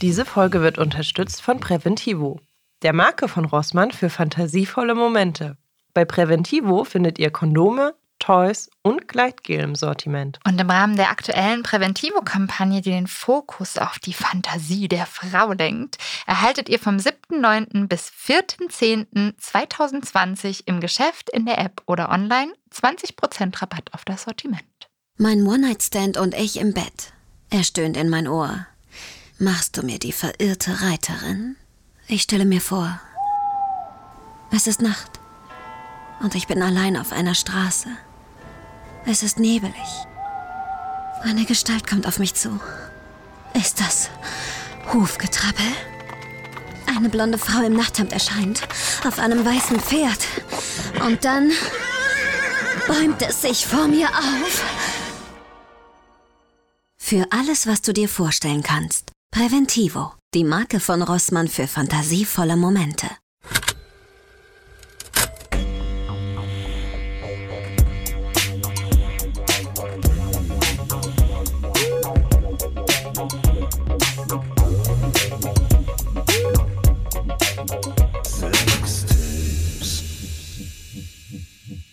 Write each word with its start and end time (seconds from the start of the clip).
Diese 0.00 0.24
Folge 0.24 0.62
wird 0.62 0.78
unterstützt 0.78 1.42
von 1.42 1.58
Preventivo, 1.58 2.40
der 2.82 2.92
Marke 2.92 3.26
von 3.26 3.44
Rossmann 3.44 3.90
für 3.90 4.10
fantasievolle 4.10 4.94
Momente. 4.94 5.56
Bei 5.92 6.04
Preventivo 6.04 6.84
findet 6.84 7.18
ihr 7.18 7.30
Kondome, 7.30 7.94
Toys 8.28 8.70
und 8.82 9.08
Gleitgel 9.08 9.60
im 9.60 9.74
Sortiment. 9.74 10.38
Und 10.46 10.60
im 10.60 10.68
Rahmen 10.68 10.96
der 10.96 11.08
aktuellen 11.08 11.62
Präventivo-Kampagne, 11.62 12.82
die 12.82 12.90
den 12.90 13.06
Fokus 13.06 13.78
auf 13.78 13.98
die 13.98 14.12
Fantasie 14.12 14.86
der 14.86 15.06
Frau 15.06 15.52
lenkt, 15.52 15.96
erhaltet 16.26 16.68
ihr 16.68 16.78
vom 16.78 16.98
7.9. 16.98 17.88
bis 17.88 18.10
4.10.2020 18.10 20.64
im 20.66 20.80
Geschäft, 20.80 21.30
in 21.30 21.46
der 21.46 21.56
App 21.56 21.80
oder 21.86 22.10
online 22.10 22.52
20% 22.70 23.62
Rabatt 23.62 23.94
auf 23.94 24.04
das 24.04 24.24
Sortiment. 24.24 24.90
Mein 25.16 25.46
One-Night-Stand 25.46 26.18
und 26.18 26.34
ich 26.34 26.60
im 26.60 26.74
Bett. 26.74 27.14
Er 27.48 27.64
stöhnt 27.64 27.96
in 27.96 28.10
mein 28.10 28.28
Ohr. 28.28 28.66
Machst 29.38 29.78
du 29.78 29.82
mir 29.82 29.98
die 29.98 30.12
verirrte 30.12 30.82
Reiterin? 30.82 31.56
Ich 32.08 32.20
stelle 32.20 32.44
mir 32.44 32.60
vor. 32.60 33.00
Es 34.50 34.66
ist 34.66 34.82
Nacht. 34.82 35.18
Und 36.20 36.34
ich 36.34 36.46
bin 36.46 36.60
allein 36.60 36.98
auf 36.98 37.12
einer 37.12 37.34
Straße. 37.34 37.88
Es 39.10 39.22
ist 39.22 39.38
nebelig. 39.38 39.74
Eine 41.22 41.46
Gestalt 41.46 41.86
kommt 41.86 42.06
auf 42.06 42.18
mich 42.18 42.34
zu. 42.34 42.60
Ist 43.54 43.80
das 43.80 44.10
Hufgetrappel? 44.92 45.64
Eine 46.94 47.08
blonde 47.08 47.38
Frau 47.38 47.64
im 47.64 47.72
Nachthemd 47.72 48.12
erscheint, 48.12 48.68
auf 49.06 49.18
einem 49.18 49.46
weißen 49.46 49.80
Pferd. 49.80 50.18
Und 51.06 51.24
dann 51.24 51.50
bäumt 52.86 53.22
es 53.22 53.40
sich 53.40 53.66
vor 53.66 53.88
mir 53.88 54.08
auf. 54.08 54.62
Für 56.98 57.26
alles, 57.30 57.66
was 57.66 57.80
du 57.80 57.94
dir 57.94 58.10
vorstellen 58.10 58.62
kannst. 58.62 59.12
Präventivo, 59.30 60.12
die 60.34 60.44
Marke 60.44 60.80
von 60.80 61.00
Rossmann 61.00 61.48
für 61.48 61.66
fantasievolle 61.66 62.56
Momente. 62.56 63.08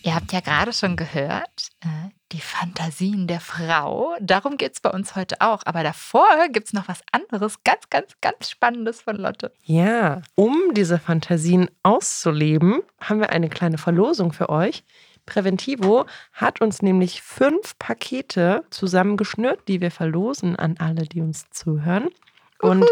Ihr 0.06 0.14
habt 0.14 0.32
ja 0.32 0.38
gerade 0.38 0.72
schon 0.72 0.94
gehört, 0.94 1.70
äh, 1.80 2.10
die 2.30 2.40
Fantasien 2.40 3.26
der 3.26 3.40
Frau. 3.40 4.14
Darum 4.20 4.56
geht 4.56 4.74
es 4.74 4.80
bei 4.80 4.90
uns 4.90 5.16
heute 5.16 5.40
auch. 5.40 5.62
Aber 5.64 5.82
davor 5.82 6.28
gibt 6.52 6.68
es 6.68 6.72
noch 6.72 6.86
was 6.86 7.00
anderes, 7.10 7.64
ganz, 7.64 7.90
ganz, 7.90 8.12
ganz 8.20 8.48
Spannendes 8.48 9.00
von 9.00 9.16
Lotte. 9.16 9.52
Ja, 9.64 10.22
um 10.36 10.54
diese 10.74 11.00
Fantasien 11.00 11.68
auszuleben, 11.82 12.82
haben 13.00 13.18
wir 13.18 13.30
eine 13.30 13.48
kleine 13.48 13.78
Verlosung 13.78 14.32
für 14.32 14.48
euch. 14.48 14.84
Preventivo 15.26 16.06
hat 16.32 16.60
uns 16.60 16.82
nämlich 16.82 17.20
fünf 17.20 17.76
Pakete 17.80 18.62
zusammengeschnürt, 18.70 19.66
die 19.66 19.80
wir 19.80 19.90
verlosen 19.90 20.54
an 20.54 20.76
alle, 20.78 21.02
die 21.02 21.20
uns 21.20 21.50
zuhören. 21.50 22.10
Und 22.60 22.82
Uhu. 22.82 22.88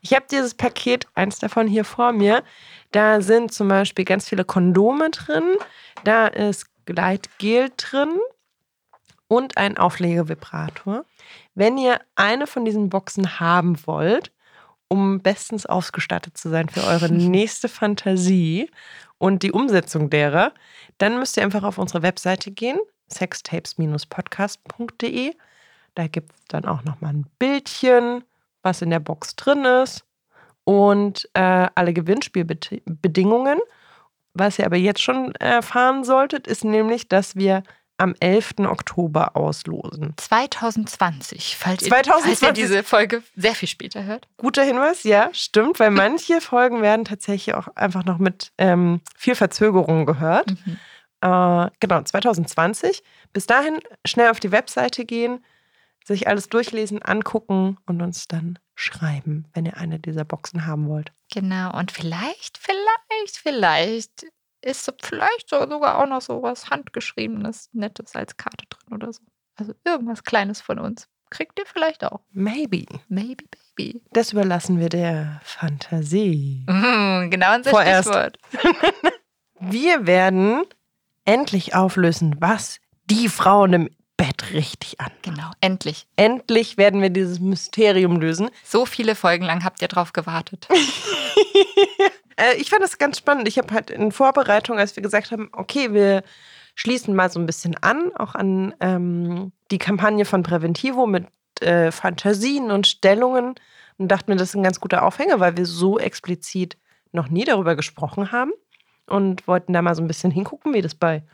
ich 0.00 0.14
habe 0.14 0.26
dieses 0.30 0.54
Paket, 0.54 1.06
eins 1.14 1.38
davon 1.38 1.66
hier 1.66 1.84
vor 1.84 2.12
mir. 2.12 2.42
Da 2.92 3.20
sind 3.20 3.52
zum 3.52 3.68
Beispiel 3.68 4.04
ganz 4.04 4.28
viele 4.28 4.44
Kondome 4.44 5.10
drin. 5.10 5.56
Da 6.04 6.28
ist 6.28 6.66
Gleitgel 6.86 7.70
drin 7.76 8.18
und 9.28 9.56
ein 9.56 9.76
Auflegevibrator. 9.76 11.04
Wenn 11.54 11.78
ihr 11.78 12.00
eine 12.16 12.46
von 12.46 12.64
diesen 12.64 12.88
Boxen 12.88 13.40
haben 13.40 13.76
wollt, 13.86 14.32
um 14.88 15.20
bestens 15.20 15.66
ausgestattet 15.66 16.38
zu 16.38 16.48
sein 16.48 16.68
für 16.68 16.84
eure 16.84 17.12
nächste 17.12 17.68
Fantasie 17.68 18.70
und 19.18 19.42
die 19.42 19.50
Umsetzung 19.52 20.10
derer, 20.10 20.52
dann 20.96 21.18
müsst 21.18 21.36
ihr 21.36 21.42
einfach 21.42 21.64
auf 21.64 21.78
unsere 21.78 22.02
Webseite 22.02 22.50
gehen, 22.50 22.78
sextapes-podcast.de. 23.12 25.34
Da 25.94 26.06
gibt 26.06 26.32
es 26.32 26.38
dann 26.48 26.64
auch 26.64 26.82
nochmal 26.84 27.12
ein 27.12 27.26
Bildchen, 27.38 28.24
was 28.62 28.82
in 28.82 28.90
der 28.90 29.00
Box 29.00 29.36
drin 29.36 29.64
ist 29.64 30.04
und 30.64 31.28
äh, 31.34 31.68
alle 31.74 31.92
Gewinnspielbedingungen. 31.92 33.58
Was 34.34 34.58
ihr 34.58 34.66
aber 34.66 34.76
jetzt 34.76 35.02
schon 35.02 35.34
erfahren 35.36 36.04
solltet, 36.04 36.46
ist 36.46 36.64
nämlich, 36.64 37.08
dass 37.08 37.36
wir 37.36 37.62
am 37.98 38.14
11. 38.20 38.60
Oktober 38.60 39.36
auslosen. 39.36 40.14
2020, 40.16 41.56
falls, 41.56 41.84
2020. 41.84 42.30
Ihr, 42.30 42.36
falls 42.36 42.42
ihr 42.42 42.52
diese 42.52 42.82
Folge 42.84 43.22
sehr 43.34 43.54
viel 43.54 43.68
später 43.68 44.04
hört. 44.04 44.28
Guter 44.36 44.62
Hinweis, 44.62 45.02
ja, 45.02 45.30
stimmt, 45.32 45.80
weil 45.80 45.90
manche 45.90 46.40
Folgen 46.40 46.80
werden 46.80 47.04
tatsächlich 47.04 47.54
auch 47.56 47.68
einfach 47.74 48.04
noch 48.04 48.18
mit 48.18 48.52
ähm, 48.56 49.00
viel 49.16 49.34
Verzögerung 49.34 50.06
gehört. 50.06 50.50
Mhm. 50.50 50.78
Äh, 51.20 51.70
genau, 51.80 52.02
2020. 52.02 53.02
Bis 53.32 53.46
dahin 53.46 53.80
schnell 54.06 54.30
auf 54.30 54.38
die 54.38 54.52
Webseite 54.52 55.04
gehen, 55.04 55.44
sich 56.08 56.26
alles 56.26 56.48
durchlesen, 56.48 57.02
angucken 57.02 57.78
und 57.86 58.02
uns 58.02 58.26
dann 58.26 58.58
schreiben, 58.74 59.46
wenn 59.52 59.66
ihr 59.66 59.76
eine 59.76 60.00
dieser 60.00 60.24
Boxen 60.24 60.66
haben 60.66 60.88
wollt. 60.88 61.12
Genau, 61.30 61.76
und 61.78 61.92
vielleicht, 61.92 62.58
vielleicht, 62.58 63.36
vielleicht 63.36 64.26
ist 64.62 64.92
vielleicht 65.00 65.50
sogar 65.50 65.98
auch 65.98 66.08
noch 66.08 66.22
so 66.22 66.42
was 66.42 66.70
Handgeschriebenes, 66.70 67.68
Nettes 67.72 68.16
als 68.16 68.36
Karte 68.36 68.64
drin 68.68 68.94
oder 68.94 69.12
so. 69.12 69.22
Also 69.54 69.74
irgendwas 69.84 70.24
Kleines 70.24 70.60
von 70.60 70.78
uns. 70.78 71.08
Kriegt 71.30 71.58
ihr 71.58 71.66
vielleicht 71.66 72.04
auch. 72.04 72.20
Maybe. 72.32 72.86
Maybe, 73.08 73.44
baby. 73.76 74.02
Das 74.12 74.32
überlassen 74.32 74.80
wir 74.80 74.88
der 74.88 75.40
Fantasie. 75.44 76.64
Mhm, 76.66 77.30
genau 77.30 77.54
unser 77.54 77.70
Vorerst. 77.70 78.08
Stichwort. 78.08 78.38
Wir 79.60 80.06
werden 80.06 80.62
endlich 81.24 81.74
auflösen, 81.74 82.36
was 82.38 82.80
die 83.04 83.28
Frauen 83.28 83.72
im 83.74 83.90
Bett 84.18 84.52
richtig 84.52 85.00
an. 85.00 85.10
Genau, 85.22 85.50
endlich. 85.62 86.06
Endlich 86.16 86.76
werden 86.76 87.00
wir 87.00 87.08
dieses 87.08 87.40
Mysterium 87.40 88.20
lösen. 88.20 88.50
So 88.64 88.84
viele 88.84 89.14
Folgen 89.14 89.46
lang 89.46 89.64
habt 89.64 89.80
ihr 89.80 89.88
drauf 89.88 90.12
gewartet. 90.12 90.68
Äh, 92.40 92.54
ich 92.58 92.70
fand 92.70 92.84
das 92.84 92.98
ganz 92.98 93.18
spannend. 93.18 93.48
Ich 93.48 93.58
habe 93.58 93.74
halt 93.74 93.90
in 93.90 94.12
Vorbereitung, 94.12 94.78
als 94.78 94.94
wir 94.94 95.02
gesagt 95.02 95.32
haben, 95.32 95.48
okay, 95.50 95.92
wir 95.92 96.22
schließen 96.76 97.12
mal 97.16 97.28
so 97.32 97.40
ein 97.40 97.46
bisschen 97.46 97.76
an, 97.82 98.12
auch 98.14 98.36
an 98.36 98.76
ähm, 98.78 99.50
die 99.72 99.78
Kampagne 99.78 100.24
von 100.24 100.44
Preventivo 100.44 101.08
mit 101.08 101.26
äh, 101.60 101.90
Fantasien 101.90 102.70
und 102.70 102.86
Stellungen 102.86 103.56
und 103.96 104.08
dachte 104.08 104.30
mir, 104.30 104.36
das 104.36 104.50
ist 104.50 104.54
ein 104.54 104.62
ganz 104.62 104.78
guter 104.78 105.02
Aufhänger, 105.02 105.40
weil 105.40 105.56
wir 105.56 105.66
so 105.66 105.98
explizit 105.98 106.76
noch 107.10 107.28
nie 107.28 107.44
darüber 107.44 107.74
gesprochen 107.74 108.30
haben 108.30 108.52
und 109.06 109.48
wollten 109.48 109.72
da 109.72 109.82
mal 109.82 109.96
so 109.96 110.02
ein 110.02 110.08
bisschen 110.08 110.30
hingucken, 110.30 110.72
wie 110.74 110.82
das 110.82 110.94
bei 110.94 111.24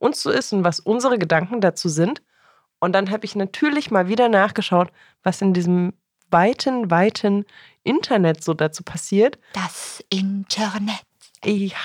uns 0.00 0.22
so 0.22 0.30
ist 0.30 0.52
und 0.52 0.64
was 0.64 0.80
unsere 0.80 1.18
Gedanken 1.18 1.60
dazu 1.60 1.88
sind. 1.88 2.22
Und 2.80 2.92
dann 2.92 3.10
habe 3.10 3.24
ich 3.24 3.36
natürlich 3.36 3.90
mal 3.90 4.08
wieder 4.08 4.28
nachgeschaut, 4.28 4.90
was 5.22 5.40
in 5.42 5.52
diesem 5.52 5.92
weiten, 6.30 6.90
weiten 6.90 7.44
Internet 7.84 8.42
so 8.42 8.54
dazu 8.54 8.82
passiert. 8.82 9.38
Das 9.52 10.02
Internet. 10.08 11.04
Ja. 11.44 11.76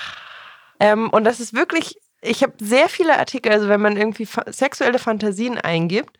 Ähm, 0.80 1.10
und 1.10 1.24
das 1.24 1.40
ist 1.40 1.54
wirklich, 1.54 2.00
ich 2.22 2.42
habe 2.42 2.54
sehr 2.58 2.88
viele 2.88 3.18
Artikel, 3.18 3.52
also 3.52 3.68
wenn 3.68 3.80
man 3.80 3.96
irgendwie 3.96 4.26
fa 4.26 4.44
sexuelle 4.50 4.98
Fantasien 4.98 5.58
eingibt, 5.58 6.18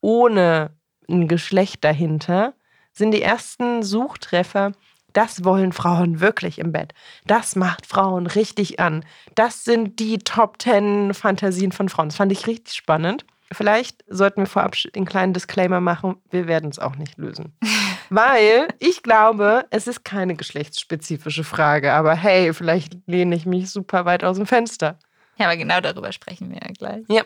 ohne 0.00 0.70
ein 1.08 1.28
Geschlecht 1.28 1.84
dahinter, 1.84 2.54
sind 2.92 3.12
die 3.12 3.22
ersten 3.22 3.82
Suchtreffer, 3.82 4.72
das 5.18 5.42
wollen 5.42 5.72
Frauen 5.72 6.20
wirklich 6.20 6.60
im 6.60 6.70
Bett. 6.70 6.94
Das 7.26 7.56
macht 7.56 7.86
Frauen 7.86 8.28
richtig 8.28 8.78
an. 8.78 9.04
Das 9.34 9.64
sind 9.64 9.98
die 9.98 10.18
Top 10.18 10.62
10 10.62 11.12
Fantasien 11.12 11.72
von 11.72 11.88
Frauen. 11.88 12.10
Das 12.10 12.16
fand 12.16 12.30
ich 12.30 12.46
richtig 12.46 12.76
spannend. 12.76 13.26
Vielleicht 13.50 14.04
sollten 14.06 14.42
wir 14.42 14.46
vorab 14.46 14.76
einen 14.94 15.06
kleinen 15.06 15.32
Disclaimer 15.32 15.80
machen, 15.80 16.18
wir 16.30 16.46
werden 16.46 16.70
es 16.70 16.78
auch 16.78 16.94
nicht 16.94 17.18
lösen. 17.18 17.52
Weil 18.10 18.68
ich 18.78 19.02
glaube, 19.02 19.66
es 19.70 19.88
ist 19.88 20.04
keine 20.04 20.36
geschlechtsspezifische 20.36 21.42
Frage, 21.42 21.94
aber 21.94 22.14
hey, 22.14 22.54
vielleicht 22.54 22.98
lehne 23.06 23.34
ich 23.34 23.44
mich 23.44 23.70
super 23.70 24.04
weit 24.04 24.22
aus 24.22 24.36
dem 24.36 24.46
Fenster. 24.46 25.00
Ja, 25.36 25.46
aber 25.46 25.56
genau 25.56 25.80
darüber 25.80 26.12
sprechen 26.12 26.50
wir 26.50 26.60
ja 26.62 26.72
gleich. 26.72 27.04
Ja, 27.08 27.22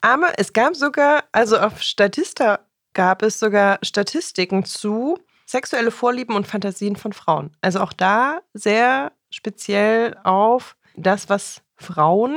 aber 0.00 0.34
es 0.36 0.52
gab 0.52 0.76
sogar, 0.76 1.24
also 1.32 1.58
auf 1.58 1.82
Statista 1.82 2.60
gab 2.92 3.22
es 3.22 3.40
sogar 3.40 3.80
Statistiken 3.82 4.64
zu 4.64 5.18
sexuelle 5.46 5.90
Vorlieben 5.90 6.34
und 6.36 6.46
Fantasien 6.46 6.96
von 6.96 7.12
Frauen. 7.12 7.56
Also 7.60 7.80
auch 7.80 7.92
da 7.92 8.40
sehr 8.52 9.12
speziell 9.30 10.16
auf 10.24 10.76
das, 10.96 11.28
was 11.28 11.62
Frauen 11.76 12.36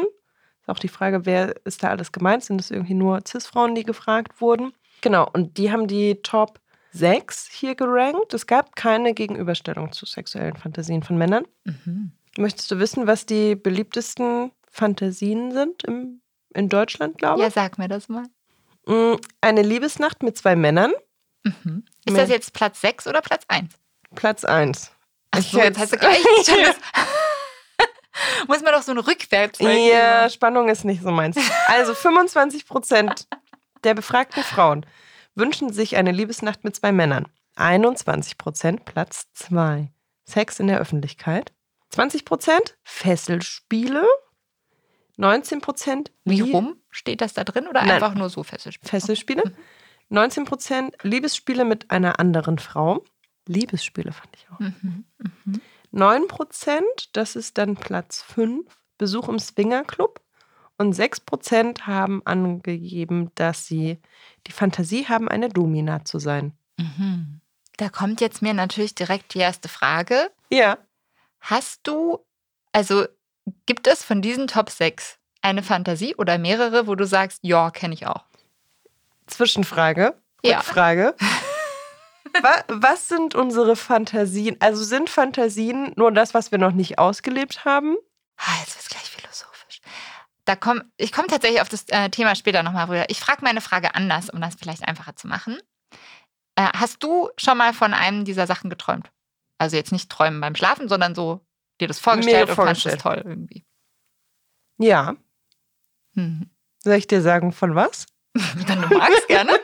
ist 0.61 0.69
auch 0.69 0.79
die 0.79 0.89
Frage, 0.89 1.25
wer 1.25 1.55
ist 1.65 1.81
da 1.83 1.89
alles 1.91 2.11
gemeint? 2.11 2.43
Sind 2.43 2.59
es 2.59 2.71
irgendwie 2.71 2.93
nur 2.95 3.21
Cis-Frauen, 3.25 3.73
die 3.75 3.83
gefragt 3.83 4.41
wurden? 4.41 4.73
Genau, 5.01 5.29
und 5.31 5.57
die 5.57 5.71
haben 5.71 5.87
die 5.87 6.21
Top 6.23 6.59
6 6.91 7.47
hier 7.51 7.75
gerankt. 7.75 8.33
Es 8.33 8.47
gab 8.47 8.75
keine 8.75 9.13
Gegenüberstellung 9.13 9.93
zu 9.93 10.05
sexuellen 10.05 10.57
Fantasien 10.57 11.03
von 11.03 11.17
Männern. 11.17 11.45
Mhm. 11.63 12.11
Möchtest 12.37 12.69
du 12.71 12.79
wissen, 12.79 13.07
was 13.07 13.25
die 13.25 13.55
beliebtesten 13.55 14.51
Fantasien 14.69 15.51
sind 15.51 15.83
im 15.85 16.21
in 16.53 16.69
Deutschland, 16.69 17.17
glaube 17.17 17.41
Ja, 17.41 17.47
ich. 17.49 17.53
sag 17.53 17.77
mir 17.77 17.87
das 17.87 18.09
mal. 18.09 18.23
Mm, 18.87 19.15
Eine 19.41 19.61
Liebesnacht 19.61 20.23
mit 20.23 20.37
zwei 20.37 20.55
Männern, 20.55 20.91
Mhm. 21.63 21.85
Ist 22.05 22.17
das 22.17 22.29
jetzt 22.29 22.53
Platz 22.53 22.81
6 22.81 23.07
oder 23.07 23.21
Platz 23.21 23.43
1? 23.47 23.73
Platz 24.15 24.43
1. 24.45 24.91
Achso, 25.31 25.59
jetzt 25.59 25.77
hast 25.77 25.93
du 25.93 25.97
gleich 25.97 26.21
schon 26.45 26.63
das. 26.63 26.75
Muss 28.47 28.61
man 28.61 28.73
doch 28.73 28.81
so 28.81 28.91
eine 28.91 29.05
Rückwärts. 29.05 29.59
Ja, 29.59 30.29
Spannung 30.29 30.69
ist 30.69 30.85
nicht 30.85 31.03
so 31.03 31.11
meins. 31.11 31.37
Also 31.67 31.93
25 31.93 32.65
Prozent 32.65 33.27
der 33.83 33.93
befragten 33.93 34.43
Frauen 34.43 34.85
wünschen 35.35 35.71
sich 35.71 35.97
eine 35.97 36.11
Liebesnacht 36.11 36.63
mit 36.63 36.75
zwei 36.75 36.91
Männern. 36.91 37.27
21 37.55 38.37
Prozent 38.37 38.85
Platz 38.85 39.27
2. 39.33 39.91
Sex 40.25 40.59
in 40.59 40.67
der 40.67 40.79
Öffentlichkeit. 40.79 41.53
20 41.89 42.25
Prozent 42.25 42.77
Fesselspiele. 42.83 44.05
19 45.17 45.61
Prozent 45.61 46.11
Wie 46.25 46.41
rum? 46.41 46.81
Steht 46.89 47.21
das 47.21 47.33
da 47.33 47.43
drin 47.43 47.67
oder 47.67 47.81
Nein. 47.81 47.91
einfach 47.91 48.13
nur 48.13 48.29
so 48.29 48.43
festgespielt? 48.43 48.89
Fesselspiele. 48.89 49.43
19 50.09 50.45
Prozent 50.45 50.95
Liebesspiele 51.03 51.65
mit 51.65 51.91
einer 51.91 52.19
anderen 52.19 52.59
Frau. 52.59 53.03
Liebesspiele 53.47 54.11
fand 54.11 54.29
ich 54.35 54.47
auch. 54.51 54.59
Mhm. 54.59 55.05
Mhm. 55.45 55.61
9 55.91 56.27
Prozent, 56.27 57.09
das 57.13 57.35
ist 57.35 57.57
dann 57.57 57.75
Platz 57.75 58.21
5, 58.21 58.65
Besuch 58.97 59.29
im 59.29 59.39
Swingerclub. 59.39 60.21
Und 60.77 60.93
6 60.93 61.21
Prozent 61.21 61.87
haben 61.87 62.21
angegeben, 62.25 63.31
dass 63.35 63.65
sie 63.65 63.97
die 64.45 64.51
Fantasie 64.51 65.07
haben, 65.07 65.27
eine 65.27 65.49
Domina 65.49 66.05
zu 66.05 66.19
sein. 66.19 66.53
Mhm. 66.77 67.41
Da 67.77 67.89
kommt 67.89 68.21
jetzt 68.21 68.41
mir 68.41 68.53
natürlich 68.53 68.93
direkt 68.95 69.33
die 69.33 69.39
erste 69.39 69.69
Frage. 69.69 70.31
Ja. 70.51 70.77
Hast 71.39 71.81
du, 71.87 72.19
also 72.71 73.05
gibt 73.65 73.87
es 73.87 74.03
von 74.03 74.21
diesen 74.21 74.47
Top 74.47 74.69
6 74.69 75.19
eine 75.41 75.63
Fantasie 75.63 76.15
oder 76.15 76.37
mehrere, 76.37 76.87
wo 76.87 76.95
du 76.95 77.05
sagst, 77.05 77.39
ja, 77.41 77.71
kenne 77.71 77.93
ich 77.93 78.05
auch? 78.05 78.25
Zwischenfrage. 79.27 80.19
Ja. 80.43 80.57
Rückfrage. 80.59 81.15
Wa- 82.41 82.63
Was 82.67 83.07
sind 83.07 83.35
unsere 83.35 83.75
Fantasien? 83.75 84.57
Also 84.59 84.83
sind 84.83 85.09
Fantasien 85.09 85.93
nur 85.95 86.11
das, 86.11 86.33
was 86.33 86.51
wir 86.51 86.57
noch 86.59 86.71
nicht 86.73 86.99
ausgelebt 86.99 87.65
haben? 87.65 87.95
Ah, 88.37 88.51
jetzt 88.59 88.75
wird 88.75 88.83
es 88.83 88.89
gleich 88.89 89.09
philosophisch. 89.09 89.81
Da 90.45 90.55
komm, 90.55 90.83
ich 90.97 91.11
komme 91.11 91.27
tatsächlich 91.27 91.61
auf 91.61 91.69
das 91.69 91.85
äh, 91.89 92.09
Thema 92.09 92.35
später 92.35 92.63
nochmal 92.63 92.85
rüber. 92.85 93.05
Ich 93.09 93.19
frage 93.19 93.43
meine 93.43 93.61
Frage 93.61 93.95
anders, 93.95 94.29
um 94.29 94.39
das 94.41 94.55
vielleicht 94.55 94.87
einfacher 94.87 95.15
zu 95.15 95.27
machen. 95.27 95.57
Äh, 96.55 96.69
hast 96.75 97.01
du 97.03 97.29
schon 97.37 97.57
mal 97.57 97.73
von 97.73 97.93
einem 97.93 98.23
dieser 98.25 98.45
Sachen 98.47 98.69
geträumt? 98.69 99.11
Also 99.57 99.75
jetzt 99.75 99.91
nicht 99.91 100.09
träumen 100.11 100.39
beim 100.39 100.55
Schlafen, 100.55 100.87
sondern 100.87 101.15
so 101.15 101.41
dir 101.81 101.87
das 101.87 101.99
vorgestellt 101.99 102.45
Mir 102.47 102.51
und 102.51 102.55
fandest 102.55 102.85
es 102.85 103.01
vorgestellt. 103.01 103.23
toll 103.23 103.31
irgendwie. 103.31 103.65
Ja. 104.77 105.15
Hm. 106.13 106.49
Soll 106.83 106.93
ich 106.95 107.07
dir 107.07 107.21
sagen, 107.23 107.51
von 107.51 107.73
was? 107.75 108.05
Wenn 108.67 108.81
du 108.81 108.97
magst, 108.97 109.27
gerne. 109.27 109.59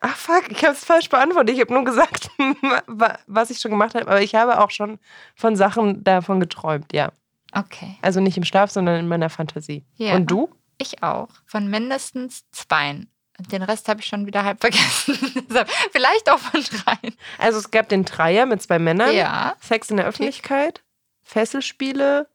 Ach 0.00 0.16
fuck, 0.16 0.50
ich 0.50 0.64
habe 0.64 0.74
es 0.74 0.84
falsch 0.84 1.08
beantwortet. 1.08 1.54
Ich 1.54 1.60
habe 1.60 1.72
nur 1.72 1.84
gesagt, 1.84 2.30
wa- 2.86 3.18
was 3.26 3.50
ich 3.50 3.58
schon 3.60 3.70
gemacht 3.70 3.94
habe. 3.94 4.06
Aber 4.08 4.20
ich 4.20 4.34
habe 4.34 4.60
auch 4.60 4.70
schon 4.70 4.98
von 5.36 5.54
Sachen 5.56 6.02
davon 6.02 6.40
geträumt, 6.40 6.92
ja. 6.92 7.12
Okay. 7.52 7.96
Also 8.02 8.20
nicht 8.20 8.36
im 8.36 8.44
Schlaf, 8.44 8.70
sondern 8.70 8.98
in 8.98 9.08
meiner 9.08 9.30
Fantasie. 9.30 9.84
Ja. 9.96 10.14
Und 10.14 10.26
du? 10.30 10.48
Ich 10.78 11.02
auch. 11.02 11.28
Von 11.46 11.68
mindestens 11.68 12.44
zweien. 12.50 13.08
Den 13.50 13.62
Rest 13.62 13.88
habe 13.88 14.00
ich 14.00 14.06
schon 14.06 14.26
wieder 14.26 14.44
halb 14.44 14.60
vergessen. 14.60 15.14
Vielleicht 15.92 16.30
auch 16.30 16.38
von 16.38 16.60
dreien. 16.62 17.14
Also 17.38 17.58
es 17.58 17.70
gab 17.70 17.88
den 17.88 18.04
Dreier 18.04 18.46
mit 18.46 18.62
zwei 18.62 18.78
Männern, 18.78 19.14
Ja. 19.14 19.54
Sex 19.60 19.90
in 19.90 19.96
der 19.98 20.06
Öffentlichkeit, 20.06 20.82
Fesselspiele, 21.22 22.28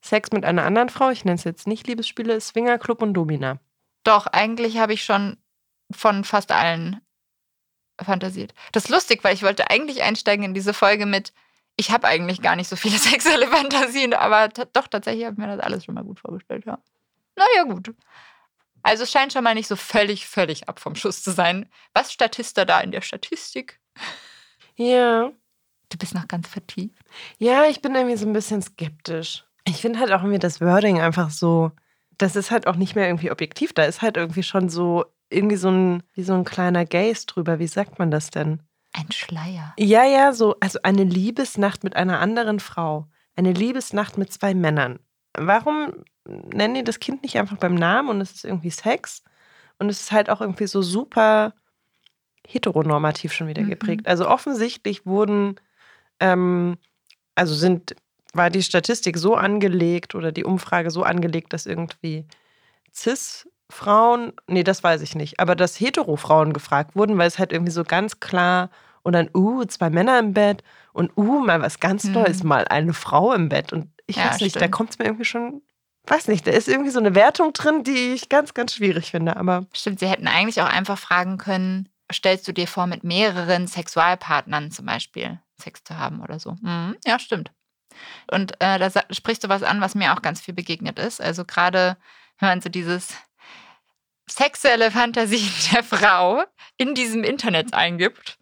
Sex 0.00 0.30
mit 0.32 0.44
einer 0.44 0.64
anderen 0.64 0.88
Frau, 0.88 1.10
ich 1.10 1.24
nenne 1.24 1.34
es 1.36 1.44
jetzt 1.44 1.66
nicht 1.66 1.86
Liebesspiele, 1.86 2.40
Swingerclub 2.40 3.02
und 3.02 3.14
Domina. 3.14 3.58
Doch, 4.06 4.28
eigentlich 4.28 4.78
habe 4.78 4.92
ich 4.92 5.04
schon 5.04 5.36
von 5.90 6.22
fast 6.22 6.52
allen 6.52 7.00
fantasiert. 8.00 8.54
Das 8.70 8.84
ist 8.84 8.90
lustig, 8.90 9.24
weil 9.24 9.34
ich 9.34 9.42
wollte 9.42 9.68
eigentlich 9.68 10.02
einsteigen 10.02 10.44
in 10.44 10.54
diese 10.54 10.74
Folge 10.74 11.06
mit, 11.06 11.32
ich 11.76 11.90
habe 11.90 12.06
eigentlich 12.06 12.40
gar 12.40 12.54
nicht 12.54 12.68
so 12.68 12.76
viele 12.76 12.98
sexuelle 12.98 13.48
Fantasien, 13.48 14.14
aber 14.14 14.48
doch, 14.48 14.86
tatsächlich 14.86 15.24
habe 15.24 15.34
ich 15.34 15.38
mir 15.38 15.56
das 15.56 15.64
alles 15.64 15.84
schon 15.84 15.94
mal 15.94 16.04
gut 16.04 16.20
vorgestellt, 16.20 16.66
ja. 16.66 16.78
Naja, 17.34 17.64
gut. 17.64 17.94
Also 18.82 19.02
es 19.02 19.10
scheint 19.10 19.32
schon 19.32 19.42
mal 19.42 19.54
nicht 19.54 19.66
so 19.66 19.74
völlig, 19.74 20.28
völlig 20.28 20.68
ab 20.68 20.78
vom 20.78 20.94
Schuss 20.94 21.24
zu 21.24 21.32
sein. 21.32 21.68
Was 21.92 22.12
Statista 22.12 22.64
da 22.64 22.78
in 22.80 22.92
der 22.92 23.00
Statistik? 23.00 23.80
Ja. 24.76 25.32
Du 25.88 25.98
bist 25.98 26.14
noch 26.14 26.28
ganz 26.28 26.46
vertieft. 26.46 27.02
Ja, 27.38 27.64
ich 27.64 27.82
bin 27.82 27.94
irgendwie 27.96 28.16
so 28.16 28.26
ein 28.26 28.32
bisschen 28.32 28.62
skeptisch. 28.62 29.44
Ich 29.64 29.80
finde 29.80 29.98
halt 29.98 30.12
auch 30.12 30.20
irgendwie 30.20 30.38
das 30.38 30.60
Wording 30.60 31.00
einfach 31.00 31.30
so, 31.30 31.72
das 32.18 32.36
ist 32.36 32.50
halt 32.50 32.66
auch 32.66 32.76
nicht 32.76 32.94
mehr 32.94 33.06
irgendwie 33.06 33.30
objektiv. 33.30 33.72
Da 33.72 33.84
ist 33.84 34.02
halt 34.02 34.16
irgendwie 34.16 34.42
schon 34.42 34.68
so, 34.68 35.04
irgendwie 35.30 35.56
so 35.56 35.68
ein, 35.70 36.02
wie 36.14 36.22
so 36.22 36.34
ein 36.34 36.44
kleiner 36.44 36.84
Gaze 36.84 37.26
drüber. 37.26 37.58
Wie 37.58 37.66
sagt 37.66 37.98
man 37.98 38.10
das 38.10 38.30
denn? 38.30 38.62
Ein 38.92 39.10
Schleier. 39.12 39.74
Ja, 39.78 40.04
ja, 40.04 40.32
so, 40.32 40.56
also 40.60 40.78
eine 40.82 41.04
Liebesnacht 41.04 41.84
mit 41.84 41.96
einer 41.96 42.20
anderen 42.20 42.60
Frau. 42.60 43.06
Eine 43.34 43.52
Liebesnacht 43.52 44.16
mit 44.16 44.32
zwei 44.32 44.54
Männern. 44.54 44.98
Warum 45.36 45.92
nennen 46.26 46.74
die 46.74 46.84
das 46.84 46.98
Kind 47.00 47.22
nicht 47.22 47.36
einfach 47.38 47.58
beim 47.58 47.74
Namen 47.74 48.08
und 48.08 48.20
es 48.22 48.32
ist 48.32 48.44
irgendwie 48.44 48.70
Sex? 48.70 49.22
Und 49.78 49.90
es 49.90 50.00
ist 50.00 50.12
halt 50.12 50.30
auch 50.30 50.40
irgendwie 50.40 50.66
so 50.66 50.80
super 50.80 51.52
heteronormativ 52.46 53.32
schon 53.32 53.48
wieder 53.48 53.62
Mhm. 53.62 53.68
geprägt. 53.70 54.06
Also 54.06 54.28
offensichtlich 54.28 55.04
wurden, 55.04 55.56
ähm, 56.20 56.78
also 57.34 57.54
sind, 57.54 57.94
war 58.36 58.50
die 58.50 58.62
Statistik 58.62 59.18
so 59.18 59.34
angelegt 59.34 60.14
oder 60.14 60.32
die 60.32 60.44
Umfrage 60.44 60.90
so 60.90 61.02
angelegt, 61.02 61.52
dass 61.52 61.66
irgendwie 61.66 62.26
Cis-Frauen, 62.94 64.32
nee, 64.46 64.62
das 64.64 64.82
weiß 64.82 65.02
ich 65.02 65.14
nicht, 65.14 65.40
aber 65.40 65.54
dass 65.54 65.78
Hetero-Frauen 65.80 66.52
gefragt 66.52 66.96
wurden, 66.96 67.18
weil 67.18 67.28
es 67.28 67.38
halt 67.38 67.52
irgendwie 67.52 67.72
so 67.72 67.84
ganz 67.84 68.20
klar 68.20 68.70
und 69.02 69.12
dann, 69.12 69.30
uh, 69.34 69.64
zwei 69.66 69.90
Männer 69.90 70.18
im 70.18 70.32
Bett 70.34 70.62
und 70.92 71.12
uh, 71.16 71.38
mal 71.40 71.60
was 71.60 71.78
ganz 71.78 72.04
Mhm. 72.04 72.12
Neues, 72.14 72.42
mal 72.42 72.66
eine 72.68 72.92
Frau 72.92 73.32
im 73.32 73.48
Bett. 73.48 73.72
Und 73.72 73.88
ich 74.06 74.16
Ja, 74.16 74.30
weiß 74.30 74.40
nicht, 74.40 74.56
da 74.56 74.60
stimmt. 74.60 74.72
kommt 74.72 74.90
es 74.90 74.98
mir 74.98 75.04
irgendwie 75.04 75.24
schon, 75.24 75.62
weiß 76.06 76.28
nicht, 76.28 76.46
da 76.46 76.50
ist 76.50 76.68
irgendwie 76.68 76.90
so 76.90 76.98
eine 76.98 77.14
Wertung 77.14 77.52
drin, 77.52 77.84
die 77.84 78.14
ich 78.14 78.28
ganz, 78.28 78.54
ganz 78.54 78.74
schwierig 78.74 79.10
finde. 79.12 79.36
Aber 79.36 79.66
Stimmt, 79.72 80.00
sie 80.00 80.08
hätten 80.08 80.26
eigentlich 80.26 80.60
auch 80.60 80.68
einfach 80.68 80.98
fragen 80.98 81.38
können, 81.38 81.88
stellst 82.12 82.48
du 82.48 82.52
dir 82.52 82.66
vor, 82.66 82.86
mit 82.86 83.04
mehreren 83.04 83.66
Sexualpartnern 83.68 84.70
zum 84.72 84.86
Beispiel 84.86 85.38
Sex 85.60 85.84
zu 85.84 85.98
haben 85.98 86.20
oder 86.20 86.38
so. 86.40 86.56
Mhm, 86.60 86.96
ja, 87.04 87.18
stimmt. 87.18 87.50
Und 88.30 88.60
äh, 88.60 88.78
da 88.78 88.90
sprichst 89.10 89.44
du 89.44 89.48
was 89.48 89.62
an, 89.62 89.80
was 89.80 89.94
mir 89.94 90.12
auch 90.12 90.22
ganz 90.22 90.40
viel 90.40 90.54
begegnet 90.54 90.98
ist. 90.98 91.20
Also 91.20 91.44
gerade, 91.44 91.96
wenn 92.38 92.48
man 92.48 92.60
so 92.60 92.68
dieses 92.68 93.14
sexuelle 94.28 94.90
Fantasien 94.90 95.52
der 95.72 95.84
Frau 95.84 96.44
in 96.76 96.94
diesem 96.94 97.24
Internet 97.24 97.74
eingibt, 97.74 98.38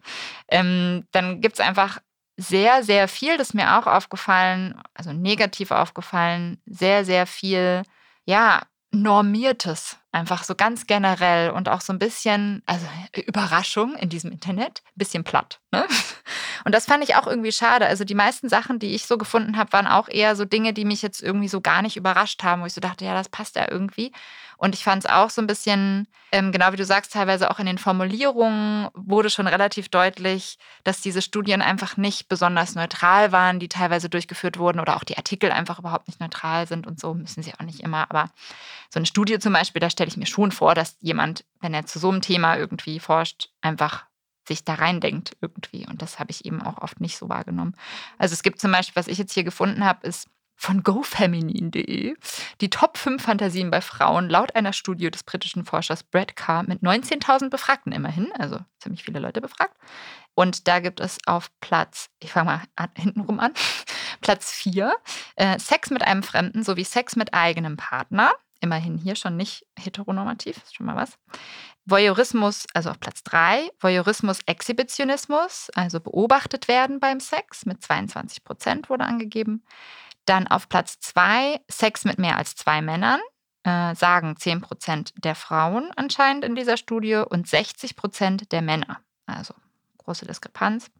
ähm, 0.49 1.07
dann 1.11 1.41
gibt 1.41 1.55
es 1.55 1.59
einfach 1.59 1.99
sehr, 2.37 2.83
sehr 2.83 3.07
viel, 3.07 3.37
das 3.37 3.49
ist 3.49 3.53
mir 3.53 3.77
auch 3.79 3.87
aufgefallen, 3.87 4.81
also 4.93 5.13
negativ 5.13 5.71
aufgefallen, 5.71 6.61
sehr, 6.65 7.05
sehr 7.05 7.27
viel, 7.27 7.83
ja, 8.25 8.61
normiertes, 8.91 9.97
einfach 10.15 10.43
so 10.45 10.55
ganz 10.55 10.87
generell 10.87 11.51
und 11.51 11.67
auch 11.67 11.81
so 11.81 11.91
ein 11.91 11.99
bisschen, 11.99 12.63
also 12.65 12.85
Überraschung 13.27 13.95
in 13.95 14.09
diesem 14.09 14.31
Internet, 14.31 14.81
ein 14.85 14.97
bisschen 14.97 15.23
platt. 15.23 15.59
Ne? 15.71 15.85
Und 16.63 16.73
das 16.73 16.85
fand 16.85 17.03
ich 17.03 17.15
auch 17.15 17.27
irgendwie 17.27 17.51
schade. 17.51 17.85
Also 17.85 18.05
die 18.05 18.15
meisten 18.15 18.47
Sachen, 18.47 18.79
die 18.79 18.95
ich 18.95 19.05
so 19.05 19.17
gefunden 19.17 19.57
habe, 19.57 19.73
waren 19.73 19.87
auch 19.87 20.07
eher 20.07 20.35
so 20.35 20.45
Dinge, 20.45 20.73
die 20.73 20.85
mich 20.85 21.01
jetzt 21.01 21.21
irgendwie 21.21 21.49
so 21.49 21.59
gar 21.59 21.81
nicht 21.81 21.97
überrascht 21.97 22.43
haben, 22.43 22.61
wo 22.61 22.65
ich 22.65 22.73
so 22.73 22.81
dachte, 22.81 23.03
ja, 23.05 23.13
das 23.13 23.29
passt 23.29 23.57
ja 23.57 23.69
irgendwie. 23.69 24.11
Und 24.57 24.75
ich 24.75 24.83
fand 24.83 25.03
es 25.03 25.09
auch 25.09 25.29
so 25.29 25.41
ein 25.41 25.47
bisschen, 25.47 26.07
ähm, 26.31 26.51
genau 26.51 26.71
wie 26.71 26.77
du 26.77 26.85
sagst, 26.85 27.13
teilweise 27.13 27.51
auch 27.51 27.59
in 27.59 27.65
den 27.65 27.77
Formulierungen 27.77 28.89
wurde 28.93 29.29
schon 29.29 29.47
relativ 29.47 29.89
deutlich, 29.89 30.57
dass 30.83 31.01
diese 31.01 31.21
Studien 31.21 31.61
einfach 31.61 31.97
nicht 31.97 32.27
besonders 32.27 32.75
neutral 32.75 33.31
waren, 33.31 33.59
die 33.59 33.69
teilweise 33.69 34.09
durchgeführt 34.09 34.57
wurden 34.57 34.79
oder 34.79 34.95
auch 34.95 35.03
die 35.03 35.17
Artikel 35.17 35.51
einfach 35.51 35.79
überhaupt 35.79 36.07
nicht 36.07 36.19
neutral 36.19 36.67
sind 36.67 36.87
und 36.87 36.99
so 36.99 37.13
müssen 37.13 37.43
sie 37.43 37.53
auch 37.53 37.63
nicht 37.63 37.81
immer. 37.81 38.09
Aber 38.09 38.29
so 38.89 38.99
eine 38.99 39.05
Studie 39.05 39.39
zum 39.39 39.53
Beispiel, 39.53 39.79
da 39.79 39.89
stelle 39.89 40.07
ich 40.07 40.17
mir 40.17 40.27
schon 40.27 40.51
vor, 40.51 40.75
dass 40.75 40.97
jemand, 41.01 41.45
wenn 41.61 41.73
er 41.73 41.85
zu 41.85 41.99
so 41.99 42.09
einem 42.09 42.21
Thema 42.21 42.57
irgendwie 42.57 42.99
forscht, 42.99 43.49
einfach 43.61 44.05
sich 44.47 44.63
da 44.63 44.75
reindenkt 44.75 45.35
irgendwie. 45.41 45.87
Und 45.87 46.01
das 46.01 46.19
habe 46.19 46.31
ich 46.31 46.45
eben 46.45 46.61
auch 46.61 46.77
oft 46.77 47.01
nicht 47.01 47.17
so 47.17 47.29
wahrgenommen. 47.29 47.75
Also 48.17 48.33
es 48.33 48.43
gibt 48.43 48.59
zum 48.59 48.71
Beispiel, 48.71 48.95
was 48.95 49.07
ich 49.07 49.17
jetzt 49.17 49.33
hier 49.33 49.43
gefunden 49.43 49.83
habe, 49.83 50.05
ist 50.07 50.27
von 50.55 50.83
gofeminin.de 50.83 52.15
die 52.61 52.69
Top 52.69 52.97
5 52.97 53.21
Fantasien 53.21 53.69
bei 53.71 53.81
Frauen 53.81 54.29
laut 54.29 54.55
einer 54.55 54.73
Studie 54.73 55.11
des 55.11 55.23
britischen 55.23 55.65
Forschers 55.65 56.03
Brad 56.03 56.35
Carr 56.35 56.63
mit 56.63 56.81
19.000 56.81 57.49
Befragten 57.49 57.91
immerhin, 57.91 58.31
also 58.39 58.59
ziemlich 58.79 59.03
viele 59.03 59.19
Leute 59.19 59.41
befragt. 59.41 59.75
Und 60.33 60.67
da 60.67 60.79
gibt 60.79 60.99
es 60.99 61.17
auf 61.25 61.49
Platz, 61.61 62.09
ich 62.19 62.31
fange 62.31 62.45
mal 62.45 62.61
an, 62.75 62.89
hintenrum 62.95 63.39
an, 63.39 63.53
Platz 64.21 64.51
4, 64.51 64.93
äh, 65.35 65.59
Sex 65.59 65.89
mit 65.89 66.03
einem 66.03 66.23
Fremden 66.23 66.63
sowie 66.63 66.83
Sex 66.83 67.15
mit 67.15 67.33
eigenem 67.33 67.77
Partner. 67.77 68.31
Immerhin 68.61 68.97
hier 68.97 69.15
schon 69.15 69.37
nicht 69.37 69.65
heteronormativ, 69.77 70.57
ist 70.57 70.75
schon 70.75 70.85
mal 70.85 70.95
was. 70.95 71.17
Voyeurismus, 71.85 72.65
also 72.73 72.89
auf 72.89 72.99
Platz 72.99 73.21
3, 73.23 73.69
Voyeurismus, 73.79 74.39
Exhibitionismus, 74.45 75.69
also 75.75 75.99
beobachtet 75.99 76.67
werden 76.67 76.99
beim 76.99 77.19
Sex 77.19 77.65
mit 77.65 77.83
22 77.83 78.43
Prozent 78.43 78.89
wurde 78.89 79.05
angegeben. 79.05 79.63
Dann 80.25 80.47
auf 80.47 80.69
Platz 80.69 80.99
2 80.99 81.61
Sex 81.69 82.05
mit 82.05 82.17
mehr 82.17 82.37
als 82.37 82.55
zwei 82.55 82.81
Männern 82.81 83.19
äh, 83.65 83.95
sagen 83.95 84.37
10 84.37 84.61
Prozent 84.61 85.13
der 85.17 85.35
Frauen 85.35 85.91
anscheinend 85.95 86.45
in 86.45 86.55
dieser 86.55 86.77
Studie 86.77 87.15
und 87.15 87.47
60 87.47 87.95
Prozent 87.95 88.51
der 88.51 88.61
Männer. 88.61 88.99
Also 89.25 89.53
große 89.97 90.25
Diskrepanz. 90.25 90.91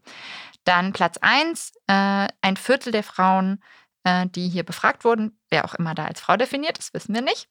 Dann 0.64 0.92
Platz 0.92 1.16
1, 1.20 1.72
äh, 1.86 2.26
ein 2.42 2.56
Viertel 2.56 2.90
der 2.90 3.04
Frauen, 3.04 3.62
äh, 4.02 4.26
die 4.26 4.48
hier 4.48 4.64
befragt 4.64 5.04
wurden, 5.04 5.38
wer 5.48 5.64
auch 5.64 5.74
immer 5.74 5.94
da 5.94 6.06
als 6.06 6.20
Frau 6.20 6.36
definiert, 6.36 6.76
das 6.78 6.92
wissen 6.92 7.14
wir 7.14 7.22
nicht. 7.22 7.48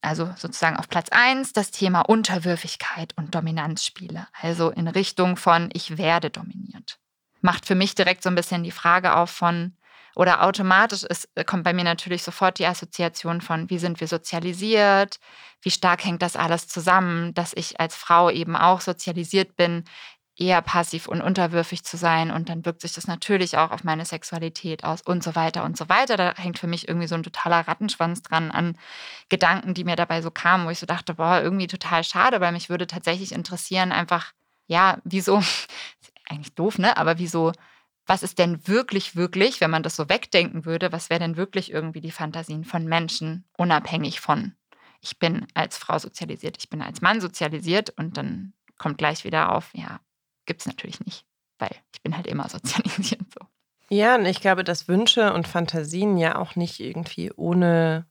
Also 0.00 0.32
sozusagen 0.36 0.76
auf 0.76 0.88
Platz 0.88 1.08
1 1.10 1.52
das 1.52 1.72
Thema 1.72 2.02
Unterwürfigkeit 2.02 3.12
und 3.16 3.34
Dominanzspiele. 3.34 4.28
Also 4.40 4.70
in 4.70 4.86
Richtung 4.86 5.36
von 5.36 5.70
ich 5.72 5.98
werde 5.98 6.30
dominiert. 6.30 7.00
Macht 7.40 7.66
für 7.66 7.74
mich 7.74 7.94
direkt 7.94 8.22
so 8.22 8.28
ein 8.28 8.34
bisschen 8.36 8.62
die 8.62 8.70
Frage 8.70 9.16
auf 9.16 9.30
von, 9.30 9.76
oder 10.16 10.42
automatisch 10.42 11.02
ist, 11.02 11.28
kommt 11.46 11.64
bei 11.64 11.72
mir 11.72 11.84
natürlich 11.84 12.22
sofort 12.22 12.58
die 12.58 12.66
Assoziation 12.66 13.40
von, 13.40 13.70
wie 13.70 13.78
sind 13.78 14.00
wir 14.00 14.08
sozialisiert, 14.08 15.18
wie 15.62 15.70
stark 15.70 16.04
hängt 16.04 16.22
das 16.22 16.36
alles 16.36 16.68
zusammen, 16.68 17.34
dass 17.34 17.52
ich 17.54 17.80
als 17.80 17.94
Frau 17.96 18.30
eben 18.30 18.56
auch 18.56 18.80
sozialisiert 18.80 19.56
bin, 19.56 19.84
eher 20.36 20.62
passiv 20.62 21.06
und 21.06 21.20
unterwürfig 21.20 21.84
zu 21.84 21.96
sein 21.96 22.30
und 22.30 22.48
dann 22.48 22.64
wirkt 22.64 22.80
sich 22.80 22.92
das 22.92 23.06
natürlich 23.06 23.56
auch 23.56 23.70
auf 23.70 23.84
meine 23.84 24.04
Sexualität 24.04 24.82
aus 24.82 25.00
und 25.02 25.22
so 25.22 25.36
weiter 25.36 25.64
und 25.64 25.76
so 25.76 25.88
weiter. 25.88 26.16
Da 26.16 26.34
hängt 26.36 26.58
für 26.58 26.66
mich 26.66 26.88
irgendwie 26.88 27.06
so 27.06 27.14
ein 27.14 27.22
totaler 27.22 27.68
Rattenschwanz 27.68 28.22
dran 28.22 28.50
an 28.50 28.76
Gedanken, 29.28 29.74
die 29.74 29.84
mir 29.84 29.96
dabei 29.96 30.22
so 30.22 30.30
kamen, 30.30 30.66
wo 30.66 30.70
ich 30.70 30.80
so 30.80 30.86
dachte, 30.86 31.14
boah, 31.14 31.40
irgendwie 31.40 31.68
total 31.68 32.02
schade, 32.02 32.40
weil 32.40 32.52
mich 32.52 32.68
würde 32.68 32.86
tatsächlich 32.86 33.32
interessieren, 33.32 33.92
einfach, 33.92 34.32
ja, 34.66 34.98
wieso, 35.04 35.40
eigentlich 36.28 36.54
doof, 36.54 36.78
ne? 36.78 36.96
Aber 36.96 37.18
wieso, 37.18 37.52
was 38.06 38.22
ist 38.22 38.38
denn 38.38 38.66
wirklich, 38.68 39.16
wirklich, 39.16 39.60
wenn 39.60 39.70
man 39.70 39.82
das 39.82 39.96
so 39.96 40.08
wegdenken 40.08 40.64
würde, 40.64 40.92
was 40.92 41.10
wäre 41.10 41.20
denn 41.20 41.36
wirklich 41.36 41.72
irgendwie 41.72 42.00
die 42.00 42.10
Fantasien 42.10 42.64
von 42.64 42.84
Menschen, 42.84 43.44
unabhängig 43.56 44.20
von, 44.20 44.54
ich 45.00 45.18
bin 45.18 45.46
als 45.54 45.78
Frau 45.78 45.98
sozialisiert, 45.98 46.56
ich 46.58 46.68
bin 46.68 46.82
als 46.82 47.00
Mann 47.00 47.20
sozialisiert 47.20 47.90
und 47.90 48.16
dann 48.16 48.52
kommt 48.78 48.98
gleich 48.98 49.24
wieder 49.24 49.52
auf, 49.52 49.70
ja, 49.74 50.00
gibt 50.46 50.60
es 50.60 50.66
natürlich 50.66 51.00
nicht, 51.00 51.24
weil 51.58 51.74
ich 51.92 52.02
bin 52.02 52.16
halt 52.16 52.26
immer 52.26 52.48
sozialisiert 52.48 53.22
so. 53.32 53.46
Ja, 53.90 54.16
und 54.16 54.26
ich 54.26 54.40
glaube, 54.40 54.64
dass 54.64 54.88
Wünsche 54.88 55.32
und 55.32 55.46
Fantasien 55.46 56.16
ja 56.16 56.36
auch 56.36 56.56
nicht 56.56 56.80
irgendwie 56.80 57.30
ohne 57.32 58.06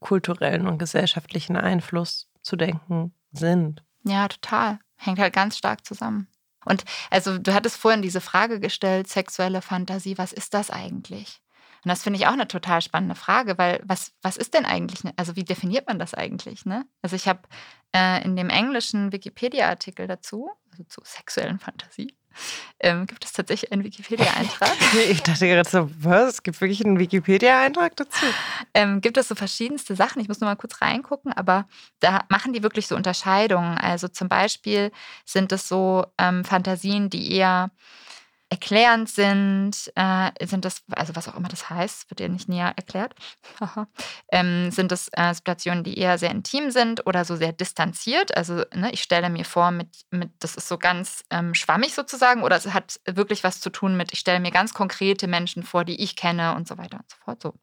kulturellen 0.00 0.66
und 0.66 0.78
gesellschaftlichen 0.78 1.56
Einfluss 1.56 2.28
zu 2.42 2.56
denken 2.56 3.14
sind. 3.32 3.84
Ja, 4.04 4.28
total. 4.28 4.78
Hängt 4.96 5.18
halt 5.18 5.32
ganz 5.32 5.56
stark 5.56 5.86
zusammen. 5.86 6.28
Und 6.66 6.84
also 7.10 7.38
du 7.38 7.54
hattest 7.54 7.76
vorhin 7.76 8.02
diese 8.02 8.20
Frage 8.20 8.60
gestellt, 8.60 9.08
sexuelle 9.08 9.62
Fantasie, 9.62 10.18
was 10.18 10.32
ist 10.32 10.52
das 10.52 10.70
eigentlich? 10.70 11.40
Und 11.84 11.90
das 11.90 12.02
finde 12.02 12.18
ich 12.18 12.26
auch 12.26 12.32
eine 12.32 12.48
total 12.48 12.82
spannende 12.82 13.14
Frage, 13.14 13.58
weil 13.58 13.80
was, 13.84 14.12
was 14.20 14.36
ist 14.36 14.54
denn 14.54 14.64
eigentlich, 14.64 15.04
ne, 15.04 15.12
also 15.16 15.36
wie 15.36 15.44
definiert 15.44 15.86
man 15.86 16.00
das 16.00 16.14
eigentlich? 16.14 16.66
Ne? 16.66 16.84
Also 17.00 17.14
ich 17.14 17.28
habe 17.28 17.42
äh, 17.94 18.24
in 18.24 18.34
dem 18.34 18.50
englischen 18.50 19.12
Wikipedia-Artikel 19.12 20.08
dazu, 20.08 20.50
also 20.72 20.82
zu 20.84 21.00
sexuellen 21.04 21.60
Fantasie, 21.60 22.16
ähm, 22.80 23.06
gibt 23.06 23.24
es 23.24 23.32
tatsächlich 23.32 23.72
einen 23.72 23.84
Wikipedia-Eintrag. 23.84 24.72
ich 25.10 25.22
dachte 25.22 25.46
gerade 25.46 25.68
so, 25.68 25.90
was? 25.98 26.34
Es 26.34 26.42
gibt 26.42 26.60
wirklich 26.60 26.84
einen 26.84 26.98
Wikipedia-Eintrag 26.98 27.96
dazu? 27.96 28.26
Ähm, 28.74 29.00
gibt 29.00 29.16
es 29.16 29.28
so 29.28 29.34
verschiedenste 29.34 29.96
Sachen. 29.96 30.20
Ich 30.20 30.28
muss 30.28 30.40
nur 30.40 30.50
mal 30.50 30.56
kurz 30.56 30.80
reingucken, 30.82 31.32
aber 31.32 31.66
da 32.00 32.24
machen 32.28 32.52
die 32.52 32.62
wirklich 32.62 32.86
so 32.86 32.96
Unterscheidungen. 32.96 33.78
Also 33.78 34.08
zum 34.08 34.28
Beispiel 34.28 34.92
sind 35.24 35.52
es 35.52 35.68
so 35.68 36.06
ähm, 36.18 36.44
Fantasien, 36.44 37.10
die 37.10 37.32
eher 37.32 37.70
erklärend 38.48 39.08
sind, 39.08 39.90
äh, 39.96 40.30
sind 40.46 40.64
das, 40.64 40.82
also 40.92 41.16
was 41.16 41.28
auch 41.28 41.36
immer 41.36 41.48
das 41.48 41.68
heißt, 41.68 42.08
wird 42.10 42.20
dir 42.20 42.28
nicht 42.28 42.48
näher 42.48 42.72
erklärt, 42.76 43.14
ähm, 44.32 44.70
sind 44.70 44.92
das 44.92 45.08
äh, 45.12 45.34
Situationen, 45.34 45.82
die 45.82 45.98
eher 45.98 46.16
sehr 46.18 46.30
intim 46.30 46.70
sind 46.70 47.06
oder 47.06 47.24
so 47.24 47.34
sehr 47.34 47.52
distanziert. 47.52 48.36
Also 48.36 48.62
ne, 48.74 48.90
ich 48.92 49.02
stelle 49.02 49.30
mir 49.30 49.44
vor, 49.44 49.72
mit, 49.72 50.04
mit, 50.10 50.30
das 50.38 50.54
ist 50.54 50.68
so 50.68 50.78
ganz 50.78 51.24
ähm, 51.30 51.54
schwammig 51.54 51.94
sozusagen 51.94 52.44
oder 52.44 52.56
es 52.56 52.72
hat 52.72 53.00
wirklich 53.04 53.42
was 53.42 53.60
zu 53.60 53.70
tun 53.70 53.96
mit, 53.96 54.12
ich 54.12 54.20
stelle 54.20 54.40
mir 54.40 54.52
ganz 54.52 54.74
konkrete 54.74 55.26
Menschen 55.26 55.64
vor, 55.64 55.84
die 55.84 56.00
ich 56.00 56.14
kenne 56.14 56.54
und 56.54 56.68
so 56.68 56.78
weiter 56.78 56.98
und 56.98 57.10
so 57.10 57.16
fort. 57.24 57.42
So 57.42 57.54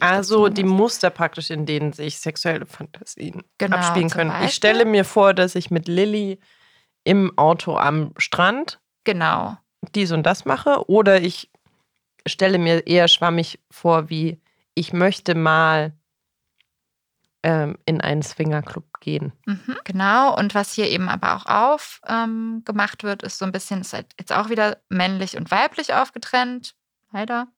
also 0.00 0.48
die 0.48 0.64
Muster 0.64 1.08
praktisch, 1.08 1.48
in 1.50 1.64
denen 1.64 1.94
sich 1.94 2.20
sexuelle 2.20 2.66
Fantasien 2.66 3.42
genau, 3.56 3.78
abspielen 3.78 4.10
können. 4.10 4.30
Beispiel. 4.30 4.48
Ich 4.48 4.54
stelle 4.54 4.84
mir 4.84 5.04
vor, 5.04 5.32
dass 5.32 5.54
ich 5.54 5.70
mit 5.70 5.88
Lilly 5.88 6.38
im 7.04 7.36
Auto 7.38 7.76
am 7.76 8.12
Strand 8.18 8.80
genau 9.04 9.56
dies 9.94 10.12
und 10.12 10.24
das 10.24 10.44
mache 10.44 10.88
oder 10.88 11.20
ich 11.20 11.50
stelle 12.26 12.58
mir 12.58 12.86
eher 12.86 13.08
schwammig 13.08 13.58
vor, 13.70 14.08
wie 14.08 14.40
ich 14.74 14.92
möchte 14.92 15.34
mal 15.34 15.92
ähm, 17.42 17.76
in 17.84 18.00
einen 18.00 18.22
Swingerclub 18.22 19.00
gehen. 19.00 19.32
Mhm, 19.46 19.76
genau, 19.84 20.36
und 20.36 20.54
was 20.54 20.72
hier 20.72 20.88
eben 20.88 21.08
aber 21.08 21.36
auch 21.36 21.46
aufgemacht 21.46 23.02
ähm, 23.02 23.08
wird, 23.08 23.22
ist 23.22 23.38
so 23.38 23.44
ein 23.44 23.52
bisschen, 23.52 23.80
ist 23.80 23.92
halt 23.92 24.06
jetzt 24.18 24.32
auch 24.32 24.48
wieder 24.48 24.78
männlich 24.88 25.36
und 25.36 25.50
weiblich 25.50 25.92
aufgetrennt, 25.94 26.74
leider 27.10 27.48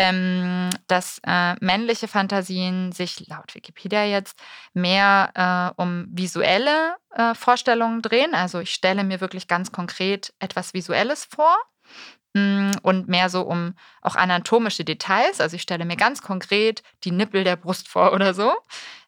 ähm, 0.00 0.70
dass 0.86 1.20
äh, 1.26 1.56
männliche 1.60 2.08
Fantasien 2.08 2.90
sich 2.90 3.28
laut 3.28 3.54
Wikipedia 3.54 4.02
jetzt 4.04 4.38
mehr 4.72 5.74
äh, 5.76 5.82
um 5.82 6.06
visuelle 6.10 6.96
äh, 7.10 7.34
Vorstellungen 7.34 8.00
drehen. 8.00 8.34
Also 8.34 8.60
ich 8.60 8.72
stelle 8.72 9.04
mir 9.04 9.20
wirklich 9.20 9.46
ganz 9.46 9.72
konkret 9.72 10.32
etwas 10.38 10.72
Visuelles 10.72 11.26
vor 11.26 11.54
mm, 12.32 12.70
und 12.82 13.08
mehr 13.08 13.28
so 13.28 13.42
um 13.42 13.74
auch 14.00 14.16
anatomische 14.16 14.86
Details. 14.86 15.38
Also 15.38 15.56
ich 15.56 15.62
stelle 15.62 15.84
mir 15.84 15.96
ganz 15.96 16.22
konkret 16.22 16.82
die 17.04 17.10
Nippel 17.10 17.44
der 17.44 17.56
Brust 17.56 17.86
vor 17.86 18.14
oder 18.14 18.32
so. 18.32 18.54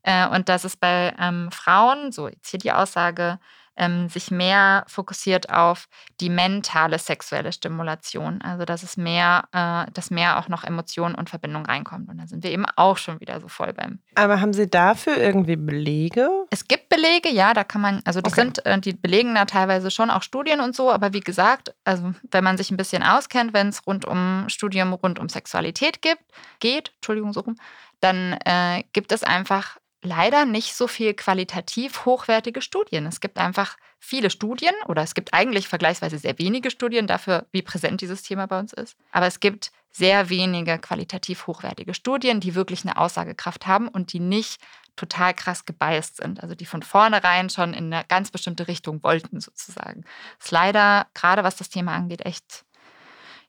Äh, 0.02 0.28
und 0.28 0.50
das 0.50 0.66
ist 0.66 0.78
bei 0.78 1.14
ähm, 1.18 1.50
Frauen, 1.50 2.12
so 2.12 2.28
jetzt 2.28 2.50
hier 2.50 2.60
die 2.60 2.72
Aussage, 2.72 3.38
ähm, 3.76 4.08
sich 4.08 4.30
mehr 4.30 4.84
fokussiert 4.86 5.50
auf 5.50 5.88
die 6.20 6.28
mentale 6.28 6.98
sexuelle 6.98 7.52
Stimulation. 7.52 8.40
Also 8.42 8.64
dass 8.64 8.82
es 8.82 8.96
mehr, 8.96 9.44
äh, 9.52 9.90
dass 9.92 10.10
mehr 10.10 10.38
auch 10.38 10.48
noch 10.48 10.64
Emotionen 10.64 11.14
und 11.14 11.30
Verbindung 11.30 11.66
reinkommt. 11.66 12.08
Und 12.08 12.18
da 12.18 12.26
sind 12.26 12.44
wir 12.44 12.50
eben 12.50 12.66
auch 12.76 12.98
schon 12.98 13.20
wieder 13.20 13.40
so 13.40 13.48
voll 13.48 13.72
beim. 13.72 14.00
Aber 14.14 14.40
haben 14.40 14.52
Sie 14.52 14.68
dafür 14.68 15.16
irgendwie 15.16 15.56
Belege? 15.56 16.28
Es 16.50 16.68
gibt 16.68 16.88
Belege, 16.88 17.30
ja, 17.30 17.54
da 17.54 17.64
kann 17.64 17.80
man, 17.80 18.02
also 18.04 18.20
das 18.20 18.32
okay. 18.32 18.42
sind, 18.42 18.66
äh, 18.66 18.78
die 18.78 18.92
belegen 18.92 19.34
da 19.34 19.44
teilweise 19.44 19.90
schon 19.90 20.10
auch 20.10 20.22
Studien 20.22 20.60
und 20.60 20.76
so, 20.76 20.90
aber 20.90 21.12
wie 21.12 21.20
gesagt, 21.20 21.74
also 21.84 22.14
wenn 22.30 22.44
man 22.44 22.56
sich 22.56 22.70
ein 22.70 22.76
bisschen 22.76 23.02
auskennt, 23.02 23.52
wenn 23.52 23.68
es 23.68 23.86
rund 23.86 24.04
um 24.04 24.44
Studium 24.48 24.92
rund 24.92 25.18
um 25.18 25.28
Sexualität 25.28 26.02
gibt, 26.02 26.22
geht, 26.60 26.92
Entschuldigung, 26.96 27.32
so 27.32 27.40
rum, 27.40 27.56
dann 28.00 28.32
äh, 28.44 28.82
gibt 28.92 29.12
es 29.12 29.22
einfach 29.22 29.78
leider 30.02 30.44
nicht 30.44 30.74
so 30.74 30.88
viel 30.88 31.14
qualitativ 31.14 32.04
hochwertige 32.04 32.60
Studien. 32.60 33.06
Es 33.06 33.20
gibt 33.20 33.38
einfach 33.38 33.76
viele 33.98 34.30
Studien 34.30 34.74
oder 34.86 35.02
es 35.02 35.14
gibt 35.14 35.32
eigentlich 35.32 35.68
vergleichsweise 35.68 36.18
sehr 36.18 36.38
wenige 36.38 36.70
Studien 36.70 37.06
dafür, 37.06 37.46
wie 37.52 37.62
präsent 37.62 38.00
dieses 38.00 38.22
Thema 38.22 38.46
bei 38.46 38.58
uns 38.58 38.72
ist. 38.72 38.96
Aber 39.12 39.26
es 39.26 39.40
gibt 39.40 39.70
sehr 39.92 40.28
wenige 40.28 40.78
qualitativ 40.78 41.46
hochwertige 41.46 41.94
Studien, 41.94 42.40
die 42.40 42.54
wirklich 42.54 42.84
eine 42.84 42.96
Aussagekraft 42.96 43.66
haben 43.66 43.88
und 43.88 44.12
die 44.12 44.20
nicht 44.20 44.60
total 44.96 45.34
krass 45.34 45.64
gebiased 45.64 46.16
sind, 46.16 46.42
also 46.42 46.54
die 46.54 46.66
von 46.66 46.82
vornherein 46.82 47.48
schon 47.48 47.72
in 47.72 47.92
eine 47.92 48.04
ganz 48.08 48.30
bestimmte 48.30 48.68
Richtung 48.68 49.02
wollten 49.02 49.40
sozusagen. 49.40 50.04
Das 50.38 50.46
ist 50.46 50.50
leider, 50.50 51.06
gerade 51.14 51.44
was 51.44 51.56
das 51.56 51.70
Thema 51.70 51.94
angeht, 51.94 52.26
echt, 52.26 52.64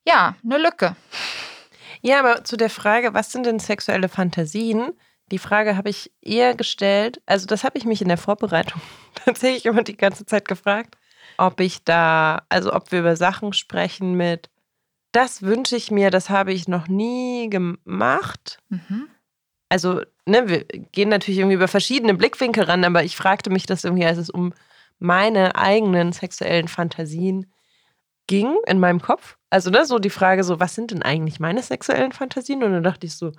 ja, 0.05 0.35
eine 0.43 0.57
Lücke. 0.57 0.95
Ja, 2.01 2.19
aber 2.19 2.43
zu 2.43 2.57
der 2.57 2.69
Frage, 2.69 3.13
was 3.13 3.31
sind 3.31 3.45
denn 3.45 3.59
sexuelle 3.59 4.09
Fantasien? 4.09 4.93
Die 5.31 5.39
Frage 5.39 5.77
habe 5.77 5.89
ich 5.89 6.11
eher 6.21 6.55
gestellt, 6.55 7.21
also 7.25 7.47
das 7.47 7.63
habe 7.63 7.77
ich 7.77 7.85
mich 7.85 8.01
in 8.01 8.07
der 8.07 8.17
Vorbereitung 8.17 8.81
tatsächlich 9.25 9.65
immer 9.65 9.83
die 9.83 9.97
ganze 9.97 10.25
Zeit 10.25 10.47
gefragt, 10.47 10.97
ob 11.37 11.59
ich 11.59 11.83
da, 11.83 12.43
also 12.49 12.73
ob 12.73 12.91
wir 12.91 12.99
über 12.99 13.15
Sachen 13.15 13.53
sprechen 13.53 14.13
mit, 14.13 14.49
das 15.11 15.43
wünsche 15.43 15.75
ich 15.75 15.91
mir, 15.91 16.09
das 16.09 16.29
habe 16.29 16.51
ich 16.51 16.67
noch 16.67 16.87
nie 16.87 17.49
gemacht. 17.49 18.57
Mhm. 18.69 19.07
Also, 19.69 20.01
ne, 20.25 20.47
wir 20.49 20.65
gehen 20.65 21.09
natürlich 21.09 21.39
irgendwie 21.39 21.55
über 21.55 21.67
verschiedene 21.67 22.13
Blickwinkel 22.13 22.65
ran, 22.65 22.83
aber 22.83 23.03
ich 23.03 23.15
fragte 23.15 23.49
mich 23.49 23.65
das 23.65 23.83
irgendwie, 23.83 24.05
als 24.05 24.17
es 24.17 24.29
um 24.29 24.53
meine 24.99 25.55
eigenen 25.55 26.13
sexuellen 26.13 26.67
Fantasien 26.67 27.51
ging 28.27 28.55
in 28.67 28.79
meinem 28.79 29.01
Kopf. 29.01 29.37
Also, 29.49 29.69
ne, 29.69 29.85
so 29.85 29.99
die 29.99 30.09
Frage, 30.09 30.43
so, 30.43 30.59
was 30.59 30.75
sind 30.75 30.91
denn 30.91 31.03
eigentlich 31.03 31.39
meine 31.39 31.61
sexuellen 31.61 32.11
Fantasien? 32.11 32.63
Und 32.63 32.71
dann 32.71 32.83
dachte 32.83 33.05
ich 33.05 33.15
so, 33.15 33.31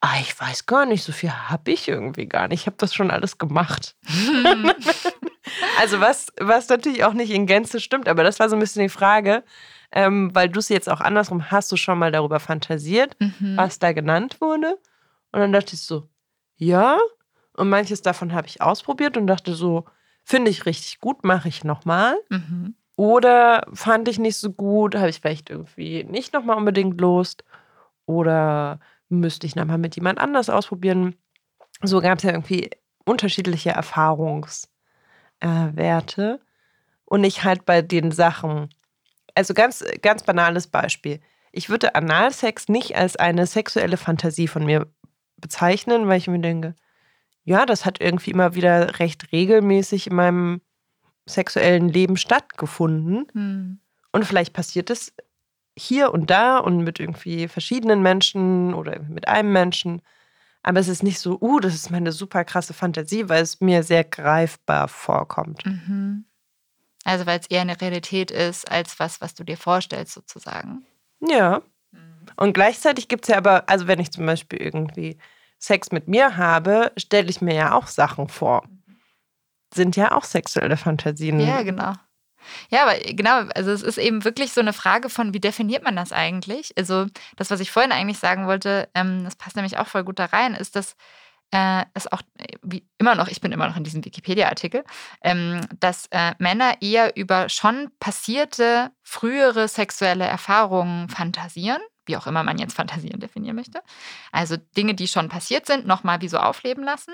ah, 0.00 0.16
ich 0.20 0.38
weiß 0.38 0.66
gar 0.66 0.86
nicht, 0.86 1.02
so 1.02 1.12
viel 1.12 1.30
habe 1.30 1.70
ich 1.70 1.88
irgendwie 1.88 2.26
gar 2.26 2.48
nicht. 2.48 2.60
Ich 2.60 2.66
habe 2.66 2.76
das 2.78 2.94
schon 2.94 3.10
alles 3.10 3.38
gemacht. 3.38 3.96
also 5.78 6.00
was, 6.00 6.32
was 6.38 6.68
natürlich 6.68 7.04
auch 7.04 7.14
nicht 7.14 7.30
in 7.30 7.46
Gänze 7.46 7.80
stimmt, 7.80 8.08
aber 8.08 8.22
das 8.22 8.38
war 8.38 8.48
so 8.48 8.56
ein 8.56 8.60
bisschen 8.60 8.82
die 8.82 8.88
Frage, 8.88 9.42
ähm, 9.90 10.34
weil 10.34 10.48
du 10.48 10.58
es 10.58 10.68
jetzt 10.68 10.88
auch 10.88 11.00
andersrum 11.00 11.50
hast 11.50 11.72
du 11.72 11.76
schon 11.76 11.98
mal 11.98 12.12
darüber 12.12 12.40
fantasiert, 12.40 13.16
mhm. 13.18 13.56
was 13.56 13.78
da 13.78 13.92
genannt 13.92 14.40
wurde. 14.40 14.78
Und 15.32 15.40
dann 15.40 15.52
dachte 15.52 15.74
ich 15.74 15.82
so, 15.82 16.08
ja. 16.56 16.98
Und 17.54 17.68
manches 17.68 18.02
davon 18.02 18.32
habe 18.32 18.46
ich 18.46 18.62
ausprobiert 18.62 19.16
und 19.16 19.26
dachte 19.26 19.54
so, 19.54 19.84
finde 20.22 20.50
ich 20.50 20.66
richtig 20.66 21.00
gut, 21.00 21.24
mache 21.24 21.48
ich 21.48 21.64
nochmal. 21.64 22.16
Mhm. 22.28 22.74
Oder 22.96 23.66
fand 23.72 24.08
ich 24.08 24.18
nicht 24.18 24.36
so 24.36 24.52
gut, 24.52 24.94
habe 24.94 25.08
ich 25.08 25.20
vielleicht 25.20 25.50
irgendwie 25.50 26.04
nicht 26.04 26.32
nochmal 26.32 26.56
unbedingt 26.56 27.00
Lust. 27.00 27.44
Oder 28.06 28.80
müsste 29.08 29.46
ich 29.46 29.56
nochmal 29.56 29.78
mit 29.78 29.96
jemand 29.96 30.18
anders 30.18 30.50
ausprobieren. 30.50 31.16
so 31.82 32.00
gab 32.00 32.18
es 32.18 32.24
ja 32.24 32.30
irgendwie 32.30 32.70
unterschiedliche 33.04 33.70
Erfahrungswerte. 33.70 34.68
Äh, 35.40 36.38
und 37.04 37.24
ich 37.24 37.42
halt 37.44 37.64
bei 37.64 37.80
den 37.80 38.10
Sachen, 38.10 38.68
also 39.34 39.54
ganz, 39.54 39.84
ganz 40.02 40.22
banales 40.24 40.66
Beispiel. 40.66 41.20
Ich 41.52 41.70
würde 41.70 41.94
Analsex 41.94 42.68
nicht 42.68 42.96
als 42.96 43.16
eine 43.16 43.46
sexuelle 43.46 43.96
Fantasie 43.96 44.46
von 44.46 44.66
mir 44.66 44.86
bezeichnen, 45.38 46.06
weil 46.06 46.18
ich 46.18 46.28
mir 46.28 46.40
denke, 46.40 46.74
ja, 47.44 47.64
das 47.64 47.86
hat 47.86 48.00
irgendwie 48.00 48.30
immer 48.30 48.54
wieder 48.54 48.98
recht 48.98 49.32
regelmäßig 49.32 50.08
in 50.08 50.16
meinem 50.16 50.60
sexuellen 51.26 51.88
Leben 51.88 52.18
stattgefunden. 52.18 53.26
Hm. 53.32 53.80
Und 54.12 54.24
vielleicht 54.26 54.52
passiert 54.52 54.90
es 54.90 55.14
hier 55.78 56.12
und 56.12 56.30
da 56.30 56.58
und 56.58 56.84
mit 56.84 57.00
irgendwie 57.00 57.48
verschiedenen 57.48 58.02
Menschen 58.02 58.74
oder 58.74 59.00
mit 59.00 59.28
einem 59.28 59.52
Menschen. 59.52 60.02
Aber 60.62 60.80
es 60.80 60.88
ist 60.88 61.02
nicht 61.02 61.18
so, 61.18 61.38
uh, 61.40 61.60
das 61.60 61.74
ist 61.74 61.90
meine 61.90 62.12
super 62.12 62.44
krasse 62.44 62.74
Fantasie, 62.74 63.28
weil 63.28 63.42
es 63.42 63.60
mir 63.60 63.82
sehr 63.82 64.04
greifbar 64.04 64.88
vorkommt. 64.88 65.64
Mhm. 65.64 66.24
Also 67.04 67.26
weil 67.26 67.40
es 67.40 67.46
eher 67.46 67.62
eine 67.62 67.80
Realität 67.80 68.30
ist, 68.30 68.70
als 68.70 68.98
was, 68.98 69.20
was 69.20 69.34
du 69.34 69.44
dir 69.44 69.56
vorstellst, 69.56 70.12
sozusagen. 70.12 70.84
Ja. 71.20 71.62
Mhm. 71.92 72.26
Und 72.36 72.52
gleichzeitig 72.52 73.08
gibt 73.08 73.24
es 73.24 73.28
ja 73.28 73.38
aber, 73.38 73.68
also 73.68 73.86
wenn 73.86 74.00
ich 74.00 74.10
zum 74.10 74.26
Beispiel 74.26 74.60
irgendwie 74.60 75.16
Sex 75.58 75.90
mit 75.90 76.08
mir 76.08 76.36
habe, 76.36 76.92
stelle 76.96 77.30
ich 77.30 77.40
mir 77.40 77.54
ja 77.54 77.72
auch 77.72 77.86
Sachen 77.86 78.28
vor. 78.28 78.64
Sind 79.72 79.96
ja 79.96 80.12
auch 80.12 80.24
sexuelle 80.24 80.76
Fantasien. 80.76 81.40
Ja, 81.40 81.62
genau. 81.62 81.94
Ja, 82.70 82.82
aber 82.82 82.98
genau, 82.98 83.48
also 83.54 83.70
es 83.70 83.82
ist 83.82 83.98
eben 83.98 84.24
wirklich 84.24 84.52
so 84.52 84.60
eine 84.60 84.72
Frage 84.72 85.08
von, 85.08 85.34
wie 85.34 85.40
definiert 85.40 85.82
man 85.82 85.96
das 85.96 86.12
eigentlich? 86.12 86.72
Also 86.76 87.06
das, 87.36 87.50
was 87.50 87.60
ich 87.60 87.70
vorhin 87.70 87.92
eigentlich 87.92 88.18
sagen 88.18 88.46
wollte, 88.46 88.88
ähm, 88.94 89.24
das 89.24 89.36
passt 89.36 89.56
nämlich 89.56 89.78
auch 89.78 89.86
voll 89.86 90.04
gut 90.04 90.18
da 90.18 90.26
rein, 90.26 90.54
ist, 90.54 90.76
dass 90.76 90.96
äh, 91.50 91.84
es 91.94 92.10
auch 92.12 92.22
wie 92.62 92.86
immer 92.98 93.14
noch, 93.14 93.28
ich 93.28 93.40
bin 93.40 93.52
immer 93.52 93.68
noch 93.68 93.76
in 93.76 93.84
diesem 93.84 94.04
Wikipedia-Artikel, 94.04 94.84
ähm, 95.22 95.60
dass 95.80 96.06
äh, 96.10 96.34
Männer 96.38 96.82
eher 96.82 97.16
über 97.16 97.48
schon 97.48 97.90
passierte 98.00 98.90
frühere 99.02 99.68
sexuelle 99.68 100.26
Erfahrungen 100.26 101.08
fantasieren 101.08 101.80
wie 102.08 102.16
auch 102.16 102.26
immer 102.26 102.42
man 102.42 102.58
jetzt 102.58 102.74
Fantasien 102.74 103.20
definieren 103.20 103.54
möchte. 103.54 103.82
Also 104.32 104.56
Dinge, 104.56 104.94
die 104.94 105.06
schon 105.06 105.28
passiert 105.28 105.66
sind, 105.66 105.86
nochmal 105.86 106.20
wie 106.20 106.28
so 106.28 106.38
aufleben 106.38 106.82
lassen. 106.82 107.12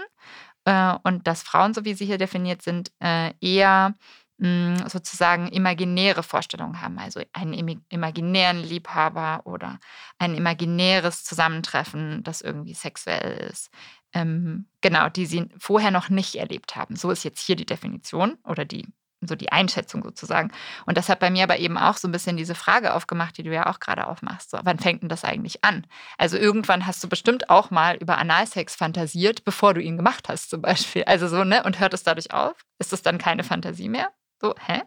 Äh, 0.64 0.94
und 1.02 1.26
dass 1.26 1.42
Frauen, 1.42 1.74
so 1.74 1.84
wie 1.84 1.94
sie 1.94 2.06
hier 2.06 2.18
definiert 2.18 2.62
sind, 2.62 2.90
äh, 3.00 3.32
eher 3.40 3.94
Mm, 4.38 4.74
sozusagen 4.88 5.46
imaginäre 5.48 6.24
Vorstellungen 6.24 6.80
haben, 6.80 6.98
also 6.98 7.20
einen 7.32 7.82
imaginären 7.88 8.58
Liebhaber 8.62 9.42
oder 9.44 9.78
ein 10.18 10.34
imaginäres 10.34 11.22
Zusammentreffen, 11.22 12.24
das 12.24 12.40
irgendwie 12.40 12.74
sexuell 12.74 13.48
ist. 13.50 13.70
Ähm, 14.12 14.66
genau, 14.80 15.08
die 15.08 15.26
sie 15.26 15.48
vorher 15.58 15.92
noch 15.92 16.08
nicht 16.08 16.34
erlebt 16.34 16.74
haben. 16.74 16.96
So 16.96 17.10
ist 17.12 17.22
jetzt 17.22 17.46
hier 17.46 17.54
die 17.54 17.66
Definition 17.66 18.36
oder 18.44 18.64
die 18.64 18.86
so 19.26 19.36
die 19.36 19.52
Einschätzung 19.52 20.02
sozusagen. 20.02 20.50
Und 20.86 20.98
das 20.98 21.08
hat 21.08 21.20
bei 21.20 21.30
mir 21.30 21.44
aber 21.44 21.58
eben 21.58 21.78
auch 21.78 21.96
so 21.96 22.08
ein 22.08 22.12
bisschen 22.12 22.36
diese 22.36 22.54
Frage 22.54 22.94
aufgemacht, 22.94 23.38
die 23.38 23.42
du 23.42 23.54
ja 23.54 23.66
auch 23.66 23.80
gerade 23.80 24.06
aufmachst. 24.06 24.50
So, 24.50 24.58
wann 24.62 24.78
fängt 24.78 25.02
denn 25.02 25.08
das 25.08 25.24
eigentlich 25.24 25.64
an? 25.64 25.86
Also 26.18 26.36
irgendwann 26.36 26.86
hast 26.86 27.02
du 27.02 27.08
bestimmt 27.08 27.48
auch 27.50 27.70
mal 27.70 27.96
über 27.96 28.18
Analsex 28.18 28.74
fantasiert, 28.74 29.44
bevor 29.44 29.72
du 29.74 29.80
ihn 29.80 29.96
gemacht 29.96 30.28
hast, 30.28 30.50
zum 30.50 30.60
Beispiel. 30.62 31.04
Also 31.04 31.28
so, 31.28 31.44
ne? 31.44 31.62
Und 31.62 31.80
hört 31.80 31.94
es 31.94 32.02
dadurch 32.02 32.32
auf? 32.32 32.54
Ist 32.78 32.92
das 32.92 33.02
dann 33.02 33.18
keine 33.18 33.44
Fantasie 33.44 33.88
mehr? 33.88 34.10
So, 34.44 34.54
hä? 34.66 34.82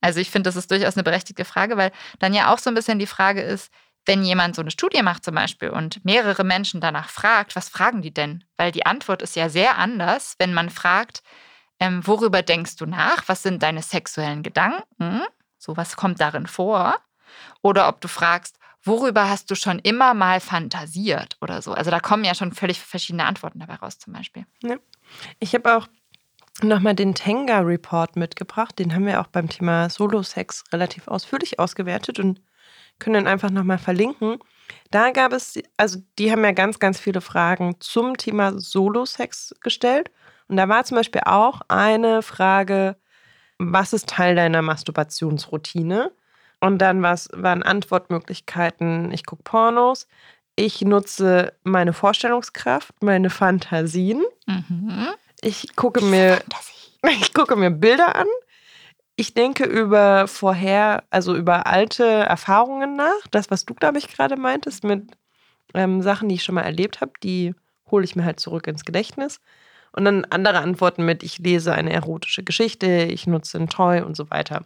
Also 0.00 0.18
ich 0.18 0.30
finde, 0.30 0.48
das 0.48 0.56
ist 0.56 0.70
durchaus 0.70 0.96
eine 0.96 1.02
berechtigte 1.02 1.44
Frage, 1.44 1.76
weil 1.76 1.92
dann 2.20 2.32
ja 2.32 2.50
auch 2.50 2.58
so 2.58 2.70
ein 2.70 2.74
bisschen 2.74 2.98
die 2.98 3.06
Frage 3.06 3.42
ist, 3.42 3.70
wenn 4.06 4.24
jemand 4.24 4.56
so 4.56 4.62
eine 4.62 4.70
Studie 4.70 5.02
macht 5.02 5.26
zum 5.26 5.34
Beispiel 5.34 5.68
und 5.68 6.02
mehrere 6.06 6.42
Menschen 6.42 6.80
danach 6.80 7.10
fragt, 7.10 7.54
was 7.54 7.68
fragen 7.68 8.00
die 8.00 8.14
denn? 8.14 8.42
Weil 8.56 8.72
die 8.72 8.86
Antwort 8.86 9.20
ist 9.20 9.36
ja 9.36 9.50
sehr 9.50 9.76
anders, 9.76 10.36
wenn 10.38 10.54
man 10.54 10.70
fragt, 10.70 11.22
ähm, 11.78 12.06
worüber 12.06 12.40
denkst 12.40 12.76
du 12.76 12.86
nach? 12.86 13.24
Was 13.26 13.42
sind 13.42 13.62
deine 13.62 13.82
sexuellen 13.82 14.42
Gedanken? 14.42 15.20
So 15.58 15.76
was 15.76 15.96
kommt 15.96 16.18
darin 16.18 16.46
vor? 16.46 16.96
Oder 17.60 17.88
ob 17.88 18.00
du 18.00 18.08
fragst, 18.08 18.58
worüber 18.82 19.28
hast 19.28 19.50
du 19.50 19.54
schon 19.54 19.80
immer 19.80 20.14
mal 20.14 20.40
fantasiert 20.40 21.36
oder 21.42 21.60
so? 21.60 21.74
Also 21.74 21.90
da 21.90 22.00
kommen 22.00 22.24
ja 22.24 22.34
schon 22.34 22.52
völlig 22.52 22.80
verschiedene 22.80 23.26
Antworten 23.26 23.58
dabei 23.58 23.74
raus 23.74 23.98
zum 23.98 24.14
Beispiel. 24.14 24.46
Ja. 24.62 24.76
Ich 25.40 25.54
habe 25.54 25.76
auch 25.76 25.88
nochmal 26.62 26.94
den 26.94 27.14
Tenga 27.14 27.60
Report 27.60 28.16
mitgebracht. 28.16 28.78
Den 28.78 28.94
haben 28.94 29.06
wir 29.06 29.20
auch 29.20 29.26
beim 29.26 29.48
Thema 29.48 29.90
Solo-Sex 29.90 30.64
relativ 30.72 31.08
ausführlich 31.08 31.58
ausgewertet 31.58 32.18
und 32.20 32.40
können 32.98 33.14
dann 33.14 33.26
einfach 33.26 33.50
nochmal 33.50 33.78
verlinken. 33.78 34.38
Da 34.90 35.10
gab 35.10 35.32
es, 35.32 35.60
also 35.76 35.98
die 36.18 36.30
haben 36.30 36.44
ja 36.44 36.52
ganz, 36.52 36.78
ganz 36.78 37.00
viele 37.00 37.20
Fragen 37.20 37.76
zum 37.80 38.16
Thema 38.16 38.58
Solo-Sex 38.58 39.54
gestellt. 39.60 40.10
Und 40.48 40.56
da 40.56 40.68
war 40.68 40.84
zum 40.84 40.96
Beispiel 40.96 41.22
auch 41.24 41.62
eine 41.68 42.22
Frage, 42.22 42.96
was 43.58 43.92
ist 43.92 44.08
Teil 44.08 44.34
deiner 44.36 44.62
Masturbationsroutine? 44.62 46.12
Und 46.60 46.78
dann 46.78 47.02
waren 47.02 47.62
Antwortmöglichkeiten, 47.62 49.12
ich 49.12 49.26
gucke 49.26 49.42
Pornos, 49.42 50.06
ich 50.56 50.80
nutze 50.82 51.52
meine 51.62 51.92
Vorstellungskraft, 51.92 53.02
meine 53.02 53.28
Fantasien. 53.28 54.22
Mhm. 54.46 55.08
Ich 55.44 55.76
gucke 55.76 56.02
mir, 56.02 56.42
ich 57.20 57.34
gucke 57.34 57.54
mir 57.56 57.70
Bilder 57.70 58.16
an. 58.16 58.26
Ich 59.14 59.34
denke 59.34 59.64
über 59.64 60.26
vorher, 60.26 61.04
also 61.10 61.36
über 61.36 61.66
alte 61.66 62.04
Erfahrungen 62.04 62.96
nach. 62.96 63.26
Das, 63.30 63.50
was 63.50 63.64
du, 63.64 63.74
glaube 63.74 63.98
ich, 63.98 64.08
gerade 64.08 64.36
meintest, 64.36 64.84
mit 64.84 65.12
ähm, 65.74 66.02
Sachen, 66.02 66.28
die 66.28 66.36
ich 66.36 66.44
schon 66.44 66.54
mal 66.54 66.62
erlebt 66.62 67.00
habe, 67.00 67.12
die 67.22 67.54
hole 67.90 68.04
ich 68.04 68.16
mir 68.16 68.24
halt 68.24 68.40
zurück 68.40 68.66
ins 68.66 68.84
Gedächtnis. 68.84 69.40
Und 69.92 70.06
dann 70.06 70.24
andere 70.24 70.58
Antworten 70.58 71.04
mit, 71.04 71.22
ich 71.22 71.38
lese 71.38 71.74
eine 71.74 71.92
erotische 71.92 72.42
Geschichte, 72.42 72.86
ich 72.86 73.26
nutze 73.26 73.58
ein 73.58 73.68
Toy 73.68 74.00
und 74.00 74.16
so 74.16 74.30
weiter. 74.30 74.64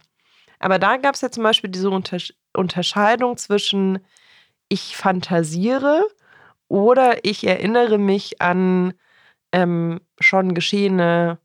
Aber 0.59 0.79
da 0.79 0.97
gab 0.97 1.15
es 1.15 1.21
ja 1.21 1.29
zum 1.29 1.43
Beispiel 1.43 1.69
diese 1.69 1.89
Untersch 1.89 2.33
Unterscheidung 2.55 3.37
zwischen 3.37 3.99
ich 4.69 4.97
fantasiere 4.97 6.03
oder 6.67 7.23
ich 7.23 7.45
erinnere 7.45 7.97
mich 7.97 8.41
an 8.41 8.93
ähm, 9.51 10.01
schon 10.19 10.53
geschehene 10.53 11.39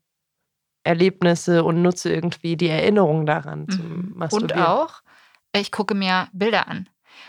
Erlebnisse 0.84 1.64
und 1.64 1.82
nutze 1.82 2.12
irgendwie 2.12 2.56
die 2.56 2.68
Erinnerung 2.68 3.26
daran 3.26 3.68
zum 3.68 3.88
mhm. 3.88 4.12
Masturbieren. 4.16 4.60
Und 4.60 4.68
auch, 4.68 5.02
ich 5.54 5.72
gucke 5.72 5.94
mir 5.94 6.28
Bilder 6.32 6.68
an. 6.68 6.88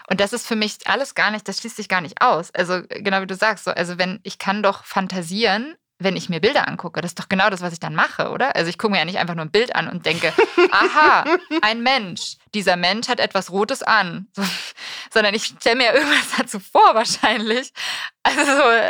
Und 0.10 0.20
das 0.20 0.34
ist 0.34 0.48
für 0.48 0.56
mich 0.56 0.78
alles 0.86 1.16
gar 1.16 1.32
nicht, 1.32 1.48
das 1.48 1.60
schließt 1.60 1.78
sich 1.78 1.88
gar 1.88 2.02
nicht 2.02 2.22
aus. 2.22 2.52
Also 2.52 2.82
genau 2.90 3.22
wie 3.22 3.28
du 3.28 3.36
sagst, 3.36 3.66
so, 3.66 3.72
also 3.72 3.98
wenn 3.98 4.20
ich 4.24 4.40
kann 4.40 4.64
doch 4.64 4.84
fantasieren, 4.84 5.76
wenn 5.98 6.18
ich 6.18 6.28
mir 6.28 6.42
Bilder 6.42 6.68
angucke. 6.68 7.02
Das 7.02 7.12
ist 7.12 7.20
doch 7.20 7.30
genau 7.30 7.50
das, 7.50 7.62
was 7.62 7.72
ich 7.72 7.80
dann 7.80 7.96
mache, 7.96 8.30
oder? 8.30 8.56
Also 8.56 8.70
ich 8.70 8.78
gucke 8.78 8.92
mir 8.92 9.00
ja 9.00 9.06
nicht 9.06 9.18
einfach 9.18 9.36
nur 9.36 9.46
ein 9.46 9.52
Bild 9.52 9.76
an 9.76 9.88
und 9.88 10.06
denke, 10.06 10.34
aha, 10.72 11.24
ein 11.62 11.84
Mensch. 11.84 12.36
Dieser 12.54 12.76
Mensch 12.76 13.08
hat 13.08 13.20
etwas 13.20 13.52
Rotes 13.52 13.82
an. 13.82 14.28
So, 14.36 14.44
sondern 15.14 15.34
ich 15.34 15.46
stelle 15.46 15.78
mir 15.78 15.94
irgendwas 15.94 16.38
dazu 16.38 16.60
vor, 16.60 16.96
wahrscheinlich. 16.96 17.72
Also 18.24 18.42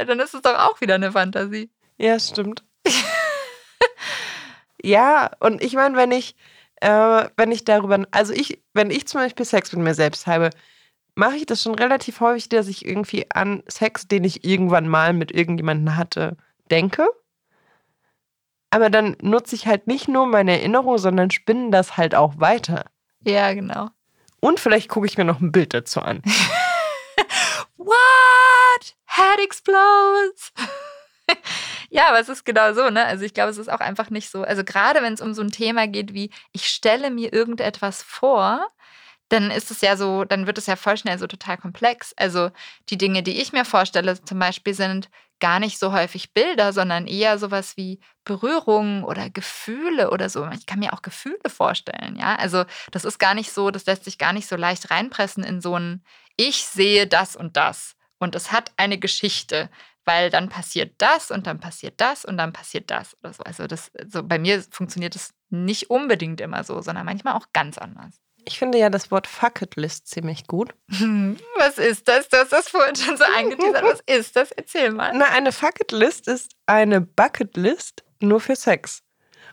dann 0.08 0.20
ist 0.20 0.34
es 0.34 0.42
doch 0.42 0.58
auch 0.58 0.82
wieder 0.82 0.96
eine 0.96 1.12
Fantasie. 1.12 1.70
Ja, 1.98 2.20
stimmt. 2.20 2.64
ja, 4.82 5.32
und 5.40 5.64
ich 5.64 5.74
meine, 5.74 5.96
wenn 5.96 6.12
ich, 6.12 6.36
äh, 6.82 7.26
wenn 7.38 7.52
ich 7.52 7.64
darüber, 7.64 8.06
also 8.12 8.34
ich, 8.34 8.62
wenn 8.74 8.92
ich 8.92 9.08
zum 9.08 9.22
Beispiel 9.22 9.46
Sex 9.46 9.72
mit 9.74 9.84
mir 9.84 9.94
selbst 9.94 10.28
habe, 10.28 10.50
mache 11.16 11.38
ich 11.38 11.46
das 11.46 11.64
schon 11.64 11.76
relativ 11.76 12.20
häufig, 12.20 12.50
dass 12.50 12.68
ich 12.68 12.86
irgendwie 12.86 13.26
an 13.32 13.64
Sex, 13.68 14.08
den 14.08 14.24
ich 14.24 14.44
irgendwann 14.44 14.88
mal 14.88 15.14
mit 15.14 15.32
irgendjemandem 15.32 15.96
hatte, 15.96 16.38
denke. 16.70 17.08
Aber 18.70 18.90
dann 18.90 19.16
nutze 19.22 19.56
ich 19.56 19.68
halt 19.68 19.88
nicht 19.88 20.10
nur 20.10 20.26
meine 20.26 20.52
Erinnerung, 20.52 20.98
sondern 20.98 21.32
spinne 21.32 21.72
das 21.72 21.96
halt 21.96 22.14
auch 22.14 22.34
weiter. 22.40 22.86
Ja, 23.22 23.54
genau. 23.54 23.90
Und 24.42 24.60
vielleicht 24.60 24.90
gucke 24.90 25.08
ich 25.08 25.18
mir 25.18 25.24
noch 25.24 25.40
ein 25.40 25.54
Bild 25.54 25.74
dazu 25.74 26.02
an. 26.02 26.22
What? 27.78 28.96
Head 29.06 29.40
explodes. 29.40 30.52
ja, 31.90 32.08
aber 32.10 32.20
es 32.20 32.30
ist 32.30 32.46
genau 32.46 32.74
so, 32.74 32.90
ne? 32.90 33.06
Also 33.06 33.24
ich 33.26 33.34
glaube, 33.34 33.50
es 33.52 33.58
ist 33.58 33.70
auch 33.70 33.80
einfach 33.80 34.10
nicht 34.10 34.30
so. 34.30 34.44
Also 34.44 34.64
gerade 34.64 35.02
wenn 35.02 35.14
es 35.14 35.22
um 35.22 35.34
so 35.34 35.42
ein 35.42 35.52
Thema 35.52 35.88
geht 35.88 36.14
wie, 36.14 36.32
ich 36.52 36.68
stelle 36.68 37.12
mir 37.12 37.34
irgendetwas 37.34 38.04
vor, 38.04 38.68
dann 39.30 39.52
ist 39.52 39.72
es 39.72 39.82
ja 39.82 39.98
so, 39.98 40.24
dann 40.24 40.46
wird 40.48 40.58
es 40.58 40.68
ja 40.68 40.76
voll 40.76 40.98
schnell 40.98 41.18
so 41.18 41.28
total 41.28 41.58
komplex. 41.58 42.14
Also 42.18 42.52
die 42.90 42.98
Dinge, 42.98 43.24
die 43.24 43.42
ich 43.42 43.54
mir 43.54 43.66
vorstelle, 43.66 44.22
zum 44.24 44.40
Beispiel 44.40 44.74
sind 44.74 45.10
gar 45.40 45.60
nicht 45.60 45.80
so 45.80 45.92
häufig 45.92 46.34
Bilder, 46.34 46.72
sondern 46.74 47.08
eher 47.08 47.38
sowas 47.38 47.76
wie 47.76 48.00
Berührungen 48.24 49.04
oder 49.04 49.30
Gefühle 49.30 50.12
oder 50.12 50.30
so. 50.30 50.48
Ich 50.54 50.66
kann 50.66 50.80
mir 50.80 50.94
auch 50.94 51.02
Gefühle 51.02 51.50
vorstellen, 51.50 52.16
ja. 52.18 52.36
Also 52.36 52.66
das 52.92 53.06
ist 53.06 53.20
gar 53.20 53.34
nicht 53.34 53.52
so, 53.52 53.72
das 53.72 53.86
lässt 53.86 54.06
sich 54.06 54.18
gar 54.18 54.34
nicht 54.34 54.48
so 54.48 54.56
leicht 54.56 54.92
reinpressen 54.92 55.44
in 55.44 55.62
so 55.62 55.78
ein 55.78 56.04
Ich 56.38 56.66
sehe 56.66 57.08
das 57.08 57.36
und 57.36 57.58
das. 57.58 57.96
Und 58.18 58.36
es 58.36 58.52
hat 58.52 58.72
eine 58.78 58.98
Geschichte, 58.98 59.70
weil 60.06 60.30
dann 60.30 60.50
passiert 60.50 60.94
das 61.00 61.32
und 61.32 61.48
dann 61.48 61.60
passiert 61.60 61.96
das 61.98 62.26
und 62.26 62.38
dann 62.38 62.54
passiert 62.54 62.90
das 62.92 63.18
oder 63.22 63.34
so. 63.34 63.44
Also 63.44 63.68
das, 63.68 63.92
so 64.08 64.24
bei 64.24 64.40
mir 64.40 64.64
funktioniert 64.70 65.16
es 65.16 65.34
nicht 65.50 65.90
unbedingt 65.90 66.42
immer 66.42 66.64
so, 66.64 66.82
sondern 66.82 67.06
manchmal 67.06 67.34
auch 67.34 67.48
ganz 67.54 67.78
anders. 67.78 68.22
Ich 68.48 68.60
finde 68.60 68.78
ja 68.78 68.92
das 68.92 69.10
Wort 69.10 69.26
Fucketlist 69.26 70.08
ziemlich 70.08 70.46
gut. 70.46 70.74
Was 71.58 71.80
ist 71.80 72.08
das? 72.08 72.30
Du 72.30 72.38
hast 72.38 72.52
das 72.52 72.70
vorhin 72.70 72.96
schon 72.96 73.18
so 73.18 73.24
angeteasert. 73.24 73.84
Was 73.84 74.02
ist 74.06 74.36
das? 74.36 74.52
Erzähl 74.52 74.92
mal. 74.92 75.12
Na, 75.16 75.26
eine 75.26 75.52
Fucketlist 75.52 76.28
ist 76.28 76.52
eine 76.68 77.02
Bucketlist 77.02 78.04
nur 78.22 78.40
für 78.40 78.56
Sex. 78.56 79.02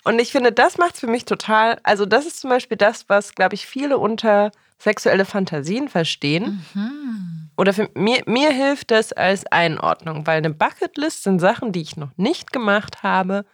Und 0.04 0.18
ich 0.18 0.32
finde, 0.32 0.52
das 0.52 0.78
macht 0.78 0.94
es 0.94 1.00
für 1.00 1.06
mich 1.06 1.24
total. 1.24 1.78
Also, 1.84 2.06
das 2.06 2.26
ist 2.26 2.40
zum 2.40 2.50
Beispiel 2.50 2.76
das, 2.76 3.08
was, 3.08 3.34
glaube 3.34 3.54
ich, 3.54 3.66
viele 3.66 3.98
unter 3.98 4.50
sexuelle 4.78 5.24
Fantasien 5.24 5.88
verstehen. 5.88 6.64
Mhm. 6.74 7.41
Oder 7.56 7.72
für 7.72 7.90
mir, 7.94 8.22
mir 8.26 8.50
hilft 8.50 8.90
das 8.90 9.12
als 9.12 9.46
Einordnung, 9.46 10.26
weil 10.26 10.38
eine 10.38 10.50
Bucketlist 10.50 11.22
sind 11.22 11.38
Sachen, 11.40 11.72
die 11.72 11.82
ich 11.82 11.96
noch 11.96 12.10
nicht 12.16 12.52
gemacht 12.52 13.02
habe, 13.02 13.44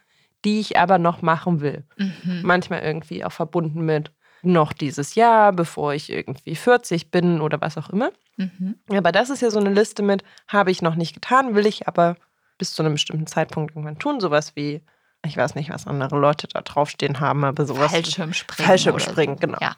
die 0.45 0.59
ich 0.59 0.77
aber 0.79 0.97
noch 0.97 1.21
machen 1.21 1.59
will. 1.61 1.83
Mhm. 1.97 2.41
Manchmal 2.43 2.81
irgendwie 2.81 3.25
auch 3.25 3.31
verbunden 3.31 3.81
mit 3.81 4.11
noch 4.41 4.71
dieses 4.71 5.15
Jahr, 5.15 5.51
bevor 5.51 5.93
ich 5.93 6.09
irgendwie 6.09 6.55
40 6.55 7.11
bin 7.11 7.41
oder 7.41 7.59
was 7.59 7.77
auch 7.77 7.89
immer. 7.89 8.11
Mhm. 8.37 8.75
Aber 8.89 9.11
das 9.11 9.29
ist 9.29 9.41
ja 9.41 9.49
so 9.51 9.59
eine 9.59 9.73
Liste 9.73 10.01
mit, 10.01 10.23
habe 10.47 10.71
ich 10.71 10.81
noch 10.81 10.95
nicht 10.95 11.13
getan, 11.13 11.55
will 11.55 11.65
ich 11.65 11.87
aber 11.89 12.15
bis 12.57 12.73
zu 12.73 12.81
einem 12.81 12.93
bestimmten 12.93 13.27
Zeitpunkt 13.27 13.71
irgendwann 13.71 13.99
tun. 13.99 14.21
Sowas 14.21 14.55
wie, 14.55 14.81
ich 15.25 15.35
weiß 15.35 15.55
nicht, 15.55 15.69
was 15.71 15.87
andere 15.87 16.17
Leute 16.17 16.47
da 16.47 16.61
draufstehen 16.61 17.19
haben, 17.19 17.43
aber 17.43 17.65
sowas. 17.65 17.91
Fallschirmspringen. 17.91 18.65
Fallschirmspringen, 18.67 19.35
so. 19.35 19.41
genau. 19.47 19.57
Ja. 19.59 19.75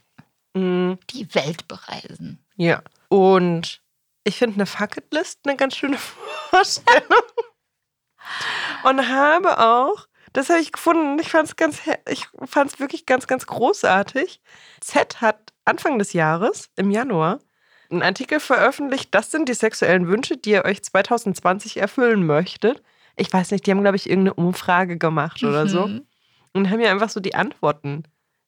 Mm, 0.54 1.00
Die 1.10 1.34
Welt 1.34 1.68
bereisen. 1.68 2.46
ja. 2.56 2.82
Und 3.10 3.81
ich 4.24 4.38
finde 4.38 4.56
eine 4.56 4.66
Fucketlist 4.66 5.40
eine 5.46 5.58
ganz 5.58 5.76
schöne 5.76 5.98
Vorstellung. 6.50 7.24
Und 8.84 9.10
habe 9.10 9.60
auch, 9.60 10.08
das 10.34 10.50
habe 10.50 10.60
ich 10.60 10.72
gefunden, 10.72 11.20
ich 11.20 11.30
fand 11.30 11.50
es 11.50 11.56
ganz, 11.56 11.82
ich 12.10 12.28
fand 12.46 12.72
es 12.72 12.80
wirklich 12.80 13.06
ganz, 13.06 13.28
ganz 13.28 13.46
großartig. 13.48 14.42
Z 14.80 15.22
hat 15.22 15.54
Anfang 15.66 16.00
des 16.00 16.14
Jahres, 16.14 16.70
im 16.76 16.92
Januar, 16.92 17.40
einen 17.90 18.04
Artikel 18.04 18.40
veröffentlicht, 18.40 19.14
das 19.14 19.32
sind 19.32 19.50
die 19.50 19.54
sexuellen 19.54 20.08
Wünsche, 20.08 20.38
die 20.38 20.52
ihr 20.52 20.66
euch 20.66 20.84
2020 20.84 21.78
erfüllen 21.78 22.26
möchtet. 22.26 22.82
Ich 23.18 23.32
weiß 23.32 23.52
nicht, 23.52 23.66
die 23.66 23.72
haben, 23.72 23.82
glaube 23.82 23.98
ich, 23.98 24.10
irgendeine 24.10 24.36
Umfrage 24.36 24.98
gemacht 24.98 25.44
oder 25.44 25.68
so. 25.68 25.88
Mhm. 25.88 26.08
Und 26.54 26.70
haben 26.70 26.80
mir 26.80 26.92
einfach 26.92 27.10
so 27.10 27.20
die 27.20 27.36
Antworten 27.36 28.04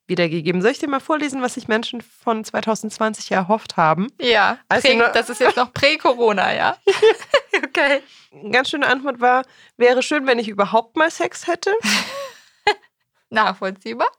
wiedergegeben. 0.07 0.61
Soll 0.61 0.71
ich 0.71 0.79
dir 0.79 0.89
mal 0.89 0.99
vorlesen, 0.99 1.41
was 1.41 1.53
sich 1.53 1.67
Menschen 1.67 2.01
von 2.01 2.43
2020 2.43 3.31
erhofft 3.31 3.77
haben? 3.77 4.07
Ja, 4.19 4.57
Also 4.69 4.87
prä, 4.87 5.03
das 5.13 5.29
ist 5.29 5.39
jetzt 5.39 5.57
noch 5.57 5.73
Prä-Corona, 5.73 6.53
ja? 6.53 6.77
okay. 7.63 8.01
Eine 8.31 8.49
ganz 8.51 8.69
schöne 8.69 8.87
Antwort 8.87 9.21
war, 9.21 9.43
wäre 9.77 10.03
schön, 10.03 10.27
wenn 10.27 10.39
ich 10.39 10.49
überhaupt 10.49 10.97
mal 10.97 11.09
Sex 11.09 11.47
hätte. 11.47 11.73
Nachvollziehbar. 13.29 14.09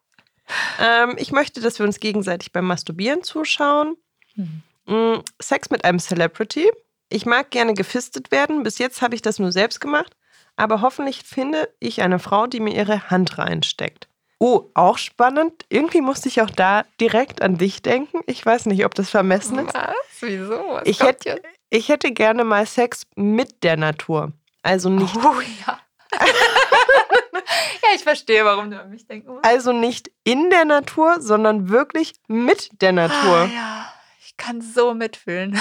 Ähm, 0.80 1.14
ich 1.18 1.32
möchte, 1.32 1.60
dass 1.60 1.78
wir 1.78 1.86
uns 1.86 2.00
gegenseitig 2.00 2.52
beim 2.52 2.66
Masturbieren 2.66 3.22
zuschauen. 3.22 3.96
Mhm. 4.34 4.62
Mm, 4.86 5.22
Sex 5.40 5.70
mit 5.70 5.84
einem 5.84 5.98
Celebrity. 5.98 6.70
Ich 7.08 7.26
mag 7.26 7.50
gerne 7.50 7.74
gefistet 7.74 8.30
werden. 8.30 8.62
Bis 8.62 8.78
jetzt 8.78 9.02
habe 9.02 9.14
ich 9.14 9.22
das 9.22 9.38
nur 9.38 9.52
selbst 9.52 9.80
gemacht. 9.80 10.16
Aber 10.56 10.80
hoffentlich 10.80 11.22
finde 11.22 11.68
ich 11.80 12.02
eine 12.02 12.18
Frau, 12.18 12.46
die 12.46 12.60
mir 12.60 12.74
ihre 12.74 13.10
Hand 13.10 13.38
reinsteckt. 13.38 14.08
Oh, 14.46 14.68
auch 14.74 14.98
spannend. 14.98 15.64
Irgendwie 15.70 16.02
musste 16.02 16.28
ich 16.28 16.42
auch 16.42 16.50
da 16.50 16.84
direkt 17.00 17.40
an 17.40 17.56
dich 17.56 17.80
denken. 17.80 18.20
Ich 18.26 18.44
weiß 18.44 18.66
nicht, 18.66 18.84
ob 18.84 18.94
das 18.94 19.08
vermessen 19.08 19.58
ist. 19.60 19.72
Was? 19.72 19.94
Wieso? 20.20 20.62
Was 20.68 20.82
Ich 20.84 21.00
hätte, 21.00 21.28
jetzt? 21.30 21.46
ich 21.70 21.88
hätte 21.88 22.12
gerne 22.12 22.44
mal 22.44 22.66
Sex 22.66 23.04
mit 23.14 23.62
der 23.64 23.78
Natur. 23.78 24.32
Also 24.62 24.90
nicht, 24.90 25.16
Oh 25.16 25.40
ja. 25.66 25.80
ja, 26.20 27.88
ich 27.94 28.02
verstehe, 28.02 28.44
warum 28.44 28.70
du 28.70 28.78
an 28.78 28.90
mich 28.90 29.06
denken 29.06 29.32
musst. 29.32 29.46
also 29.46 29.72
nicht 29.72 30.10
in 30.24 30.50
der 30.50 30.66
Natur, 30.66 31.22
sondern 31.22 31.70
wirklich 31.70 32.12
mit 32.28 32.82
der 32.82 32.92
Natur. 32.92 33.48
Ah, 33.50 33.50
ja, 33.54 33.92
ich 34.26 34.36
kann 34.36 34.60
so 34.60 34.92
mitfühlen. 34.92 35.58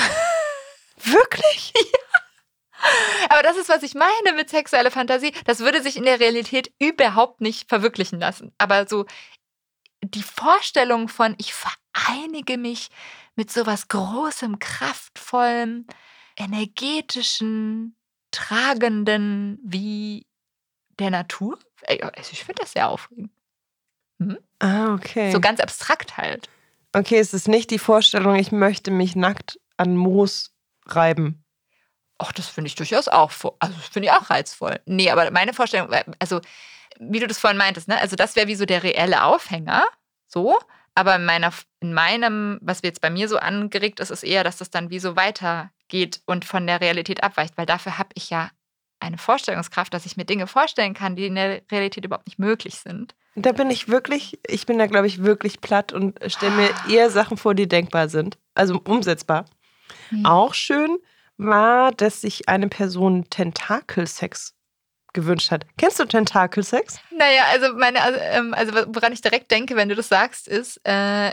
Wirklich? 0.98 1.74
Aber 3.30 3.43
das 3.43 3.58
ist, 3.58 3.69
was 3.69 3.84
ich 3.84 3.96
meine 3.96 4.36
mit 4.36 4.50
sexueller 4.50 4.91
Fantasie. 4.91 5.34
Das 5.46 5.60
würde 5.60 5.82
sich 5.82 5.98
in 5.98 6.04
der 6.04 6.19
Realität 6.19 6.74
überhaupt 6.80 7.41
nicht 7.41 7.69
verwirklichen 7.69 8.19
lassen. 8.19 8.52
Aber 8.58 8.88
so 8.88 9.06
die 10.04 10.24
Vorstellung 10.24 11.08
von, 11.08 11.36
ich 11.38 11.54
vereinige 11.54 12.58
mich 12.58 12.89
mit 13.36 13.52
sowas 13.52 13.88
Großem, 13.88 14.60
Kraftvollem, 14.60 15.88
energetischen, 16.36 17.96
tragenden 18.32 19.60
wie 19.63 20.26
der 21.00 21.10
Natur. 21.10 21.58
Also 21.88 22.32
ich 22.32 22.43
finde 22.43 22.62
das 22.62 22.74
sehr 22.74 22.89
aufregend. 22.89 23.32
Ah, 24.60 24.93
okay. 24.93 25.32
So 25.32 25.39
ganz 25.39 25.60
abstrakt 25.60 26.17
halt. 26.17 26.50
Okay, 26.93 27.17
es 27.17 27.34
ist 27.34 27.48
nicht 27.48 27.72
die 27.72 27.80
Vorstellung, 27.80 28.36
ich 28.36 28.52
möchte 28.52 28.91
mich 28.91 29.15
nackt 29.15 29.60
an 29.78 29.98
Moos 29.98 30.54
reiben. 30.86 31.42
Ach, 32.17 32.32
das 32.32 32.47
finde 32.47 32.67
ich 32.67 32.76
durchaus 32.76 33.08
auch, 33.08 33.32
also 33.60 33.76
das 33.76 33.88
finde 33.88 34.08
ich 34.08 34.12
auch 34.12 34.30
reizvoll. 34.30 34.80
Nee, 34.86 35.10
aber 35.10 35.32
meine 35.32 35.54
Vorstellung, 35.54 35.89
also 36.19 36.41
wie 36.99 37.19
du 37.19 37.28
das 37.28 37.39
vorhin 37.39 37.58
meintest, 37.58 37.88
ne? 37.88 37.99
Also 37.99 38.15
das 38.15 38.36
wäre 38.36 38.47
wie 38.47 38.56
so 38.56 38.65
der 38.65 38.84
reelle 38.84 39.23
Aufhänger, 39.23 39.86
so. 40.28 40.60
Aber 40.95 41.15
in, 41.15 41.26
meiner, 41.26 41.52
in 41.80 41.93
meinem, 41.93 42.60
was 42.62 42.82
jetzt 42.84 43.02
bei 43.02 43.10
mir 43.10 43.28
so 43.28 43.38
angeregt 43.38 43.99
ist, 43.99 44.12
ist 44.12 44.23
eher, 44.23 44.43
dass 44.43 44.58
das 44.58 44.69
dann 44.69 44.91
wie 44.91 44.99
so 44.99 45.15
weitergeht 45.15 46.21
und 46.28 46.45
von 46.45 46.67
der 46.67 46.82
Realität 46.82 47.23
abweicht, 47.23 47.58
weil 47.58 47.65
dafür 47.65 47.97
habe 47.97 48.10
ich 48.13 48.30
ja 48.30 48.52
eine 48.99 49.17
Vorstellungskraft, 49.17 49.93
dass 49.93 50.06
ich 50.06 50.17
mir 50.17 50.26
Dinge 50.26 50.47
vorstellen 50.47 50.93
kann, 50.93 51.15
die 51.15 51.26
in 51.26 51.36
der 51.36 51.62
Realität 51.71 52.06
überhaupt 52.06 52.28
nicht 52.28 52.39
möglich 52.39 52.76
sind. 52.76 53.15
Da 53.36 53.52
bin 53.52 53.71
ich 53.71 53.89
wirklich, 53.89 54.39
ich 54.47 54.65
bin 54.67 54.78
da, 54.78 54.86
glaube 54.86 55.08
ich, 55.08 55.23
wirklich 55.23 55.60
platt 55.60 55.91
und 55.91 56.19
stelle 56.32 56.56
mir 56.56 56.69
eher 56.88 57.10
Sachen 57.10 57.38
vor, 57.38 57.56
die 57.56 57.67
denkbar 57.67 58.08
sind. 58.08 58.38
Also 58.54 58.80
umsetzbar. 58.86 59.45
Hm. 60.10 60.26
Auch 60.26 60.54
schön 60.54 60.99
war, 61.38 61.91
dass 61.91 62.22
sich 62.22 62.48
eine 62.50 62.67
Person 62.69 63.26
Tentakelsex 63.30 64.54
gewünscht 65.13 65.52
hat. 65.52 65.65
Kennst 65.78 66.00
du 66.00 66.06
Tentakelsex? 66.06 67.00
Naja, 67.12 67.43
also 67.52 67.74
meine, 67.78 68.02
also, 68.02 68.19
ähm, 68.19 68.54
also 68.54 68.74
woran 68.88 69.13
ich 69.13 69.22
direkt 69.22 69.52
denke, 69.52 69.76
wenn 69.76 69.89
du 69.89 69.96
das 69.96 70.10
sagst, 70.10 70.48
ist, 70.48 70.80
äh, 70.86 71.32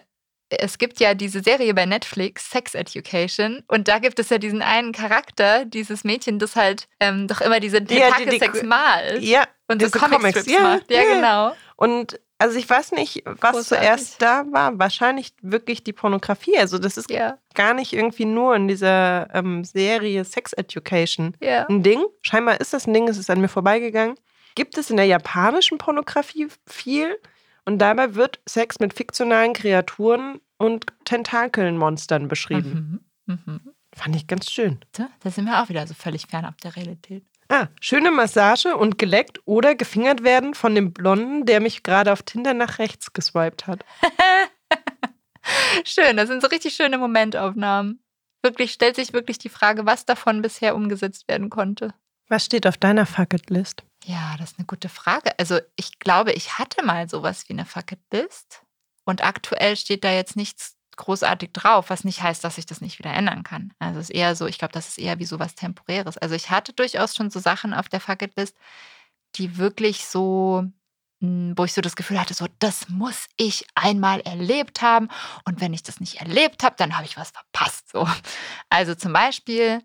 es 0.52 0.78
gibt 0.78 0.98
ja 1.00 1.14
diese 1.14 1.42
Serie 1.42 1.72
bei 1.74 1.86
Netflix, 1.86 2.50
Sex 2.50 2.74
Education, 2.74 3.62
und 3.68 3.86
da 3.88 3.98
gibt 4.00 4.18
es 4.18 4.28
ja 4.30 4.38
diesen 4.38 4.62
einen 4.62 4.92
Charakter, 4.92 5.64
dieses 5.64 6.02
Mädchen, 6.04 6.38
das 6.40 6.56
halt 6.56 6.88
ähm, 6.98 7.28
doch 7.28 7.40
immer 7.40 7.60
diese 7.60 7.78
Ja, 7.78 7.84
die- 7.84 7.94
die- 7.94 8.00
Tentakelsex 8.38 8.62
malt 8.64 9.22
Ja, 9.22 9.44
und 9.68 9.80
so 9.80 9.86
diese 9.86 9.98
Comicstrips 9.98 10.46
Comics, 10.46 10.52
ja, 10.52 10.60
macht. 10.60 10.90
Ja, 10.90 11.02
ja. 11.02 11.14
genau. 11.14 11.56
Und 11.76 12.20
also 12.40 12.58
ich 12.58 12.68
weiß 12.68 12.92
nicht, 12.92 13.22
was 13.26 13.52
Großartig. 13.52 13.66
zuerst 13.66 14.22
da 14.22 14.44
war. 14.50 14.78
Wahrscheinlich 14.78 15.34
wirklich 15.42 15.84
die 15.84 15.92
Pornografie. 15.92 16.56
Also 16.58 16.78
das 16.78 16.96
ist 16.96 17.10
Ja, 17.10 17.38
gar 17.54 17.74
nicht 17.74 17.92
irgendwie 17.92 18.24
nur 18.24 18.56
in 18.56 18.66
dieser 18.66 19.32
ähm, 19.34 19.62
Serie 19.62 20.24
Sex 20.24 20.54
Education 20.54 21.36
ja. 21.40 21.66
ein 21.68 21.82
Ding. 21.82 22.02
Scheinbar 22.22 22.58
ist 22.58 22.72
das 22.72 22.86
ein 22.86 22.94
Ding, 22.94 23.08
es 23.08 23.18
ist 23.18 23.28
an 23.28 23.42
mir 23.42 23.48
vorbeigegangen. 23.48 24.16
Gibt 24.54 24.78
es 24.78 24.88
in 24.90 24.96
der 24.96 25.04
japanischen 25.04 25.76
Pornografie 25.76 26.48
viel. 26.66 27.14
Und 27.66 27.78
dabei 27.78 28.14
wird 28.14 28.40
Sex 28.48 28.80
mit 28.80 28.94
fiktionalen 28.94 29.52
Kreaturen 29.52 30.40
und 30.56 30.86
Tentakelmonstern 31.04 32.26
beschrieben. 32.26 33.02
Mhm. 33.26 33.38
Mhm. 33.44 33.60
Fand 33.92 34.16
ich 34.16 34.26
ganz 34.26 34.50
schön. 34.50 34.80
Da 34.92 35.30
sind 35.30 35.44
wir 35.44 35.62
auch 35.62 35.68
wieder 35.68 35.86
so 35.86 35.92
völlig 35.92 36.26
fernab 36.26 36.58
der 36.62 36.74
Realität. 36.74 37.24
Ah, 37.52 37.66
schöne 37.80 38.12
Massage 38.12 38.76
und 38.76 38.96
geleckt 38.96 39.40
oder 39.44 39.74
gefingert 39.74 40.22
werden 40.22 40.54
von 40.54 40.72
dem 40.76 40.92
Blonden, 40.92 41.46
der 41.46 41.60
mich 41.60 41.82
gerade 41.82 42.12
auf 42.12 42.22
Tinder 42.22 42.54
nach 42.54 42.78
rechts 42.78 43.12
geswiped 43.12 43.66
hat. 43.66 43.84
Schön, 45.84 46.16
das 46.16 46.28
sind 46.28 46.42
so 46.42 46.46
richtig 46.46 46.74
schöne 46.74 46.96
Momentaufnahmen. 46.96 48.04
Wirklich 48.42 48.70
stellt 48.70 48.94
sich 48.94 49.12
wirklich 49.12 49.38
die 49.38 49.48
Frage, 49.48 49.84
was 49.84 50.06
davon 50.06 50.42
bisher 50.42 50.76
umgesetzt 50.76 51.26
werden 51.26 51.50
konnte. 51.50 51.92
Was 52.28 52.44
steht 52.44 52.68
auf 52.68 52.76
deiner 52.76 53.04
Fucketlist? 53.04 53.82
Ja, 54.04 54.36
das 54.38 54.52
ist 54.52 54.58
eine 54.58 54.66
gute 54.66 54.88
Frage. 54.88 55.36
Also 55.36 55.58
ich 55.74 55.98
glaube, 55.98 56.30
ich 56.32 56.56
hatte 56.56 56.84
mal 56.84 57.08
sowas 57.08 57.48
wie 57.48 57.54
eine 57.54 57.66
Fucketlist 57.66 58.62
und 59.04 59.24
aktuell 59.24 59.76
steht 59.76 60.04
da 60.04 60.12
jetzt 60.12 60.36
nichts 60.36 60.76
großartig 61.00 61.52
drauf, 61.52 61.90
was 61.90 62.04
nicht 62.04 62.22
heißt, 62.22 62.44
dass 62.44 62.58
ich 62.58 62.66
das 62.66 62.80
nicht 62.80 62.98
wieder 62.98 63.12
ändern 63.12 63.42
kann. 63.42 63.72
Also 63.78 64.00
es 64.00 64.10
ist 64.10 64.16
eher 64.16 64.36
so, 64.36 64.46
ich 64.46 64.58
glaube, 64.58 64.72
das 64.72 64.88
ist 64.88 64.98
eher 64.98 65.18
wie 65.18 65.24
sowas 65.24 65.54
Temporäres. 65.54 66.18
Also 66.18 66.34
ich 66.34 66.50
hatte 66.50 66.72
durchaus 66.72 67.16
schon 67.16 67.30
so 67.30 67.40
Sachen 67.40 67.74
auf 67.74 67.88
der 67.88 68.00
Fucketlist, 68.00 68.56
die 69.36 69.58
wirklich 69.58 70.06
so, 70.06 70.64
mh, 71.20 71.54
wo 71.56 71.64
ich 71.64 71.72
so 71.72 71.80
das 71.80 71.96
Gefühl 71.96 72.20
hatte, 72.20 72.34
so, 72.34 72.46
das 72.58 72.88
muss 72.88 73.26
ich 73.36 73.66
einmal 73.74 74.20
erlebt 74.20 74.82
haben 74.82 75.08
und 75.44 75.60
wenn 75.60 75.74
ich 75.74 75.82
das 75.82 76.00
nicht 76.00 76.20
erlebt 76.20 76.62
habe, 76.62 76.76
dann 76.78 76.96
habe 76.96 77.06
ich 77.06 77.16
was 77.16 77.30
verpasst. 77.30 77.90
So. 77.90 78.08
Also 78.68 78.94
zum 78.94 79.12
Beispiel 79.12 79.82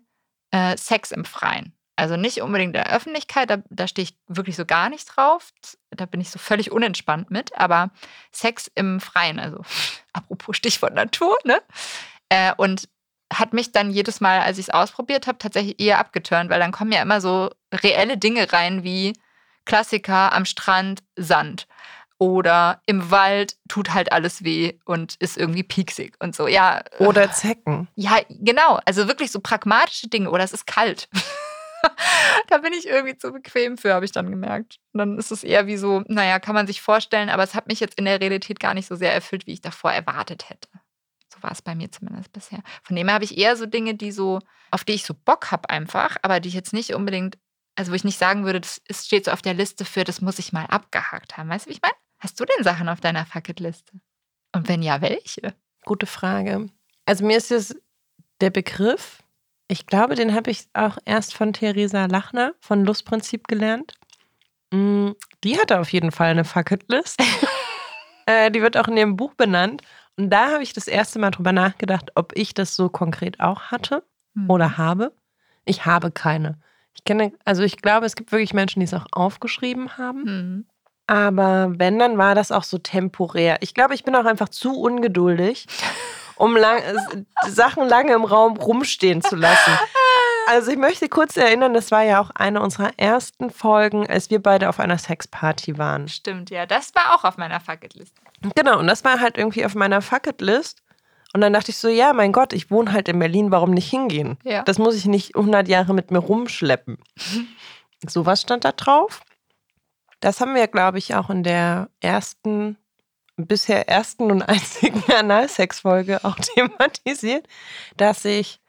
äh, 0.50 0.76
Sex 0.76 1.10
im 1.12 1.24
Freien. 1.24 1.75
Also 1.96 2.16
nicht 2.16 2.42
unbedingt 2.42 2.76
in 2.76 2.84
der 2.84 2.94
Öffentlichkeit, 2.94 3.48
da, 3.48 3.62
da 3.70 3.88
stehe 3.88 4.04
ich 4.04 4.16
wirklich 4.28 4.54
so 4.54 4.66
gar 4.66 4.90
nicht 4.90 5.06
drauf. 5.06 5.52
Da 5.90 6.04
bin 6.04 6.20
ich 6.20 6.30
so 6.30 6.38
völlig 6.38 6.70
unentspannt 6.70 7.30
mit. 7.30 7.56
Aber 7.58 7.90
Sex 8.30 8.70
im 8.74 9.00
Freien, 9.00 9.40
also 9.40 9.62
apropos 10.12 10.56
Stichwort 10.56 10.94
Natur, 10.94 11.36
ne? 11.44 11.60
Äh, 12.28 12.52
und 12.56 12.88
hat 13.32 13.54
mich 13.54 13.72
dann 13.72 13.90
jedes 13.90 14.20
Mal, 14.20 14.40
als 14.40 14.58
ich 14.58 14.66
es 14.66 14.74
ausprobiert 14.74 15.26
habe, 15.26 15.38
tatsächlich 15.38 15.80
eher 15.80 15.98
abgeturnt, 15.98 16.50
weil 16.50 16.60
dann 16.60 16.70
kommen 16.70 16.92
ja 16.92 17.02
immer 17.02 17.20
so 17.20 17.50
reelle 17.72 18.18
Dinge 18.18 18.52
rein 18.52 18.84
wie 18.84 19.14
Klassiker 19.64 20.32
am 20.32 20.44
Strand, 20.44 21.02
Sand. 21.16 21.66
Oder 22.18 22.80
im 22.86 23.10
Wald 23.10 23.56
tut 23.68 23.92
halt 23.92 24.12
alles 24.12 24.42
weh 24.42 24.78
und 24.86 25.16
ist 25.16 25.36
irgendwie 25.36 25.62
pieksig 25.62 26.14
und 26.18 26.34
so. 26.34 26.46
Ja. 26.46 26.82
Oder 26.98 27.30
Zecken. 27.30 27.88
Ja, 27.94 28.20
genau. 28.30 28.78
Also 28.86 29.06
wirklich 29.06 29.30
so 29.30 29.40
pragmatische 29.40 30.08
Dinge. 30.08 30.30
Oder 30.30 30.44
es 30.44 30.54
ist 30.54 30.66
kalt. 30.66 31.08
da 32.48 32.58
bin 32.58 32.72
ich 32.72 32.86
irgendwie 32.86 33.16
zu 33.16 33.32
bequem 33.32 33.78
für, 33.78 33.94
habe 33.94 34.04
ich 34.04 34.12
dann 34.12 34.30
gemerkt. 34.30 34.78
Und 34.92 34.98
dann 34.98 35.18
ist 35.18 35.30
es 35.30 35.44
eher 35.44 35.66
wie 35.66 35.76
so, 35.76 36.02
naja, 36.06 36.38
kann 36.38 36.54
man 36.54 36.66
sich 36.66 36.80
vorstellen, 36.80 37.28
aber 37.28 37.42
es 37.42 37.54
hat 37.54 37.66
mich 37.66 37.80
jetzt 37.80 37.98
in 37.98 38.04
der 38.04 38.20
Realität 38.20 38.60
gar 38.60 38.74
nicht 38.74 38.86
so 38.86 38.96
sehr 38.96 39.12
erfüllt, 39.12 39.46
wie 39.46 39.52
ich 39.52 39.60
davor 39.60 39.92
erwartet 39.92 40.48
hätte. 40.50 40.68
So 41.32 41.42
war 41.42 41.52
es 41.52 41.62
bei 41.62 41.74
mir 41.74 41.90
zumindest 41.90 42.32
bisher. 42.32 42.60
Von 42.82 42.96
dem 42.96 43.08
her 43.08 43.14
habe 43.14 43.24
ich 43.24 43.36
eher 43.36 43.56
so 43.56 43.66
Dinge, 43.66 43.94
die 43.94 44.12
so, 44.12 44.40
auf 44.70 44.84
die 44.84 44.94
ich 44.94 45.04
so 45.04 45.14
Bock 45.14 45.50
habe 45.50 45.70
einfach, 45.70 46.16
aber 46.22 46.40
die 46.40 46.48
ich 46.48 46.54
jetzt 46.54 46.72
nicht 46.72 46.94
unbedingt, 46.94 47.38
also 47.74 47.92
wo 47.92 47.94
ich 47.96 48.04
nicht 48.04 48.18
sagen 48.18 48.44
würde, 48.44 48.60
das 48.60 48.80
steht 48.90 49.26
so 49.26 49.30
auf 49.30 49.42
der 49.42 49.54
Liste 49.54 49.84
für, 49.84 50.04
das 50.04 50.20
muss 50.20 50.38
ich 50.38 50.52
mal 50.52 50.66
abgehakt 50.66 51.36
haben. 51.36 51.48
Weißt 51.48 51.66
du, 51.66 51.70
wie 51.70 51.74
ich 51.74 51.82
meine? 51.82 51.94
Hast 52.18 52.40
du 52.40 52.44
denn 52.44 52.64
Sachen 52.64 52.88
auf 52.88 53.00
deiner 53.00 53.26
Fucketliste? 53.26 53.92
Und 54.54 54.68
wenn 54.68 54.82
ja, 54.82 55.02
welche? 55.02 55.54
Gute 55.84 56.06
Frage. 56.06 56.68
Also 57.04 57.24
mir 57.24 57.36
ist 57.36 57.50
jetzt 57.50 57.76
der 58.40 58.50
Begriff, 58.50 59.22
ich 59.68 59.86
glaube, 59.86 60.14
den 60.14 60.34
habe 60.34 60.50
ich 60.50 60.66
auch 60.74 60.98
erst 61.04 61.34
von 61.34 61.52
Theresa 61.52 62.06
Lachner 62.06 62.54
von 62.60 62.84
Lustprinzip 62.84 63.48
gelernt. 63.48 63.94
Mm, 64.72 65.10
die 65.44 65.58
hatte 65.58 65.80
auf 65.80 65.92
jeden 65.92 66.12
Fall 66.12 66.30
eine 66.30 66.44
Fucketlist. 66.44 67.20
äh, 68.26 68.50
die 68.50 68.62
wird 68.62 68.76
auch 68.76 68.88
in 68.88 68.96
ihrem 68.96 69.16
Buch 69.16 69.34
benannt. 69.34 69.82
Und 70.16 70.30
da 70.30 70.52
habe 70.52 70.62
ich 70.62 70.72
das 70.72 70.88
erste 70.88 71.18
Mal 71.18 71.30
drüber 71.30 71.52
nachgedacht, 71.52 72.12
ob 72.14 72.32
ich 72.36 72.54
das 72.54 72.74
so 72.74 72.88
konkret 72.88 73.40
auch 73.40 73.62
hatte 73.70 74.02
Hm. 74.36 74.50
oder 74.50 74.76
habe. 74.78 75.12
Ich 75.64 75.86
habe 75.86 76.12
keine. 76.12 76.58
Ich 76.94 77.04
kenne, 77.04 77.32
also 77.44 77.62
ich 77.62 77.78
glaube, 77.78 78.06
es 78.06 78.14
gibt 78.14 78.30
wirklich 78.30 78.54
Menschen, 78.54 78.80
die 78.80 78.84
es 78.84 78.94
auch 78.94 79.06
aufgeschrieben 79.10 79.98
haben. 79.98 80.24
Hm. 80.24 80.66
Aber 81.08 81.72
wenn, 81.76 81.98
dann 81.98 82.18
war 82.18 82.34
das 82.34 82.52
auch 82.52 82.64
so 82.64 82.78
temporär. 82.78 83.58
Ich 83.60 83.74
glaube, 83.74 83.94
ich 83.94 84.04
bin 84.04 84.14
auch 84.16 84.24
einfach 84.24 84.48
zu 84.48 84.78
ungeduldig, 84.78 85.66
um 86.36 86.56
lang, 86.56 86.78
äh, 86.78 87.24
Sachen 87.48 87.88
lange 87.88 88.12
im 88.12 88.24
Raum 88.24 88.56
rumstehen 88.56 89.22
zu 89.22 89.36
lassen. 89.36 89.78
Also 90.48 90.70
ich 90.70 90.78
möchte 90.78 91.08
kurz 91.08 91.36
erinnern, 91.36 91.74
das 91.74 91.90
war 91.90 92.02
ja 92.02 92.20
auch 92.20 92.30
eine 92.30 92.60
unserer 92.62 92.90
ersten 92.96 93.50
Folgen, 93.50 94.06
als 94.06 94.30
wir 94.30 94.40
beide 94.40 94.68
auf 94.68 94.78
einer 94.78 94.96
Sexparty 94.96 95.76
waren. 95.76 96.06
Stimmt, 96.06 96.50
ja. 96.50 96.66
Das 96.66 96.94
war 96.94 97.14
auch 97.14 97.24
auf 97.24 97.36
meiner 97.36 97.58
Fucketliste. 97.58 98.20
Genau, 98.54 98.78
und 98.78 98.86
das 98.86 99.04
war 99.04 99.20
halt 99.20 99.38
irgendwie 99.38 99.64
auf 99.64 99.74
meiner 99.74 100.02
Fucketlist. 100.02 100.82
Und 101.32 101.40
dann 101.40 101.52
dachte 101.52 101.70
ich 101.70 101.78
so, 101.78 101.88
ja, 101.88 102.12
mein 102.12 102.32
Gott, 102.32 102.52
ich 102.52 102.70
wohne 102.70 102.92
halt 102.92 103.08
in 103.08 103.18
Berlin, 103.18 103.50
warum 103.50 103.72
nicht 103.72 103.90
hingehen? 103.90 104.38
Ja. 104.44 104.62
Das 104.62 104.78
muss 104.78 104.94
ich 104.94 105.06
nicht 105.06 105.36
100 105.36 105.68
Jahre 105.68 105.92
mit 105.92 106.10
mir 106.10 106.18
rumschleppen. 106.18 106.98
Sowas 108.06 108.40
stand 108.42 108.64
da 108.64 108.72
drauf. 108.72 109.22
Das 110.20 110.40
haben 110.40 110.54
wir, 110.54 110.66
glaube 110.68 110.98
ich, 110.98 111.14
auch 111.14 111.28
in 111.28 111.42
der 111.42 111.90
ersten, 112.00 112.78
bisher 113.36 113.88
ersten 113.88 114.30
und 114.30 114.42
einzigen 114.48 115.02
Analsex-Folge 115.12 116.24
auch 116.24 116.36
thematisiert, 116.36 117.46
dass 117.96 118.24
ich, 118.24 118.60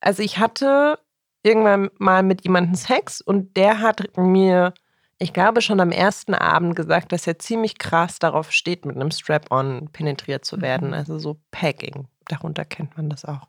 also 0.00 0.22
ich 0.22 0.38
hatte 0.38 0.98
irgendwann 1.42 1.90
mal 1.98 2.22
mit 2.22 2.42
jemandem 2.44 2.74
Sex 2.74 3.20
und 3.20 3.56
der 3.56 3.80
hat 3.80 4.16
mir, 4.16 4.74
ich 5.18 5.32
glaube, 5.32 5.62
schon 5.62 5.80
am 5.80 5.92
ersten 5.92 6.34
Abend 6.34 6.74
gesagt, 6.74 7.12
dass 7.12 7.26
er 7.26 7.38
ziemlich 7.38 7.78
krass 7.78 8.18
darauf 8.18 8.50
steht, 8.52 8.84
mit 8.84 8.96
einem 8.96 9.10
Strap-on 9.12 9.88
penetriert 9.92 10.44
zu 10.44 10.60
werden. 10.60 10.88
Mhm. 10.88 10.94
Also 10.94 11.18
so 11.18 11.38
Packing. 11.52 12.08
Darunter 12.28 12.64
kennt 12.64 12.96
man 12.96 13.08
das 13.08 13.24
auch. 13.24 13.46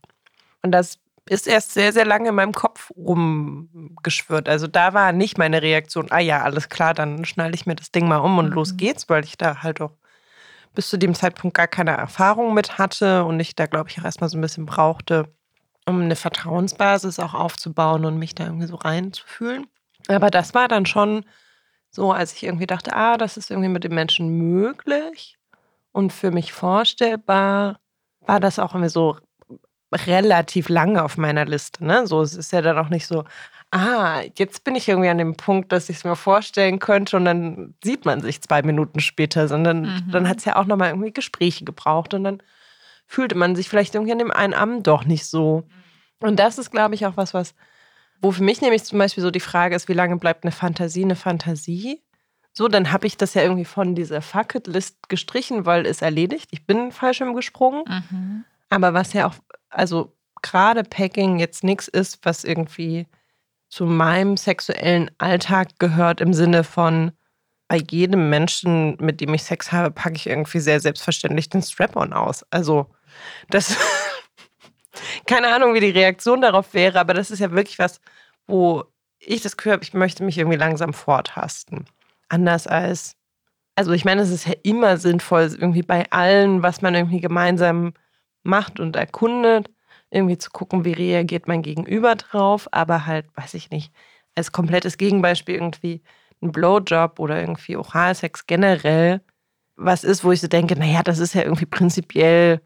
Und 0.61 0.71
das 0.71 0.99
ist 1.27 1.47
erst 1.47 1.73
sehr, 1.73 1.91
sehr 1.91 2.05
lange 2.05 2.29
in 2.29 2.35
meinem 2.35 2.53
Kopf 2.53 2.91
rumgeschwirrt. 2.95 4.47
Also 4.47 4.67
da 4.67 4.93
war 4.93 5.11
nicht 5.11 5.37
meine 5.37 5.61
Reaktion, 5.61 6.07
ah 6.11 6.19
ja, 6.19 6.43
alles 6.43 6.69
klar, 6.69 6.93
dann 6.93 7.25
schnalle 7.25 7.53
ich 7.53 7.65
mir 7.65 7.75
das 7.75 7.91
Ding 7.91 8.07
mal 8.07 8.17
um 8.17 8.37
und 8.37 8.49
Mhm. 8.49 8.53
los 8.53 8.77
geht's, 8.77 9.09
weil 9.09 9.23
ich 9.23 9.37
da 9.37 9.63
halt 9.63 9.81
auch 9.81 9.91
bis 10.77 10.89
zu 10.89 10.97
dem 10.97 11.15
Zeitpunkt 11.15 11.57
gar 11.57 11.67
keine 11.67 11.97
Erfahrung 11.97 12.53
mit 12.53 12.77
hatte 12.77 13.25
und 13.25 13.39
ich 13.39 13.55
da, 13.55 13.65
glaube 13.65 13.89
ich, 13.89 13.99
auch 13.99 14.05
erstmal 14.05 14.29
so 14.29 14.37
ein 14.37 14.41
bisschen 14.41 14.67
brauchte, 14.67 15.33
um 15.87 16.01
eine 16.01 16.15
Vertrauensbasis 16.15 17.17
auch 17.17 17.33
aufzubauen 17.33 18.05
und 18.05 18.19
mich 18.19 18.35
da 18.35 18.45
irgendwie 18.45 18.67
so 18.67 18.75
reinzufühlen. 18.75 19.65
Aber 20.07 20.29
das 20.29 20.53
war 20.53 20.67
dann 20.67 20.85
schon 20.85 21.25
so, 21.89 22.11
als 22.11 22.33
ich 22.33 22.43
irgendwie 22.43 22.67
dachte, 22.67 22.93
ah, 22.93 23.17
das 23.17 23.37
ist 23.37 23.49
irgendwie 23.49 23.69
mit 23.69 23.85
dem 23.85 23.95
Menschen 23.95 24.29
möglich 24.29 25.39
und 25.93 26.13
für 26.13 26.29
mich 26.29 26.53
vorstellbar, 26.53 27.79
war 28.19 28.39
das 28.39 28.59
auch 28.59 28.75
irgendwie 28.75 28.91
so 28.91 29.17
relativ 29.91 30.69
lange 30.69 31.03
auf 31.03 31.17
meiner 31.17 31.45
Liste. 31.45 31.83
Ne? 31.83 32.05
So, 32.05 32.21
es 32.21 32.35
ist 32.35 32.51
ja 32.51 32.61
dann 32.61 32.77
auch 32.77 32.89
nicht 32.89 33.07
so, 33.07 33.23
ah, 33.71 34.21
jetzt 34.37 34.63
bin 34.63 34.75
ich 34.75 34.87
irgendwie 34.87 35.09
an 35.09 35.17
dem 35.17 35.35
Punkt, 35.35 35.71
dass 35.71 35.89
ich 35.89 35.97
es 35.97 36.03
mir 36.03 36.15
vorstellen 36.15 36.79
könnte 36.79 37.17
und 37.17 37.25
dann 37.25 37.75
sieht 37.83 38.05
man 38.05 38.21
sich 38.21 38.41
zwei 38.41 38.61
Minuten 38.61 38.99
später, 38.99 39.47
sondern 39.47 39.81
Mhm. 39.81 40.11
dann 40.11 40.29
hat 40.29 40.37
es 40.39 40.45
ja 40.45 40.55
auch 40.55 40.65
nochmal 40.65 40.89
irgendwie 40.89 41.11
Gespräche 41.11 41.65
gebraucht 41.65 42.13
und 42.13 42.23
dann 42.23 42.41
fühlte 43.05 43.35
man 43.35 43.55
sich 43.55 43.69
vielleicht 43.69 43.95
irgendwie 43.95 44.11
an 44.13 44.19
dem 44.19 44.31
einen 44.31 44.53
Abend 44.53 44.87
doch 44.87 45.05
nicht 45.05 45.25
so. 45.25 45.63
Und 46.19 46.37
das 46.39 46.57
ist, 46.57 46.71
glaube 46.71 46.95
ich, 46.95 47.05
auch 47.05 47.17
was, 47.17 47.33
was, 47.33 47.55
wo 48.21 48.31
für 48.31 48.43
mich 48.43 48.61
nämlich 48.61 48.83
zum 48.83 48.99
Beispiel 48.99 49.21
so 49.23 49.31
die 49.31 49.39
Frage 49.39 49.75
ist, 49.75 49.87
wie 49.87 49.93
lange 49.93 50.17
bleibt 50.17 50.43
eine 50.43 50.51
Fantasie 50.51 51.03
eine 51.03 51.15
Fantasie? 51.15 52.01
So, 52.53 52.67
dann 52.67 52.91
habe 52.91 53.05
ich 53.05 53.17
das 53.17 53.35
ja 53.35 53.43
irgendwie 53.43 53.65
von 53.65 53.93
dieser 53.93 54.21
Fuck-It-List 54.21 55.09
gestrichen, 55.09 55.65
weil 55.67 55.85
es 55.85 56.01
erledigt. 56.01 56.47
Ich 56.51 56.65
bin 56.65 56.91
Fallschirm 56.91 57.35
gesprungen. 57.35 57.83
Mhm. 57.87 58.45
Aber 58.69 58.93
was 58.95 59.13
ja 59.13 59.27
auch, 59.27 59.35
also 59.69 60.15
gerade 60.41 60.83
Packing 60.83 61.37
jetzt 61.37 61.63
nichts 61.63 61.87
ist, 61.87 62.19
was 62.25 62.43
irgendwie 62.43 63.05
zu 63.69 63.85
meinem 63.85 64.37
sexuellen 64.37 65.11
Alltag 65.17 65.79
gehört, 65.79 66.21
im 66.21 66.33
Sinne 66.33 66.63
von, 66.63 67.11
bei 67.67 67.77
jedem 67.89 68.29
Menschen, 68.29 68.95
mit 68.99 69.19
dem 69.19 69.33
ich 69.33 69.43
Sex 69.43 69.71
habe, 69.71 69.91
packe 69.91 70.15
ich 70.15 70.27
irgendwie 70.27 70.59
sehr 70.59 70.79
selbstverständlich 70.79 71.49
den 71.49 71.61
Strap-on 71.61 72.13
aus. 72.13 72.45
Also, 72.49 72.87
das, 73.49 73.75
keine 75.27 75.53
Ahnung, 75.53 75.73
wie 75.73 75.81
die 75.81 75.89
Reaktion 75.89 76.41
darauf 76.41 76.73
wäre, 76.73 76.99
aber 76.99 77.13
das 77.13 77.29
ist 77.29 77.39
ja 77.39 77.51
wirklich 77.51 77.77
was, 77.77 77.99
wo 78.47 78.85
ich 79.19 79.41
das 79.41 79.57
Gefühl 79.57 79.73
habe, 79.73 79.83
ich 79.83 79.93
möchte 79.93 80.23
mich 80.23 80.37
irgendwie 80.37 80.57
langsam 80.57 80.93
vortasten. 80.93 81.85
Anders 82.29 82.67
als, 82.67 83.15
also 83.75 83.91
ich 83.91 84.05
meine, 84.05 84.21
es 84.21 84.29
ist 84.29 84.47
ja 84.47 84.53
immer 84.63 84.97
sinnvoll, 84.97 85.49
irgendwie 85.59 85.81
bei 85.81 86.09
allen, 86.11 86.63
was 86.63 86.81
man 86.81 86.95
irgendwie 86.95 87.19
gemeinsam 87.19 87.93
macht 88.43 88.79
und 88.79 88.95
erkundet, 88.95 89.69
irgendwie 90.11 90.37
zu 90.37 90.49
gucken, 90.51 90.85
wie 90.85 90.93
reagiert 90.93 91.47
mein 91.47 91.61
Gegenüber 91.61 92.15
drauf, 92.15 92.67
aber 92.71 93.05
halt, 93.05 93.25
weiß 93.35 93.53
ich 93.55 93.69
nicht, 93.69 93.91
als 94.35 94.51
komplettes 94.51 94.97
Gegenbeispiel 94.97 95.55
irgendwie 95.55 96.01
ein 96.41 96.51
Blowjob 96.51 97.19
oder 97.19 97.39
irgendwie 97.39 97.75
Oralsex 97.75 98.45
generell 98.47 99.21
was 99.77 100.03
ist, 100.03 100.23
wo 100.23 100.31
ich 100.31 100.41
so 100.41 100.47
denke, 100.47 100.77
naja, 100.77 101.03
das 101.03 101.19
ist 101.19 101.35
ja 101.35 101.43
irgendwie 101.43 101.65
prinzipiell 101.65 102.61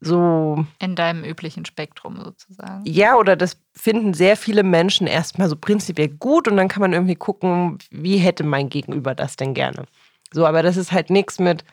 so, 0.00 0.66
In 0.78 0.96
deinem 0.96 1.24
üblichen 1.24 1.64
Spektrum 1.64 2.20
sozusagen. 2.22 2.82
ja, 2.84 3.16
oder 3.16 3.36
das 3.36 3.56
finden 3.72 4.12
sehr 4.12 4.36
viele 4.36 4.62
Menschen 4.62 5.06
erstmal 5.06 5.48
so 5.48 5.56
prinzipiell 5.56 6.08
gut 6.08 6.46
und 6.46 6.58
dann 6.58 6.68
kann 6.68 6.82
man 6.82 6.92
irgendwie 6.92 7.14
gucken, 7.14 7.78
wie 7.90 8.18
hätte 8.18 8.44
mein 8.44 8.68
Gegenüber 8.68 9.14
das 9.14 9.36
denn 9.36 9.54
gerne. 9.54 9.86
So, 10.30 10.46
aber 10.46 10.62
das 10.62 10.76
ist 10.76 10.92
halt 10.92 11.08
nichts 11.08 11.38
mit, 11.38 11.64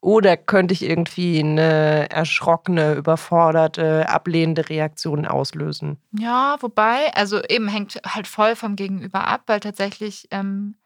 oder 0.00 0.36
könnte 0.36 0.72
ich 0.72 0.82
irgendwie 0.82 1.40
eine 1.40 2.10
erschrockene, 2.10 2.94
überforderte, 2.94 4.08
ablehnende 4.08 4.68
Reaktion 4.68 5.26
auslösen. 5.26 5.98
Ja, 6.18 6.56
wobei, 6.60 7.12
also 7.14 7.42
eben 7.44 7.68
hängt 7.68 8.00
halt 8.06 8.26
voll 8.26 8.56
vom 8.56 8.76
Gegenüber 8.76 9.26
ab, 9.26 9.42
weil 9.46 9.60
tatsächlich, 9.60 10.28
ähm, 10.30 10.76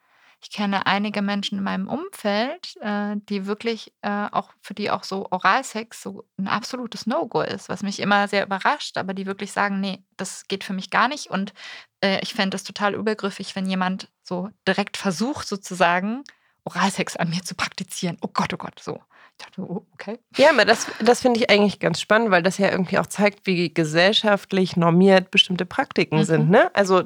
ich 0.43 0.51
kenne 0.51 0.87
einige 0.87 1.23
Menschen 1.23 1.59
in 1.59 1.65
meinem 1.65 1.89
Umfeld, 1.89 2.77
äh, 2.81 3.15
die 3.29 3.47
wirklich 3.47 3.95
äh, 4.03 4.27
auch, 4.31 4.51
für 4.61 4.75
die 4.75 4.91
auch 4.91 5.05
so 5.05 5.27
Oralsex 5.31 6.03
so 6.03 6.25
ein 6.37 6.49
absolutes 6.49 7.07
No-Go 7.07 7.41
ist, 7.41 7.69
was 7.69 7.83
mich 7.83 8.01
immer 8.01 8.29
sehr 8.29 8.45
überrascht, 8.45 8.99
aber 8.99 9.15
die 9.15 9.27
wirklich 9.27 9.53
sagen, 9.53 9.81
nee, 9.81 10.05
das 10.17 10.47
geht 10.49 10.65
für 10.65 10.75
mich 10.75 10.91
gar 10.91 11.09
nicht. 11.09 11.31
Und 11.31 11.55
äh, 12.03 12.19
ich 12.21 12.35
fände 12.35 12.57
es 12.57 12.65
total 12.65 12.95
übergriffig, 12.95 13.55
wenn 13.55 13.67
jemand 13.67 14.11
so 14.23 14.51
direkt 14.67 14.97
versucht, 14.97 15.47
sozusagen, 15.49 16.25
Oralsex 16.65 17.17
an 17.17 17.31
mir 17.31 17.43
zu 17.43 17.55
praktizieren. 17.55 18.17
Oh 18.23 18.29
Gott, 18.33 18.53
oh 18.55 18.57
Gott, 18.57 18.79
so. 18.81 19.01
Ich 19.39 19.45
dachte, 19.45 19.63
oh, 19.63 19.85
okay. 19.95 20.19
Ja, 20.37 20.51
aber 20.51 20.65
das, 20.65 20.87
das 21.01 21.21
finde 21.21 21.41
ich 21.41 21.51
eigentlich 21.51 21.81
ganz 21.81 22.01
spannend, 22.01 22.31
weil 22.31 22.43
das 22.43 22.59
ja 22.59 22.71
irgendwie 22.71 22.99
auch 22.99 23.07
zeigt, 23.07 23.47
wie 23.47 23.73
gesellschaftlich 23.75 24.77
normiert 24.77 25.31
bestimmte 25.31 25.67
Praktiken 25.67 26.19
Mhm. 26.21 26.25
sind. 26.25 26.51
Ne? 26.51 26.71
Also 26.75 27.03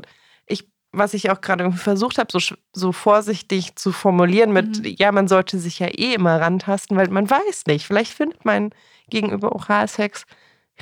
ich, 0.46 0.68
was 0.92 1.14
ich 1.14 1.30
auch 1.30 1.40
gerade 1.40 1.64
irgendwie 1.64 1.80
versucht 1.82 2.18
habe, 2.18 2.28
so, 2.30 2.54
so 2.72 2.92
vorsichtig 2.92 3.76
zu 3.76 3.92
formulieren 3.92 4.52
mit, 4.52 4.80
Mhm. 4.80 4.94
ja, 4.98 5.10
man 5.10 5.26
sollte 5.26 5.58
sich 5.58 5.78
ja 5.78 5.86
eh 5.88 6.14
immer 6.14 6.40
rantasten, 6.40 6.96
weil 6.96 7.08
man 7.08 7.28
weiß 7.28 7.64
nicht, 7.66 7.86
vielleicht 7.86 8.12
findet 8.12 8.44
mein 8.44 8.70
Gegenüber 9.10 9.52
Oralsex 9.52 10.26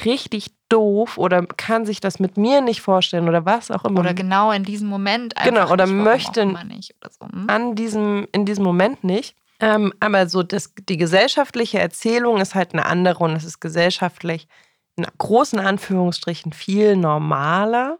richtig 0.04 0.50
doof 0.68 1.16
oder 1.18 1.46
kann 1.46 1.86
sich 1.86 2.00
das 2.00 2.18
mit 2.18 2.36
mir 2.36 2.60
nicht 2.60 2.80
vorstellen 2.80 3.28
oder 3.28 3.44
was 3.46 3.70
auch 3.70 3.84
immer. 3.84 4.00
Oder 4.00 4.14
genau 4.14 4.50
in 4.50 4.64
diesem 4.64 4.88
Moment 4.88 5.36
einfach 5.36 5.50
Genau, 5.50 5.70
oder 5.72 5.86
nicht, 5.86 5.94
möchte- 6.04 6.46
nicht 6.46 6.94
oder 7.00 7.10
so. 7.10 7.26
Hm? 7.26 7.46
an 7.48 7.74
diesem, 7.74 8.26
in 8.32 8.44
diesem 8.44 8.64
Moment 8.64 9.04
nicht. 9.04 9.36
Ähm, 9.60 9.92
aber 10.00 10.28
so 10.28 10.42
das, 10.42 10.74
die 10.88 10.96
gesellschaftliche 10.98 11.78
Erzählung 11.78 12.40
ist 12.40 12.54
halt 12.54 12.74
eine 12.74 12.84
andere 12.84 13.24
und 13.24 13.32
es 13.36 13.44
ist 13.44 13.60
gesellschaftlich 13.60 14.48
in 14.96 15.06
großen 15.18 15.58
Anführungsstrichen 15.58 16.52
viel 16.52 16.96
normaler. 16.96 17.98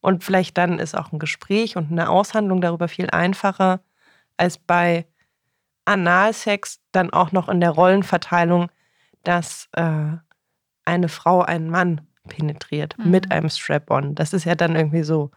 Und 0.00 0.24
vielleicht 0.24 0.58
dann 0.58 0.78
ist 0.80 0.96
auch 0.96 1.12
ein 1.12 1.18
Gespräch 1.20 1.76
und 1.76 1.90
eine 1.92 2.08
Aushandlung 2.10 2.60
darüber 2.60 2.88
viel 2.88 3.08
einfacher 3.10 3.80
als 4.36 4.58
bei 4.58 5.06
Analsex 5.84 6.80
dann 6.92 7.10
auch 7.12 7.32
noch 7.32 7.48
in 7.48 7.60
der 7.60 7.70
Rollenverteilung, 7.70 8.70
dass 9.24 9.68
äh, 9.72 10.16
eine 10.84 11.08
Frau 11.08 11.42
einen 11.42 11.70
Mann 11.70 12.00
penetriert 12.28 12.96
Mhm. 12.98 13.10
mit 13.10 13.32
einem 13.32 13.48
Strap-on. 13.50 14.14
Das 14.14 14.32
ist 14.32 14.44
ja 14.44 14.54
dann 14.54 14.76
irgendwie 14.76 15.02
so, 15.02 15.30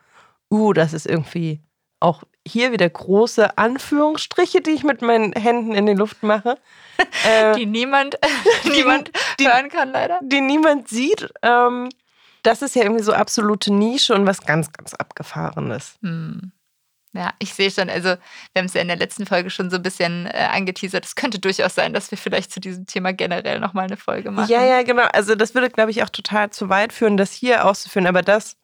uh, 0.52 0.74
das 0.74 0.94
ist 0.94 1.06
irgendwie 1.08 1.62
auch 2.00 2.24
hier 2.48 2.72
wieder 2.72 2.88
große 2.90 3.58
Anführungsstriche, 3.58 4.62
die 4.62 4.72
ich 4.72 4.84
mit 4.84 5.02
meinen 5.02 5.34
Händen 5.34 5.74
in 5.74 5.86
die 5.88 5.94
Luft 5.94 6.22
mache, 6.24 6.58
äh, 7.28 7.56
Die 7.56 7.66
niemand, 7.66 8.18
niemand 8.72 9.12
die- 9.40 9.48
hören 9.48 9.70
kann, 9.70 9.92
leider. 9.92 10.20
die 10.22 10.42
niemand 10.42 10.88
sieht. 10.88 11.32
Ähm, 11.42 11.90
das 12.44 12.62
ist 12.62 12.76
ja 12.76 12.84
irgendwie 12.84 13.04
so 13.04 13.14
absolute 13.14 13.74
Nische 13.74 14.14
und 14.14 14.28
was 14.28 14.42
ganz, 14.42 14.72
ganz 14.72 14.94
Abgefahrenes. 14.94 15.98
Hm. 16.04 16.52
Ja, 17.16 17.34
ich 17.40 17.54
sehe 17.54 17.72
schon, 17.72 17.90
also 17.90 18.10
wir 18.10 18.18
haben 18.60 18.66
es 18.66 18.74
ja 18.74 18.82
in 18.82 18.88
der 18.90 18.98
letzten 18.98 19.26
Folge 19.26 19.50
schon 19.50 19.70
so 19.70 19.78
ein 19.78 19.82
bisschen 19.84 20.26
äh, 20.28 20.48
angeteasert. 20.52 21.06
Es 21.06 21.16
könnte 21.16 21.40
durchaus 21.40 21.74
sein, 21.76 21.94
dass 21.94 22.12
wir 22.12 22.18
vielleicht 22.18 22.52
zu 22.52 22.60
diesem 22.60 22.86
Thema 22.86 23.14
generell 23.14 23.60
nochmal 23.60 23.86
eine 23.86 23.96
Folge 23.98 24.32
machen. 24.32 24.52
Ja, 24.52 24.64
ja, 24.66 24.84
genau. 24.84 25.04
Also 25.14 25.36
das 25.36 25.54
würde, 25.56 25.70
glaube 25.70 25.92
ich, 25.92 26.04
auch 26.04 26.10
total 26.10 26.50
zu 26.50 26.68
weit 26.70 26.92
führen, 26.92 27.16
das 27.16 27.32
hier 27.32 27.66
auszuführen. 27.66 28.06
Aber 28.08 28.22
das, 28.22 28.58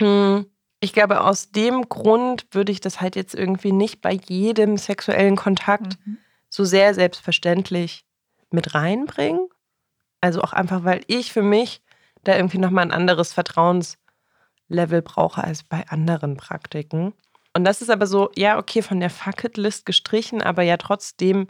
mh, 0.00 0.44
ich 0.80 0.92
glaube, 0.92 1.22
aus 1.22 1.50
dem 1.50 1.88
Grund 1.88 2.46
würde 2.50 2.72
ich 2.72 2.80
das 2.80 3.00
halt 3.00 3.16
jetzt 3.16 3.34
irgendwie 3.34 3.72
nicht 3.72 4.02
bei 4.02 4.12
jedem 4.12 4.76
sexuellen 4.76 5.36
Kontakt 5.36 5.96
Mhm. 6.04 6.18
so 6.50 6.64
sehr 6.64 6.92
selbstverständlich 6.94 8.04
mit 8.50 8.74
reinbringen. 8.74 9.48
Also 10.20 10.42
auch 10.42 10.52
einfach, 10.52 10.84
weil 10.84 11.00
ich 11.06 11.32
für 11.32 11.42
mich 11.42 11.82
da 12.24 12.36
irgendwie 12.36 12.58
nochmal 12.58 12.84
ein 12.84 12.92
anderes 12.92 13.32
Vertrauenslevel 13.32 15.02
brauche 15.02 15.42
als 15.42 15.62
bei 15.62 15.86
anderen 15.88 16.36
Praktiken. 16.36 17.14
Und 17.56 17.64
das 17.64 17.80
ist 17.80 17.88
aber 17.88 18.06
so, 18.06 18.30
ja, 18.36 18.58
okay, 18.58 18.82
von 18.82 19.00
der 19.00 19.08
Fucket-List 19.08 19.86
gestrichen, 19.86 20.42
aber 20.42 20.62
ja 20.62 20.76
trotzdem 20.76 21.48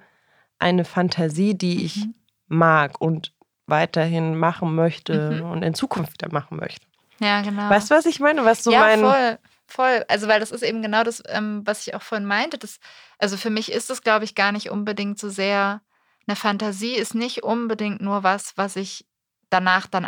eine 0.60 0.84
Fantasie, 0.84 1.58
die 1.58 1.84
ich 1.84 1.96
Mhm. 1.96 2.14
mag 2.46 3.00
und 3.00 3.32
weiterhin 3.66 4.38
machen 4.38 4.76
möchte 4.76 5.32
Mhm. 5.32 5.50
und 5.50 5.62
in 5.64 5.74
Zukunft 5.74 6.12
wieder 6.12 6.32
machen 6.32 6.58
möchte. 6.58 6.86
Ja, 7.18 7.42
genau. 7.42 7.68
Weißt 7.68 7.90
du, 7.90 7.96
was 7.96 8.06
ich 8.06 8.20
meine? 8.20 8.44
Was 8.44 8.62
so 8.62 8.70
ja, 8.70 8.78
mein. 8.78 9.00
voll, 9.00 9.38
voll. 9.66 10.04
Also, 10.06 10.28
weil 10.28 10.38
das 10.38 10.52
ist 10.52 10.62
eben 10.62 10.80
genau 10.80 11.02
das, 11.02 11.24
ähm, 11.26 11.62
was 11.64 11.84
ich 11.84 11.96
auch 11.96 12.02
vorhin 12.02 12.28
meinte. 12.28 12.56
Das, 12.56 12.78
also 13.18 13.36
für 13.36 13.50
mich 13.50 13.72
ist 13.72 13.90
das, 13.90 14.02
glaube 14.02 14.24
ich, 14.24 14.36
gar 14.36 14.52
nicht 14.52 14.70
unbedingt 14.70 15.18
so 15.18 15.28
sehr. 15.28 15.80
Eine 16.28 16.36
Fantasie 16.36 16.94
ist 16.94 17.16
nicht 17.16 17.42
unbedingt 17.42 18.00
nur 18.00 18.22
was, 18.22 18.56
was 18.56 18.76
ich 18.76 19.06
danach 19.50 19.88
dann 19.88 20.04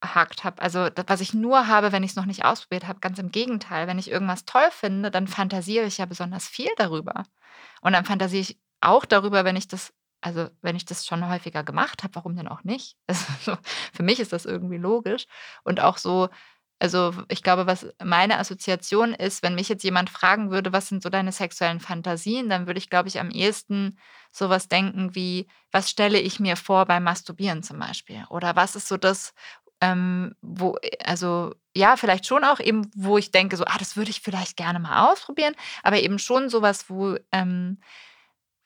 abgehakt 0.00 0.44
habe. 0.44 0.62
Also, 0.62 0.88
das, 0.90 1.04
was 1.08 1.20
ich 1.20 1.34
nur 1.34 1.66
habe, 1.66 1.92
wenn 1.92 2.02
ich 2.02 2.12
es 2.12 2.16
noch 2.16 2.26
nicht 2.26 2.44
ausprobiert 2.44 2.86
habe. 2.86 3.00
Ganz 3.00 3.18
im 3.18 3.30
Gegenteil. 3.30 3.86
Wenn 3.86 3.98
ich 3.98 4.10
irgendwas 4.10 4.44
toll 4.44 4.68
finde, 4.70 5.10
dann 5.10 5.28
fantasiere 5.28 5.86
ich 5.86 5.98
ja 5.98 6.06
besonders 6.06 6.46
viel 6.46 6.70
darüber. 6.76 7.24
Und 7.80 7.92
dann 7.92 8.04
fantasiere 8.04 8.42
ich 8.42 8.58
auch 8.80 9.04
darüber, 9.04 9.44
wenn 9.44 9.56
ich 9.56 9.68
das, 9.68 9.92
also 10.20 10.48
wenn 10.62 10.76
ich 10.76 10.84
das 10.84 11.06
schon 11.06 11.28
häufiger 11.28 11.64
gemacht 11.64 12.02
habe, 12.02 12.14
warum 12.14 12.36
denn 12.36 12.48
auch 12.48 12.64
nicht? 12.64 12.96
Also, 13.08 13.58
für 13.92 14.02
mich 14.02 14.20
ist 14.20 14.32
das 14.32 14.46
irgendwie 14.46 14.78
logisch. 14.78 15.26
Und 15.64 15.80
auch 15.80 15.98
so, 15.98 16.28
also 16.80 17.12
ich 17.28 17.42
glaube, 17.42 17.66
was 17.66 17.88
meine 18.02 18.38
Assoziation 18.38 19.12
ist, 19.14 19.42
wenn 19.42 19.56
mich 19.56 19.68
jetzt 19.68 19.82
jemand 19.82 20.10
fragen 20.10 20.50
würde, 20.50 20.72
was 20.72 20.88
sind 20.88 21.02
so 21.02 21.08
deine 21.08 21.32
sexuellen 21.32 21.80
Fantasien, 21.80 22.48
dann 22.48 22.66
würde 22.68 22.78
ich, 22.78 22.88
glaube 22.90 23.08
ich, 23.08 23.18
am 23.18 23.30
ehesten 23.30 23.98
sowas 24.32 24.68
denken 24.68 25.14
wie, 25.14 25.48
was 25.72 25.90
stelle 25.90 26.20
ich 26.20 26.38
mir 26.38 26.56
vor 26.56 26.86
beim 26.86 27.02
Masturbieren 27.02 27.62
zum 27.64 27.80
Beispiel? 27.80 28.24
Oder 28.30 28.54
was 28.54 28.76
ist 28.76 28.86
so 28.86 28.96
das, 28.96 29.34
ähm, 29.80 30.34
wo, 30.40 30.76
also 31.04 31.54
ja, 31.74 31.96
vielleicht 31.96 32.26
schon 32.26 32.44
auch 32.44 32.60
eben, 32.60 32.90
wo 32.94 33.18
ich 33.18 33.30
denke, 33.30 33.56
so, 33.56 33.64
ah, 33.64 33.78
das 33.78 33.96
würde 33.96 34.10
ich 34.10 34.20
vielleicht 34.20 34.56
gerne 34.56 34.78
mal 34.80 35.10
ausprobieren, 35.10 35.54
aber 35.82 36.00
eben 36.00 36.18
schon 36.18 36.48
sowas, 36.48 36.88
wo, 36.88 37.16
ähm, 37.32 37.80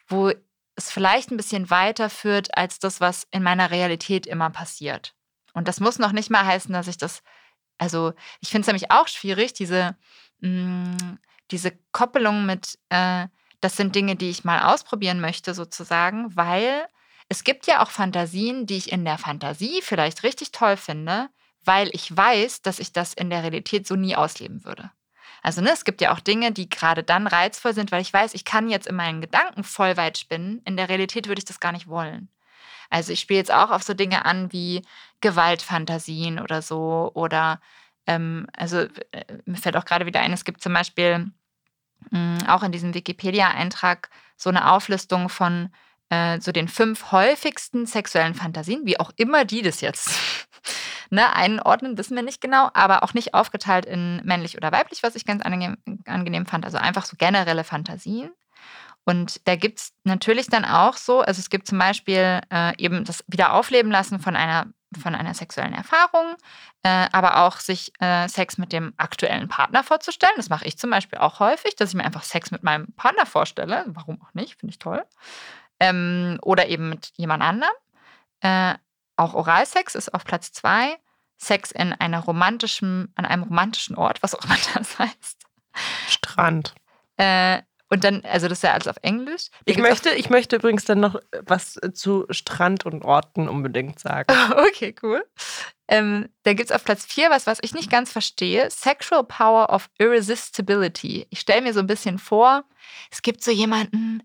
wo 0.09 0.33
es 0.77 0.91
vielleicht 0.91 1.31
ein 1.31 1.37
bisschen 1.37 1.69
weiter 1.71 2.09
führt 2.09 2.57
als 2.57 2.79
das, 2.79 3.01
was 3.01 3.27
in 3.31 3.43
meiner 3.43 3.71
Realität 3.71 4.27
immer 4.27 4.51
passiert. 4.51 5.15
Und 5.53 5.69
das 5.69 5.81
muss 5.81 5.99
noch 5.99 6.13
nicht 6.13 6.31
mal 6.31 6.47
heißen, 6.47 6.73
dass 6.73 6.89
ich 6.89 6.97
das, 6.97 7.23
also 7.77 8.15
ich 8.41 8.49
finde 8.49 8.63
es 8.63 8.67
nämlich 8.69 8.91
auch 8.91 9.09
schwierig, 9.09 9.53
diese, 9.53 9.97
mh, 10.41 11.19
diese 11.51 11.73
Koppelung 11.93 12.47
mit, 12.47 12.79
äh, 12.89 13.27
das 13.61 13.77
sind 13.77 13.95
Dinge, 13.95 14.17
die 14.17 14.31
ich 14.31 14.45
mal 14.45 14.73
ausprobieren 14.73 15.21
möchte, 15.21 15.53
sozusagen, 15.53 16.35
weil 16.35 16.87
es 17.33 17.45
gibt 17.45 17.67
ja 17.67 17.83
auch 17.83 17.91
Fantasien, 17.91 18.67
die 18.67 18.77
ich 18.77 18.93
in 18.93 19.07
der 19.07 19.17
Fantasie 19.17 19.81
vielleicht 19.81 20.23
richtig 20.23 20.53
toll 20.53 20.77
finde, 20.77 21.31
weil 21.65 21.89
ich 21.95 22.15
weiß, 22.15 22.61
dass 22.61 22.79
ich 22.79 22.93
das 22.93 23.15
in 23.15 23.31
der 23.31 23.43
Realität 23.43 23.87
so 23.87 23.97
nie 23.97 24.15
ausleben 24.15 24.67
würde. 24.67 24.91
Also 25.43 25.63
ne, 25.63 25.71
es 25.73 25.85
gibt 25.85 26.03
ja 26.03 26.13
auch 26.13 26.21
Dinge, 26.21 26.53
die 26.53 26.69
gerade 26.69 27.03
dann 27.03 27.27
reizvoll 27.27 27.73
sind, 27.73 27.91
weil 27.91 28.03
ich 28.03 28.13
weiß, 28.13 28.35
ich 28.35 28.45
kann 28.45 28.69
jetzt 28.69 28.87
in 28.87 28.97
meinen 28.97 29.23
Gedanken 29.23 29.65
voll 29.65 29.97
weit 29.97 30.19
spinnen. 30.19 30.61
In 30.67 30.77
der 30.77 30.91
Realität 30.91 31.27
würde 31.27 31.39
ich 31.39 31.47
das 31.47 31.59
gar 31.59 31.73
nicht 31.73 31.89
wollen. 31.89 32.29
Also 32.91 33.15
ich 33.15 33.21
spiele 33.21 33.39
jetzt 33.39 33.51
auch 33.51 33.71
auf 33.71 33.83
so 33.83 33.95
Dinge 33.95 34.27
an 34.27 34.53
wie 34.53 34.83
Gewaltfantasien 35.23 36.39
oder 36.39 36.61
so. 36.61 37.13
Oder 37.15 37.63
ähm, 38.07 38.47
also 38.53 38.81
äh, 39.13 39.25
mir 39.47 39.57
fällt 39.57 39.79
auch 39.79 39.87
gerade 39.87 40.05
wieder 40.05 40.21
ein, 40.21 40.35
es 40.35 40.45
gibt 40.45 40.61
zum 40.63 40.75
Beispiel 40.75 41.33
mh, 42.11 42.55
auch 42.55 42.63
in 42.63 42.73
diesem 42.73 42.93
Wikipedia-Eintrag 42.93 44.11
so 44.37 44.51
eine 44.51 44.71
Auflistung 44.71 45.31
von 45.31 45.71
äh, 46.13 46.41
so 46.43 46.53
den 46.53 46.69
fünf 46.69 47.11
häufigsten 47.11 47.87
sexuellen 47.87 48.35
Fantasien, 48.35 48.85
wie 48.85 49.01
auch 49.01 49.13
immer 49.17 49.47
die 49.47 49.63
das 49.63 49.81
jetzt 49.81 50.11
ne, 51.11 51.35
einordnen, 51.35 51.97
wissen 51.97 52.15
wir 52.15 52.23
nicht 52.23 52.43
genau, 52.43 52.69
aber 52.75 53.03
auch 53.03 53.15
nicht 53.15 53.33
aufgeteilt 53.33 53.87
in 53.87 54.21
männlich 54.23 54.59
oder 54.59 54.71
weiblich, 54.73 55.03
was 55.03 55.15
ich 55.15 55.25
ganz 55.25 55.43
angenehm, 55.43 55.79
angenehm 56.05 56.45
fand. 56.45 56.67
Also 56.67 56.77
einfach 56.77 57.07
so 57.07 57.17
generelle 57.17 57.65
Fantasien. 57.65 58.31
Und 59.05 59.41
da 59.49 59.57
gibt 59.57 59.81
es 59.81 59.93
natürlich 60.05 60.49
dann 60.49 60.67
auch 60.67 60.97
so, 60.97 61.23
also 61.23 61.41
es 61.41 61.49
gibt 61.49 61.67
zum 61.67 61.79
Beispiel 61.79 62.41
äh, 62.53 62.77
eben 62.77 63.05
das 63.05 63.25
Wiederaufleben 63.27 63.91
lassen 63.91 64.21
von 64.21 64.37
einer, 64.37 64.67
von 65.03 65.15
einer 65.15 65.33
sexuellen 65.33 65.73
Erfahrung, 65.73 66.37
äh, 66.83 67.09
aber 67.11 67.39
auch 67.39 67.57
sich 67.57 67.91
äh, 68.01 68.29
Sex 68.29 68.59
mit 68.59 68.73
dem 68.73 68.93
aktuellen 68.99 69.49
Partner 69.49 69.83
vorzustellen. 69.83 70.35
Das 70.37 70.51
mache 70.51 70.67
ich 70.67 70.79
zum 70.79 70.91
Beispiel 70.91 71.19
auch 71.19 71.41
häufig, 71.41 71.75
dass 71.75 71.89
ich 71.89 71.95
mir 71.97 72.05
einfach 72.05 72.23
Sex 72.23 72.51
mit 72.51 72.63
meinem 72.63 72.93
Partner 72.93 73.25
vorstelle. 73.25 73.85
Warum 73.89 74.23
auch 74.23 74.35
nicht, 74.35 74.61
finde 74.61 74.73
ich 74.73 74.79
toll. 74.79 75.03
Ähm, 75.83 76.39
oder 76.43 76.69
eben 76.69 76.91
mit 76.91 77.13
jemand 77.17 77.43
anderem. 77.43 77.75
Äh, 78.41 78.75
auch 79.17 79.35
Oralsex 79.35 79.97
ist 79.97 80.15
auf 80.15 80.25
Platz 80.25 80.53
zwei. 80.53 80.97
Sex 81.39 81.73
in 81.73 81.93
einer 81.93 82.21
romantischen, 82.21 83.13
an 83.17 83.25
einem 83.25 83.43
romantischen 83.43 83.97
Ort, 83.97 84.23
was 84.23 84.35
auch 84.35 84.45
immer 84.45 84.57
das 84.75 84.99
heißt. 84.99 85.43
Strand. 86.09 86.75
Äh, 87.17 87.63
und 87.89 88.05
dann, 88.05 88.23
also 88.25 88.49
das 88.49 88.59
ist 88.59 88.63
ja 88.63 88.73
alles 88.73 88.89
auf 88.89 88.97
Englisch. 89.03 89.49
Da 89.51 89.59
Ich 89.73 89.77
möchte, 89.77 90.11
ich 90.11 90.31
möchte 90.31 90.57
übrigens 90.57 90.85
dann 90.87 91.01
noch 91.01 91.17
was 91.45 91.79
zu 91.93 92.27
Strand 92.31 92.87
und 92.87 93.05
Orten 93.05 93.49
unbedingt 93.49 93.99
sagen. 93.99 94.33
Okay, 94.73 94.95
cool. 95.03 95.23
Ähm, 95.89 96.31
da 96.45 96.55
gibt 96.55 96.71
es 96.71 96.75
auf 96.75 96.85
Platz 96.85 97.05
vier 97.05 97.29
was, 97.29 97.47
was 97.47 97.59
ich 97.61 97.75
nicht 97.75 97.91
ganz 97.91 98.11
verstehe. 98.11 98.71
Sexual 98.71 99.25
Power 99.25 99.69
of 99.71 99.91
Irresistibility. 99.99 101.27
Ich 101.29 101.41
stelle 101.41 101.61
mir 101.61 101.75
so 101.75 101.81
ein 101.81 101.87
bisschen 101.87 102.19
vor, 102.19 102.65
es 103.11 103.21
gibt 103.21 103.45
so 103.45 103.51
jemanden 103.51 104.23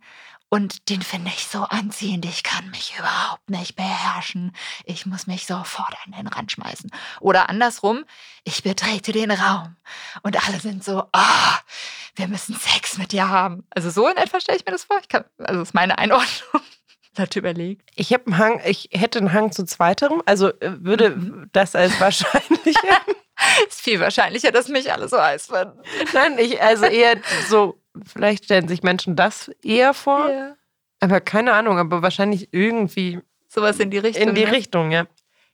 und 0.49 0.89
den 0.89 1.01
finde 1.01 1.29
ich 1.29 1.45
so 1.47 1.63
anziehend. 1.63 2.25
Ich 2.25 2.43
kann 2.43 2.69
mich 2.69 2.95
überhaupt 2.97 3.49
nicht 3.49 3.75
beherrschen. 3.75 4.55
Ich 4.86 5.05
muss 5.05 5.27
mich 5.27 5.45
sofort 5.45 5.93
an 6.05 6.13
den 6.13 6.27
Rand 6.27 6.51
schmeißen. 6.51 6.89
Oder 7.19 7.49
andersrum, 7.49 8.05
ich 8.43 8.63
betrete 8.63 9.12
den 9.12 9.31
Raum 9.31 9.75
und 10.23 10.47
alle 10.47 10.60
sind 10.60 10.83
so, 10.83 11.03
ah, 11.12 11.57
wir 12.15 12.27
müssen 12.27 12.55
Sex 12.55 12.97
mit 12.97 13.12
dir 13.12 13.27
haben. 13.29 13.65
Also 13.69 13.89
so 13.89 14.07
in 14.07 14.17
etwa 14.17 14.39
stelle 14.39 14.57
ich 14.57 14.65
mir 14.65 14.71
das 14.71 14.86
vor. 14.86 14.97
Ich 15.01 15.10
kann, 15.10 15.25
also 15.38 15.60
das 15.60 15.69
ist 15.69 15.73
meine 15.73 15.97
Einordnung. 15.97 16.27
Hat 17.17 17.36
überlegt. 17.36 17.89
Ich 17.95 18.13
habe 18.13 18.27
einen 18.27 18.38
Hang, 18.38 18.62
ich 18.63 18.89
hätte 18.93 19.17
einen 19.17 19.33
Hang 19.33 19.51
zu 19.51 19.65
zweiterem, 19.65 20.21
also 20.27 20.49
äh, 20.60 20.71
würde 20.83 21.10
Mhm. 21.15 21.49
das 21.51 21.75
als 21.75 21.99
wahrscheinlich. 21.99 22.75
Ist 23.67 23.81
viel 23.81 23.99
wahrscheinlicher, 23.99 24.51
dass 24.51 24.67
mich 24.67 24.91
alle 24.91 25.07
so 25.10 25.19
heiß 25.21 25.47
finden. 25.47 25.79
Nein, 26.13 26.38
ich, 26.38 26.62
also 26.62 26.86
eher 26.86 27.17
so, 27.49 27.79
vielleicht 28.05 28.45
stellen 28.45 28.67
sich 28.67 28.83
Menschen 28.83 29.15
das 29.15 29.49
eher 29.63 29.93
vor. 29.93 30.29
Ja. 30.29 30.55
Aber 30.99 31.21
keine 31.21 31.53
Ahnung, 31.53 31.77
aber 31.77 32.01
wahrscheinlich 32.01 32.49
irgendwie 32.51 33.19
Sowas 33.47 33.79
in 33.79 33.91
die 33.91 33.97
Richtung. 33.97 34.29
in 34.29 34.36
die 34.36 34.45
ne? 34.45 34.51
Richtung, 34.51 34.91
ja. 34.91 35.07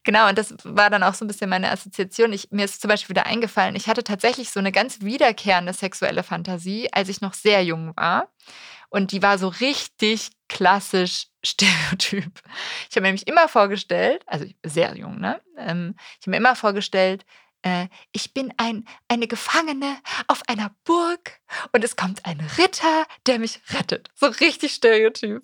Genau, 0.03 0.27
und 0.27 0.37
das 0.37 0.55
war 0.63 0.89
dann 0.89 1.03
auch 1.03 1.13
so 1.13 1.23
ein 1.23 1.29
bisschen 1.29 1.49
meine 1.49 1.71
Assoziation. 1.71 2.33
Ich, 2.33 2.51
mir 2.51 2.65
ist 2.65 2.81
zum 2.81 2.89
Beispiel 2.89 3.15
wieder 3.15 3.25
eingefallen, 3.25 3.75
ich 3.75 3.87
hatte 3.87 4.03
tatsächlich 4.03 4.49
so 4.49 4.59
eine 4.59 4.71
ganz 4.71 5.01
wiederkehrende 5.01 5.73
sexuelle 5.73 6.23
Fantasie, 6.23 6.89
als 6.91 7.07
ich 7.09 7.21
noch 7.21 7.33
sehr 7.33 7.63
jung 7.63 7.93
war. 7.95 8.29
Und 8.89 9.11
die 9.11 9.23
war 9.23 9.37
so 9.37 9.47
richtig 9.47 10.29
klassisch 10.49 11.27
Stereotyp. 11.45 12.41
Ich 12.89 12.95
habe 12.95 13.01
mir 13.01 13.07
nämlich 13.07 13.27
immer 13.27 13.47
vorgestellt, 13.47 14.23
also 14.27 14.45
sehr 14.63 14.95
jung, 14.95 15.19
ne? 15.19 15.41
Ähm, 15.57 15.95
ich 16.19 16.27
habe 16.27 16.31
mir 16.31 16.37
immer 16.37 16.55
vorgestellt, 16.55 17.25
äh, 17.63 17.87
ich 18.11 18.33
bin 18.33 18.53
ein, 18.57 18.85
eine 19.07 19.27
Gefangene 19.27 19.97
auf 20.27 20.41
einer 20.47 20.71
Burg 20.83 21.39
und 21.71 21.83
es 21.83 21.95
kommt 21.95 22.25
ein 22.25 22.39
Ritter, 22.57 23.05
der 23.25 23.39
mich 23.39 23.61
rettet. 23.71 24.09
So 24.15 24.27
richtig 24.27 24.73
Stereotyp. 24.73 25.43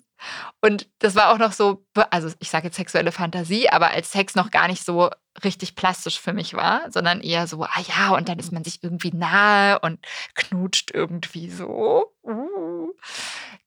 Und 0.60 0.88
das 0.98 1.14
war 1.14 1.32
auch 1.32 1.38
noch 1.38 1.52
so, 1.52 1.84
also 2.10 2.30
ich 2.40 2.50
sage 2.50 2.66
jetzt 2.66 2.76
sexuelle 2.76 3.12
Fantasie, 3.12 3.70
aber 3.70 3.90
als 3.90 4.12
Sex 4.12 4.34
noch 4.34 4.50
gar 4.50 4.68
nicht 4.68 4.84
so 4.84 5.10
richtig 5.44 5.76
plastisch 5.76 6.20
für 6.20 6.32
mich 6.32 6.54
war, 6.54 6.90
sondern 6.90 7.20
eher 7.20 7.46
so, 7.46 7.62
ah 7.62 7.80
ja, 7.86 8.10
und 8.10 8.28
dann 8.28 8.38
ist 8.38 8.52
man 8.52 8.64
sich 8.64 8.82
irgendwie 8.82 9.12
nahe 9.14 9.78
und 9.80 9.98
knutscht 10.34 10.90
irgendwie 10.92 11.50
so. 11.50 12.12
Uh. 12.22 12.92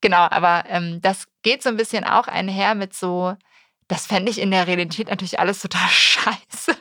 Genau, 0.01 0.28
aber 0.30 0.66
ähm, 0.68 1.01
das 1.01 1.28
geht 1.41 1.64
so 1.64 1.70
ein 1.70 1.78
bisschen 1.78 2.04
auch 2.04 2.28
einher 2.28 2.76
mit 2.76 2.93
so, 2.93 3.36
das 3.88 4.06
fände 4.06 4.30
ich 4.30 4.39
in 4.39 4.51
der 4.51 4.68
Realität 4.68 5.10
natürlich 5.10 5.39
alles 5.39 5.62
total 5.62 5.88
scheiße. 5.89 6.78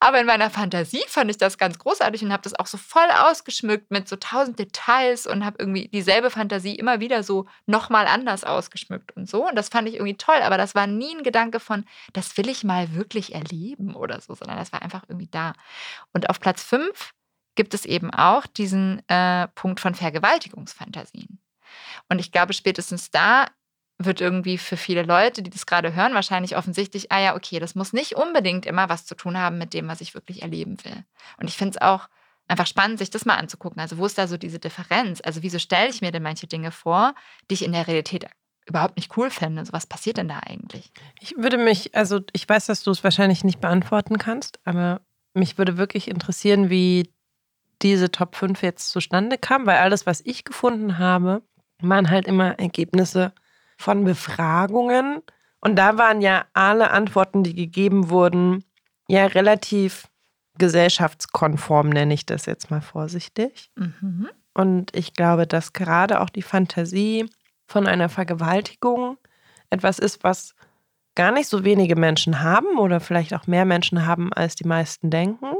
Aber 0.00 0.20
in 0.20 0.26
meiner 0.26 0.50
Fantasie 0.50 1.02
fand 1.08 1.30
ich 1.30 1.38
das 1.38 1.58
ganz 1.58 1.78
großartig 1.78 2.22
und 2.22 2.32
habe 2.32 2.42
das 2.42 2.54
auch 2.54 2.66
so 2.66 2.76
voll 2.76 3.08
ausgeschmückt 3.10 3.90
mit 3.90 4.08
so 4.08 4.16
tausend 4.16 4.58
Details 4.58 5.26
und 5.26 5.44
habe 5.44 5.56
irgendwie 5.58 5.88
dieselbe 5.88 6.30
Fantasie 6.30 6.74
immer 6.74 7.00
wieder 7.00 7.22
so 7.22 7.46
nochmal 7.66 8.06
anders 8.06 8.44
ausgeschmückt 8.44 9.16
und 9.16 9.28
so. 9.28 9.48
Und 9.48 9.56
das 9.56 9.68
fand 9.68 9.88
ich 9.88 9.94
irgendwie 9.94 10.16
toll, 10.16 10.40
aber 10.42 10.56
das 10.56 10.74
war 10.74 10.86
nie 10.86 11.14
ein 11.14 11.22
Gedanke 11.22 11.60
von, 11.60 11.84
das 12.12 12.36
will 12.36 12.48
ich 12.48 12.64
mal 12.64 12.94
wirklich 12.94 13.34
erleben 13.34 13.94
oder 13.94 14.20
so, 14.20 14.34
sondern 14.34 14.56
das 14.56 14.72
war 14.72 14.82
einfach 14.82 15.04
irgendwie 15.08 15.28
da. 15.30 15.52
Und 16.12 16.30
auf 16.30 16.40
Platz 16.40 16.62
fünf 16.62 17.12
gibt 17.54 17.74
es 17.74 17.84
eben 17.84 18.10
auch 18.10 18.46
diesen 18.46 19.02
äh, 19.08 19.48
Punkt 19.48 19.80
von 19.80 19.94
Vergewaltigungsfantasien. 19.94 21.40
Und 22.08 22.18
ich 22.18 22.32
glaube, 22.32 22.52
spätestens 22.52 23.10
da 23.10 23.46
wird 23.98 24.20
irgendwie 24.20 24.58
für 24.58 24.76
viele 24.76 25.02
Leute, 25.02 25.42
die 25.42 25.50
das 25.50 25.66
gerade 25.66 25.94
hören, 25.94 26.14
wahrscheinlich 26.14 26.56
offensichtlich, 26.56 27.10
ah 27.10 27.20
ja, 27.20 27.36
okay, 27.36 27.58
das 27.58 27.74
muss 27.74 27.92
nicht 27.92 28.14
unbedingt 28.14 28.64
immer 28.64 28.88
was 28.88 29.06
zu 29.06 29.16
tun 29.16 29.36
haben 29.36 29.58
mit 29.58 29.74
dem, 29.74 29.88
was 29.88 30.00
ich 30.00 30.14
wirklich 30.14 30.42
erleben 30.42 30.76
will. 30.84 31.04
Und 31.38 31.48
ich 31.48 31.56
finde 31.56 31.76
es 31.76 31.82
auch 31.82 32.08
einfach 32.46 32.66
spannend, 32.66 32.98
sich 32.98 33.10
das 33.10 33.24
mal 33.24 33.36
anzugucken. 33.36 33.80
Also 33.80 33.98
wo 33.98 34.06
ist 34.06 34.16
da 34.16 34.28
so 34.28 34.36
diese 34.36 34.60
Differenz? 34.60 35.20
Also 35.24 35.42
wieso 35.42 35.58
stelle 35.58 35.90
ich 35.90 36.00
mir 36.00 36.12
denn 36.12 36.22
manche 36.22 36.46
Dinge 36.46 36.70
vor, 36.70 37.14
die 37.50 37.54
ich 37.54 37.64
in 37.64 37.72
der 37.72 37.88
Realität 37.88 38.26
überhaupt 38.66 38.96
nicht 38.96 39.16
cool 39.16 39.30
fände? 39.30 39.60
Also 39.60 39.72
was 39.72 39.86
passiert 39.86 40.16
denn 40.16 40.28
da 40.28 40.40
eigentlich? 40.46 40.92
Ich 41.20 41.36
würde 41.36 41.58
mich, 41.58 41.94
also 41.96 42.20
ich 42.32 42.48
weiß, 42.48 42.66
dass 42.66 42.84
du 42.84 42.92
es 42.92 43.02
wahrscheinlich 43.02 43.42
nicht 43.42 43.60
beantworten 43.60 44.18
kannst, 44.18 44.60
aber 44.64 45.00
mich 45.34 45.58
würde 45.58 45.76
wirklich 45.76 46.08
interessieren, 46.08 46.70
wie 46.70 47.12
diese 47.82 48.10
Top 48.10 48.36
5 48.36 48.62
jetzt 48.62 48.90
zustande 48.90 49.38
kam, 49.38 49.66
weil 49.66 49.78
alles, 49.78 50.06
was 50.06 50.20
ich 50.24 50.44
gefunden 50.44 50.98
habe, 50.98 51.42
waren 51.80 52.10
halt 52.10 52.26
immer 52.26 52.58
Ergebnisse 52.58 53.32
von 53.78 54.04
Befragungen. 54.04 55.22
Und 55.60 55.76
da 55.76 55.96
waren 55.96 56.20
ja 56.20 56.44
alle 56.52 56.90
Antworten, 56.90 57.42
die 57.42 57.54
gegeben 57.54 58.10
wurden, 58.10 58.64
ja 59.08 59.26
relativ 59.26 60.08
gesellschaftskonform, 60.58 61.88
nenne 61.88 62.12
ich 62.12 62.26
das 62.26 62.46
jetzt 62.46 62.70
mal 62.70 62.82
vorsichtig. 62.82 63.70
Mhm. 63.76 64.28
Und 64.52 64.94
ich 64.94 65.14
glaube, 65.14 65.46
dass 65.46 65.72
gerade 65.72 66.20
auch 66.20 66.30
die 66.30 66.42
Fantasie 66.42 67.30
von 67.66 67.86
einer 67.86 68.08
Vergewaltigung 68.08 69.16
etwas 69.70 69.98
ist, 69.98 70.24
was 70.24 70.54
gar 71.14 71.30
nicht 71.30 71.48
so 71.48 71.64
wenige 71.64 71.96
Menschen 71.96 72.42
haben 72.42 72.78
oder 72.78 73.00
vielleicht 73.00 73.34
auch 73.34 73.46
mehr 73.46 73.64
Menschen 73.64 74.06
haben, 74.06 74.32
als 74.32 74.56
die 74.56 74.66
meisten 74.66 75.10
denken, 75.10 75.52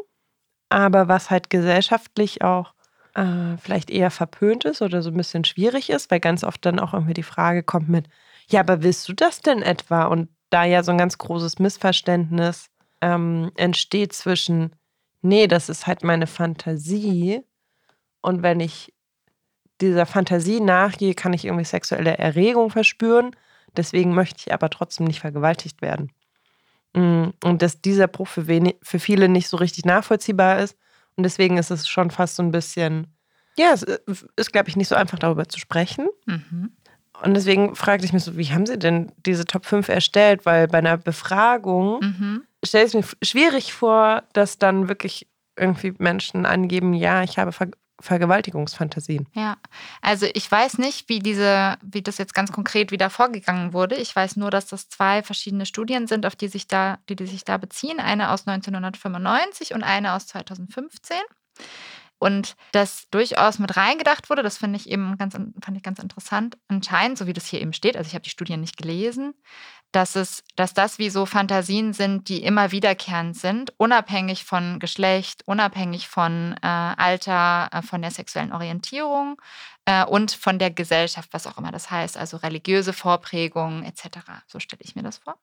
aber 0.69 1.09
was 1.09 1.31
halt 1.31 1.51
gesellschaftlich 1.51 2.43
auch 2.43 2.75
äh, 3.19 3.57
vielleicht 3.59 3.91
eher 3.91 4.11
verpönt 4.11 4.65
ist 4.65 4.81
oder 4.81 5.03
so 5.03 5.11
ein 5.11 5.17
bisschen 5.17 5.45
schwierig 5.45 5.91
ist, 5.91 6.11
weil 6.11 6.21
ganz 6.21 6.45
oft 6.45 6.65
dann 6.65 6.79
auch 6.79 6.95
irgendwie 6.95 7.15
die 7.15 7.25
Frage 7.25 7.65
kommt 7.65 7.89
mit, 7.89 8.09
ja, 8.49 8.61
aber 8.61 8.83
willst 8.83 9.09
du 9.09 9.13
das 9.13 9.41
denn 9.41 9.61
etwa? 9.61 10.05
Und 10.05 10.29
da 10.51 10.65
ja 10.65 10.83
so 10.83 10.93
ein 10.93 10.99
ganz 10.99 11.19
großes 11.19 11.59
Missverständnis 11.59 12.71
ähm, 13.01 13.51
entsteht 13.57 14.13
zwischen, 14.13 14.75
nee, 15.21 15.49
das 15.49 15.69
ist 15.69 15.87
halt 15.87 16.05
meine 16.05 16.27
Fantasie 16.27 17.43
und 18.21 18.43
wenn 18.43 18.61
ich 18.61 18.95
dieser 19.81 20.07
Fantasie 20.07 20.61
nachgehe, 20.61 21.15
kann 21.15 21.33
ich 21.33 21.45
irgendwie 21.45 21.65
sexuelle 21.65 22.19
Erregung 22.19 22.71
verspüren. 22.71 23.37
Deswegen 23.77 24.15
möchte 24.15 24.41
ich 24.47 24.53
aber 24.53 24.71
trotzdem 24.71 25.07
nicht 25.07 25.21
vergewaltigt 25.21 25.83
werden. 25.83 26.11
Mm, 26.95 27.29
und 27.45 27.63
dass 27.63 27.81
dieser 27.81 28.09
Bruch 28.09 28.27
für, 28.27 28.45
für 28.83 28.99
viele 28.99 29.29
nicht 29.29 29.49
so 29.49 29.57
richtig 29.57 29.85
nachvollziehbar 29.85 30.59
ist 30.59 30.77
und 31.19 31.25
deswegen 31.25 31.59
ist 31.59 31.73
es 31.73 31.89
schon 31.89 32.13
fast 32.13 32.37
so 32.37 32.45
ein 32.45 32.53
bisschen, 32.53 33.09
ja, 33.57 33.73
es 33.75 33.83
äh, 33.83 33.99
ist, 34.37 34.53
glaube 34.53 34.69
ich, 34.69 34.77
nicht 34.77 34.87
so 34.87 34.95
einfach 34.95 35.19
darüber 35.19 35.49
zu 35.49 35.59
sprechen. 35.59 36.07
Mhm. 36.27 36.71
Und 37.25 37.35
deswegen 37.35 37.75
fragte 37.75 38.07
ich 38.07 38.13
mich 38.13 38.23
so, 38.23 38.37
wie 38.37 38.53
haben 38.53 38.67
Sie 38.67 38.79
denn 38.79 39.11
diese 39.27 39.45
Top 39.45 39.67
5 39.67 39.89
erstellt? 39.89 40.47
Weil 40.47 40.69
bei 40.69 40.79
einer 40.79 40.97
Befragung 40.97 41.99
mhm. 42.01 42.45
stelle 42.65 42.85
ich 42.87 42.95
es 42.95 43.11
mir 43.21 43.27
schwierig 43.27 43.73
vor, 43.73 44.23
dass 44.33 44.59
dann 44.59 44.89
wirklich 44.89 45.27
irgendwie 45.57 45.93
Menschen 45.99 46.47
angeben, 46.47 46.95
ja, 46.95 47.25
ich 47.25 47.37
habe 47.37 47.53
Vergewaltigungsfantasien. 48.01 49.27
Ja, 49.35 49.57
also 50.01 50.27
ich 50.33 50.51
weiß 50.51 50.79
nicht, 50.79 51.09
wie 51.09 51.19
diese, 51.19 51.77
wie 51.83 52.03
das 52.03 52.19
jetzt 52.19 52.35
ganz 52.35 52.53
konkret 52.53 52.93
wieder 52.93 53.11
vorgegangen 53.11 53.73
wurde. 53.73 53.97
Ich 53.97 54.15
weiß 54.15 54.37
nur, 54.37 54.51
dass 54.51 54.67
das 54.67 54.89
zwei 54.89 55.23
verschiedene 55.23 55.67
Studien 55.67 56.07
sind, 56.07 56.25
auf 56.25 56.37
die 56.37 56.49
sich 56.49 56.69
da, 56.69 56.99
die, 57.09 57.17
die 57.17 57.27
sich 57.27 57.45
da 57.45 57.57
beziehen. 57.57 58.01
Eine 58.01 58.31
aus 58.31 58.47
1995 58.47 59.75
und 59.75 59.83
eine 59.83 60.13
aus 60.13 60.27
2015. 60.29 61.17
Und 62.21 62.57
das 62.73 63.09
durchaus 63.11 63.61
mit 63.61 63.77
reingedacht 63.77 64.29
wurde, 64.29 64.43
das 64.43 64.59
finde 64.59 64.77
ich 64.77 64.89
eben 64.89 65.17
ganz, 65.19 65.35
fand 65.35 65.77
ich 65.77 65.83
ganz 65.83 66.01
interessant. 66.01 66.59
Anscheinend, 66.67 67.17
so 67.17 67.27
wie 67.29 67.33
das 67.33 67.47
hier 67.47 67.61
eben 67.61 67.73
steht, 67.73 67.97
also 67.97 68.09
ich 68.09 68.15
habe 68.15 68.25
die 68.25 68.31
Studien 68.31 68.61
nicht 68.61 68.77
gelesen, 68.77 69.35
dass 69.93 70.17
es, 70.17 70.45
dass 70.55 70.75
das 70.75 70.99
wie 70.99 71.09
so 71.09 71.25
Fantasien 71.25 71.93
sind, 71.93 72.29
die 72.29 72.43
immer 72.43 72.73
wiederkehrend 72.73 73.37
sind, 73.37 73.73
unabhängig 73.79 74.45
von 74.45 74.79
Geschlecht, 74.79 75.43
unabhängig 75.47 76.09
von 76.09 76.55
äh, 76.63 76.67
Alter, 76.67 77.71
äh, 77.73 77.83
von 77.83 78.03
der 78.03 78.11
sexuellen 78.11 78.53
Orientierung 78.53 79.41
äh, 79.87 80.05
und 80.05 80.33
von 80.33 80.59
der 80.59 80.71
Gesellschaft, 80.71 81.31
was 81.33 81.47
auch 81.47 81.57
immer 81.57 81.73
das 81.73 81.91
heißt, 81.91 82.19
also 82.19 82.37
religiöse 82.37 82.93
Vorprägungen 82.93 83.83
etc. 83.83 84.19
So 84.47 84.61
stelle 84.61 84.83
ich 84.83 84.95
mir 84.95 85.03
das 85.03 85.19
vor. 85.19 85.39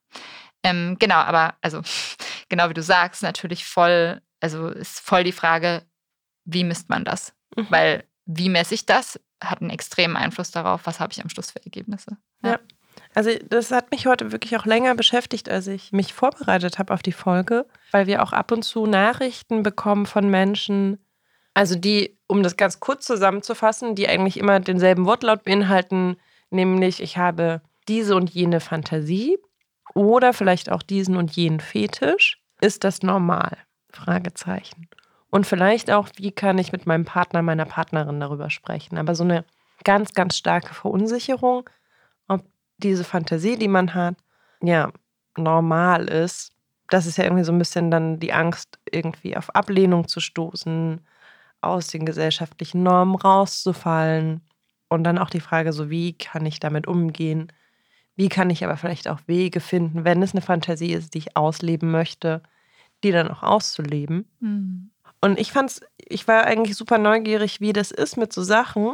Ähm, 0.63 0.97
genau, 0.99 1.15
aber 1.15 1.55
also 1.61 1.81
genau 2.49 2.69
wie 2.69 2.75
du 2.75 2.83
sagst, 2.83 3.23
natürlich 3.23 3.65
voll, 3.65 4.21
also 4.41 4.69
ist 4.69 4.99
voll 4.99 5.23
die 5.23 5.31
Frage, 5.31 5.83
wie 6.45 6.63
misst 6.63 6.89
man 6.89 7.03
das? 7.03 7.33
Mhm. 7.55 7.67
Weil 7.69 8.03
wie 8.27 8.49
messe 8.49 8.75
ich 8.75 8.85
das, 8.85 9.19
hat 9.43 9.61
einen 9.61 9.71
extremen 9.71 10.17
Einfluss 10.17 10.51
darauf, 10.51 10.85
was 10.85 10.99
habe 10.99 11.13
ich 11.13 11.21
am 11.21 11.29
Schluss 11.29 11.51
für 11.51 11.63
Ergebnisse. 11.63 12.17
ja. 12.43 12.51
ja. 12.51 12.59
Also 13.15 13.31
das 13.49 13.71
hat 13.71 13.91
mich 13.91 14.05
heute 14.07 14.33
wirklich 14.33 14.57
auch 14.57 14.65
länger 14.65 14.93
beschäftigt, 14.93 15.49
als 15.49 15.67
ich 15.67 15.93
mich 15.93 16.13
vorbereitet 16.13 16.77
habe 16.77 16.93
auf 16.93 17.01
die 17.01 17.13
Folge, 17.13 17.65
weil 17.91 18.07
wir 18.07 18.21
auch 18.21 18.33
ab 18.33 18.51
und 18.51 18.63
zu 18.63 18.85
Nachrichten 18.85 19.63
bekommen 19.63 20.05
von 20.05 20.29
Menschen, 20.29 20.99
also 21.53 21.75
die, 21.75 22.17
um 22.27 22.43
das 22.43 22.57
ganz 22.57 22.81
kurz 22.81 23.05
zusammenzufassen, 23.05 23.95
die 23.95 24.09
eigentlich 24.09 24.37
immer 24.37 24.59
denselben 24.59 25.05
Wortlaut 25.05 25.45
beinhalten, 25.45 26.17
nämlich 26.49 27.01
ich 27.01 27.17
habe 27.17 27.61
diese 27.87 28.17
und 28.17 28.29
jene 28.31 28.59
Fantasie 28.59 29.39
oder 29.93 30.33
vielleicht 30.33 30.69
auch 30.69 30.83
diesen 30.83 31.15
und 31.15 31.31
jenen 31.31 31.61
Fetisch. 31.61 32.41
Ist 32.59 32.83
das 32.83 33.01
normal? 33.01 33.57
Fragezeichen. 33.91 34.89
Und 35.29 35.47
vielleicht 35.47 35.89
auch, 35.89 36.09
wie 36.17 36.31
kann 36.31 36.57
ich 36.57 36.73
mit 36.73 36.85
meinem 36.85 37.05
Partner, 37.05 37.41
meiner 37.41 37.65
Partnerin 37.65 38.19
darüber 38.19 38.49
sprechen? 38.49 38.97
Aber 38.97 39.15
so 39.15 39.23
eine 39.23 39.45
ganz, 39.85 40.13
ganz 40.13 40.35
starke 40.37 40.73
Verunsicherung 40.73 41.69
diese 42.77 43.03
Fantasie, 43.03 43.57
die 43.57 43.67
man 43.67 43.93
hat, 43.93 44.15
ja, 44.61 44.91
normal 45.37 46.07
ist. 46.07 46.51
Das 46.89 47.05
ist 47.05 47.17
ja 47.17 47.23
irgendwie 47.23 47.43
so 47.43 47.51
ein 47.51 47.59
bisschen 47.59 47.91
dann 47.91 48.19
die 48.19 48.33
Angst, 48.33 48.79
irgendwie 48.89 49.35
auf 49.37 49.55
Ablehnung 49.55 50.07
zu 50.07 50.19
stoßen, 50.19 51.01
aus 51.61 51.87
den 51.87 52.05
gesellschaftlichen 52.05 52.83
Normen 52.83 53.15
rauszufallen. 53.15 54.41
Und 54.87 55.03
dann 55.03 55.17
auch 55.17 55.29
die 55.29 55.39
Frage, 55.39 55.73
so 55.73 55.89
wie 55.89 56.13
kann 56.13 56.45
ich 56.45 56.59
damit 56.59 56.85
umgehen? 56.87 57.51
Wie 58.15 58.29
kann 58.29 58.49
ich 58.49 58.63
aber 58.63 58.77
vielleicht 58.77 59.07
auch 59.07 59.19
Wege 59.25 59.59
finden, 59.59 60.05
wenn 60.05 60.21
es 60.21 60.33
eine 60.33 60.41
Fantasie 60.41 60.93
ist, 60.93 61.13
die 61.13 61.19
ich 61.19 61.37
ausleben 61.37 61.91
möchte, 61.91 62.43
die 63.03 63.11
dann 63.11 63.29
auch 63.29 63.43
auszuleben? 63.43 64.29
Mhm. 64.39 64.91
Und 65.21 65.39
ich 65.39 65.51
fand's, 65.51 65.81
ich 65.97 66.27
war 66.27 66.43
eigentlich 66.43 66.77
super 66.77 66.97
neugierig, 66.97 67.61
wie 67.61 67.73
das 67.73 67.91
ist 67.91 68.15
mit 68.15 68.31
so 68.31 68.43
Sachen, 68.43 68.93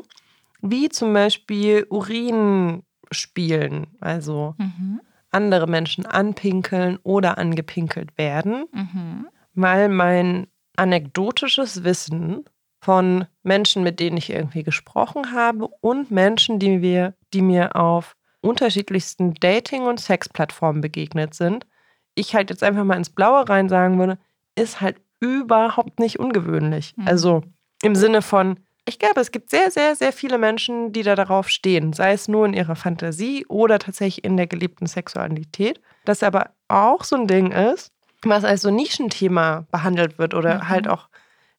wie 0.62 0.88
zum 0.90 1.14
Beispiel 1.14 1.86
Urin 1.90 2.84
spielen, 3.12 3.88
also 4.00 4.56
mhm. 4.58 5.02
andere 5.30 5.68
Menschen 5.68 6.06
anpinkeln 6.06 6.98
oder 7.04 7.38
angepinkelt 7.38 8.18
werden, 8.18 8.66
mhm. 8.72 9.28
weil 9.54 9.90
mein 9.90 10.48
anekdotisches 10.76 11.84
Wissen 11.84 12.46
von 12.80 13.26
Menschen, 13.44 13.84
mit 13.84 14.00
denen 14.00 14.18
ich 14.18 14.32
irgendwie 14.32 14.64
gesprochen 14.64 15.34
habe 15.34 15.68
und 15.82 16.10
Menschen, 16.10 16.58
die, 16.58 16.82
wir, 16.82 17.14
die 17.34 17.42
mir 17.42 17.76
auf 17.76 18.16
unterschiedlichsten 18.42 19.36
Dating- 19.36 19.86
und 19.86 20.00
Sexplattformen 20.00 20.82
begegnet 20.82 21.36
sind, 21.36 21.68
ich 22.16 22.36
halt 22.36 22.50
jetzt 22.50 22.64
einfach 22.64 22.84
mal 22.84 22.98
ins 22.98 23.12
Blaue 23.12 23.48
rein 23.48 23.70
sagen 23.70 24.00
würde, 24.00 24.18
ist 24.56 24.82
halt 24.82 24.98
überhaupt 25.20 26.00
nicht 26.00 26.20
ungewöhnlich. 26.20 26.96
Mhm. 26.98 27.08
Also 27.08 27.44
im 27.84 27.96
Sinne 27.96 28.22
von, 28.22 28.60
ich 28.86 29.00
glaube, 29.00 29.22
es 29.22 29.32
gibt 29.32 29.50
sehr, 29.50 29.70
sehr, 29.70 29.96
sehr 29.96 30.12
viele 30.12 30.38
Menschen, 30.38 30.92
die 30.92 31.04
da 31.04 31.16
darauf 31.16 31.50
stehen, 31.50 31.94
sei 31.94 32.14
es 32.14 32.28
nur 32.28 32.46
in 32.46 32.54
ihrer 32.54 32.76
Fantasie 32.76 33.46
oder 33.48 33.80
tatsächlich 33.80 34.24
in 34.24 34.38
der 34.38 34.48
geliebten 34.48 34.88
Sexualität. 34.88 35.80
Das 36.06 36.24
aber 36.24 36.52
auch 36.68 37.04
so 37.04 37.16
ein 37.16 37.28
Ding 37.28 37.52
ist, 37.52 37.92
was 38.24 38.44
als 38.44 38.62
so 38.62 38.72
Nischenthema 38.72 39.66
behandelt 39.72 40.18
wird 40.18 40.34
oder 40.34 40.56
mhm. 40.56 40.70
halt 40.70 40.88
auch 40.88 41.10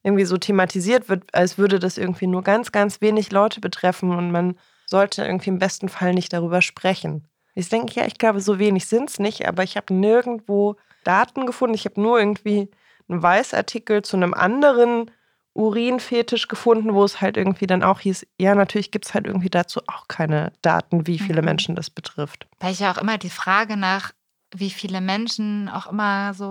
irgendwie 0.03 0.25
so 0.25 0.37
thematisiert 0.37 1.07
wird, 1.07 1.33
als 1.33 1.57
würde 1.57 1.79
das 1.79 1.97
irgendwie 1.97 2.27
nur 2.27 2.43
ganz, 2.43 2.73
ganz 2.73 2.99
wenig 2.99 3.31
Leute 3.31 3.61
betreffen 3.61 4.11
und 4.11 4.31
man 4.31 4.57
sollte 4.85 5.23
irgendwie 5.23 5.49
im 5.49 5.59
besten 5.59 5.87
Fall 5.87 6.13
nicht 6.13 6.33
darüber 6.33 6.61
sprechen. 6.61 7.25
Ich 7.55 7.69
denke, 7.69 7.93
ja, 7.99 8.05
ich 8.05 8.17
glaube, 8.17 8.41
so 8.41 8.59
wenig 8.59 8.87
sind 8.87 9.09
es 9.09 9.19
nicht, 9.19 9.47
aber 9.47 9.63
ich 9.63 9.77
habe 9.77 9.93
nirgendwo 9.93 10.75
Daten 11.03 11.45
gefunden. 11.45 11.75
Ich 11.75 11.85
habe 11.85 12.01
nur 12.01 12.19
irgendwie 12.19 12.69
einen 13.07 13.21
Weißartikel 13.21 14.01
zu 14.01 14.17
einem 14.17 14.33
anderen 14.33 15.11
Urinfetisch 15.53 16.47
gefunden, 16.47 16.93
wo 16.93 17.03
es 17.03 17.21
halt 17.21 17.37
irgendwie 17.37 17.67
dann 17.67 17.83
auch 17.83 17.99
hieß, 17.99 18.25
ja, 18.39 18.55
natürlich 18.55 18.91
gibt 18.91 19.05
es 19.05 19.13
halt 19.13 19.27
irgendwie 19.27 19.49
dazu 19.49 19.81
auch 19.87 20.07
keine 20.07 20.51
Daten, 20.61 21.05
wie 21.05 21.19
viele 21.19 21.41
Mhm. 21.41 21.45
Menschen 21.45 21.75
das 21.75 21.89
betrifft. 21.89 22.47
Weil 22.59 22.73
ich 22.73 22.79
ja 22.79 22.91
auch 22.91 22.97
immer 22.97 23.17
die 23.17 23.29
Frage 23.29 23.77
nach, 23.77 24.11
wie 24.55 24.71
viele 24.71 25.01
Menschen 25.01 25.69
auch 25.69 25.87
immer 25.87 26.33
so, 26.33 26.47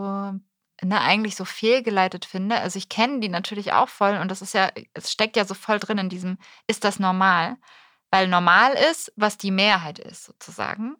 ne, 0.82 1.00
eigentlich 1.00 1.36
so 1.36 1.44
fehlgeleitet 1.44 2.24
finde. 2.24 2.56
Also 2.60 2.76
ich 2.78 2.88
kenne 2.88 3.20
die 3.20 3.28
natürlich 3.28 3.72
auch 3.72 3.88
voll 3.88 4.16
und 4.16 4.30
das 4.30 4.42
ist 4.42 4.54
ja, 4.54 4.70
es 4.94 5.10
steckt 5.10 5.36
ja 5.36 5.44
so 5.44 5.54
voll 5.54 5.78
drin 5.78 5.98
in 5.98 6.08
diesem, 6.08 6.38
ist 6.66 6.84
das 6.84 6.98
normal? 6.98 7.56
Weil 8.10 8.28
normal 8.28 8.74
ist, 8.90 9.12
was 9.16 9.38
die 9.38 9.50
Mehrheit 9.50 9.98
ist, 9.98 10.24
sozusagen. 10.24 10.96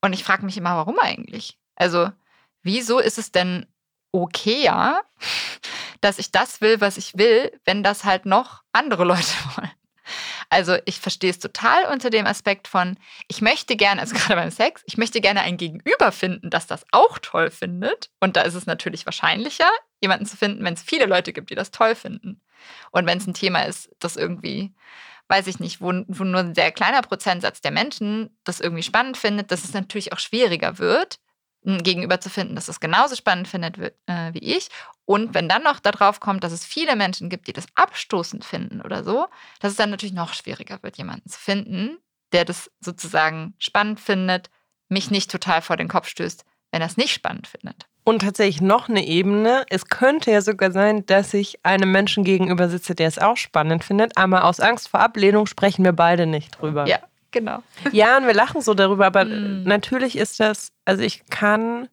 Und 0.00 0.12
ich 0.12 0.24
frage 0.24 0.44
mich 0.44 0.56
immer, 0.56 0.76
warum 0.76 0.98
eigentlich? 1.00 1.58
Also, 1.76 2.10
wieso 2.62 2.98
ist 2.98 3.18
es 3.18 3.32
denn 3.32 3.66
okay, 4.12 4.62
ja, 4.62 5.00
dass 6.02 6.18
ich 6.18 6.30
das 6.30 6.60
will, 6.60 6.82
was 6.82 6.98
ich 6.98 7.16
will, 7.16 7.50
wenn 7.64 7.82
das 7.82 8.04
halt 8.04 8.26
noch 8.26 8.62
andere 8.72 9.04
Leute 9.12 9.32
wollen? 9.56 9.70
Also 10.50 10.76
ich 10.84 11.00
verstehe 11.00 11.30
es 11.30 11.38
total 11.38 11.86
unter 11.90 12.10
dem 12.10 12.26
Aspekt 12.26 12.68
von, 12.68 12.98
ich 13.28 13.40
möchte 13.40 13.76
gerne, 13.76 14.02
also 14.02 14.14
gerade 14.18 14.36
beim 14.36 14.50
Sex, 14.50 14.82
ich 14.84 14.98
möchte 14.98 15.22
gerne 15.22 15.40
ein 15.40 15.56
Gegenüber 15.56 16.12
finden, 16.12 16.50
das 16.50 16.66
das 16.66 16.84
auch 16.90 17.18
toll 17.18 17.50
findet. 17.50 18.10
Und 18.20 18.36
da 18.36 18.42
ist 18.42 18.54
es 18.54 18.66
natürlich 18.66 19.06
wahrscheinlicher, 19.06 19.70
jemanden 20.02 20.26
zu 20.26 20.36
finden, 20.36 20.64
wenn 20.64 20.74
es 20.74 20.82
viele 20.82 21.06
Leute 21.06 21.32
gibt, 21.32 21.48
die 21.50 21.54
das 21.54 21.70
toll 21.70 21.94
finden. 21.94 22.42
Und 22.90 23.06
wenn 23.06 23.18
es 23.18 23.26
ein 23.26 23.34
Thema 23.34 23.62
ist, 23.62 23.90
das 23.98 24.16
irgendwie, 24.16 24.74
weiß 25.28 25.46
ich 25.46 25.58
nicht, 25.58 25.80
wo, 25.80 25.92
wo 26.06 26.24
nur 26.24 26.40
ein 26.40 26.54
sehr 26.54 26.72
kleiner 26.72 27.02
Prozentsatz 27.02 27.60
der 27.60 27.70
Menschen 27.70 28.36
das 28.44 28.60
irgendwie 28.60 28.82
spannend 28.82 29.16
findet, 29.16 29.50
dass 29.50 29.64
es 29.64 29.72
natürlich 29.72 30.12
auch 30.12 30.18
schwieriger 30.18 30.78
wird, 30.78 31.18
Gegenüber 31.64 32.20
zu 32.20 32.28
finden, 32.28 32.54
das 32.54 32.68
es 32.68 32.80
genauso 32.80 33.14
spannend 33.14 33.48
findet 33.48 33.78
wie, 33.78 33.90
äh, 34.06 34.34
wie 34.34 34.56
ich. 34.56 34.68
Und 35.04 35.34
wenn 35.34 35.48
dann 35.48 35.62
noch 35.62 35.80
darauf 35.80 36.20
kommt, 36.20 36.42
dass 36.44 36.52
es 36.52 36.64
viele 36.64 36.96
Menschen 36.96 37.28
gibt, 37.28 37.46
die 37.46 37.52
das 37.52 37.66
abstoßend 37.74 38.44
finden 38.44 38.80
oder 38.80 39.04
so, 39.04 39.26
dass 39.60 39.72
es 39.72 39.76
dann 39.76 39.90
natürlich 39.90 40.14
noch 40.14 40.34
schwieriger 40.34 40.82
wird, 40.82 40.98
jemanden 40.98 41.28
zu 41.28 41.38
finden, 41.38 41.98
der 42.32 42.44
das 42.44 42.70
sozusagen 42.80 43.54
spannend 43.58 44.00
findet, 44.00 44.50
mich 44.88 45.10
nicht 45.10 45.30
total 45.30 45.62
vor 45.62 45.76
den 45.76 45.88
Kopf 45.88 46.08
stößt, 46.08 46.44
wenn 46.72 46.80
er 46.80 46.86
es 46.86 46.96
nicht 46.96 47.12
spannend 47.12 47.46
findet. 47.46 47.86
Und 48.04 48.22
tatsächlich 48.22 48.60
noch 48.60 48.88
eine 48.88 49.06
Ebene. 49.06 49.64
Es 49.68 49.86
könnte 49.86 50.32
ja 50.32 50.40
sogar 50.40 50.72
sein, 50.72 51.06
dass 51.06 51.32
ich 51.34 51.64
einem 51.64 51.92
Menschen 51.92 52.24
gegenüber 52.24 52.68
sitze, 52.68 52.96
der 52.96 53.06
es 53.06 53.18
auch 53.18 53.36
spannend 53.36 53.84
findet, 53.84 54.16
aber 54.16 54.44
aus 54.44 54.58
Angst 54.58 54.88
vor 54.88 55.00
Ablehnung 55.00 55.46
sprechen 55.46 55.84
wir 55.84 55.92
beide 55.92 56.26
nicht 56.26 56.60
drüber. 56.60 56.86
Ja, 56.88 56.98
genau. 57.32 57.62
Ja, 57.92 58.16
und 58.18 58.26
wir 58.26 58.34
lachen 58.34 58.60
so 58.60 58.74
darüber, 58.74 59.06
aber 59.06 59.24
Mm. 59.24 59.64
natürlich 59.64 60.16
ist 60.16 60.38
das, 60.40 60.72
also 60.84 61.02
ich 61.02 61.26
kann, 61.26 61.88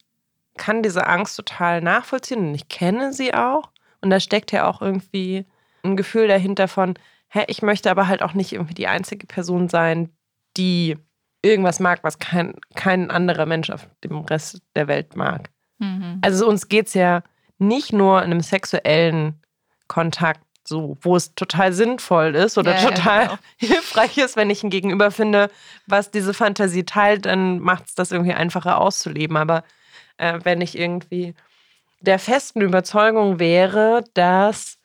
kann 0.57 0.83
diese 0.83 1.07
Angst 1.07 1.35
total 1.37 1.81
nachvollziehen 1.81 2.49
und 2.49 2.55
ich 2.55 2.67
kenne 2.69 3.13
sie 3.13 3.33
auch. 3.33 3.71
Und 4.01 4.09
da 4.11 4.19
steckt 4.19 4.51
ja 4.51 4.67
auch 4.67 4.81
irgendwie 4.81 5.45
ein 5.83 5.97
Gefühl 5.97 6.27
dahinter 6.27 6.67
von, 6.67 6.93
hä, 7.29 7.43
ich 7.47 7.61
möchte 7.61 7.89
aber 7.91 8.07
halt 8.07 8.21
auch 8.21 8.33
nicht 8.33 8.53
irgendwie 8.53 8.73
die 8.73 8.87
einzige 8.87 9.25
Person 9.27 9.69
sein, 9.69 10.09
die 10.57 10.97
irgendwas 11.41 11.79
mag, 11.79 12.03
was 12.03 12.19
kein, 12.19 12.53
kein 12.75 13.11
anderer 13.11 13.45
Mensch 13.45 13.69
auf 13.69 13.87
dem 14.03 14.19
Rest 14.19 14.61
der 14.75 14.87
Welt 14.87 15.15
mag. 15.15 15.49
Mhm. 15.79 16.19
Also 16.21 16.47
uns 16.47 16.67
geht 16.67 16.87
es 16.87 16.93
ja 16.93 17.23
nicht 17.57 17.93
nur 17.93 18.19
in 18.23 18.31
einem 18.31 18.41
sexuellen 18.41 19.41
Kontakt 19.87 20.41
so, 20.69 20.97
wo 21.01 21.15
es 21.17 21.35
total 21.35 21.73
sinnvoll 21.73 22.35
ist 22.35 22.57
oder 22.57 22.71
Ja, 22.73 22.77
ja, 22.81 22.89
total 22.91 23.21
genau. 23.23 23.37
hilfreich 23.57 24.17
ist, 24.17 24.37
wenn 24.37 24.49
ich 24.49 24.63
ein 24.63 24.69
Gegenüber 24.69 25.11
finde, 25.11 25.49
was 25.87 26.11
diese 26.11 26.33
Fantasie 26.33 26.85
teilt, 26.85 27.25
dann 27.25 27.59
macht 27.59 27.87
es 27.87 27.95
das 27.95 28.11
irgendwie 28.13 28.33
einfacher 28.33 28.79
auszuleben. 28.79 29.35
Aber 29.35 29.63
äh, 30.17 30.39
wenn 30.43 30.61
ich 30.61 30.77
irgendwie 30.77 31.33
der 32.01 32.19
festen 32.19 32.61
Überzeugung 32.61 33.39
wäre, 33.39 34.03
dass 34.13 34.79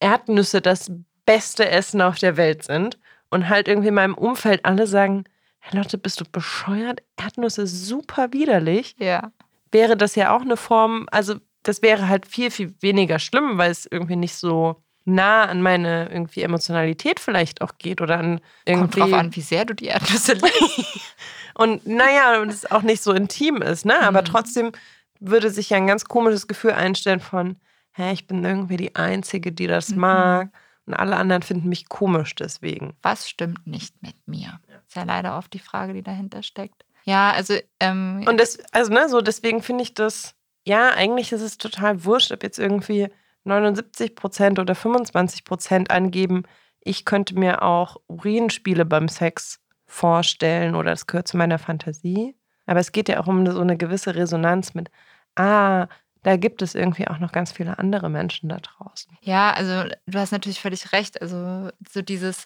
Erdnüsse 0.00 0.60
das 0.60 0.90
beste 1.24 1.68
Essen 1.68 2.00
auf 2.02 2.18
der 2.18 2.36
Welt 2.36 2.64
sind 2.64 2.98
und 3.30 3.48
halt 3.48 3.68
irgendwie 3.68 3.88
in 3.88 3.94
meinem 3.94 4.14
Umfeld 4.14 4.64
alle 4.64 4.86
sagen, 4.86 5.24
hey 5.58 5.78
Lotte, 5.78 5.98
bist 5.98 6.20
du 6.20 6.24
bescheuert? 6.30 7.02
Erdnüsse 7.16 7.66
super 7.66 8.32
widerlich 8.32 8.96
Ja. 8.98 9.32
wäre 9.72 9.96
das 9.96 10.14
ja 10.14 10.34
auch 10.34 10.42
eine 10.42 10.56
Form, 10.56 11.06
also 11.10 11.36
das 11.62 11.82
wäre 11.82 12.08
halt 12.08 12.26
viel, 12.26 12.50
viel 12.52 12.74
weniger 12.80 13.18
schlimm, 13.18 13.58
weil 13.58 13.70
es 13.72 13.86
irgendwie 13.90 14.14
nicht 14.16 14.36
so 14.36 14.76
nah 15.06 15.44
an 15.46 15.62
meine 15.62 16.08
irgendwie 16.10 16.42
Emotionalität 16.42 17.18
vielleicht 17.20 17.62
auch 17.62 17.78
geht 17.78 18.00
oder 18.00 18.18
an 18.18 18.40
Kommt 18.40 18.44
irgendwie. 18.66 19.00
drauf 19.00 19.12
an, 19.14 19.34
wie 19.36 19.40
sehr 19.40 19.64
du 19.64 19.74
die 19.74 19.86
Erdnüsse 19.86 20.34
liebst. 20.34 20.80
Und 21.54 21.86
naja, 21.86 22.40
und 22.42 22.50
es 22.52 22.70
auch 22.70 22.82
nicht 22.82 23.02
so 23.02 23.12
intim 23.14 23.62
ist, 23.62 23.86
ne? 23.86 23.98
Aber 24.02 24.20
Mhm. 24.20 24.26
trotzdem 24.26 24.72
würde 25.20 25.48
sich 25.50 25.70
ja 25.70 25.78
ein 25.78 25.86
ganz 25.86 26.04
komisches 26.04 26.46
Gefühl 26.48 26.72
einstellen 26.72 27.20
von, 27.20 27.56
hä, 27.92 28.12
ich 28.12 28.26
bin 28.26 28.44
irgendwie 28.44 28.76
die 28.76 28.94
Einzige, 28.94 29.52
die 29.52 29.66
das 29.66 29.88
Mhm. 29.90 29.98
mag. 30.00 30.50
Und 30.84 30.92
alle 30.94 31.16
anderen 31.16 31.42
finden 31.42 31.68
mich 31.70 31.88
komisch 31.88 32.34
deswegen. 32.34 32.94
Was 33.02 33.28
stimmt 33.28 33.66
nicht 33.66 34.02
mit 34.02 34.14
mir? 34.28 34.60
Ist 34.86 34.94
ja 34.96 35.04
leider 35.04 35.38
oft 35.38 35.52
die 35.54 35.58
Frage, 35.58 35.94
die 35.94 36.02
dahinter 36.02 36.42
steckt. 36.42 36.84
Ja, 37.04 37.30
also 37.32 37.54
ähm, 37.80 38.24
Und 38.28 38.38
das, 38.38 38.58
also 38.72 38.92
ne, 38.92 39.08
so 39.08 39.20
deswegen 39.22 39.62
finde 39.62 39.82
ich 39.82 39.94
das, 39.94 40.34
ja, 40.66 40.90
eigentlich 40.90 41.32
ist 41.32 41.40
es 41.40 41.56
total 41.56 42.04
wurscht, 42.04 42.32
ob 42.32 42.42
jetzt 42.42 42.58
irgendwie 42.58 43.08
79 43.46 44.14
Prozent 44.14 44.58
oder 44.58 44.74
25 44.74 45.44
Prozent 45.44 45.90
angeben, 45.90 46.44
ich 46.80 47.04
könnte 47.04 47.38
mir 47.38 47.62
auch 47.62 47.96
Urinspiele 48.06 48.84
beim 48.84 49.08
Sex 49.08 49.60
vorstellen 49.86 50.74
oder 50.74 50.90
das 50.90 51.06
gehört 51.06 51.28
zu 51.28 51.36
meiner 51.36 51.58
Fantasie. 51.58 52.36
Aber 52.66 52.80
es 52.80 52.92
geht 52.92 53.08
ja 53.08 53.20
auch 53.20 53.26
um 53.26 53.46
so 53.50 53.60
eine 53.60 53.76
gewisse 53.76 54.14
Resonanz 54.14 54.74
mit, 54.74 54.90
ah, 55.36 55.86
da 56.22 56.36
gibt 56.36 56.60
es 56.60 56.74
irgendwie 56.74 57.06
auch 57.06 57.18
noch 57.18 57.30
ganz 57.30 57.52
viele 57.52 57.78
andere 57.78 58.10
Menschen 58.10 58.48
da 58.48 58.56
draußen. 58.56 59.16
Ja, 59.20 59.52
also 59.52 59.88
du 60.06 60.18
hast 60.18 60.32
natürlich 60.32 60.60
völlig 60.60 60.92
recht. 60.92 61.22
Also 61.22 61.70
so 61.88 62.02
dieses, 62.02 62.44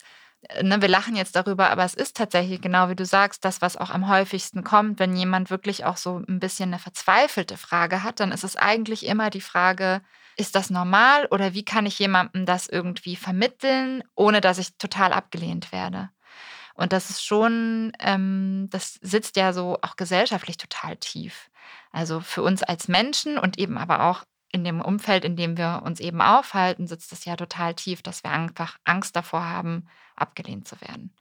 ne, 0.62 0.80
wir 0.80 0.88
lachen 0.88 1.16
jetzt 1.16 1.36
darüber, 1.36 1.70
aber 1.70 1.84
es 1.84 1.95
ist 1.95 2.16
tatsächlich 2.16 2.61
genau 2.61 2.88
wie 2.88 2.97
du 2.97 3.05
sagst, 3.05 3.45
das, 3.45 3.61
was 3.61 3.76
auch 3.76 3.91
am 3.91 4.09
häufigsten 4.09 4.64
kommt, 4.64 4.99
wenn 4.99 5.16
jemand 5.16 5.51
wirklich 5.51 5.84
auch 5.84 5.97
so 5.97 6.22
ein 6.28 6.41
bisschen 6.41 6.70
eine 6.70 6.78
verzweifelte 6.78 7.57
Frage 7.57 8.03
hat, 8.03 8.20
dann 8.20 8.32
ist 8.32 8.45
es 8.45 8.57
eigentlich 8.57 9.07
immer 9.07 9.30
die 9.30 9.41
Frage, 9.41 10.03
ist 10.36 10.55
das 10.55 10.70
normal 10.70 11.26
oder 11.30 11.55
wie 11.55 11.64
kann 11.64 11.86
ich 11.86 11.99
jemandem 11.99 12.47
das 12.47 12.66
irgendwie 12.66 13.16
vermitteln, 13.16 14.03
ohne 14.14 14.41
dass 14.41 14.59
ich 14.59 14.76
total 14.78 15.12
abgelehnt 15.12 15.72
werde? 15.72 16.11
Und 16.74 16.95
das 16.95 17.11
ist 17.11 17.24
schon, 17.24 17.93
ähm, 17.99 18.68
das 18.70 18.95
sitzt 19.03 19.36
ja 19.36 19.53
so 19.53 19.76
auch 19.82 19.97
gesellschaftlich 19.97 20.57
total 20.57 20.97
tief. 20.97 21.51
Also 21.93 22.20
für 22.20 22.43
uns 22.43 22.62
als 22.62 22.88
Menschen 22.88 23.38
und 23.38 23.59
eben 23.59 23.76
aber 23.76 24.05
auch 24.05 24.24
in 24.53 24.64
dem 24.64 24.80
Umfeld, 24.80 25.24
in 25.24 25.36
dem 25.36 25.57
wir 25.57 25.82
uns 25.84 26.01
eben 26.01 26.20
aufhalten, 26.20 26.86
sitzt 26.86 27.12
es 27.12 27.24
ja 27.24 27.36
total 27.36 27.74
tief, 27.74 28.03
dass 28.03 28.24
wir 28.24 28.30
einfach 28.30 28.78
Angst 28.84 29.14
davor 29.16 29.44
haben, 29.44 29.86
abgelehnt 30.16 30.66
zu 30.66 30.80
werden. 30.80 31.14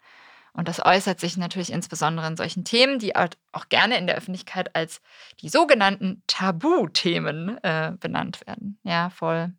Und 0.54 0.68
das 0.68 0.84
äußert 0.84 1.20
sich 1.20 1.38
natürlich 1.38 1.72
insbesondere 1.72 2.28
in 2.28 2.36
solchen 2.36 2.66
Themen, 2.66 3.00
die 3.00 3.12
halt 3.12 3.38
auch 3.52 3.70
gerne 3.70 3.98
in 3.98 4.08
der 4.08 4.18
Öffentlichkeit 4.18 4.76
als 4.76 5.02
die 5.42 5.50
sogenannten 5.50 6.24
Tabuthemen 6.28 7.64
äh, 7.64 7.94
benannt 8.00 8.46
werden. 8.48 8.80
Ja, 8.84 9.10
voll. 9.10 9.54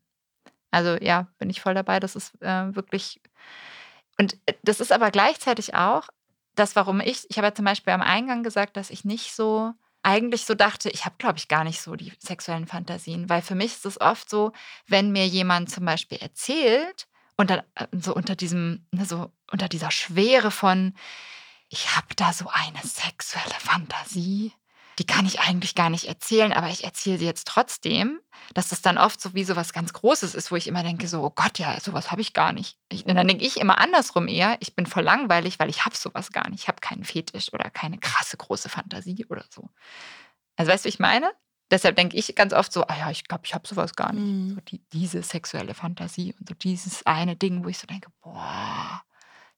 Also 0.71 0.97
ja, 1.01 1.29
bin 1.39 1.49
ich 1.49 1.61
voll 1.61 1.75
dabei. 1.75 2.01
Das 2.01 2.17
ist 2.17 2.41
äh, 2.43 2.75
wirklich. 2.75 3.21
Und 4.19 4.35
äh, 4.47 4.55
das 4.63 4.81
ist 4.81 4.93
aber 4.93 5.11
gleichzeitig 5.11 5.75
auch 5.75 6.09
das, 6.55 6.77
warum 6.77 7.01
ich, 7.01 7.27
ich 7.31 7.39
habe 7.39 7.49
ja 7.49 7.55
zum 7.55 7.65
Beispiel 7.65 7.93
am 7.93 8.03
Eingang 8.03 8.43
gesagt, 8.43 8.77
dass 8.77 8.91
ich 8.91 9.05
nicht 9.05 9.35
so, 9.35 9.73
eigentlich 10.03 10.47
so 10.47 10.55
dachte, 10.55 10.89
ich 10.91 11.05
habe, 11.05 11.17
glaube 11.19 11.39
ich, 11.39 11.49
gar 11.49 11.65
nicht 11.65 11.81
so 11.81 11.95
die 11.95 12.13
sexuellen 12.19 12.67
Fantasien, 12.67 13.29
weil 13.29 13.43
für 13.43 13.55
mich 13.55 13.73
ist 13.73 13.87
es 13.87 14.01
oft 14.01 14.31
so, 14.31 14.53
wenn 14.87 15.13
mir 15.13 15.27
jemand 15.27 15.71
zum 15.71 15.85
Beispiel 15.85 16.19
erzählt 16.19 17.07
und 17.37 17.51
dann 17.51 17.63
äh, 17.75 17.87
so 17.93 18.15
unter 18.15 18.37
diesem, 18.37 18.87
ne, 18.93 19.05
so 19.05 19.31
unter 19.51 19.69
dieser 19.69 19.91
Schwere 19.91 20.51
von, 20.51 20.95
ich 21.69 21.97
habe 21.97 22.15
da 22.17 22.33
so 22.33 22.49
eine 22.53 22.81
sexuelle 22.83 23.59
Fantasie, 23.59 24.53
die 25.01 25.07
kann 25.07 25.25
ich 25.25 25.41
eigentlich 25.41 25.75
gar 25.75 25.89
nicht 25.89 26.05
erzählen, 26.05 26.53
aber 26.53 26.69
ich 26.69 26.85
erzähle 26.85 27.17
sie 27.17 27.25
jetzt 27.25 27.49
trotzdem, 27.49 28.21
dass 28.53 28.69
das 28.69 28.83
dann 28.83 28.99
oft 28.99 29.19
so 29.19 29.33
wie 29.33 29.45
so 29.45 29.57
was 29.57 29.73
ganz 29.73 29.95
Großes 29.95 30.35
ist, 30.35 30.51
wo 30.53 30.57
ich 30.57 30.67
immer 30.67 30.83
denke, 30.83 31.09
so, 31.09 31.23
oh 31.23 31.31
Gott, 31.31 31.59
ja, 31.59 31.81
sowas 31.81 32.11
habe 32.11 32.21
ich 32.21 32.35
gar 32.35 32.53
nicht. 32.53 32.77
Ich, 32.91 33.07
und 33.07 33.15
dann 33.15 33.27
denke 33.27 33.47
ich 33.47 33.57
immer 33.57 33.79
andersrum 33.79 34.29
eher, 34.29 34.59
ich 34.61 34.77
bin 34.77 34.85
voll 34.85 35.03
langweilig, 35.03 35.59
weil 35.59 35.71
ich 35.71 35.87
habe 35.87 35.97
sowas 35.97 36.33
gar 36.33 36.51
nicht. 36.51 36.61
Ich 36.61 36.69
habe 36.69 36.83
keinen 36.83 37.05
Fetisch 37.05 37.51
oder 37.55 37.71
keine 37.71 37.97
krasse 37.97 38.37
große 38.37 38.69
Fantasie 38.69 39.25
oder 39.31 39.47
so. 39.49 39.71
Also 40.57 40.71
weißt 40.71 40.85
du, 40.85 40.89
wie 40.89 40.91
ich 40.91 40.99
meine? 40.99 41.33
Deshalb 41.71 41.97
denke 41.97 42.19
ich 42.19 42.35
ganz 42.35 42.53
oft 42.53 42.71
so, 42.71 42.87
ah 42.87 42.99
ja, 42.99 43.11
ich 43.11 43.25
glaube, 43.25 43.45
ich 43.47 43.55
habe 43.55 43.67
sowas 43.67 43.95
gar 43.95 44.13
nicht. 44.13 44.23
Mhm. 44.23 44.51
So 44.51 44.61
die, 44.61 44.83
diese 44.93 45.23
sexuelle 45.23 45.73
Fantasie 45.73 46.35
und 46.39 46.47
so 46.47 46.55
dieses 46.55 47.07
eine 47.07 47.37
Ding, 47.37 47.65
wo 47.65 47.69
ich 47.69 47.79
so 47.79 47.87
denke, 47.87 48.11
boah, 48.21 49.03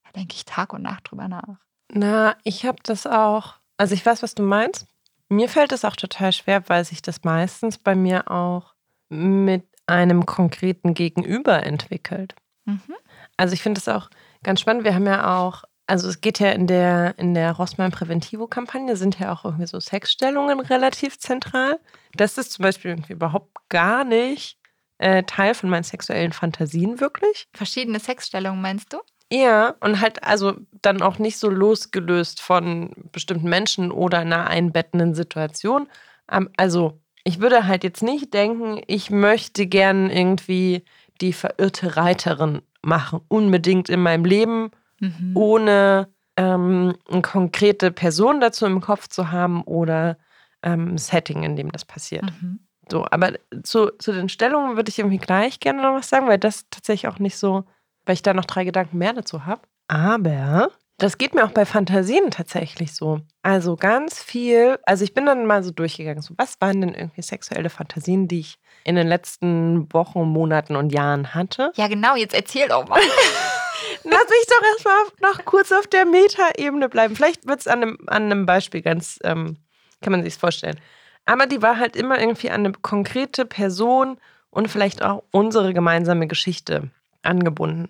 da 0.05 0.11
denke 0.15 0.35
ich 0.35 0.45
Tag 0.45 0.71
und 0.71 0.83
Nacht 0.83 1.11
drüber 1.11 1.27
nach. 1.27 1.57
Na, 1.91 2.37
ich 2.45 2.65
habe 2.65 2.77
das 2.83 3.05
auch. 3.05 3.55
Also 3.75 3.93
ich 3.93 4.05
weiß, 4.05 4.23
was 4.23 4.35
du 4.35 4.43
meinst. 4.43 4.87
Mir 5.33 5.49
fällt 5.49 5.71
es 5.71 5.83
auch 5.83 5.95
total 5.95 6.31
schwer, 6.31 6.69
weil 6.69 6.85
sich 6.85 7.01
das 7.01 7.23
meistens 7.23 7.77
bei 7.77 7.95
mir 7.95 8.29
auch 8.29 8.75
mit 9.09 9.67
einem 9.87 10.25
konkreten 10.25 10.93
Gegenüber 10.93 11.63
entwickelt. 11.63 12.35
Mhm. 12.65 12.95
Also 13.35 13.53
ich 13.53 13.63
finde 13.63 13.79
es 13.79 13.87
auch 13.87 14.09
ganz 14.43 14.61
spannend. 14.61 14.83
Wir 14.83 14.93
haben 14.93 15.07
ja 15.07 15.39
auch, 15.41 15.63
also 15.87 16.07
es 16.07 16.21
geht 16.21 16.39
ja 16.39 16.51
in 16.51 16.67
der, 16.67 17.17
in 17.17 17.33
der 17.33 17.51
Rossmann 17.53 17.91
Präventivo-Kampagne, 17.91 18.95
sind 18.95 19.19
ja 19.19 19.33
auch 19.33 19.43
irgendwie 19.43 19.65
so 19.65 19.79
Sexstellungen 19.79 20.59
relativ 20.59 21.17
zentral. 21.17 21.79
Das 22.13 22.37
ist 22.37 22.53
zum 22.53 22.63
Beispiel 22.63 22.91
irgendwie 22.91 23.13
überhaupt 23.13 23.57
gar 23.69 24.03
nicht 24.03 24.59
äh, 24.99 25.23
Teil 25.23 25.55
von 25.55 25.69
meinen 25.69 25.83
sexuellen 25.83 26.31
Fantasien 26.31 26.99
wirklich. 26.99 27.47
Verschiedene 27.53 27.99
Sexstellungen 27.99 28.61
meinst 28.61 28.93
du? 28.93 28.99
Ja, 29.33 29.73
und 29.79 29.99
halt 29.99 30.23
also 30.23 30.53
dann 30.83 31.01
auch 31.01 31.17
nicht 31.17 31.39
so 31.39 31.49
losgelöst 31.49 32.39
von 32.39 32.91
bestimmten 33.11 33.49
Menschen 33.49 33.91
oder 33.91 34.19
einer 34.19 34.47
einbettenden 34.47 35.15
Situation. 35.15 35.87
Ähm, 36.31 36.51
also 36.55 36.99
ich 37.23 37.39
würde 37.39 37.65
halt 37.65 37.83
jetzt 37.83 38.03
nicht 38.03 38.31
denken, 38.35 38.83
ich 38.85 39.09
möchte 39.09 39.65
gern 39.65 40.11
irgendwie 40.11 40.85
die 41.19 41.33
verirrte 41.33 41.97
Reiterin 41.97 42.61
machen, 42.83 43.21
unbedingt 43.27 43.89
in 43.89 44.03
meinem 44.03 44.23
Leben, 44.23 44.69
mhm. 44.99 45.31
ohne 45.33 46.09
ähm, 46.37 46.93
eine 47.09 47.21
konkrete 47.23 47.89
Person 47.89 48.39
dazu 48.39 48.67
im 48.67 48.81
Kopf 48.81 49.07
zu 49.07 49.31
haben 49.31 49.63
oder 49.63 50.19
ähm, 50.61 50.99
Setting, 50.99 51.41
in 51.41 51.55
dem 51.55 51.71
das 51.71 51.85
passiert. 51.85 52.25
Mhm. 52.39 52.59
So, 52.91 53.07
aber 53.09 53.33
zu, 53.63 53.89
zu 53.97 54.11
den 54.11 54.29
Stellungen 54.29 54.75
würde 54.75 54.89
ich 54.89 54.99
irgendwie 54.99 55.17
gleich 55.17 55.59
gerne 55.59 55.81
noch 55.81 55.95
was 55.95 56.09
sagen, 56.09 56.27
weil 56.27 56.37
das 56.37 56.69
tatsächlich 56.69 57.07
auch 57.07 57.17
nicht 57.17 57.37
so, 57.37 57.63
weil 58.05 58.15
ich 58.15 58.23
da 58.23 58.33
noch 58.33 58.45
drei 58.45 58.63
Gedanken 58.63 58.97
mehr 58.97 59.13
dazu 59.13 59.45
habe. 59.45 59.61
Aber 59.87 60.71
das 60.97 61.17
geht 61.17 61.33
mir 61.33 61.43
auch 61.43 61.51
bei 61.51 61.65
Fantasien 61.65 62.31
tatsächlich 62.31 62.93
so. 62.93 63.19
Also 63.41 63.75
ganz 63.75 64.21
viel, 64.21 64.79
also 64.83 65.03
ich 65.03 65.13
bin 65.13 65.25
dann 65.25 65.45
mal 65.45 65.63
so 65.63 65.71
durchgegangen, 65.71 66.21
so 66.21 66.33
was 66.37 66.61
waren 66.61 66.81
denn 66.81 66.93
irgendwie 66.93 67.21
sexuelle 67.21 67.69
Fantasien, 67.69 68.27
die 68.27 68.39
ich 68.39 68.59
in 68.83 68.95
den 68.95 69.07
letzten 69.07 69.91
Wochen, 69.91 70.21
Monaten 70.21 70.75
und 70.75 70.93
Jahren 70.93 71.33
hatte? 71.33 71.71
Ja, 71.75 71.87
genau, 71.87 72.15
jetzt 72.15 72.33
erzähl 72.33 72.67
doch 72.67 72.87
mal. 72.87 72.99
Lass 74.03 74.29
mich 74.29 74.47
doch 74.47 74.65
erstmal 74.65 75.31
noch 75.31 75.45
kurz 75.45 75.71
auf 75.71 75.87
der 75.87 76.05
Meta-Ebene 76.05 76.89
bleiben. 76.89 77.15
Vielleicht 77.15 77.47
wird 77.47 77.59
es 77.59 77.67
an 77.67 77.81
einem, 77.81 77.97
an 78.07 78.23
einem 78.23 78.45
Beispiel 78.45 78.81
ganz, 78.81 79.19
ähm, 79.23 79.57
kann 80.01 80.11
man 80.11 80.23
sich 80.23 80.35
vorstellen. 80.35 80.79
Aber 81.25 81.47
die 81.47 81.61
war 81.61 81.79
halt 81.79 81.95
immer 81.95 82.19
irgendwie 82.19 82.49
an 82.49 82.65
eine 82.65 82.73
konkrete 82.73 83.45
Person 83.45 84.17
und 84.49 84.69
vielleicht 84.69 85.03
auch 85.03 85.23
unsere 85.31 85.73
gemeinsame 85.73 86.27
Geschichte 86.27 86.91
angebunden. 87.23 87.89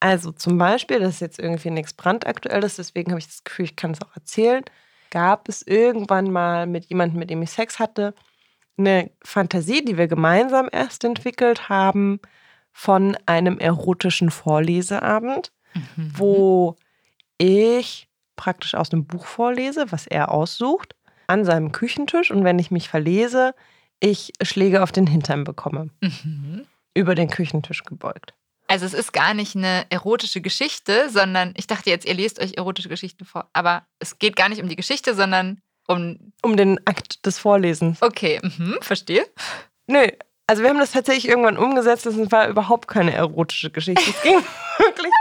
Also 0.00 0.30
zum 0.32 0.58
Beispiel, 0.58 1.00
das 1.00 1.14
ist 1.14 1.20
jetzt 1.20 1.38
irgendwie 1.38 1.70
nichts 1.70 1.94
brandaktuelles, 1.94 2.76
deswegen 2.76 3.12
habe 3.12 3.18
ich 3.18 3.26
das 3.26 3.44
Gefühl, 3.44 3.64
ich 3.64 3.76
kann 3.76 3.92
es 3.92 4.02
auch 4.02 4.14
erzählen. 4.14 4.62
Gab 5.10 5.48
es 5.48 5.62
irgendwann 5.62 6.30
mal 6.30 6.66
mit 6.66 6.86
jemandem, 6.86 7.18
mit 7.18 7.30
dem 7.30 7.42
ich 7.42 7.50
Sex 7.50 7.78
hatte, 7.78 8.14
eine 8.76 9.10
Fantasie, 9.22 9.84
die 9.84 9.96
wir 9.96 10.06
gemeinsam 10.06 10.68
erst 10.70 11.04
entwickelt 11.04 11.68
haben, 11.68 12.20
von 12.72 13.16
einem 13.24 13.58
erotischen 13.58 14.30
Vorleseabend, 14.30 15.50
mhm. 15.74 16.12
wo 16.14 16.76
ich 17.38 18.08
praktisch 18.36 18.74
aus 18.74 18.92
einem 18.92 19.06
Buch 19.06 19.24
vorlese, 19.24 19.90
was 19.90 20.06
er 20.06 20.30
aussucht, 20.30 20.94
an 21.26 21.46
seinem 21.46 21.72
Küchentisch 21.72 22.30
und 22.30 22.44
wenn 22.44 22.58
ich 22.58 22.70
mich 22.70 22.90
verlese, 22.90 23.54
ich 23.98 24.32
Schläge 24.42 24.82
auf 24.82 24.92
den 24.92 25.06
Hintern 25.06 25.44
bekomme. 25.44 25.88
Mhm. 26.00 26.66
Über 26.92 27.14
den 27.14 27.28
Küchentisch 27.28 27.84
gebeugt. 27.84 28.34
Also 28.68 28.84
es 28.86 28.94
ist 28.94 29.12
gar 29.12 29.34
nicht 29.34 29.54
eine 29.56 29.86
erotische 29.90 30.40
Geschichte, 30.40 31.08
sondern 31.10 31.54
ich 31.56 31.66
dachte 31.66 31.90
jetzt, 31.90 32.04
ihr 32.04 32.14
lest 32.14 32.40
euch 32.40 32.54
erotische 32.56 32.88
Geschichten 32.88 33.24
vor. 33.24 33.48
Aber 33.52 33.86
es 33.98 34.18
geht 34.18 34.36
gar 34.36 34.48
nicht 34.48 34.60
um 34.60 34.68
die 34.68 34.76
Geschichte, 34.76 35.14
sondern 35.14 35.60
um. 35.86 36.32
Um 36.42 36.56
den 36.56 36.84
Akt 36.86 37.24
des 37.26 37.38
Vorlesens. 37.38 38.02
Okay, 38.02 38.40
mhm, 38.42 38.78
verstehe. 38.80 39.24
Nö, 39.86 40.08
also 40.46 40.62
wir 40.62 40.70
haben 40.70 40.78
das 40.78 40.92
tatsächlich 40.92 41.28
irgendwann 41.28 41.58
umgesetzt. 41.58 42.06
Das 42.06 42.16
war 42.30 42.48
überhaupt 42.48 42.88
keine 42.88 43.12
erotische 43.12 43.70
Geschichte. 43.70 44.10
Es 44.10 44.22
ging 44.22 44.38
wirklich. 44.78 45.12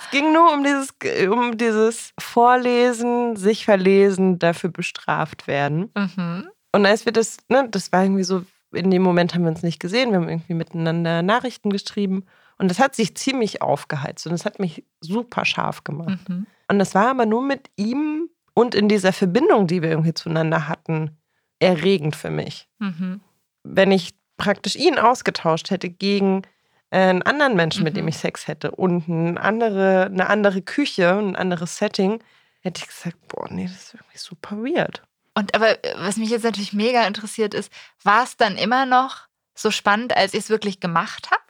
Es 0.00 0.10
ging 0.10 0.32
nur 0.32 0.52
um 0.52 0.64
dieses, 0.64 0.94
um 1.28 1.58
dieses 1.58 2.12
Vorlesen, 2.18 3.36
sich 3.36 3.64
verlesen, 3.64 4.38
dafür 4.38 4.70
bestraft 4.70 5.46
werden. 5.46 5.90
Mhm. 5.94 6.48
Und 6.72 6.86
als 6.86 7.04
wir 7.04 7.12
das, 7.12 7.38
ne, 7.48 7.68
das 7.68 7.92
war 7.92 8.04
irgendwie 8.04 8.24
so, 8.24 8.44
in 8.72 8.90
dem 8.90 9.02
Moment 9.02 9.34
haben 9.34 9.42
wir 9.42 9.50
uns 9.50 9.62
nicht 9.62 9.80
gesehen. 9.80 10.10
Wir 10.10 10.18
haben 10.18 10.28
irgendwie 10.28 10.54
miteinander 10.54 11.22
Nachrichten 11.22 11.70
geschrieben. 11.70 12.24
Und 12.58 12.68
das 12.68 12.78
hat 12.78 12.94
sich 12.94 13.16
ziemlich 13.16 13.62
aufgeheizt 13.62 14.26
und 14.26 14.32
das 14.32 14.44
hat 14.44 14.58
mich 14.58 14.84
super 15.00 15.44
scharf 15.44 15.84
gemacht. 15.84 16.28
Mhm. 16.28 16.46
Und 16.68 16.78
das 16.78 16.94
war 16.94 17.08
aber 17.08 17.24
nur 17.24 17.42
mit 17.42 17.70
ihm 17.76 18.28
und 18.52 18.74
in 18.74 18.88
dieser 18.88 19.12
Verbindung, 19.12 19.68
die 19.68 19.80
wir 19.80 19.90
irgendwie 19.90 20.14
zueinander 20.14 20.68
hatten, 20.68 21.16
erregend 21.60 22.16
für 22.16 22.30
mich. 22.30 22.68
Mhm. 22.78 23.20
Wenn 23.62 23.92
ich 23.92 24.14
praktisch 24.36 24.76
ihn 24.76 24.98
ausgetauscht 24.98 25.70
hätte 25.70 25.88
gegen 25.88 26.42
äh, 26.90 26.98
einen 26.98 27.22
anderen 27.22 27.54
Menschen, 27.54 27.80
mhm. 27.80 27.84
mit 27.84 27.96
dem 27.96 28.04
mhm. 28.04 28.08
ich 28.08 28.18
Sex 28.18 28.48
hätte 28.48 28.72
und 28.72 29.08
eine 29.08 29.40
andere, 29.40 30.06
eine 30.06 30.28
andere 30.28 30.62
Küche, 30.62 31.16
ein 31.16 31.36
anderes 31.36 31.76
Setting, 31.76 32.22
hätte 32.60 32.80
ich 32.82 32.88
gesagt, 32.88 33.16
boah, 33.28 33.46
nee, 33.50 33.64
das 33.64 33.76
ist 33.76 33.94
irgendwie 33.94 34.18
super 34.18 34.56
weird. 34.56 35.02
Und 35.34 35.54
aber 35.54 35.84
äh, 35.84 35.94
was 35.98 36.16
mich 36.16 36.30
jetzt 36.30 36.44
natürlich 36.44 36.72
mega 36.72 37.06
interessiert 37.06 37.54
ist, 37.54 37.72
war 38.02 38.24
es 38.24 38.36
dann 38.36 38.56
immer 38.56 38.86
noch 38.86 39.28
so 39.54 39.70
spannend, 39.70 40.16
als 40.16 40.34
ihr 40.34 40.40
es 40.40 40.50
wirklich 40.50 40.80
gemacht 40.80 41.30
habt? 41.30 41.47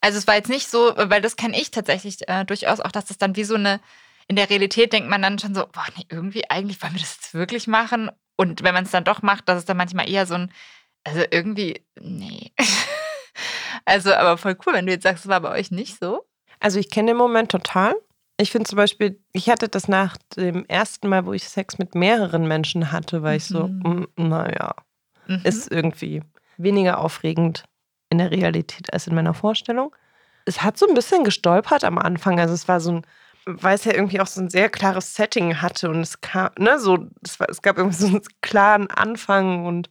Also 0.00 0.18
es 0.18 0.26
war 0.26 0.36
jetzt 0.36 0.50
nicht 0.50 0.68
so, 0.68 0.92
weil 0.96 1.20
das 1.20 1.36
kenne 1.36 1.58
ich 1.58 1.70
tatsächlich 1.70 2.28
äh, 2.28 2.44
durchaus 2.44 2.80
auch, 2.80 2.92
dass 2.92 3.06
das 3.06 3.18
dann 3.18 3.36
wie 3.36 3.44
so 3.44 3.56
eine, 3.56 3.80
in 4.28 4.36
der 4.36 4.48
Realität 4.48 4.92
denkt 4.92 5.08
man 5.08 5.22
dann 5.22 5.38
schon 5.38 5.54
so, 5.54 5.66
boah, 5.66 5.86
nee, 5.96 6.04
irgendwie 6.08 6.48
eigentlich 6.50 6.80
wollen 6.82 6.94
wir 6.94 7.00
das 7.00 7.16
jetzt 7.16 7.34
wirklich 7.34 7.66
machen. 7.66 8.10
Und 8.36 8.62
wenn 8.62 8.74
man 8.74 8.84
es 8.84 8.92
dann 8.92 9.04
doch 9.04 9.22
macht, 9.22 9.48
dass 9.48 9.58
es 9.58 9.64
dann 9.64 9.76
manchmal 9.76 10.08
eher 10.08 10.26
so 10.26 10.34
ein, 10.34 10.52
also 11.04 11.22
irgendwie, 11.30 11.84
nee. 12.00 12.52
also, 13.84 14.12
aber 14.14 14.38
voll 14.38 14.56
cool, 14.66 14.74
wenn 14.74 14.86
du 14.86 14.92
jetzt 14.92 15.02
sagst, 15.02 15.24
es 15.24 15.30
war 15.30 15.40
bei 15.40 15.50
euch 15.50 15.70
nicht 15.70 15.98
so. 15.98 16.24
Also 16.60 16.78
ich 16.78 16.90
kenne 16.90 17.12
den 17.12 17.16
Moment 17.16 17.50
total. 17.50 17.94
Ich 18.40 18.52
finde 18.52 18.68
zum 18.68 18.76
Beispiel, 18.76 19.20
ich 19.32 19.50
hatte 19.50 19.68
das 19.68 19.88
nach 19.88 20.16
dem 20.36 20.64
ersten 20.66 21.08
Mal, 21.08 21.26
wo 21.26 21.32
ich 21.32 21.48
Sex 21.48 21.78
mit 21.78 21.96
mehreren 21.96 22.46
Menschen 22.46 22.92
hatte, 22.92 23.22
war 23.24 23.34
ich 23.34 23.44
so, 23.44 23.66
mm, 23.66 24.06
naja, 24.16 24.76
mhm. 25.26 25.40
ist 25.42 25.72
irgendwie 25.72 26.22
weniger 26.56 26.98
aufregend 26.98 27.64
in 28.10 28.18
der 28.18 28.30
Realität 28.30 28.92
als 28.92 29.06
in 29.06 29.14
meiner 29.14 29.34
Vorstellung. 29.34 29.94
Es 30.44 30.62
hat 30.62 30.78
so 30.78 30.88
ein 30.88 30.94
bisschen 30.94 31.24
gestolpert 31.24 31.84
am 31.84 31.98
Anfang. 31.98 32.40
Also 32.40 32.54
es 32.54 32.68
war 32.68 32.80
so 32.80 32.92
ein, 32.92 33.02
weil 33.46 33.74
es 33.74 33.84
ja 33.84 33.94
irgendwie 33.94 34.20
auch 34.20 34.26
so 34.26 34.40
ein 34.40 34.50
sehr 34.50 34.68
klares 34.68 35.14
Setting 35.14 35.60
hatte 35.60 35.88
und 35.90 36.00
es 36.00 36.20
kam, 36.20 36.50
ne, 36.58 36.78
so, 36.78 37.06
es, 37.22 37.38
war, 37.40 37.48
es 37.48 37.62
gab 37.62 37.78
irgendwie 37.78 37.96
so 37.96 38.06
einen 38.06 38.22
klaren 38.40 38.90
Anfang 38.90 39.66
und 39.66 39.90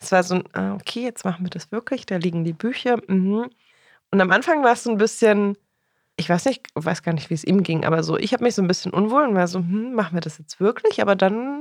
es 0.00 0.12
war 0.12 0.22
so 0.22 0.36
ein, 0.36 0.44
ah, 0.54 0.74
okay, 0.74 1.02
jetzt 1.02 1.24
machen 1.24 1.44
wir 1.44 1.50
das 1.50 1.72
wirklich, 1.72 2.06
da 2.06 2.16
liegen 2.16 2.44
die 2.44 2.52
Bücher. 2.52 2.98
Mhm. 3.08 3.50
Und 4.10 4.20
am 4.20 4.30
Anfang 4.30 4.62
war 4.62 4.72
es 4.72 4.84
so 4.84 4.90
ein 4.90 4.98
bisschen, 4.98 5.56
ich 6.16 6.28
weiß 6.28 6.46
nicht, 6.46 6.66
weiß 6.74 7.02
gar 7.02 7.12
nicht, 7.12 7.30
wie 7.30 7.34
es 7.34 7.44
ihm 7.44 7.62
ging, 7.62 7.84
aber 7.84 8.02
so, 8.02 8.16
ich 8.16 8.32
habe 8.32 8.44
mich 8.44 8.54
so 8.54 8.62
ein 8.62 8.68
bisschen 8.68 8.92
unwohl 8.92 9.24
und 9.24 9.34
war 9.34 9.48
so, 9.48 9.58
hm, 9.58 9.94
machen 9.94 10.14
wir 10.14 10.20
das 10.20 10.38
jetzt 10.38 10.60
wirklich? 10.60 11.02
Aber 11.02 11.14
dann 11.16 11.58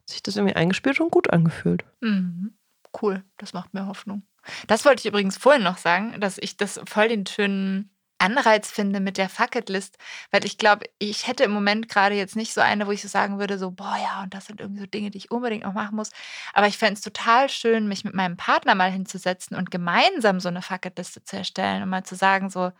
hat 0.00 0.08
sich 0.08 0.22
das 0.22 0.36
irgendwie 0.36 0.56
eingespielt 0.56 1.00
und 1.00 1.10
gut 1.10 1.30
angefühlt. 1.30 1.84
Mhm. 2.00 2.54
Cool, 3.00 3.22
das 3.36 3.52
macht 3.52 3.74
mir 3.74 3.86
Hoffnung. 3.86 4.22
Das 4.66 4.84
wollte 4.84 5.00
ich 5.00 5.06
übrigens 5.06 5.36
vorhin 5.36 5.62
noch 5.62 5.78
sagen, 5.78 6.20
dass 6.20 6.38
ich 6.38 6.56
das 6.56 6.80
voll 6.86 7.08
den 7.08 7.26
schönen 7.26 7.90
Anreiz 8.18 8.70
finde 8.70 9.00
mit 9.00 9.16
der 9.16 9.28
Fucketlist, 9.28 9.96
weil 10.30 10.44
ich 10.44 10.58
glaube, 10.58 10.86
ich 10.98 11.26
hätte 11.26 11.44
im 11.44 11.52
Moment 11.52 11.88
gerade 11.88 12.16
jetzt 12.16 12.36
nicht 12.36 12.52
so 12.52 12.60
eine, 12.60 12.86
wo 12.86 12.90
ich 12.90 13.00
so 13.00 13.08
sagen 13.08 13.38
würde, 13.38 13.58
so, 13.58 13.70
boah, 13.70 13.96
ja, 13.96 14.22
und 14.22 14.34
das 14.34 14.46
sind 14.46 14.60
irgendwie 14.60 14.80
so 14.80 14.86
Dinge, 14.86 15.10
die 15.10 15.18
ich 15.18 15.30
unbedingt 15.30 15.64
noch 15.64 15.72
machen 15.72 15.96
muss. 15.96 16.10
Aber 16.52 16.66
ich 16.66 16.78
fände 16.78 16.94
es 16.94 17.00
total 17.00 17.48
schön, 17.48 17.86
mich 17.88 18.04
mit 18.04 18.14
meinem 18.14 18.36
Partner 18.36 18.74
mal 18.74 18.90
hinzusetzen 18.90 19.56
und 19.56 19.70
gemeinsam 19.70 20.40
so 20.40 20.48
eine 20.48 20.62
Fucketliste 20.62 21.22
zu 21.22 21.36
erstellen 21.36 21.82
und 21.82 21.90
mal 21.90 22.04
zu 22.04 22.16
sagen, 22.16 22.50
so, 22.50 22.72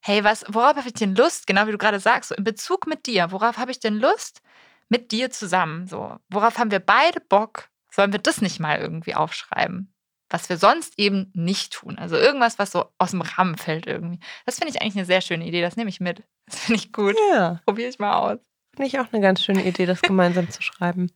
hey, 0.00 0.24
was, 0.24 0.44
worauf 0.48 0.76
habe 0.76 0.88
ich 0.88 0.94
denn 0.94 1.14
Lust? 1.14 1.46
Genau 1.46 1.66
wie 1.66 1.72
du 1.72 1.78
gerade 1.78 2.00
sagst, 2.00 2.30
so 2.30 2.34
in 2.34 2.44
Bezug 2.44 2.86
mit 2.86 3.06
dir, 3.06 3.30
worauf 3.30 3.58
habe 3.58 3.70
ich 3.70 3.80
denn 3.80 3.94
Lust? 3.96 4.40
Mit 4.88 5.12
dir 5.12 5.30
zusammen, 5.30 5.86
so. 5.86 6.16
Worauf 6.30 6.58
haben 6.58 6.70
wir 6.70 6.80
beide 6.80 7.20
Bock? 7.20 7.68
Sollen 7.90 8.12
wir 8.12 8.20
das 8.20 8.40
nicht 8.40 8.58
mal 8.58 8.78
irgendwie 8.78 9.14
aufschreiben? 9.14 9.92
Was 10.30 10.48
wir 10.48 10.58
sonst 10.58 10.98
eben 10.98 11.30
nicht 11.34 11.72
tun. 11.72 11.98
Also 11.98 12.16
irgendwas, 12.16 12.58
was 12.58 12.72
so 12.72 12.86
aus 12.98 13.12
dem 13.12 13.22
Rahmen 13.22 13.56
fällt 13.56 13.86
irgendwie. 13.86 14.18
Das 14.46 14.58
finde 14.58 14.74
ich 14.74 14.82
eigentlich 14.82 14.96
eine 14.96 15.06
sehr 15.06 15.20
schöne 15.20 15.46
Idee. 15.46 15.62
Das 15.62 15.76
nehme 15.76 15.90
ich 15.90 16.00
mit. 16.00 16.22
Das 16.46 16.60
finde 16.60 16.80
ich 16.80 16.92
gut. 16.92 17.16
Ja. 17.32 17.60
Probiere 17.64 17.88
ich 17.88 17.98
mal 17.98 18.14
aus. 18.14 18.38
Finde 18.74 18.88
ich 18.88 19.00
auch 19.00 19.12
eine 19.12 19.22
ganz 19.22 19.42
schöne 19.42 19.64
Idee, 19.64 19.86
das 19.86 20.02
gemeinsam 20.02 20.50
zu 20.50 20.62
schreiben. 20.62 21.10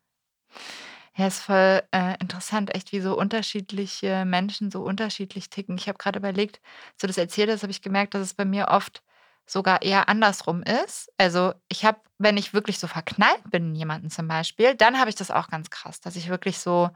Ja, 1.14 1.26
ist 1.26 1.40
voll 1.40 1.82
äh, 1.92 2.14
interessant, 2.20 2.74
echt 2.74 2.92
wie 2.92 3.00
so 3.00 3.16
unterschiedliche 3.18 4.24
Menschen 4.24 4.70
so 4.70 4.82
unterschiedlich 4.82 5.50
ticken. 5.50 5.76
Ich 5.76 5.86
habe 5.88 5.98
gerade 5.98 6.18
überlegt, 6.18 6.60
so 6.96 7.06
das 7.06 7.18
erzählt 7.18 7.50
hast, 7.50 7.62
habe 7.62 7.70
ich 7.70 7.82
gemerkt, 7.82 8.14
dass 8.14 8.22
es 8.22 8.34
bei 8.34 8.46
mir 8.46 8.68
oft 8.68 9.02
sogar 9.46 9.82
eher 9.82 10.08
andersrum 10.08 10.62
ist. 10.62 11.12
Also 11.18 11.52
ich 11.68 11.84
habe, 11.84 12.00
wenn 12.16 12.38
ich 12.38 12.54
wirklich 12.54 12.78
so 12.78 12.86
verknallt 12.86 13.42
bin 13.50 13.68
in 13.68 13.74
jemanden 13.74 14.08
zum 14.08 14.26
Beispiel, 14.26 14.74
dann 14.74 14.98
habe 14.98 15.10
ich 15.10 15.16
das 15.16 15.30
auch 15.30 15.48
ganz 15.48 15.68
krass, 15.68 16.00
dass 16.00 16.16
ich 16.16 16.28
wirklich 16.30 16.58
so 16.58 16.88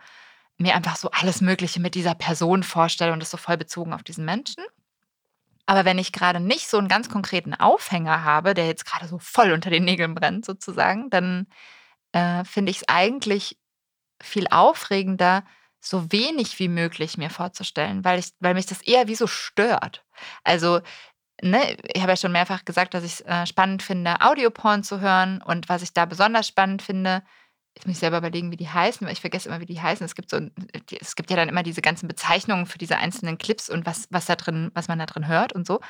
mir 0.58 0.74
einfach 0.74 0.96
so 0.96 1.10
alles 1.10 1.40
Mögliche 1.40 1.80
mit 1.80 1.94
dieser 1.94 2.14
Person 2.14 2.62
vorstelle 2.62 3.12
und 3.12 3.20
das 3.20 3.30
so 3.30 3.36
voll 3.36 3.56
bezogen 3.56 3.92
auf 3.92 4.02
diesen 4.02 4.24
Menschen. 4.24 4.64
Aber 5.66 5.84
wenn 5.84 5.98
ich 5.98 6.12
gerade 6.12 6.40
nicht 6.40 6.68
so 6.68 6.78
einen 6.78 6.88
ganz 6.88 7.08
konkreten 7.08 7.52
Aufhänger 7.52 8.24
habe, 8.24 8.54
der 8.54 8.66
jetzt 8.66 8.86
gerade 8.86 9.08
so 9.08 9.18
voll 9.18 9.52
unter 9.52 9.68
den 9.68 9.84
Nägeln 9.84 10.14
brennt, 10.14 10.46
sozusagen, 10.46 11.10
dann 11.10 11.48
äh, 12.12 12.44
finde 12.44 12.70
ich 12.70 12.78
es 12.78 12.88
eigentlich 12.88 13.58
viel 14.22 14.46
aufregender, 14.48 15.44
so 15.80 16.10
wenig 16.12 16.58
wie 16.58 16.68
möglich 16.68 17.18
mir 17.18 17.30
vorzustellen, 17.30 18.04
weil, 18.04 18.18
ich, 18.18 18.30
weil 18.40 18.54
mich 18.54 18.66
das 18.66 18.82
eher 18.82 19.08
wie 19.08 19.14
so 19.14 19.26
stört. 19.26 20.04
Also, 20.42 20.80
ne, 21.42 21.76
ich 21.92 22.00
habe 22.00 22.12
ja 22.12 22.16
schon 22.16 22.32
mehrfach 22.32 22.64
gesagt, 22.64 22.94
dass 22.94 23.04
ich 23.04 23.12
es 23.12 23.20
äh, 23.22 23.46
spannend 23.46 23.82
finde, 23.82 24.20
Audioporn 24.20 24.82
zu 24.82 25.00
hören. 25.00 25.42
Und 25.42 25.68
was 25.68 25.82
ich 25.82 25.92
da 25.92 26.06
besonders 26.06 26.48
spannend 26.48 26.82
finde, 26.82 27.22
ich 27.78 27.86
muss 27.86 28.00
selber 28.00 28.18
überlegen, 28.18 28.50
wie 28.50 28.56
die 28.56 28.68
heißen, 28.68 29.06
weil 29.06 29.12
ich 29.12 29.20
vergesse 29.20 29.48
immer, 29.48 29.60
wie 29.60 29.66
die 29.66 29.80
heißen. 29.80 30.04
Es 30.04 30.14
gibt 30.14 30.30
so, 30.30 30.40
es 31.00 31.14
gibt 31.14 31.30
ja 31.30 31.36
dann 31.36 31.48
immer 31.48 31.62
diese 31.62 31.82
ganzen 31.82 32.08
Bezeichnungen 32.08 32.66
für 32.66 32.78
diese 32.78 32.96
einzelnen 32.96 33.38
Clips 33.38 33.68
und 33.68 33.84
was, 33.84 34.06
was 34.10 34.26
da 34.26 34.36
drin, 34.36 34.70
was 34.74 34.88
man 34.88 34.98
da 34.98 35.06
drin 35.06 35.26
hört 35.26 35.52
und 35.52 35.66
so. 35.66 35.80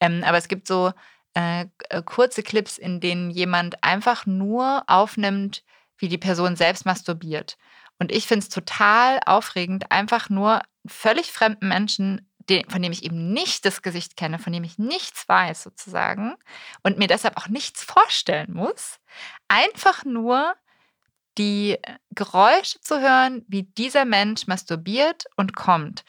Ähm, 0.00 0.24
aber 0.24 0.38
es 0.38 0.48
gibt 0.48 0.66
so 0.66 0.92
äh, 1.34 1.66
äh, 1.90 2.02
kurze 2.02 2.42
Clips, 2.42 2.78
in 2.78 3.00
denen 3.00 3.30
jemand 3.30 3.82
einfach 3.84 4.24
nur 4.24 4.84
aufnimmt, 4.86 5.62
wie 5.98 6.08
die 6.08 6.18
Person 6.18 6.56
selbst 6.56 6.86
masturbiert. 6.86 7.58
Und 7.98 8.10
ich 8.10 8.26
finde 8.26 8.44
es 8.44 8.48
total 8.48 9.20
aufregend, 9.26 9.92
einfach 9.92 10.30
nur 10.30 10.62
völlig 10.86 11.30
fremden 11.30 11.68
Menschen 11.68 12.30
den, 12.48 12.68
von 12.68 12.82
dem 12.82 12.92
ich 12.92 13.04
eben 13.04 13.32
nicht 13.32 13.64
das 13.64 13.82
Gesicht 13.82 14.16
kenne, 14.16 14.38
von 14.38 14.52
dem 14.52 14.64
ich 14.64 14.78
nichts 14.78 15.28
weiß 15.28 15.62
sozusagen 15.62 16.34
und 16.82 16.98
mir 16.98 17.06
deshalb 17.08 17.36
auch 17.38 17.48
nichts 17.48 17.82
vorstellen 17.82 18.52
muss, 18.52 18.98
einfach 19.48 20.04
nur 20.04 20.54
die 21.38 21.78
Geräusche 22.10 22.80
zu 22.80 23.00
hören, 23.00 23.44
wie 23.48 23.64
dieser 23.64 24.04
Mensch 24.04 24.46
masturbiert 24.46 25.24
und 25.36 25.54
kommt. 25.56 26.04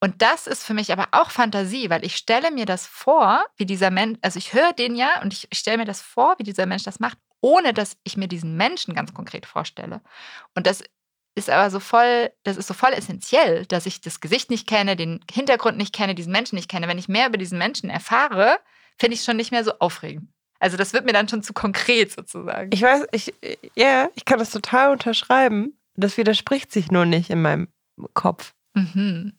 Und 0.00 0.20
das 0.20 0.46
ist 0.46 0.64
für 0.64 0.74
mich 0.74 0.92
aber 0.92 1.08
auch 1.12 1.30
Fantasie, 1.30 1.88
weil 1.88 2.04
ich 2.04 2.16
stelle 2.16 2.50
mir 2.50 2.66
das 2.66 2.86
vor, 2.86 3.42
wie 3.56 3.64
dieser 3.64 3.90
Mensch, 3.90 4.18
also 4.20 4.38
ich 4.38 4.52
höre 4.52 4.74
den 4.74 4.96
ja 4.96 5.22
und 5.22 5.32
ich 5.32 5.48
stelle 5.58 5.78
mir 5.78 5.86
das 5.86 6.02
vor, 6.02 6.34
wie 6.38 6.42
dieser 6.42 6.66
Mensch 6.66 6.82
das 6.82 7.00
macht, 7.00 7.16
ohne 7.40 7.72
dass 7.72 7.96
ich 8.04 8.16
mir 8.16 8.28
diesen 8.28 8.56
Menschen 8.56 8.94
ganz 8.94 9.14
konkret 9.14 9.46
vorstelle. 9.46 10.02
Und 10.54 10.66
das 10.66 10.84
ist 11.34 11.50
aber 11.50 11.70
so 11.70 11.80
voll, 11.80 12.30
das 12.42 12.56
ist 12.56 12.66
so 12.66 12.74
voll 12.74 12.92
essentiell, 12.92 13.64
dass 13.66 13.86
ich 13.86 14.00
das 14.00 14.20
Gesicht 14.20 14.50
nicht 14.50 14.66
kenne, 14.66 14.94
den 14.94 15.24
Hintergrund 15.30 15.78
nicht 15.78 15.94
kenne, 15.94 16.14
diesen 16.14 16.32
Menschen 16.32 16.56
nicht 16.56 16.68
kenne. 16.68 16.86
Wenn 16.86 16.98
ich 16.98 17.08
mehr 17.08 17.28
über 17.28 17.38
diesen 17.38 17.58
Menschen 17.58 17.88
erfahre, 17.88 18.58
finde 18.98 19.14
ich 19.14 19.20
es 19.20 19.26
schon 19.26 19.38
nicht 19.38 19.52
mehr 19.52 19.64
so 19.64 19.72
aufregend. 19.78 20.33
Also 20.64 20.76
das 20.76 20.92
wird 20.92 21.04
mir 21.04 21.12
dann 21.12 21.28
schon 21.28 21.42
zu 21.42 21.52
konkret 21.52 22.12
sozusagen. 22.12 22.70
Ich 22.72 22.82
weiß, 22.82 23.06
ich, 23.12 23.34
ja, 23.74 24.08
ich 24.14 24.24
kann 24.24 24.38
das 24.38 24.50
total 24.50 24.92
unterschreiben. 24.92 25.76
Das 25.94 26.16
widerspricht 26.16 26.72
sich 26.72 26.90
nur 26.90 27.04
nicht 27.04 27.30
in 27.30 27.42
meinem 27.42 27.68
Kopf. 28.14 28.54
Mhm. 28.74 29.34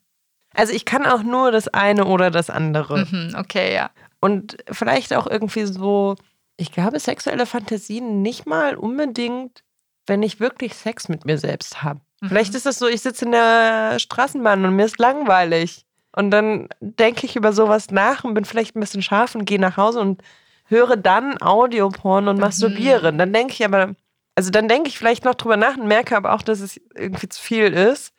Also 0.54 0.72
ich 0.72 0.84
kann 0.84 1.04
auch 1.04 1.22
nur 1.22 1.50
das 1.50 1.68
eine 1.68 2.06
oder 2.06 2.30
das 2.30 2.48
andere. 2.48 3.04
Mhm, 3.04 3.34
okay, 3.36 3.74
ja. 3.74 3.90
Und 4.20 4.56
vielleicht 4.70 5.12
auch 5.14 5.26
irgendwie 5.26 5.66
so, 5.66 6.16
ich 6.56 6.72
glaube, 6.72 7.00
sexuelle 7.00 7.44
Fantasien 7.44 8.22
nicht 8.22 8.46
mal 8.46 8.76
unbedingt 8.76 9.62
wenn 10.06 10.22
ich 10.22 10.40
wirklich 10.40 10.74
Sex 10.74 11.08
mit 11.08 11.24
mir 11.24 11.38
selbst 11.38 11.82
habe. 11.82 12.00
Mhm. 12.20 12.28
Vielleicht 12.28 12.54
ist 12.54 12.66
das 12.66 12.78
so, 12.78 12.86
ich 12.86 13.02
sitze 13.02 13.24
in 13.24 13.32
der 13.32 13.98
Straßenbahn 13.98 14.64
und 14.64 14.76
mir 14.76 14.84
ist 14.84 14.98
langweilig. 14.98 15.84
Und 16.14 16.30
dann 16.30 16.68
denke 16.80 17.26
ich 17.26 17.36
über 17.36 17.52
sowas 17.52 17.90
nach 17.90 18.24
und 18.24 18.34
bin 18.34 18.44
vielleicht 18.44 18.74
ein 18.74 18.80
bisschen 18.80 19.02
scharf 19.02 19.34
und 19.34 19.44
gehe 19.44 19.60
nach 19.60 19.76
Hause 19.76 20.00
und 20.00 20.22
höre 20.68 20.96
dann 20.96 21.40
Audioporn 21.40 22.28
und 22.28 22.36
mhm. 22.36 22.42
masturbiere. 22.42 23.12
Dann 23.12 23.32
denke 23.32 23.52
ich 23.52 23.64
aber, 23.64 23.94
also 24.34 24.50
dann 24.50 24.68
denke 24.68 24.88
ich 24.88 24.98
vielleicht 24.98 25.24
noch 25.24 25.34
drüber 25.34 25.56
nach 25.56 25.76
und 25.76 25.86
merke 25.86 26.16
aber 26.16 26.32
auch, 26.32 26.42
dass 26.42 26.60
es 26.60 26.80
irgendwie 26.94 27.28
zu 27.28 27.42
viel 27.42 27.72
ist. 27.72 28.12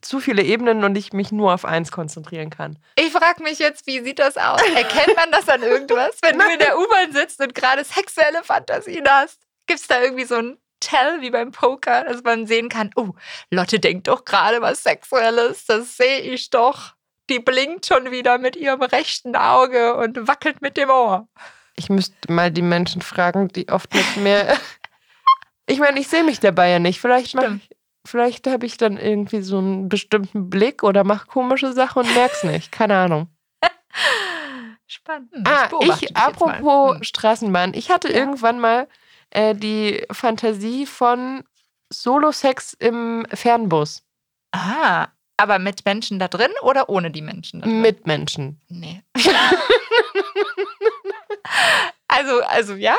Zu 0.00 0.20
viele 0.20 0.42
Ebenen 0.42 0.82
und 0.82 0.96
ich 0.96 1.12
mich 1.12 1.30
nur 1.30 1.52
auf 1.52 1.66
eins 1.66 1.92
konzentrieren 1.92 2.48
kann. 2.48 2.78
Ich 2.96 3.12
frage 3.12 3.42
mich 3.42 3.58
jetzt, 3.58 3.86
wie 3.86 4.00
sieht 4.00 4.18
das 4.18 4.38
aus? 4.38 4.62
Erkennt 4.74 5.14
man 5.14 5.30
das 5.30 5.46
an 5.46 5.62
irgendwas, 5.62 6.16
wenn 6.22 6.38
du 6.38 6.44
in 6.50 6.58
der 6.58 6.78
U-Bahn 6.78 7.12
sitzt 7.12 7.38
und 7.42 7.54
gerade 7.54 7.84
sexuelle 7.84 8.42
Fantasien 8.44 9.06
hast? 9.06 9.40
Gibt 9.66 9.80
es 9.80 9.86
da 9.86 10.00
irgendwie 10.00 10.24
so 10.24 10.36
ein 10.36 10.58
Tell 10.80 11.20
wie 11.20 11.30
beim 11.30 11.50
Poker, 11.50 12.04
dass 12.04 12.22
man 12.22 12.46
sehen 12.46 12.68
kann, 12.68 12.90
oh, 12.94 13.10
Lotte 13.50 13.80
denkt 13.80 14.06
doch 14.08 14.24
gerade 14.24 14.60
was 14.60 14.82
Sexuelles, 14.82 15.66
das 15.66 15.96
sehe 15.96 16.20
ich 16.20 16.50
doch. 16.50 16.94
Die 17.28 17.40
blinkt 17.40 17.86
schon 17.86 18.10
wieder 18.10 18.38
mit 18.38 18.56
ihrem 18.56 18.82
rechten 18.82 19.36
Auge 19.36 19.96
und 19.96 20.28
wackelt 20.28 20.62
mit 20.62 20.76
dem 20.76 20.88
Ohr. 20.88 21.28
Ich 21.78 21.88
müsste 21.88 22.32
mal 22.32 22.50
die 22.50 22.62
Menschen 22.62 23.02
fragen, 23.02 23.48
die 23.48 23.68
oft 23.68 23.94
mit 23.94 24.16
mir. 24.16 24.48
ich 25.66 25.78
meine, 25.78 26.00
ich 26.00 26.08
sehe 26.08 26.24
mich 26.24 26.40
dabei 26.40 26.70
ja 26.70 26.78
nicht. 26.78 27.00
Vielleicht 27.00 27.34
ich, 27.34 27.70
vielleicht 28.04 28.46
habe 28.48 28.66
ich 28.66 28.76
dann 28.76 28.96
irgendwie 28.96 29.42
so 29.42 29.58
einen 29.58 29.88
bestimmten 29.88 30.50
Blick 30.50 30.82
oder 30.82 31.04
mache 31.04 31.26
komische 31.26 31.72
Sachen 31.72 32.02
und 32.02 32.14
merke 32.14 32.34
es 32.34 32.44
nicht. 32.44 32.72
Keine 32.72 32.96
Ahnung. 32.96 33.28
Spannend. 34.86 35.30
Ah, 35.44 35.68
ich, 35.80 36.02
ich 36.02 36.16
apropos 36.16 36.96
hm. 36.96 37.04
Straßenbahn. 37.04 37.74
Ich 37.74 37.90
hatte 37.90 38.08
ja. 38.08 38.18
irgendwann 38.18 38.58
mal 38.58 38.88
äh, 39.30 39.54
die 39.54 40.04
Fantasie 40.10 40.86
von 40.86 41.44
Solo-Sex 41.90 42.74
im 42.74 43.26
Fernbus. 43.32 44.02
Ah, 44.52 45.08
aber 45.38 45.58
mit 45.58 45.84
Menschen 45.86 46.18
da 46.18 46.28
drin 46.28 46.50
oder 46.62 46.90
ohne 46.90 47.10
die 47.10 47.22
Menschen 47.22 47.60
da 47.60 47.66
drin? 47.66 47.80
Mit 47.80 48.06
Menschen. 48.06 48.60
Nee. 48.68 49.02
also, 52.08 52.42
also 52.42 52.74
ja? 52.74 52.98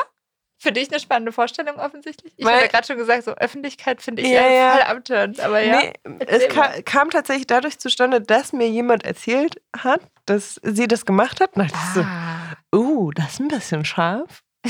Für 0.58 0.72
dich 0.72 0.90
eine 0.90 1.00
spannende 1.00 1.32
Vorstellung 1.32 1.78
offensichtlich. 1.78 2.34
Ich 2.36 2.44
habe 2.44 2.58
ja 2.58 2.66
gerade 2.66 2.86
schon 2.86 2.98
gesagt, 2.98 3.24
so 3.24 3.32
Öffentlichkeit 3.32 4.02
finde 4.02 4.20
ich 4.22 4.28
ja, 4.28 4.46
ja 4.46 4.72
voll 4.72 4.82
abturnt. 4.82 5.40
Aber 5.40 5.60
ja. 5.60 5.80
Nee, 5.80 5.92
es 6.26 6.48
kam, 6.48 6.84
kam, 6.84 7.08
tatsächlich 7.08 7.46
dadurch 7.46 7.78
zustande, 7.78 8.20
dass 8.20 8.52
mir 8.52 8.68
jemand 8.68 9.04
erzählt 9.04 9.62
hat, 9.74 10.02
dass 10.26 10.60
sie 10.62 10.86
das 10.86 11.06
gemacht 11.06 11.40
hat. 11.40 11.56
Und 11.56 11.72
dachte 11.72 12.04
ah. 12.04 12.56
so, 12.72 12.78
uh, 12.78 13.10
das 13.12 13.32
ist 13.32 13.40
ein 13.40 13.48
bisschen 13.48 13.86
scharf. 13.86 14.42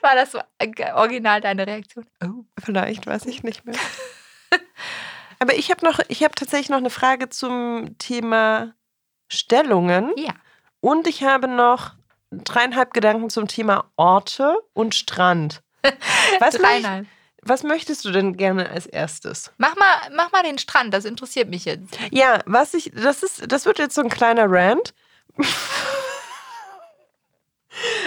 War 0.00 0.14
das 0.14 0.32
so 0.32 0.40
original 0.94 1.40
deine 1.42 1.66
Reaktion? 1.66 2.06
Oh, 2.24 2.44
vielleicht, 2.58 3.06
weiß 3.06 3.26
ich 3.26 3.42
nicht 3.42 3.64
mehr. 3.66 3.76
Aber 5.42 5.56
ich 5.56 5.72
habe 5.72 5.84
noch, 5.84 5.98
ich 6.06 6.22
habe 6.22 6.36
tatsächlich 6.36 6.68
noch 6.68 6.76
eine 6.76 6.88
Frage 6.88 7.28
zum 7.28 7.98
Thema 7.98 8.74
Stellungen. 9.26 10.12
Ja. 10.16 10.34
Und 10.78 11.08
ich 11.08 11.24
habe 11.24 11.48
noch 11.48 11.94
dreieinhalb 12.30 12.94
Gedanken 12.94 13.28
zum 13.28 13.48
Thema 13.48 13.90
Orte 13.96 14.56
und 14.72 14.94
Strand. 14.94 15.64
Was, 16.38 16.54
dreieinhalb. 16.54 17.08
was 17.42 17.64
möchtest 17.64 18.04
du 18.04 18.12
denn 18.12 18.36
gerne 18.36 18.70
als 18.70 18.86
erstes? 18.86 19.50
Mach 19.58 19.74
mal, 19.74 20.10
mach 20.14 20.30
mal 20.30 20.44
den 20.44 20.58
Strand, 20.58 20.94
das 20.94 21.04
interessiert 21.04 21.50
mich 21.50 21.64
jetzt. 21.64 21.98
Ja, 22.12 22.38
was 22.46 22.72
ich, 22.74 22.92
das 22.94 23.24
ist, 23.24 23.50
das 23.50 23.66
wird 23.66 23.80
jetzt 23.80 23.96
so 23.96 24.00
ein 24.00 24.10
kleiner 24.10 24.48
Rant. 24.48 24.94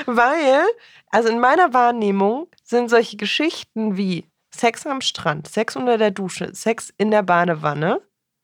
Weil, 0.06 0.64
also 1.12 1.28
in 1.28 1.40
meiner 1.40 1.74
Wahrnehmung 1.74 2.48
sind 2.64 2.88
solche 2.90 3.18
Geschichten 3.18 3.98
wie 3.98 4.24
Sex 4.60 4.86
am 4.86 5.02
Strand, 5.02 5.48
Sex 5.48 5.76
unter 5.76 5.98
der 5.98 6.12
Dusche, 6.12 6.54
Sex 6.54 6.94
in 6.98 7.12
der 7.12 7.24
Badewanne 7.24 8.02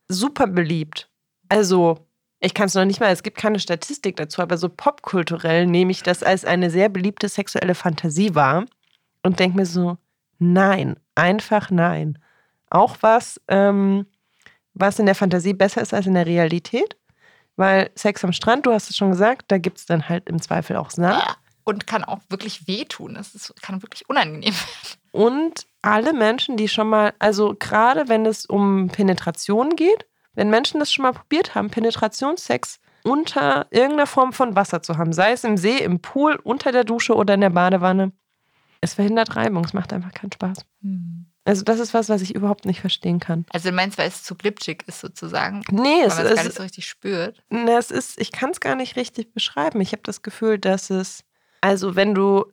super 0.08 0.48
beliebt. 0.48 1.10
Also, 1.50 2.08
ich 2.40 2.54
kann 2.54 2.66
es 2.68 2.74
noch 2.74 2.86
nicht 2.86 3.00
mal, 3.00 3.12
es 3.12 3.24
gibt 3.24 3.38
keine 3.38 3.60
Statistik 3.60 4.16
dazu, 4.16 4.42
aber 4.42 4.58
so 4.58 4.70
popkulturell 4.70 5.68
nehme 5.68 5.92
ich 5.92 6.04
das 6.04 6.24
als 6.24 6.46
eine 6.46 6.70
sehr 6.70 6.90
beliebte 6.90 7.30
sexuelle 7.30 7.76
Fantasie 7.76 8.36
wahr 8.36 8.66
und 9.24 9.40
denke 9.40 9.58
mir 9.58 9.66
so, 9.66 9.98
nein, 10.40 10.96
einfach 11.16 11.70
nein. 11.70 12.18
Auch 12.70 12.98
was, 13.02 13.40
ähm, 13.48 14.08
was 14.74 15.00
in 15.00 15.06
der 15.06 15.16
Fantasie 15.16 15.54
besser 15.54 15.82
ist 15.82 15.94
als 15.94 16.08
in 16.08 16.14
der 16.14 16.26
Realität. 16.26 16.98
Weil 17.58 17.92
Sex 17.96 18.24
am 18.24 18.34
Strand, 18.34 18.66
du 18.66 18.72
hast 18.72 18.90
es 18.90 18.96
schon 18.96 19.12
gesagt, 19.12 19.52
da 19.52 19.58
gibt 19.58 19.78
es 19.78 19.86
dann 19.86 20.08
halt 20.08 20.30
im 20.30 20.42
Zweifel 20.42 20.78
auch 20.78 20.90
Sand. 20.90 21.22
Und 21.64 21.86
kann 21.86 22.04
auch 22.04 22.22
wirklich 22.30 22.68
wehtun. 22.68 23.14
Das 23.14 23.36
ist, 23.36 23.54
kann 23.62 23.84
wirklich 23.84 24.10
unangenehm 24.10 24.54
werden. 24.54 25.00
Und 25.12 25.68
alle 25.82 26.14
Menschen, 26.14 26.58
die 26.58 26.68
schon 26.68 26.90
mal, 26.90 27.14
also 27.20 27.56
gerade 27.58 28.08
wenn 28.08 28.26
es 28.26 28.46
um 28.46 28.88
Penetration 28.90 29.76
geht, 29.76 30.06
wenn 30.34 30.50
Menschen 30.50 30.80
das 30.80 30.92
schon 30.92 31.04
mal 31.04 31.14
probiert 31.14 31.56
haben, 31.56 31.70
Penetrationssex 31.70 32.80
unter 33.04 33.68
irgendeiner 33.72 34.08
Form 34.08 34.32
von 34.32 34.56
Wasser 34.56 34.84
zu 34.84 34.98
haben, 34.98 35.12
sei 35.12 35.32
es 35.32 35.44
im 35.44 35.58
See, 35.58 35.78
im 35.78 36.00
Pool, 36.00 36.40
unter 36.44 36.72
der 36.72 36.84
Dusche 36.84 37.16
oder 37.16 37.34
in 37.34 37.42
der 37.42 37.50
Badewanne, 37.50 38.12
es 38.80 38.94
verhindert 38.94 39.36
Reibung, 39.36 39.64
es 39.64 39.74
macht 39.74 39.94
einfach 39.94 40.14
keinen 40.14 40.32
Spaß. 40.32 40.66
Hm. 40.82 41.28
Also 41.44 41.64
das 41.64 41.80
ist 41.80 41.94
was, 41.96 42.10
was 42.10 42.22
ich 42.22 42.36
überhaupt 42.36 42.66
nicht 42.66 42.82
verstehen 42.82 43.20
kann. 43.20 43.46
Also 43.52 43.70
du 43.70 43.76
meinst, 43.76 43.98
weil 43.98 44.08
es 44.08 44.24
zu 44.24 44.36
glitschig 44.36 44.84
ist 44.86 45.00
sozusagen? 45.00 45.64
Nee, 45.72 46.02
es 46.06 46.20
ist... 46.20 46.26
es 46.26 46.36
gar 46.36 46.44
nicht 46.44 46.56
so 46.56 46.64
richtig 46.64 46.88
spürt. 46.88 47.44
Ne, 47.50 47.78
es 47.78 47.90
ist, 47.90 48.22
ich 48.22 48.32
kann 48.32 48.52
es 48.52 48.60
gar 48.60 48.76
nicht 48.76 48.96
richtig 48.96 49.34
beschreiben. 49.34 49.82
Ich 49.82 49.92
habe 49.92 50.04
das 50.04 50.22
Gefühl, 50.22 50.60
dass 50.60 50.92
es, 50.92 51.24
also 51.62 51.96
wenn 51.96 52.14
du 52.14 52.46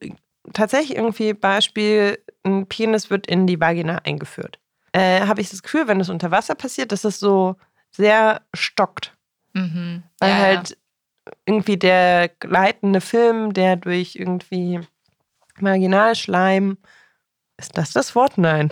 tatsächlich 0.52 0.96
irgendwie 0.96 1.34
Beispiel, 1.34 2.18
ein 2.44 2.66
Penis 2.66 3.10
wird 3.10 3.26
in 3.26 3.46
die 3.46 3.60
Vagina 3.60 3.98
eingeführt, 4.04 4.58
äh, 4.92 5.26
habe 5.26 5.40
ich 5.40 5.50
das 5.50 5.62
Gefühl, 5.62 5.88
wenn 5.88 6.00
es 6.00 6.08
unter 6.08 6.30
Wasser 6.30 6.54
passiert, 6.54 6.92
dass 6.92 7.04
es 7.04 7.20
so 7.20 7.56
sehr 7.90 8.42
stockt. 8.54 9.16
Mhm. 9.54 10.02
Weil 10.18 10.30
ja, 10.30 10.36
halt 10.36 10.70
ja. 10.70 11.32
irgendwie 11.46 11.76
der 11.76 12.28
gleitende 12.28 13.00
Film, 13.00 13.52
der 13.52 13.76
durch 13.76 14.16
irgendwie 14.16 14.80
Marginalschleim 15.60 16.78
ist 17.58 17.76
das 17.76 17.92
das 17.92 18.14
Wort? 18.14 18.38
Nein. 18.38 18.70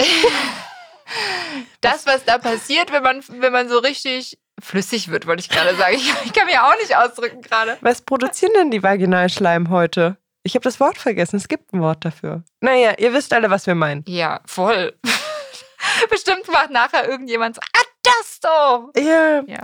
das, 1.80 2.06
was 2.06 2.24
da 2.24 2.38
passiert, 2.38 2.92
wenn 2.92 3.02
man, 3.02 3.22
wenn 3.28 3.52
man 3.52 3.68
so 3.68 3.78
richtig 3.78 4.38
flüssig 4.60 5.08
wird, 5.08 5.26
wollte 5.26 5.40
ich 5.40 5.48
gerade 5.48 5.74
sagen. 5.76 5.96
Ich, 5.96 6.12
ich 6.24 6.32
kann 6.32 6.46
mich 6.46 6.58
auch 6.58 6.76
nicht 6.80 6.96
ausdrücken 6.96 7.42
gerade. 7.42 7.76
Was 7.80 8.02
produzieren 8.02 8.52
denn 8.54 8.70
die 8.70 8.82
Vaginalschleim 8.82 9.70
heute? 9.70 10.16
Ich 10.46 10.54
habe 10.54 10.62
das 10.62 10.78
Wort 10.78 10.96
vergessen. 10.96 11.36
Es 11.36 11.48
gibt 11.48 11.72
ein 11.72 11.80
Wort 11.80 12.04
dafür. 12.04 12.44
Naja, 12.60 12.94
ihr 12.98 13.12
wisst 13.12 13.32
alle, 13.32 13.50
was 13.50 13.66
wir 13.66 13.74
meinen. 13.74 14.04
Ja, 14.06 14.40
voll. 14.46 14.96
Bestimmt 16.10 16.46
macht 16.52 16.70
nachher 16.70 17.08
irgendjemand 17.08 17.56
so, 17.56 17.60
ah, 17.76 17.84
das 18.02 18.40
doch. 18.40 18.90
Ja. 18.96 19.42
ja. 19.46 19.60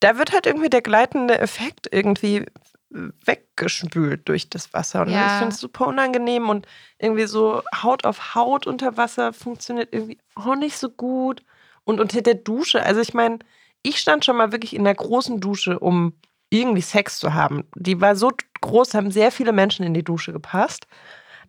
Da 0.00 0.18
wird 0.18 0.32
halt 0.32 0.46
irgendwie 0.46 0.70
der 0.70 0.82
gleitende 0.82 1.38
Effekt 1.38 1.88
irgendwie 1.92 2.44
weggespült 2.90 4.28
durch 4.28 4.50
das 4.50 4.72
Wasser. 4.72 5.02
Und 5.02 5.10
Ja. 5.10 5.26
ich 5.26 5.32
finde 5.38 5.54
es 5.54 5.60
super 5.60 5.86
unangenehm 5.86 6.48
und 6.48 6.66
irgendwie 6.98 7.26
so 7.26 7.62
Haut 7.82 8.04
auf 8.04 8.34
Haut 8.34 8.66
unter 8.66 8.96
Wasser 8.96 9.32
funktioniert 9.32 9.90
irgendwie 9.92 10.18
auch 10.34 10.56
nicht 10.56 10.78
so 10.78 10.90
gut. 10.90 11.42
Und 11.84 12.00
unter 12.00 12.22
der 12.22 12.34
Dusche, 12.34 12.82
also 12.82 13.00
ich 13.00 13.14
meine, 13.14 13.38
ich 13.82 13.98
stand 13.98 14.24
schon 14.24 14.36
mal 14.36 14.52
wirklich 14.52 14.74
in 14.74 14.84
der 14.84 14.94
großen 14.94 15.40
Dusche, 15.40 15.78
um 15.78 16.14
irgendwie 16.60 16.82
Sex 16.82 17.18
zu 17.18 17.34
haben. 17.34 17.64
Die 17.74 18.00
war 18.00 18.16
so 18.16 18.30
groß, 18.60 18.94
haben 18.94 19.10
sehr 19.10 19.30
viele 19.30 19.52
Menschen 19.52 19.84
in 19.84 19.94
die 19.94 20.04
Dusche 20.04 20.32
gepasst. 20.32 20.86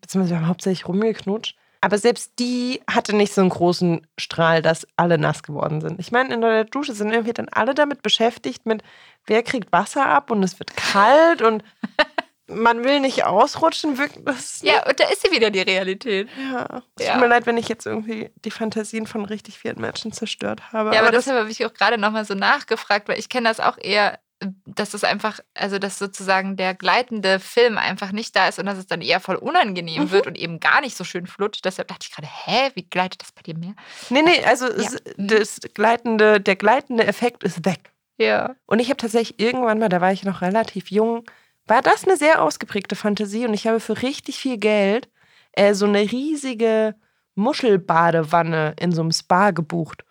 Beziehungsweise 0.02 0.36
wir 0.36 0.42
haben 0.42 0.48
hauptsächlich 0.48 0.88
rumgeknutscht. 0.88 1.56
Aber 1.82 1.98
selbst 2.00 2.40
die 2.40 2.82
hatte 2.90 3.16
nicht 3.16 3.34
so 3.34 3.42
einen 3.42 3.52
großen 3.52 4.08
Strahl, 4.18 4.64
dass 4.64 4.88
alle 4.96 5.20
nass 5.20 5.44
geworden 5.44 5.82
sind. 5.82 6.00
Ich 6.00 6.12
meine, 6.12 6.34
in 6.34 6.42
der 6.42 6.64
Dusche 6.64 6.94
sind 6.94 7.12
irgendwie 7.12 7.34
dann 7.34 7.48
alle 7.50 7.76
damit 7.76 8.02
beschäftigt, 8.02 8.66
mit 8.66 8.82
wer 9.28 9.44
kriegt 9.44 9.72
Wasser 9.72 10.06
ab 10.06 10.32
und 10.32 10.42
es 10.42 10.58
wird 10.58 10.76
kalt 10.76 11.44
und 11.44 11.64
man 12.48 12.84
will 12.84 13.00
nicht 13.00 13.26
ausrutschen. 13.26 14.00
Das 14.26 14.62
Ja, 14.64 14.88
und 14.88 15.00
da 15.00 15.08
ist 15.10 15.22
sie 15.24 15.32
wieder 15.32 15.52
die 15.52 15.62
Realität. 15.62 16.28
ja. 16.52 16.82
Es 16.98 17.06
Ja. 17.06 17.14
Tut 17.14 17.22
mir 17.22 17.28
leid, 17.28 17.46
wenn 17.46 17.58
ich 17.58 17.68
jetzt 17.68 17.86
irgendwie 17.86 18.32
die 18.44 18.52
Fantasien 18.52 19.06
von 19.06 19.26
richtig 19.26 19.60
vielen 19.60 19.80
Menschen 19.80 20.12
zerstört 20.12 20.72
habe. 20.72 20.94
Ja, 20.94 21.02
aber, 21.02 21.12
das, 21.12 21.26
deshalb 21.26 21.42
habe 21.42 21.52
ich 21.52 21.64
auch 21.66 21.74
gerade 21.74 21.98
nochmal 21.98 22.26
so 22.26 22.34
nachgefragt, 22.34 23.08
weil 23.08 23.20
ich 23.20 23.30
kenne 23.30 23.48
das 23.50 23.60
auch 23.60 23.78
eher, 23.78 24.20
dass 24.66 24.94
es 24.94 25.04
einfach, 25.04 25.40
also 25.54 25.80
dass 25.80 25.98
sozusagen 25.98 26.58
der 26.58 26.74
gleitende 26.76 27.40
Film 27.40 27.78
einfach 27.78 28.12
nicht 28.12 28.36
da 28.36 28.48
ist 28.50 28.60
und 28.60 28.66
dass 28.66 28.78
es 28.78 28.86
dann 28.86 29.02
eher 29.02 29.20
voll 29.20 29.38
unangenehm 29.38 30.04
Mhm. 30.04 30.12
wird 30.12 30.28
und 30.28 30.38
eben 30.38 30.60
gar 30.60 30.82
nicht 30.82 30.98
so 30.98 31.04
schön 31.04 31.26
flutscht. 31.26 31.64
Deshalb 31.66 31.88
dachte 31.88 32.08
ich 32.10 32.14
gerade, 32.16 32.28
hä, 32.30 32.72
wie 32.76 32.84
gleitet 32.84 33.22
das 33.22 33.32
bei 33.32 33.42
dir 33.42 33.58
mehr? 33.58 33.74
nee, 34.10 34.22
nee, 34.22 34.44
also 34.46 34.66
Ja. 34.68 34.74
es, 34.74 34.98
das 35.18 35.60
gleitende, 35.74 36.42
der 36.42 36.56
gleitende 36.58 37.06
Effekt 37.08 37.44
ist 37.44 37.66
weg. 37.66 37.92
Ja. 38.18 38.56
Und 38.66 38.80
ich 38.80 38.90
habe 38.90 38.98
tatsächlich 38.98 39.40
irgendwann 39.40 39.80
mal, 39.80 39.90
da 39.90 40.02
war 40.02 40.12
ich 40.12 40.24
noch 40.24 40.42
relativ 40.42 40.92
jung, 40.92 41.24
war 41.68 41.82
das 41.82 42.04
eine 42.04 42.18
sehr 42.18 42.42
ausgeprägte 42.42 42.96
Fantasie 42.96 43.46
und 43.48 43.54
ich 43.54 43.68
habe 43.68 43.80
für 43.80 44.02
richtig 44.02 44.38
viel 44.38 44.58
Geld 44.58 45.10
äh, 45.54 45.74
so 45.74 45.86
eine 45.86 46.00
riesige 46.02 46.96
Muschelbadewanne 47.36 48.76
in 48.80 48.92
so 48.92 49.02
einem 49.02 49.12
Spa 49.12 49.52
gebucht. 49.52 50.04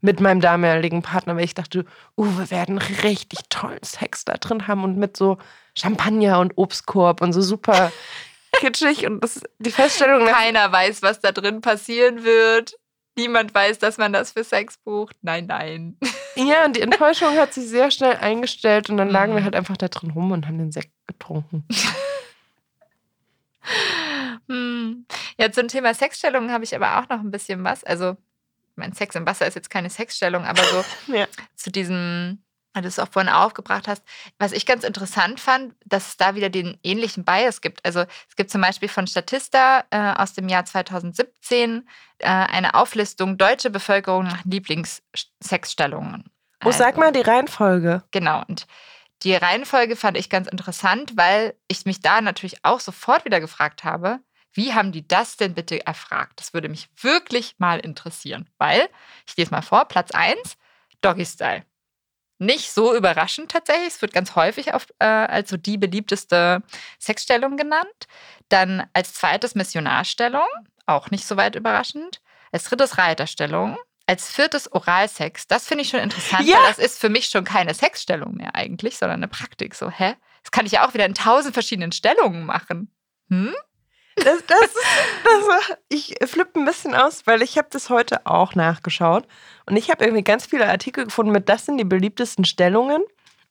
Mit 0.00 0.20
meinem 0.20 0.40
damaligen 0.40 1.02
Partner, 1.02 1.34
weil 1.36 1.44
ich 1.44 1.54
dachte, 1.54 1.84
uh, 2.16 2.24
wir 2.38 2.50
werden 2.50 2.78
richtig 2.78 3.40
tollen 3.48 3.82
Sex 3.82 4.24
da 4.24 4.34
drin 4.34 4.68
haben 4.68 4.84
und 4.84 4.96
mit 4.96 5.16
so 5.16 5.38
Champagner 5.76 6.38
und 6.38 6.52
Obstkorb 6.56 7.20
und 7.20 7.32
so 7.32 7.40
super 7.42 7.90
kitschig. 8.60 9.06
Und 9.06 9.22
das, 9.24 9.42
die 9.58 9.70
Feststellung, 9.72 10.26
Keiner 10.26 10.70
weiß, 10.70 11.02
was 11.02 11.20
da 11.20 11.32
drin 11.32 11.60
passieren 11.60 12.22
wird. 12.24 12.74
Niemand 13.16 13.52
weiß, 13.52 13.80
dass 13.80 13.98
man 13.98 14.12
das 14.12 14.30
für 14.30 14.44
Sex 14.44 14.76
bucht. 14.78 15.16
Nein, 15.22 15.46
nein. 15.46 15.96
ja, 16.36 16.64
und 16.64 16.76
die 16.76 16.82
Enttäuschung 16.82 17.36
hat 17.36 17.52
sich 17.52 17.66
sehr 17.68 17.90
schnell 17.90 18.14
eingestellt 18.16 18.90
und 18.90 18.96
dann 18.96 19.10
lagen 19.10 19.32
wir 19.32 19.40
Mhm. 19.40 19.44
halt 19.44 19.56
einfach 19.56 19.76
da 19.76 19.88
drin 19.88 20.12
rum 20.12 20.30
und 20.30 20.46
haben 20.46 20.58
den 20.58 20.70
Sekt 20.70 20.92
getrunken. 21.08 21.66
Hm. 24.48 25.04
Ja, 25.38 25.52
zum 25.52 25.68
Thema 25.68 25.92
Sexstellungen 25.92 26.50
habe 26.52 26.64
ich 26.64 26.74
aber 26.74 26.98
auch 26.98 27.08
noch 27.10 27.20
ein 27.20 27.30
bisschen 27.30 27.62
was. 27.64 27.84
Also, 27.84 28.16
mein 28.78 28.92
Sex 28.94 29.14
im 29.14 29.26
Wasser 29.26 29.46
ist 29.46 29.54
jetzt 29.54 29.70
keine 29.70 29.90
Sexstellung, 29.90 30.44
aber 30.44 30.62
so 30.64 30.84
Ja. 31.12 31.26
zu 31.56 31.70
diesem, 31.70 32.42
weil 32.72 32.82
du 32.82 32.88
es 32.88 32.98
auch 32.98 33.08
vorhin 33.08 33.32
aufgebracht 33.32 33.88
hast, 33.88 34.02
was 34.38 34.52
ich 34.52 34.64
ganz 34.66 34.84
interessant 34.84 35.40
fand, 35.40 35.74
dass 35.84 36.08
es 36.08 36.16
da 36.16 36.34
wieder 36.34 36.48
den 36.48 36.78
ähnlichen 36.82 37.24
Bias 37.24 37.60
gibt. 37.60 37.84
Also 37.84 38.00
es 38.28 38.36
gibt 38.36 38.50
zum 38.50 38.60
Beispiel 38.60 38.88
von 38.88 39.06
Statista 39.06 39.84
äh, 39.90 40.14
aus 40.16 40.32
dem 40.34 40.48
Jahr 40.48 40.64
2017 40.64 41.88
äh, 42.18 42.26
eine 42.28 42.74
Auflistung 42.74 43.36
deutsche 43.36 43.70
Bevölkerung 43.70 44.24
nach 44.24 44.44
Lieblingssexstellungen. 44.44 46.30
Oh, 46.64 46.72
sag 46.72 46.96
mal 46.96 47.12
die 47.12 47.20
Reihenfolge. 47.20 48.02
Genau. 48.10 48.42
Und 48.48 48.66
die 49.22 49.34
Reihenfolge 49.34 49.96
fand 49.96 50.16
ich 50.16 50.30
ganz 50.30 50.48
interessant, 50.48 51.12
weil 51.16 51.54
ich 51.68 51.84
mich 51.86 52.00
da 52.00 52.20
natürlich 52.20 52.64
auch 52.64 52.80
sofort 52.80 53.24
wieder 53.24 53.40
gefragt 53.40 53.84
habe, 53.84 54.20
wie 54.52 54.74
haben 54.74 54.92
die 54.92 55.06
das 55.06 55.36
denn 55.36 55.54
bitte 55.54 55.84
erfragt? 55.86 56.40
Das 56.40 56.54
würde 56.54 56.68
mich 56.68 56.88
wirklich 57.00 57.54
mal 57.58 57.78
interessieren, 57.80 58.48
weil, 58.58 58.88
ich 59.26 59.36
lese 59.36 59.50
mal 59.50 59.62
vor, 59.62 59.84
Platz 59.86 60.10
1, 60.12 60.56
Doggy 61.00 61.26
Style. 61.26 61.64
Nicht 62.40 62.70
so 62.70 62.94
überraschend 62.94 63.50
tatsächlich, 63.50 63.88
es 63.88 64.02
wird 64.02 64.12
ganz 64.12 64.36
häufig 64.36 64.72
auf, 64.72 64.86
äh, 65.00 65.04
als 65.06 65.50
so 65.50 65.56
die 65.56 65.76
beliebteste 65.76 66.62
Sexstellung 67.00 67.56
genannt. 67.56 68.06
Dann 68.48 68.88
als 68.92 69.14
zweites 69.14 69.54
Missionarstellung, 69.56 70.46
auch 70.86 71.10
nicht 71.10 71.26
so 71.26 71.36
weit 71.36 71.56
überraschend. 71.56 72.20
Als 72.52 72.64
drittes 72.64 72.96
Reiterstellung. 72.96 73.76
Als 74.06 74.30
viertes 74.30 74.72
Oralsex. 74.72 75.48
Das 75.48 75.66
finde 75.66 75.82
ich 75.82 75.90
schon 75.90 76.00
interessant, 76.00 76.46
Ja. 76.48 76.56
weil 76.58 76.68
das 76.68 76.78
ist 76.78 76.98
für 76.98 77.08
mich 77.10 77.26
schon 77.26 77.44
keine 77.44 77.74
Sexstellung 77.74 78.36
mehr 78.36 78.54
eigentlich, 78.54 78.96
sondern 78.96 79.18
eine 79.18 79.28
Praktik. 79.28 79.74
So, 79.74 79.90
hä? 79.90 80.14
Das 80.42 80.50
kann 80.52 80.64
ich 80.64 80.72
ja 80.72 80.86
auch 80.88 80.94
wieder 80.94 81.04
in 81.04 81.14
tausend 81.14 81.52
verschiedenen 81.52 81.92
Stellungen 81.92 82.46
machen. 82.46 82.90
Hm? 83.28 83.52
Das, 84.24 84.44
das, 84.46 84.74
das, 85.24 85.76
ich 85.88 86.16
flippe 86.24 86.58
ein 86.60 86.64
bisschen 86.64 86.94
aus, 86.94 87.26
weil 87.26 87.42
ich 87.42 87.58
habe 87.58 87.68
das 87.70 87.90
heute 87.90 88.26
auch 88.26 88.54
nachgeschaut 88.54 89.26
und 89.66 89.76
ich 89.76 89.90
habe 89.90 90.04
irgendwie 90.04 90.24
ganz 90.24 90.46
viele 90.46 90.68
Artikel 90.68 91.04
gefunden 91.04 91.32
mit, 91.32 91.48
das 91.48 91.66
sind 91.66 91.78
die 91.78 91.84
beliebtesten 91.84 92.44
Stellungen 92.44 93.02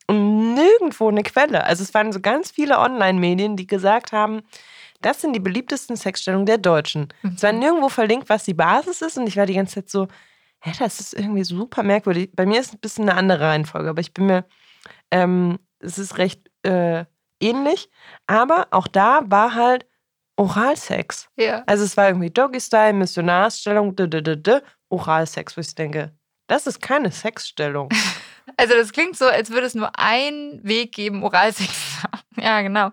und 0.07 0.53
nirgendwo 0.55 1.09
eine 1.09 1.24
Quelle. 1.24 1.63
Also 1.63 1.84
es 1.84 1.93
waren 1.93 2.11
so 2.11 2.20
ganz 2.20 2.51
viele 2.51 2.80
Online-Medien, 2.80 3.55
die 3.55 3.68
gesagt 3.68 4.11
haben, 4.11 4.41
das 5.01 5.22
sind 5.22 5.34
die 5.34 5.39
beliebtesten 5.39 5.95
Sexstellungen 5.95 6.45
der 6.45 6.57
Deutschen. 6.57 7.13
Es 7.36 7.43
war 7.43 7.51
nirgendwo 7.51 7.89
verlinkt, 7.89 8.30
was 8.30 8.43
die 8.45 8.55
Basis 8.55 9.01
ist 9.01 9.18
und 9.18 9.28
ich 9.28 9.38
war 9.38 9.45
die 9.45 9.53
ganze 9.53 9.76
Zeit 9.76 9.89
so, 9.89 10.07
hä, 10.59 10.72
das 10.80 10.99
ist 10.99 11.13
irgendwie 11.13 11.43
super 11.43 11.84
merkwürdig. 11.84 12.32
Bei 12.36 12.45
mir 12.45 12.59
ist 12.59 12.68
es 12.68 12.74
ein 12.74 12.80
bisschen 12.80 13.09
eine 13.09 13.18
andere 13.18 13.41
Reihenfolge, 13.41 13.89
aber 13.89 14.01
ich 14.01 14.13
bin 14.13 14.26
mir, 14.26 14.45
ähm, 15.11 15.59
es 15.80 15.99
ist 15.99 16.18
recht 16.18 16.49
äh, 16.63 17.05
ähnlich, 17.39 17.89
aber 18.26 18.68
auch 18.72 18.88
da 18.88 19.22
war 19.26 19.53
halt 19.53 19.86
Oralsex. 20.38 21.29
Ja. 21.35 21.63
Also 21.65 21.83
es 21.83 21.97
war 21.97 22.07
irgendwie 22.07 22.29
Doggy-Style, 22.29 22.93
-d 22.93 24.07
-d 24.07 24.35
-d, 24.35 24.61
Oralsex, 24.89 25.57
wo 25.57 25.61
ich 25.61 25.75
denke, 25.75 26.13
das 26.47 26.67
ist 26.67 26.81
keine 26.81 27.11
Sexstellung. 27.11 27.89
Also 28.55 28.75
das 28.75 28.93
klingt 28.93 29.17
so, 29.17 29.25
als 29.25 29.49
würde 29.49 29.67
es 29.67 29.75
nur 29.75 29.99
einen 29.99 30.63
Weg 30.63 30.93
geben, 30.93 31.21
Oralsex 31.21 31.67
zu 31.67 32.03
haben. 32.03 32.23
Ja, 32.38 32.61
genau. 32.61 32.91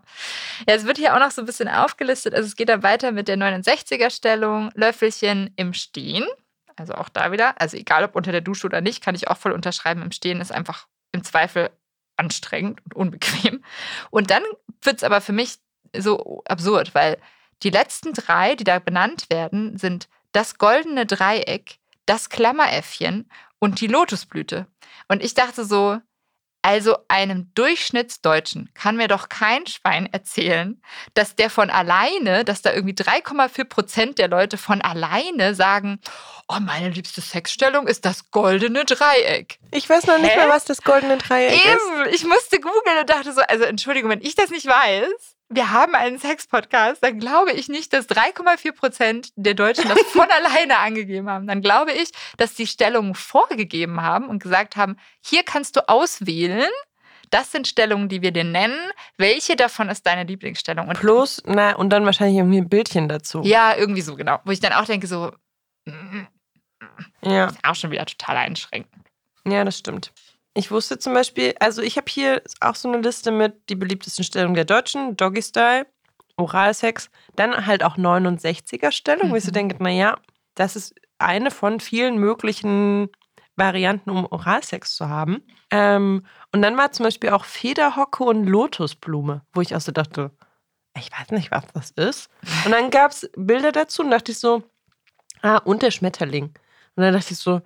Ja, 0.68 0.74
es 0.74 0.84
wird 0.84 0.98
hier 0.98 1.14
auch 1.14 1.20
noch 1.20 1.30
so 1.30 1.42
ein 1.42 1.46
bisschen 1.46 1.68
aufgelistet. 1.68 2.34
Also 2.34 2.48
es 2.48 2.56
geht 2.56 2.68
dann 2.68 2.82
weiter 2.82 3.12
mit 3.12 3.28
der 3.28 3.36
69er-Stellung, 3.36 4.72
Löffelchen 4.74 5.52
im 5.54 5.72
Stehen. 5.72 6.26
Also 6.74 6.94
auch 6.94 7.08
da 7.08 7.30
wieder, 7.30 7.58
also 7.60 7.76
egal 7.76 8.02
ob 8.02 8.16
unter 8.16 8.32
der 8.32 8.40
Dusche 8.40 8.66
oder 8.66 8.80
nicht, 8.80 9.02
kann 9.02 9.14
ich 9.14 9.28
auch 9.28 9.36
voll 9.36 9.52
unterschreiben. 9.52 10.02
Im 10.02 10.10
Stehen 10.10 10.40
ist 10.40 10.50
einfach 10.50 10.88
im 11.12 11.22
Zweifel 11.22 11.70
anstrengend 12.16 12.80
und 12.84 12.94
unbequem. 12.94 13.64
Und 14.10 14.30
dann 14.30 14.42
wird 14.82 14.96
es 14.96 15.04
aber 15.04 15.20
für 15.20 15.32
mich 15.32 15.58
so 15.98 16.42
absurd, 16.46 16.94
weil 16.94 17.18
die 17.62 17.70
letzten 17.70 18.12
drei, 18.12 18.54
die 18.56 18.64
da 18.64 18.78
benannt 18.78 19.30
werden, 19.30 19.78
sind 19.78 20.08
das 20.32 20.58
goldene 20.58 21.06
Dreieck, 21.06 21.78
das 22.06 22.28
Klammeräffchen 22.28 23.30
und 23.58 23.80
die 23.80 23.86
Lotusblüte. 23.86 24.66
Und 25.08 25.22
ich 25.22 25.34
dachte 25.34 25.64
so, 25.64 26.00
also 26.64 26.96
einem 27.08 27.52
Durchschnittsdeutschen 27.54 28.70
kann 28.72 28.96
mir 28.96 29.06
doch 29.06 29.28
kein 29.28 29.66
Schwein 29.66 30.10
erzählen, 30.10 30.80
dass 31.12 31.36
der 31.36 31.50
von 31.50 31.68
alleine, 31.68 32.42
dass 32.42 32.62
da 32.62 32.72
irgendwie 32.72 32.94
3,4 32.94 33.64
Prozent 33.64 34.18
der 34.18 34.28
Leute 34.28 34.56
von 34.56 34.80
alleine 34.80 35.54
sagen, 35.54 36.00
oh, 36.48 36.60
meine 36.60 36.88
liebste 36.88 37.20
Sexstellung 37.20 37.86
ist 37.86 38.06
das 38.06 38.30
goldene 38.30 38.86
Dreieck. 38.86 39.58
Ich 39.72 39.90
weiß 39.90 40.06
noch 40.06 40.16
nicht 40.16 40.34
Hä? 40.34 40.38
mal, 40.38 40.48
was 40.48 40.64
das 40.64 40.80
goldene 40.80 41.18
Dreieck 41.18 41.52
ist. 41.52 41.66
Eben, 41.66 42.14
ich 42.14 42.24
musste 42.24 42.58
googeln 42.58 42.98
und 42.98 43.10
dachte 43.10 43.34
so, 43.34 43.42
also 43.42 43.64
Entschuldigung, 43.64 44.10
wenn 44.10 44.22
ich 44.22 44.34
das 44.34 44.48
nicht 44.48 44.66
weiß, 44.66 45.33
wir 45.54 45.70
haben 45.70 45.94
einen 45.94 46.18
Sex-Podcast, 46.18 47.02
dann 47.02 47.18
glaube 47.18 47.52
ich 47.52 47.68
nicht, 47.68 47.92
dass 47.92 48.08
3,4 48.08 48.72
Prozent 48.72 49.28
der 49.36 49.54
Deutschen 49.54 49.88
das 49.88 50.00
von 50.12 50.26
alleine 50.30 50.78
angegeben 50.78 51.28
haben. 51.28 51.46
Dann 51.46 51.60
glaube 51.62 51.92
ich, 51.92 52.10
dass 52.36 52.54
die 52.54 52.66
Stellungen 52.66 53.14
vorgegeben 53.14 54.02
haben 54.02 54.28
und 54.28 54.42
gesagt 54.42 54.76
haben, 54.76 54.96
hier 55.24 55.42
kannst 55.42 55.76
du 55.76 55.88
auswählen, 55.88 56.68
das 57.30 57.50
sind 57.50 57.66
Stellungen, 57.66 58.08
die 58.08 58.22
wir 58.22 58.30
dir 58.30 58.44
nennen. 58.44 58.78
Welche 59.16 59.56
davon 59.56 59.88
ist 59.88 60.06
deine 60.06 60.24
Lieblingsstellung? 60.24 60.88
Und 60.88 60.98
Plus, 61.00 61.42
na, 61.46 61.74
und 61.74 61.90
dann 61.90 62.04
wahrscheinlich 62.04 62.36
irgendwie 62.38 62.58
ein 62.58 62.68
Bildchen 62.68 63.08
dazu. 63.08 63.42
ja, 63.42 63.74
irgendwie 63.76 64.02
so 64.02 64.14
genau. 64.14 64.38
Wo 64.44 64.52
ich 64.52 64.60
dann 64.60 64.72
auch 64.72 64.84
denke, 64.84 65.06
so, 65.06 65.32
mm, 65.86 66.26
Ja, 67.22 67.50
auch 67.64 67.74
schon 67.74 67.90
wieder 67.90 68.06
total 68.06 68.36
einschränkend. 68.36 69.04
ja 69.46 69.64
das 69.64 69.78
stimmt. 69.78 70.12
Ich 70.54 70.70
wusste 70.70 70.98
zum 70.98 71.14
Beispiel, 71.14 71.54
also 71.58 71.82
ich 71.82 71.96
habe 71.96 72.06
hier 72.08 72.42
auch 72.60 72.76
so 72.76 72.88
eine 72.88 72.98
Liste 73.02 73.32
mit 73.32 73.68
die 73.68 73.74
beliebtesten 73.74 74.24
Stellungen 74.24 74.54
der 74.54 74.64
Deutschen, 74.64 75.16
Doggy 75.16 75.42
Style, 75.42 75.86
Oralsex, 76.36 77.10
dann 77.36 77.66
halt 77.66 77.82
auch 77.82 77.96
69er 77.96 78.92
Stellung, 78.92 79.30
wo 79.30 79.36
ich 79.36 79.44
so 79.44 79.50
Mhm. 79.50 79.54
denke, 79.54 79.82
naja, 79.82 80.16
das 80.54 80.76
ist 80.76 80.94
eine 81.18 81.50
von 81.50 81.80
vielen 81.80 82.18
möglichen 82.18 83.08
Varianten, 83.56 84.10
um 84.10 84.26
Oralsex 84.26 84.94
zu 84.96 85.08
haben. 85.08 85.42
Ähm, 85.70 86.24
und 86.52 86.62
dann 86.62 86.76
war 86.76 86.92
zum 86.92 87.04
Beispiel 87.04 87.30
auch 87.30 87.44
Federhocke 87.44 88.24
und 88.24 88.46
Lotusblume, 88.46 89.42
wo 89.52 89.60
ich 89.60 89.74
auch 89.74 89.80
so 89.80 89.92
dachte, 89.92 90.30
ich 90.96 91.10
weiß 91.10 91.30
nicht, 91.30 91.50
was 91.50 91.64
das 91.72 91.90
ist. 91.92 92.30
Und 92.64 92.72
dann 92.72 92.90
gab 92.90 93.10
es 93.10 93.28
Bilder 93.36 93.72
dazu 93.72 94.02
und 94.02 94.10
dachte 94.10 94.32
ich 94.32 94.38
so, 94.38 94.62
ah, 95.42 95.58
und 95.58 95.82
der 95.82 95.90
Schmetterling. 95.90 96.46
Und 96.96 97.02
dann 97.02 97.12
dachte 97.14 97.32
ich 97.32 97.38
so, 97.38 97.60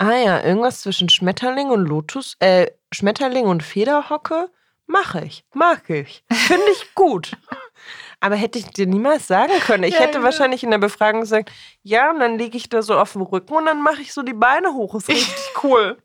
ah 0.00 0.16
ja, 0.16 0.42
irgendwas 0.42 0.80
zwischen 0.80 1.08
Schmetterling 1.08 1.70
und 1.70 1.84
Lotus, 1.86 2.36
äh, 2.40 2.66
Schmetterling 2.92 3.44
und 3.46 3.62
Federhocke. 3.62 4.50
Mache 4.86 5.24
ich, 5.24 5.44
mag 5.54 5.88
ich, 5.88 6.24
finde 6.32 6.66
ich 6.72 6.94
gut. 6.96 7.36
Aber 8.20 8.34
hätte 8.34 8.58
ich 8.58 8.66
dir 8.66 8.86
niemals 8.86 9.28
sagen 9.28 9.52
können. 9.60 9.84
Ich 9.84 9.94
Ja, 9.94 10.00
hätte 10.00 10.14
genau. 10.14 10.24
wahrscheinlich 10.24 10.64
in 10.64 10.70
der 10.70 10.78
Befragung 10.78 11.20
gesagt, 11.20 11.52
ja, 11.82 12.10
und 12.10 12.18
dann 12.18 12.38
liege 12.38 12.56
ich 12.56 12.68
da 12.68 12.82
so 12.82 12.98
auf 12.98 13.12
dem 13.12 13.22
Rücken 13.22 13.54
und 13.54 13.66
dann 13.66 13.82
mache 13.82 14.02
ich 14.02 14.12
so 14.12 14.22
die 14.22 14.34
Beine 14.34 14.72
hoch. 14.74 14.96
Ist 14.96 15.08
richtig 15.08 15.36
cool. 15.62 15.96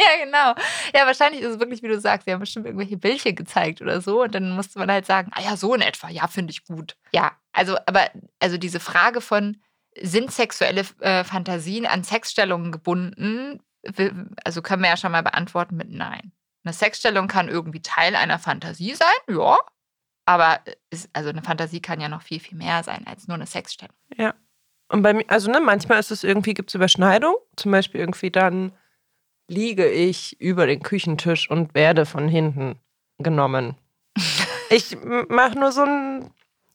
Ja, 0.00 0.24
genau. 0.24 0.54
Ja, 0.94 1.06
wahrscheinlich 1.06 1.40
ist 1.40 1.52
es 1.54 1.58
wirklich, 1.60 1.82
wie 1.82 1.88
du 1.88 1.98
sagst, 2.00 2.26
wir 2.26 2.34
haben 2.34 2.40
bestimmt 2.40 2.66
irgendwelche 2.66 2.98
Bildchen 2.98 3.34
gezeigt 3.34 3.80
oder 3.80 4.00
so. 4.02 4.22
Und 4.24 4.34
dann 4.34 4.50
musste 4.50 4.78
man 4.78 4.90
halt 4.90 5.06
sagen, 5.06 5.30
ah 5.34 5.40
ja, 5.40 5.56
so 5.56 5.72
in 5.74 5.80
etwa, 5.80 6.08
ja, 6.10 6.26
finde 6.26 6.50
ich 6.50 6.64
gut. 6.64 6.96
Ja, 7.12 7.32
also, 7.52 7.78
aber 7.86 8.10
also 8.40 8.58
diese 8.58 8.80
Frage 8.80 9.20
von, 9.22 9.56
sind 10.02 10.30
sexuelle 10.30 10.84
äh, 11.00 11.24
Fantasien 11.24 11.86
an 11.86 12.04
Sexstellungen 12.04 12.72
gebunden? 12.72 13.60
Also 14.44 14.62
können 14.62 14.82
wir 14.82 14.90
ja 14.90 14.96
schon 14.96 15.12
mal 15.12 15.22
beantworten 15.22 15.76
mit 15.76 15.90
Nein. 15.90 16.32
Eine 16.64 16.72
Sexstellung 16.72 17.28
kann 17.28 17.48
irgendwie 17.48 17.80
Teil 17.80 18.16
einer 18.16 18.38
Fantasie 18.38 18.94
sein, 18.94 19.08
ja. 19.28 19.58
Aber 20.24 20.58
ist, 20.90 21.08
also 21.12 21.28
eine 21.28 21.42
Fantasie 21.42 21.80
kann 21.80 22.00
ja 22.00 22.08
noch 22.08 22.22
viel, 22.22 22.40
viel 22.40 22.58
mehr 22.58 22.82
sein 22.82 23.06
als 23.06 23.28
nur 23.28 23.36
eine 23.36 23.46
Sexstellung. 23.46 23.94
Und 24.88 25.02
bei 25.02 25.14
mir, 25.14 25.24
also 25.28 25.50
ne, 25.50 25.60
manchmal 25.60 26.00
ist 26.00 26.10
es 26.10 26.24
irgendwie, 26.24 26.54
gibt 26.54 26.70
es 26.70 26.74
Überschneidung. 26.74 27.36
Zum 27.56 27.72
Beispiel 27.72 28.00
irgendwie 28.00 28.30
dann 28.30 28.72
liege 29.48 29.88
ich 29.88 30.40
über 30.40 30.66
den 30.66 30.82
Küchentisch 30.82 31.48
und 31.48 31.74
werde 31.74 32.06
von 32.06 32.28
hinten 32.28 32.78
genommen. 33.18 33.76
Ich 34.68 34.98
mache 35.28 35.56
nur 35.56 35.70
so 35.70 35.84
ein 35.84 36.28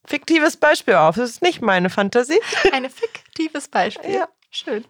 fiktives 0.05 0.57
Beispiel 0.57 0.95
auf. 0.95 1.15
Das 1.15 1.29
ist 1.29 1.41
nicht 1.41 1.61
meine 1.61 1.89
Fantasie. 1.89 2.39
Ein 2.71 2.89
fiktives 2.89 3.67
Beispiel. 3.67 4.11
Ja. 4.11 4.27
Schön. 4.49 4.83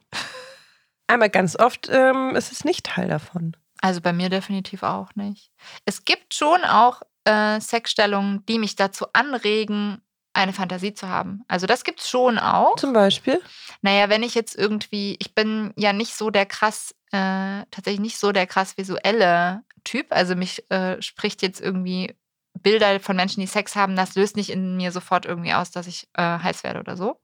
Aber 1.08 1.30
ganz 1.30 1.56
oft 1.56 1.90
ähm, 1.92 2.36
ist 2.36 2.52
es 2.52 2.66
nicht 2.66 2.86
Teil 2.86 3.08
davon. 3.08 3.56
Also 3.82 4.02
bei 4.02 4.14
mir 4.14 4.30
definitiv 4.30 4.84
auch 4.84 5.14
nicht. 5.16 5.52
Es 5.86 6.06
gibt 6.06 6.34
schon 6.34 6.64
auch 6.64 7.02
äh, 7.26 7.60
Sexstellungen, 7.60 8.46
die 8.48 8.60
mich 8.60 8.76
dazu 8.76 9.06
anregen, 9.14 10.02
eine 10.34 10.54
Fantasie 10.54 10.94
zu 10.94 11.10
haben. 11.10 11.44
Also 11.48 11.68
das 11.68 11.84
gibt's 11.84 12.10
schon 12.10 12.40
auch. 12.40 12.76
Zum 12.78 12.94
Beispiel. 12.94 13.42
Naja, 13.82 14.10
wenn 14.10 14.24
ich 14.24 14.34
jetzt 14.34 14.56
irgendwie, 14.56 15.18
ich 15.20 15.36
bin 15.36 15.74
ja 15.76 15.94
nicht 15.94 16.16
so 16.16 16.30
der 16.30 16.46
krass, 16.46 16.96
äh, 17.12 17.66
tatsächlich 17.70 18.00
nicht 18.00 18.18
so 18.18 18.32
der 18.32 18.48
krass 18.48 18.78
visuelle 18.78 19.64
Typ. 19.84 20.08
Also 20.10 20.36
mich 20.36 20.70
äh, 20.72 21.02
spricht 21.02 21.42
jetzt 21.42 21.60
irgendwie 21.60 22.16
Bilder 22.54 23.00
von 23.00 23.16
Menschen, 23.16 23.42
die 23.42 23.48
Sex 23.48 23.76
haben, 23.76 23.96
das 23.96 24.16
löst 24.16 24.36
nicht 24.36 24.50
in 24.50 24.78
mir 24.78 24.92
sofort 24.92 25.26
irgendwie 25.26 25.54
aus, 25.54 25.72
dass 25.72 25.88
ich 25.88 26.08
äh, 26.14 26.22
heiß 26.22 26.64
werde 26.64 26.80
oder 26.80 26.96
so. 26.96 27.20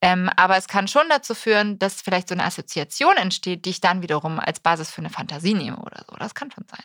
Ähm, 0.00 0.30
aber 0.36 0.56
es 0.56 0.68
kann 0.68 0.86
schon 0.86 1.08
dazu 1.08 1.34
führen, 1.34 1.78
dass 1.78 2.02
vielleicht 2.02 2.28
so 2.28 2.34
eine 2.34 2.44
Assoziation 2.44 3.16
entsteht, 3.16 3.64
die 3.64 3.70
ich 3.70 3.80
dann 3.80 4.02
wiederum 4.02 4.38
als 4.38 4.60
Basis 4.60 4.90
für 4.90 5.00
eine 5.00 5.10
Fantasie 5.10 5.54
nehme 5.54 5.78
oder 5.78 6.04
so. 6.08 6.16
Das 6.16 6.34
kann 6.34 6.50
schon 6.50 6.66
sein. 6.70 6.84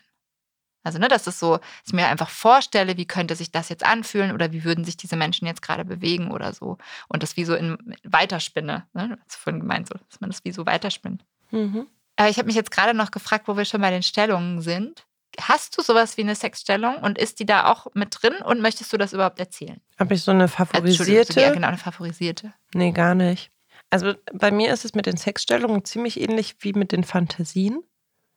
Also, 0.82 0.98
ne, 0.98 1.08
das 1.08 1.26
ist 1.26 1.38
so, 1.38 1.56
dass 1.56 1.86
ich 1.86 1.92
mir 1.94 2.08
einfach 2.08 2.28
vorstelle, 2.28 2.98
wie 2.98 3.06
könnte 3.06 3.36
sich 3.36 3.50
das 3.50 3.70
jetzt 3.70 3.84
anfühlen 3.84 4.32
oder 4.32 4.52
wie 4.52 4.64
würden 4.64 4.84
sich 4.84 4.98
diese 4.98 5.16
Menschen 5.16 5.46
jetzt 5.46 5.62
gerade 5.62 5.84
bewegen 5.84 6.30
oder 6.30 6.52
so. 6.52 6.76
Und 7.08 7.22
das 7.22 7.38
wie 7.38 7.44
so 7.44 7.54
in 7.54 7.78
weiterspinne. 8.04 8.86
Ne? 8.92 9.18
Das 9.24 9.36
vorhin 9.36 9.60
gemeint, 9.60 9.88
so, 9.88 9.94
dass 9.94 10.20
man 10.20 10.28
das 10.28 10.44
wie 10.44 10.52
so 10.52 10.66
weiterspinnt. 10.66 11.24
Mhm. 11.50 11.86
Aber 12.16 12.28
ich 12.28 12.36
habe 12.36 12.46
mich 12.46 12.54
jetzt 12.54 12.70
gerade 12.70 12.94
noch 12.94 13.10
gefragt, 13.10 13.48
wo 13.48 13.56
wir 13.56 13.64
schon 13.64 13.80
bei 13.80 13.90
den 13.90 14.02
Stellungen 14.02 14.60
sind. 14.60 15.06
Hast 15.40 15.76
du 15.76 15.82
sowas 15.82 16.16
wie 16.16 16.22
eine 16.22 16.34
Sexstellung 16.34 16.96
und 16.96 17.18
ist 17.18 17.40
die 17.40 17.46
da 17.46 17.70
auch 17.70 17.86
mit 17.94 18.16
drin 18.20 18.34
und 18.44 18.60
möchtest 18.60 18.92
du 18.92 18.96
das 18.96 19.12
überhaupt 19.12 19.38
erzählen? 19.40 19.80
Habe 19.98 20.14
ich 20.14 20.22
so 20.22 20.30
eine 20.30 20.44
Also, 20.44 20.54
favorisierte? 20.56 21.40
Ja, 21.40 21.50
genau, 21.50 21.68
eine 21.68 21.78
favorisierte. 21.78 22.52
Nee, 22.74 22.92
gar 22.92 23.14
nicht. 23.14 23.50
Also 23.90 24.14
bei 24.32 24.50
mir 24.50 24.72
ist 24.72 24.84
es 24.84 24.94
mit 24.94 25.06
den 25.06 25.16
Sexstellungen 25.16 25.84
ziemlich 25.84 26.20
ähnlich 26.20 26.56
wie 26.60 26.72
mit 26.72 26.92
den 26.92 27.04
Fantasien. 27.04 27.82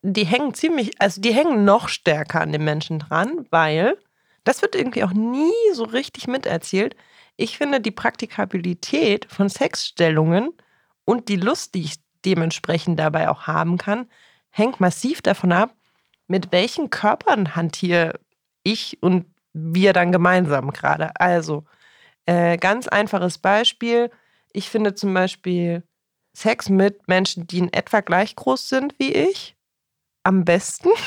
Die 0.04 0.26
hängen 0.26 0.54
ziemlich, 0.54 1.02
also 1.02 1.20
die 1.22 1.34
hängen 1.34 1.66
noch 1.66 1.90
stärker 1.90 2.42
an 2.42 2.52
den 2.52 2.64
Menschen 2.64 3.00
dran, 3.00 3.48
weil 3.50 3.98
das 4.44 4.62
wird 4.62 4.76
irgendwie 4.76 5.04
auch 5.04 5.14
nie 5.14 5.52
so 5.74 5.84
richtig 5.84 6.28
miterzählt. 6.28 6.96
Ich 7.36 7.58
finde 7.58 7.82
die 7.82 7.92
Praktikabilität 7.92 9.26
von 9.30 9.50
Sexstellungen 9.50 10.52
und 11.06 11.30
die 11.30 11.36
Lust, 11.36 11.74
die 11.76 11.82
ich 11.84 11.96
dementsprechend 12.26 13.00
dabei 13.00 13.30
auch 13.30 13.48
haben 13.48 13.78
kann, 13.78 14.08
hängt 14.50 14.80
massiv 14.80 15.22
davon 15.22 15.52
ab, 15.52 15.74
mit 16.28 16.52
welchen 16.52 16.90
Körpern 16.90 17.56
hantiere 17.56 18.20
ich 18.64 19.02
und 19.02 19.26
wir 19.54 19.94
dann 19.94 20.12
gemeinsam 20.12 20.72
gerade. 20.72 21.12
Also 21.20 21.64
äh, 22.26 22.58
ganz 22.58 22.88
einfaches 22.88 23.38
Beispiel. 23.38 24.12
Ich 24.52 24.70
finde 24.70 24.94
zum 24.94 25.14
Beispiel 25.14 25.84
Sex 26.34 26.70
mit 26.70 27.08
Menschen, 27.08 27.48
die 27.48 27.60
in 27.60 27.74
etwa 27.74 28.02
gleich 28.02 28.36
groß 28.36 28.70
sind 28.70 28.94
wie 29.00 29.14
ich, 29.14 29.56
am 30.24 30.46
besten. 30.46 30.90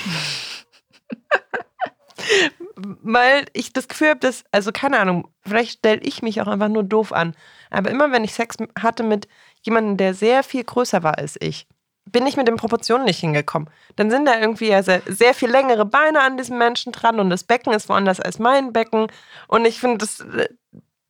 Weil 2.76 3.46
ich 3.52 3.72
das 3.72 3.88
Gefühl 3.88 4.10
habe, 4.10 4.20
dass, 4.20 4.44
also 4.50 4.72
keine 4.72 4.98
Ahnung, 4.98 5.28
vielleicht 5.42 5.78
stelle 5.78 6.00
ich 6.00 6.22
mich 6.22 6.40
auch 6.40 6.46
einfach 6.46 6.68
nur 6.68 6.82
doof 6.82 7.12
an. 7.12 7.36
Aber 7.70 7.90
immer 7.90 8.10
wenn 8.12 8.24
ich 8.24 8.32
Sex 8.32 8.56
hatte 8.78 9.02
mit 9.02 9.28
jemandem, 9.62 9.98
der 9.98 10.14
sehr 10.14 10.42
viel 10.42 10.64
größer 10.64 11.02
war 11.02 11.18
als 11.18 11.36
ich, 11.40 11.68
bin 12.12 12.26
ich 12.26 12.36
mit 12.36 12.48
den 12.48 12.56
Proportionen 12.56 13.04
nicht 13.04 13.20
hingekommen. 13.20 13.68
Dann 13.96 14.10
sind 14.10 14.26
da 14.26 14.38
irgendwie 14.38 14.68
ja 14.68 14.82
sehr, 14.82 15.02
sehr 15.06 15.34
viel 15.34 15.50
längere 15.50 15.84
Beine 15.84 16.20
an 16.22 16.36
diesem 16.36 16.58
Menschen 16.58 16.92
dran 16.92 17.20
und 17.20 17.30
das 17.30 17.44
Becken 17.44 17.72
ist 17.72 17.88
woanders 17.88 18.20
als 18.20 18.38
mein 18.38 18.72
Becken. 18.72 19.06
Und 19.48 19.64
ich 19.64 19.80
finde 19.80 19.98
das 19.98 20.20
äh, 20.20 20.48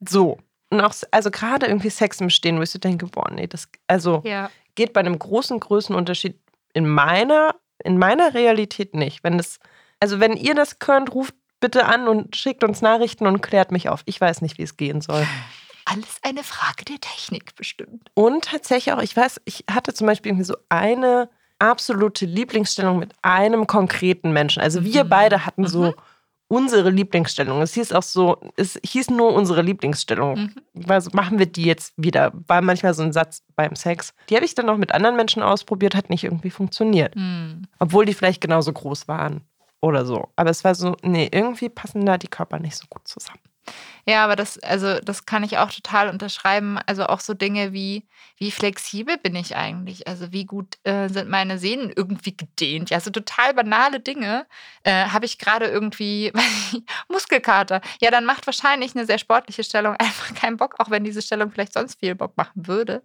so. 0.01 0.38
Und 0.70 0.80
auch, 0.80 0.94
also 1.11 1.30
gerade 1.30 1.66
irgendwie 1.66 1.90
Sex 1.90 2.20
im 2.20 2.30
Stehen, 2.30 2.59
wo 2.59 2.62
ich 2.62 2.70
so 2.70 2.78
denke, 2.78 3.07
boah, 3.07 3.30
nee, 3.30 3.46
das, 3.46 3.68
also 3.86 4.22
Ja. 4.24 4.51
geht 4.76 4.92
bei 4.92 5.01
einem 5.01 5.18
großen 5.18 5.59
Größenunterschied 5.59 6.38
in 6.72 6.88
meiner, 6.88 7.57
in 7.82 7.98
meiner 7.98 8.34
Realität 8.34 8.94
nicht. 8.94 9.24
Wenn 9.24 9.36
das, 9.38 9.59
also 9.98 10.20
wenn 10.20 10.36
ihr 10.36 10.55
das 10.55 10.78
könnt, 10.78 11.12
ruft 11.14 11.34
bitte 11.59 11.86
an 11.86 12.09
und 12.09 12.36
schickt 12.36 12.62
uns 12.64 12.80
Nachrichten 12.82 13.26
und 13.26 13.42
klärt 13.42 13.72
mich 13.72 13.88
auf. 13.88 14.03
Ich 14.07 14.20
weiß 14.20 14.42
nicht, 14.42 14.59
wie 14.59 14.62
es 14.62 14.76
gehen 14.76 15.01
soll. 15.01 15.26
Alles 15.91 16.18
eine 16.22 16.43
Frage 16.45 16.84
der 16.84 17.01
Technik 17.01 17.55
bestimmt. 17.57 18.11
Und 18.14 18.45
tatsächlich 18.45 18.93
auch, 18.95 19.03
ich 19.03 19.16
weiß, 19.16 19.41
ich 19.45 19.64
hatte 19.70 19.93
zum 19.95 20.07
Beispiel 20.07 20.30
irgendwie 20.30 20.45
so 20.45 20.57
eine 20.68 21.28
absolute 21.59 22.26
Lieblingsstellung 22.26 22.99
mit 22.99 23.12
einem 23.22 23.66
konkreten 23.66 24.32
Menschen. 24.32 24.62
Also 24.62 24.84
wir 24.84 25.05
Mhm. 25.05 25.09
beide 25.09 25.47
hatten 25.47 25.66
so 25.66 25.95
unsere 26.49 26.91
Lieblingsstellung. 26.91 27.61
Es 27.62 27.74
hieß 27.74 27.93
auch 27.93 28.03
so, 28.03 28.38
es 28.57 28.78
hieß 28.84 29.11
nur 29.11 29.34
unsere 29.34 29.62
Lieblingsstellung. 29.62 30.53
Mhm. 30.74 30.91
Also 30.91 31.11
machen 31.12 31.38
wir 31.38 31.47
die 31.47 31.64
jetzt 31.64 31.93
wieder. 31.97 32.32
War 32.47 32.61
manchmal 32.62 32.95
so 32.95 33.03
ein 33.03 33.12
Satz 33.12 33.43
beim 33.57 33.76
Sex. 33.76 34.14
Die 34.30 34.36
habe 34.36 34.45
ich 34.47 34.55
dann 34.55 34.68
auch 34.68 34.76
mit 34.76 34.93
anderen 34.93 35.16
Menschen 35.16 35.43
ausprobiert, 35.43 35.95
hat 35.95 36.11
nicht 36.11 36.24
irgendwie 36.24 36.51
funktioniert. 36.51 37.14
Hm. 37.14 37.66
Obwohl 37.78 38.05
die 38.05 38.14
vielleicht 38.14 38.41
genauso 38.41 38.72
groß 38.72 39.07
waren 39.07 39.43
oder 39.80 40.05
so. 40.07 40.28
Aber 40.36 40.51
es 40.51 40.64
war 40.64 40.74
so, 40.74 40.97
nee, 41.03 41.28
irgendwie 41.30 41.68
passen 41.68 42.05
da 42.05 42.18
die 42.18 42.28
Körper 42.28 42.59
nicht 42.59 42.76
so 42.76 42.86
gut 42.88 43.07
zusammen. 43.07 43.38
Ja, 44.06 44.24
aber 44.24 44.36
das, 44.36 44.58
also 44.60 44.98
das 45.00 45.26
kann 45.26 45.44
ich 45.44 45.58
auch 45.58 45.70
total 45.70 46.08
unterschreiben. 46.08 46.78
Also 46.86 47.06
auch 47.06 47.20
so 47.20 47.34
Dinge 47.34 47.72
wie, 47.72 48.06
wie 48.36 48.50
flexibel 48.50 49.18
bin 49.18 49.36
ich 49.36 49.56
eigentlich? 49.56 50.08
Also 50.08 50.32
wie 50.32 50.46
gut 50.46 50.78
äh, 50.84 51.08
sind 51.08 51.28
meine 51.28 51.58
Sehnen 51.58 51.92
irgendwie 51.94 52.36
gedehnt? 52.36 52.90
Ja, 52.90 53.00
so 53.00 53.10
total 53.10 53.54
banale 53.54 54.00
Dinge. 54.00 54.46
Äh, 54.82 55.06
Habe 55.06 55.26
ich 55.26 55.38
gerade 55.38 55.66
irgendwie 55.66 56.32
Muskelkater? 57.08 57.80
Ja, 58.00 58.10
dann 58.10 58.24
macht 58.24 58.46
wahrscheinlich 58.46 58.96
eine 58.96 59.06
sehr 59.06 59.18
sportliche 59.18 59.64
Stellung 59.64 59.94
einfach 59.98 60.34
keinen 60.34 60.56
Bock, 60.56 60.74
auch 60.78 60.90
wenn 60.90 61.04
diese 61.04 61.22
Stellung 61.22 61.50
vielleicht 61.50 61.74
sonst 61.74 62.00
viel 62.00 62.14
Bock 62.14 62.36
machen 62.36 62.66
würde. 62.66 63.02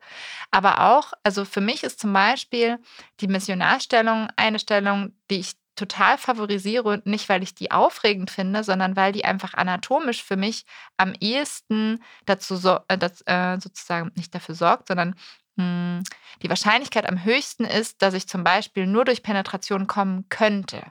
Aber 0.51 0.81
auch, 0.81 1.13
also 1.23 1.45
für 1.45 1.61
mich 1.61 1.83
ist 1.83 1.99
zum 1.99 2.13
Beispiel 2.13 2.79
die 3.19 3.27
Missionarstellung 3.27 4.29
eine 4.37 4.59
Stellung, 4.59 5.13
die 5.29 5.39
ich 5.39 5.53
total 5.75 6.17
favorisiere 6.17 6.83
und 6.89 7.05
nicht, 7.05 7.29
weil 7.29 7.43
ich 7.43 7.55
die 7.55 7.71
aufregend 7.71 8.31
finde, 8.31 8.63
sondern 8.63 8.95
weil 8.95 9.11
die 9.11 9.25
einfach 9.25 9.53
anatomisch 9.53 10.23
für 10.23 10.37
mich 10.37 10.65
am 10.97 11.13
ehesten 11.19 12.03
dazu 12.25 12.55
so, 12.55 12.79
äh, 12.87 12.97
das, 12.97 13.21
äh, 13.25 13.57
sozusagen 13.59 14.11
nicht 14.15 14.33
dafür 14.33 14.55
sorgt, 14.55 14.87
sondern 14.87 15.15
mh, 15.55 16.01
die 16.41 16.49
Wahrscheinlichkeit 16.49 17.07
am 17.07 17.23
höchsten 17.23 17.65
ist, 17.65 18.01
dass 18.01 18.13
ich 18.13 18.27
zum 18.27 18.43
Beispiel 18.43 18.87
nur 18.87 19.05
durch 19.05 19.23
Penetration 19.23 19.87
kommen 19.87 20.27
könnte. 20.29 20.83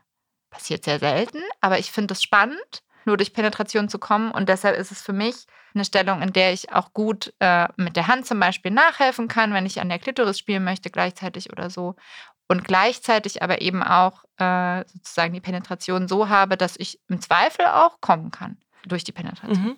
Passiert 0.51 0.85
sehr 0.85 0.99
selten, 0.99 1.41
aber 1.61 1.79
ich 1.79 1.91
finde 1.91 2.15
es 2.15 2.23
spannend, 2.23 2.83
nur 3.07 3.17
durch 3.17 3.33
Penetration 3.33 3.89
zu 3.89 3.99
kommen 3.99 4.31
und 4.31 4.49
deshalb 4.49 4.79
ist 4.79 4.93
es 4.93 5.03
für 5.03 5.13
mich 5.13 5.47
eine 5.75 5.85
Stellung, 5.85 6.23
in 6.23 6.33
der 6.33 6.53
ich 6.53 6.73
auch 6.73 6.93
gut 6.93 7.35
äh, 7.41 7.67
mit 7.77 7.97
der 7.97 8.07
Hand 8.07 8.27
zum 8.27 8.39
Beispiel 8.39 8.71
nachhelfen 8.71 9.29
kann, 9.29 9.53
wenn 9.53 9.67
ich 9.67 9.81
an 9.81 9.89
der 9.89 9.99
Klitoris 9.99 10.39
spielen 10.39 10.65
möchte 10.65 10.91
gleichzeitig 10.91 11.51
oder 11.53 11.69
so 11.69 11.97
und 12.49 12.65
gleichzeitig 12.65 13.43
aber 13.43 13.61
eben 13.61 13.83
auch 13.83 14.25
äh, 14.39 14.85
sozusagen 14.93 15.33
die 15.33 15.41
Penetration 15.41 16.09
so 16.09 16.29
habe, 16.29 16.57
dass 16.57 16.77
ich 16.77 17.01
im 17.09 17.21
Zweifel 17.21 17.67
auch 17.67 18.01
kommen 18.01 18.31
kann 18.31 18.59
durch 18.87 19.05
die 19.05 19.13
Penetration. 19.13 19.65
Mhm. 19.65 19.77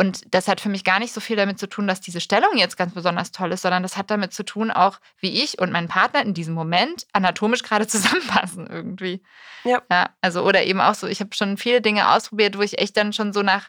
Und 0.00 0.22
das 0.34 0.48
hat 0.48 0.62
für 0.62 0.70
mich 0.70 0.82
gar 0.82 0.98
nicht 0.98 1.12
so 1.12 1.20
viel 1.20 1.36
damit 1.36 1.58
zu 1.58 1.68
tun, 1.68 1.86
dass 1.86 2.00
diese 2.00 2.22
Stellung 2.22 2.56
jetzt 2.56 2.78
ganz 2.78 2.94
besonders 2.94 3.32
toll 3.32 3.52
ist, 3.52 3.60
sondern 3.60 3.82
das 3.82 3.98
hat 3.98 4.10
damit 4.10 4.32
zu 4.32 4.44
tun, 4.44 4.70
auch 4.70 4.98
wie 5.18 5.42
ich 5.42 5.58
und 5.58 5.70
mein 5.70 5.88
Partner 5.88 6.22
in 6.22 6.32
diesem 6.32 6.54
Moment 6.54 7.06
anatomisch 7.12 7.62
gerade 7.62 7.86
zusammenpassen 7.86 8.66
irgendwie. 8.66 9.22
Ja. 9.62 9.82
ja. 9.90 10.08
Also, 10.22 10.42
oder 10.42 10.64
eben 10.64 10.80
auch 10.80 10.94
so, 10.94 11.06
ich 11.06 11.20
habe 11.20 11.34
schon 11.34 11.58
viele 11.58 11.82
Dinge 11.82 12.08
ausprobiert, 12.08 12.56
wo 12.56 12.62
ich 12.62 12.78
echt 12.78 12.96
dann 12.96 13.12
schon 13.12 13.34
so 13.34 13.42
nach 13.42 13.68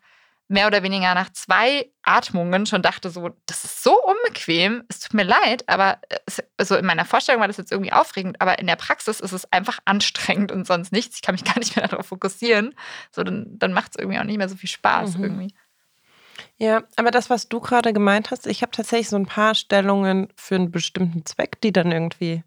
mehr 0.51 0.67
oder 0.67 0.83
weniger 0.83 1.15
nach 1.15 1.31
zwei 1.31 1.89
Atmungen 2.03 2.65
schon 2.65 2.81
dachte, 2.81 3.09
so, 3.09 3.29
das 3.45 3.63
ist 3.63 3.83
so 3.83 3.95
unbequem, 4.03 4.83
es 4.89 4.99
tut 4.99 5.13
mir 5.13 5.23
leid, 5.23 5.63
aber 5.67 5.99
es, 6.25 6.43
also 6.57 6.75
in 6.75 6.85
meiner 6.85 7.05
Vorstellung 7.05 7.39
war 7.39 7.47
das 7.47 7.55
jetzt 7.55 7.71
irgendwie 7.71 7.93
aufregend, 7.93 8.41
aber 8.41 8.59
in 8.59 8.67
der 8.67 8.75
Praxis 8.75 9.21
ist 9.21 9.31
es 9.31 9.51
einfach 9.53 9.79
anstrengend 9.85 10.51
und 10.51 10.67
sonst 10.67 10.91
nichts. 10.91 11.15
Ich 11.15 11.21
kann 11.21 11.35
mich 11.35 11.43
gar 11.45 11.57
nicht 11.57 11.77
mehr 11.77 11.87
darauf 11.87 12.07
fokussieren. 12.07 12.75
So, 13.11 13.23
dann, 13.23 13.57
dann 13.57 13.71
macht 13.71 13.91
es 13.91 13.99
irgendwie 13.99 14.19
auch 14.19 14.25
nicht 14.25 14.37
mehr 14.37 14.49
so 14.49 14.57
viel 14.57 14.69
Spaß 14.69 15.17
mhm. 15.17 15.23
irgendwie. 15.23 15.55
Ja, 16.57 16.83
aber 16.97 17.11
das, 17.11 17.29
was 17.29 17.47
du 17.47 17.61
gerade 17.61 17.93
gemeint 17.93 18.29
hast, 18.29 18.45
ich 18.45 18.61
habe 18.61 18.71
tatsächlich 18.71 19.09
so 19.09 19.15
ein 19.15 19.25
paar 19.25 19.55
Stellungen 19.55 20.27
für 20.35 20.55
einen 20.55 20.69
bestimmten 20.69 21.25
Zweck, 21.25 21.61
die 21.61 21.71
dann 21.71 21.91
irgendwie, 21.91 22.43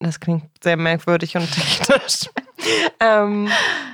das 0.00 0.20
klingt 0.20 0.44
sehr 0.62 0.76
merkwürdig 0.76 1.36
und 1.36 1.50
technisch, 1.88 2.28
ähm, 3.00 3.48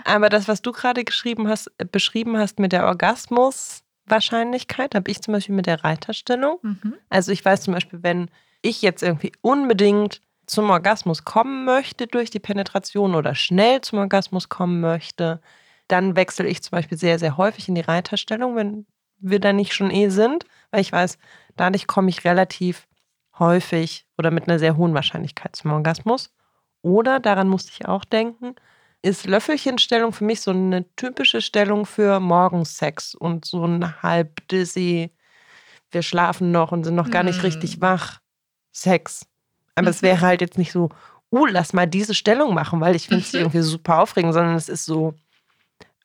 aber 0.04 0.28
das, 0.28 0.48
was 0.48 0.60
du 0.62 0.72
gerade 0.72 1.04
geschrieben 1.04 1.46
hast, 1.48 1.70
beschrieben 1.90 2.36
hast 2.38 2.58
mit 2.58 2.72
der 2.72 2.86
Orgasmuswahrscheinlichkeit, 2.86 4.94
habe 4.94 5.10
ich 5.10 5.22
zum 5.22 5.32
Beispiel 5.32 5.54
mit 5.54 5.66
der 5.66 5.84
Reiterstellung. 5.84 6.58
Mhm. 6.62 6.94
Also 7.08 7.32
ich 7.32 7.42
weiß 7.44 7.62
zum 7.62 7.74
Beispiel, 7.74 8.02
wenn 8.02 8.30
ich 8.62 8.82
jetzt 8.82 9.02
irgendwie 9.02 9.32
unbedingt 9.40 10.20
zum 10.46 10.70
Orgasmus 10.70 11.24
kommen 11.24 11.64
möchte 11.64 12.06
durch 12.06 12.30
die 12.30 12.40
Penetration 12.40 13.14
oder 13.14 13.34
schnell 13.34 13.80
zum 13.80 13.98
Orgasmus 13.98 14.48
kommen 14.48 14.80
möchte, 14.80 15.40
dann 15.88 16.16
wechsle 16.16 16.46
ich 16.46 16.62
zum 16.62 16.70
Beispiel 16.72 16.98
sehr, 16.98 17.18
sehr 17.18 17.36
häufig 17.36 17.68
in 17.68 17.74
die 17.74 17.82
Reiterstellung, 17.82 18.56
wenn 18.56 18.86
wir 19.18 19.40
da 19.40 19.52
nicht 19.52 19.74
schon 19.74 19.90
eh 19.90 20.08
sind, 20.08 20.46
weil 20.70 20.80
ich 20.80 20.92
weiß, 20.92 21.18
dadurch 21.56 21.86
komme 21.86 22.10
ich 22.10 22.24
relativ 22.24 22.86
häufig 23.38 24.06
oder 24.18 24.30
mit 24.30 24.48
einer 24.48 24.58
sehr 24.58 24.76
hohen 24.76 24.94
Wahrscheinlichkeit 24.94 25.56
zum 25.56 25.72
Orgasmus. 25.72 26.30
Oder, 26.82 27.20
daran 27.20 27.48
musste 27.48 27.72
ich 27.72 27.86
auch 27.86 28.04
denken, 28.04 28.54
ist 29.02 29.26
Löffelchenstellung 29.26 30.12
für 30.12 30.24
mich 30.24 30.40
so 30.40 30.52
eine 30.52 30.84
typische 30.94 31.40
Stellung 31.40 31.86
für 31.86 32.20
Morgensex 32.20 33.14
und 33.14 33.44
so 33.44 33.66
ein 33.66 34.02
halb 34.02 34.46
dizzy, 34.48 35.12
wir 35.90 36.02
schlafen 36.02 36.52
noch 36.52 36.72
und 36.72 36.84
sind 36.84 36.94
noch 36.94 37.10
gar 37.10 37.22
nicht 37.22 37.42
mm. 37.42 37.46
richtig 37.46 37.80
wach. 37.80 38.20
Sex. 38.72 39.26
Aber 39.74 39.86
mhm. 39.86 39.90
es 39.90 40.02
wäre 40.02 40.20
halt 40.20 40.40
jetzt 40.40 40.56
nicht 40.56 40.72
so, 40.72 40.88
uh, 41.30 41.46
lass 41.46 41.72
mal 41.72 41.86
diese 41.86 42.14
Stellung 42.14 42.54
machen, 42.54 42.80
weil 42.80 42.96
ich 42.96 43.08
finde 43.08 43.22
es 43.22 43.34
irgendwie 43.34 43.60
super 43.60 44.00
aufregend, 44.00 44.32
sondern 44.32 44.54
es 44.54 44.68
ist 44.68 44.86
so 44.86 45.14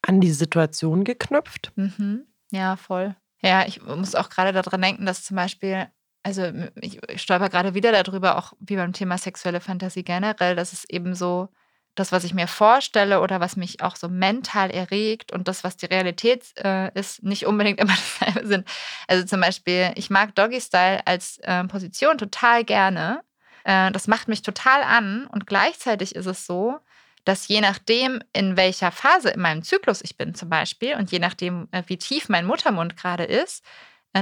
an 0.02 0.20
die 0.20 0.32
Situation 0.32 1.04
geknüpft. 1.04 1.72
Mhm. 1.76 2.26
Ja, 2.52 2.76
voll. 2.76 3.16
Ja, 3.42 3.66
ich 3.66 3.82
muss 3.82 4.16
auch 4.16 4.30
gerade 4.30 4.52
daran 4.52 4.82
denken, 4.82 5.06
dass 5.06 5.24
zum 5.24 5.36
Beispiel 5.38 5.88
also 6.28 6.52
ich, 6.82 7.00
stolper 7.16 7.48
gerade 7.48 7.74
wieder 7.74 7.94
darüber, 7.94 8.38
auch 8.38 8.52
wie 8.60 8.76
beim 8.76 8.92
Thema 8.92 9.18
sexuelle 9.18 9.62
Fantasie 9.62 10.04
generell, 10.04 10.58
dass 10.58 10.74
es 10.74 10.84
eben 10.90 11.16
so 11.16 11.48
das, 11.96 12.12
was 12.12 12.26
ich 12.26 12.34
mir 12.34 12.48
vorstelle 12.48 13.22
oder 13.22 13.40
was 13.40 13.56
mich 13.56 13.82
auch 13.82 13.96
so 13.96 14.10
mental 14.10 14.70
erregt 14.70 15.32
und 15.32 15.48
das, 15.48 15.64
was 15.64 15.78
die 15.78 15.86
Realität 15.86 16.44
äh, 16.62 16.92
ist, 17.00 17.24
nicht 17.24 17.46
unbedingt 17.46 17.80
immer 17.82 17.94
dasselbe 17.94 18.46
sind. 18.46 18.68
Also 19.08 19.26
zum 19.26 19.40
Beispiel, 19.40 19.94
ich 19.96 20.10
mag 20.10 20.36
Doggy 20.36 20.60
Style 20.60 21.00
als 21.08 21.38
äh, 21.44 21.64
Position 21.64 22.18
total 22.18 22.66
gerne. 22.66 23.22
Äh, 23.64 23.94
das 23.94 24.08
macht 24.08 24.28
mich 24.28 24.42
total 24.42 24.84
an 24.84 25.28
und 25.28 25.48
gleichzeitig 25.48 26.14
ist 26.14 26.26
es 26.26 26.46
so, 26.46 26.78
dass 27.24 27.48
je 27.48 27.62
nachdem, 27.62 28.22
in 28.34 28.58
welcher 28.58 28.92
Phase 28.92 29.30
in 29.30 29.40
meinem 29.40 29.64
Zyklus 29.64 30.02
ich 30.02 30.18
bin 30.18 30.36
zum 30.36 30.50
Beispiel 30.50 30.96
und 30.96 31.10
je 31.10 31.20
nachdem, 31.20 31.70
äh, 31.72 31.84
wie 31.88 31.98
tief 31.98 32.28
mein 32.28 32.46
Muttermund 32.46 32.98
gerade 32.98 33.24
ist, 33.24 33.64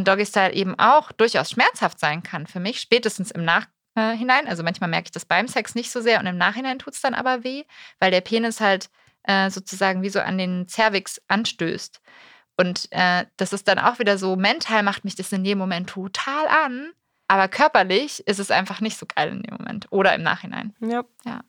Doggy 0.04 0.26
Style 0.26 0.54
eben 0.54 0.78
auch 0.78 1.12
durchaus 1.12 1.52
schmerzhaft 1.52 2.00
sein 2.00 2.24
kann 2.24 2.48
für 2.48 2.60
mich, 2.60 2.80
spätestens 2.80 3.32
im 3.32 3.46
Nachhinein. 3.46 4.48
Also 4.48 4.64
manchmal 4.64 4.90
merke 4.90 5.06
ich 5.06 5.12
das 5.12 5.26
beim 5.26 5.48
Sex 5.48 5.76
nicht 5.76 5.92
so 5.92 6.02
sehr 6.02 6.20
und 6.20 6.28
im 6.28 6.38
Nachhinein 6.38 6.80
tut 6.80 6.94
es 6.94 7.02
dann 7.02 7.14
aber 7.14 7.44
weh, 7.44 7.64
weil 8.00 8.12
der 8.12 8.22
Penis 8.22 8.60
halt 8.60 8.90
äh, 9.24 9.50
sozusagen 9.50 10.02
wie 10.02 10.10
so 10.10 10.20
an 10.20 10.38
den 10.38 10.68
Cervix 10.68 11.22
anstößt. 11.28 12.02
Und 12.58 12.88
äh, 12.92 13.26
das 13.38 13.54
ist 13.54 13.68
dann 13.68 13.80
auch 13.80 14.00
wieder 14.00 14.18
so, 14.18 14.36
mental 14.36 14.84
macht 14.84 15.04
mich 15.04 15.16
das 15.16 15.32
in 15.32 15.44
dem 15.44 15.58
Moment 15.58 15.90
total 15.90 16.48
an, 16.48 16.92
aber 17.28 17.48
körperlich 17.48 18.26
ist 18.28 18.40
es 18.40 18.52
einfach 18.52 18.82
nicht 18.82 18.98
so 18.98 19.06
geil 19.06 19.30
in 19.30 19.44
dem 19.44 19.56
Moment 19.58 19.88
oder 19.90 20.14
im 20.14 20.24
Nachhinein. 20.24 20.74
Ja. 20.80 21.04
ja. 21.26 21.42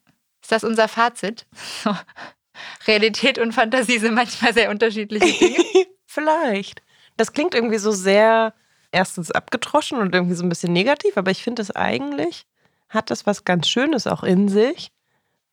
Ist 0.42 0.53
das 0.53 0.64
unser 0.64 0.88
Fazit? 0.88 1.47
Realität 2.86 3.38
und 3.38 3.53
Fantasie 3.53 3.99
sind 3.99 4.14
manchmal 4.14 4.55
sehr 4.55 4.70
unterschiedliche 4.70 5.26
Dinge. 5.38 5.86
Vielleicht. 6.07 6.82
Das 7.17 7.33
klingt 7.33 7.55
irgendwie 7.55 7.79
so 7.79 7.91
sehr 7.91 8.55
erstens 8.93 9.31
abgetroschen 9.31 9.99
und 9.99 10.14
irgendwie 10.14 10.35
so 10.35 10.45
ein 10.45 10.49
bisschen 10.49 10.73
negativ, 10.73 11.17
aber 11.17 11.31
ich 11.31 11.43
finde 11.43 11.62
es 11.62 11.71
eigentlich 11.75 12.47
hat 12.89 13.11
das 13.11 13.27
was 13.27 13.45
ganz 13.45 13.69
Schönes 13.69 14.07
auch 14.07 14.23
in 14.23 14.49
sich, 14.49 14.93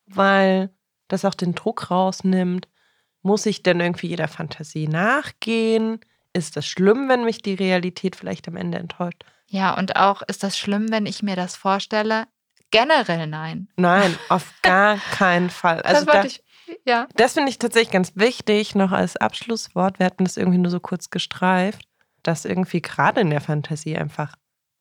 weil 0.05 0.70
das 1.07 1.26
auch 1.26 1.34
den 1.34 1.55
Druck 1.55 1.89
rausnimmt. 1.91 2.68
Muss 3.22 3.45
ich 3.45 3.64
denn 3.64 3.80
irgendwie 3.80 4.07
jeder 4.07 4.28
Fantasie 4.28 4.88
nachgehen? 4.88 5.99
Ist 6.34 6.57
das 6.57 6.66
schlimm, 6.66 7.09
wenn 7.09 7.24
mich 7.24 7.41
die 7.41 7.53
Realität 7.53 8.16
vielleicht 8.16 8.47
am 8.47 8.55
Ende 8.55 8.78
enttäuscht? 8.80 9.24
Ja, 9.47 9.78
und 9.78 9.95
auch 9.95 10.22
ist 10.24 10.43
das 10.43 10.57
schlimm, 10.57 10.91
wenn 10.91 11.05
ich 11.05 11.24
mir 11.24 11.36
das 11.36 11.55
vorstelle? 11.55 12.26
Generell 12.72 13.28
nein. 13.28 13.70
Nein, 13.78 14.18
auf 14.30 14.53
gar 14.61 14.97
keinen 15.11 15.49
Fall. 15.49 15.82
Also 15.84 16.05
das 16.05 16.14
wollte 16.14 16.28
ich 16.28 16.43
ja. 16.86 17.07
Das 17.15 17.34
finde 17.34 17.49
ich 17.49 17.59
tatsächlich 17.59 17.91
ganz 17.91 18.15
wichtig, 18.15 18.76
noch 18.76 18.91
als 18.91 19.17
Abschlusswort. 19.17 19.99
Wir 19.99 20.05
hatten 20.05 20.24
das 20.24 20.38
irgendwie 20.38 20.57
nur 20.57 20.71
so 20.71 20.80
kurz 20.80 21.09
gestreift, 21.09 21.88
dass 22.24 22.45
irgendwie 22.45 22.82
gerade 22.82 23.21
in 23.21 23.30
der 23.30 23.41
Fantasie 23.41 23.97
einfach 23.97 24.36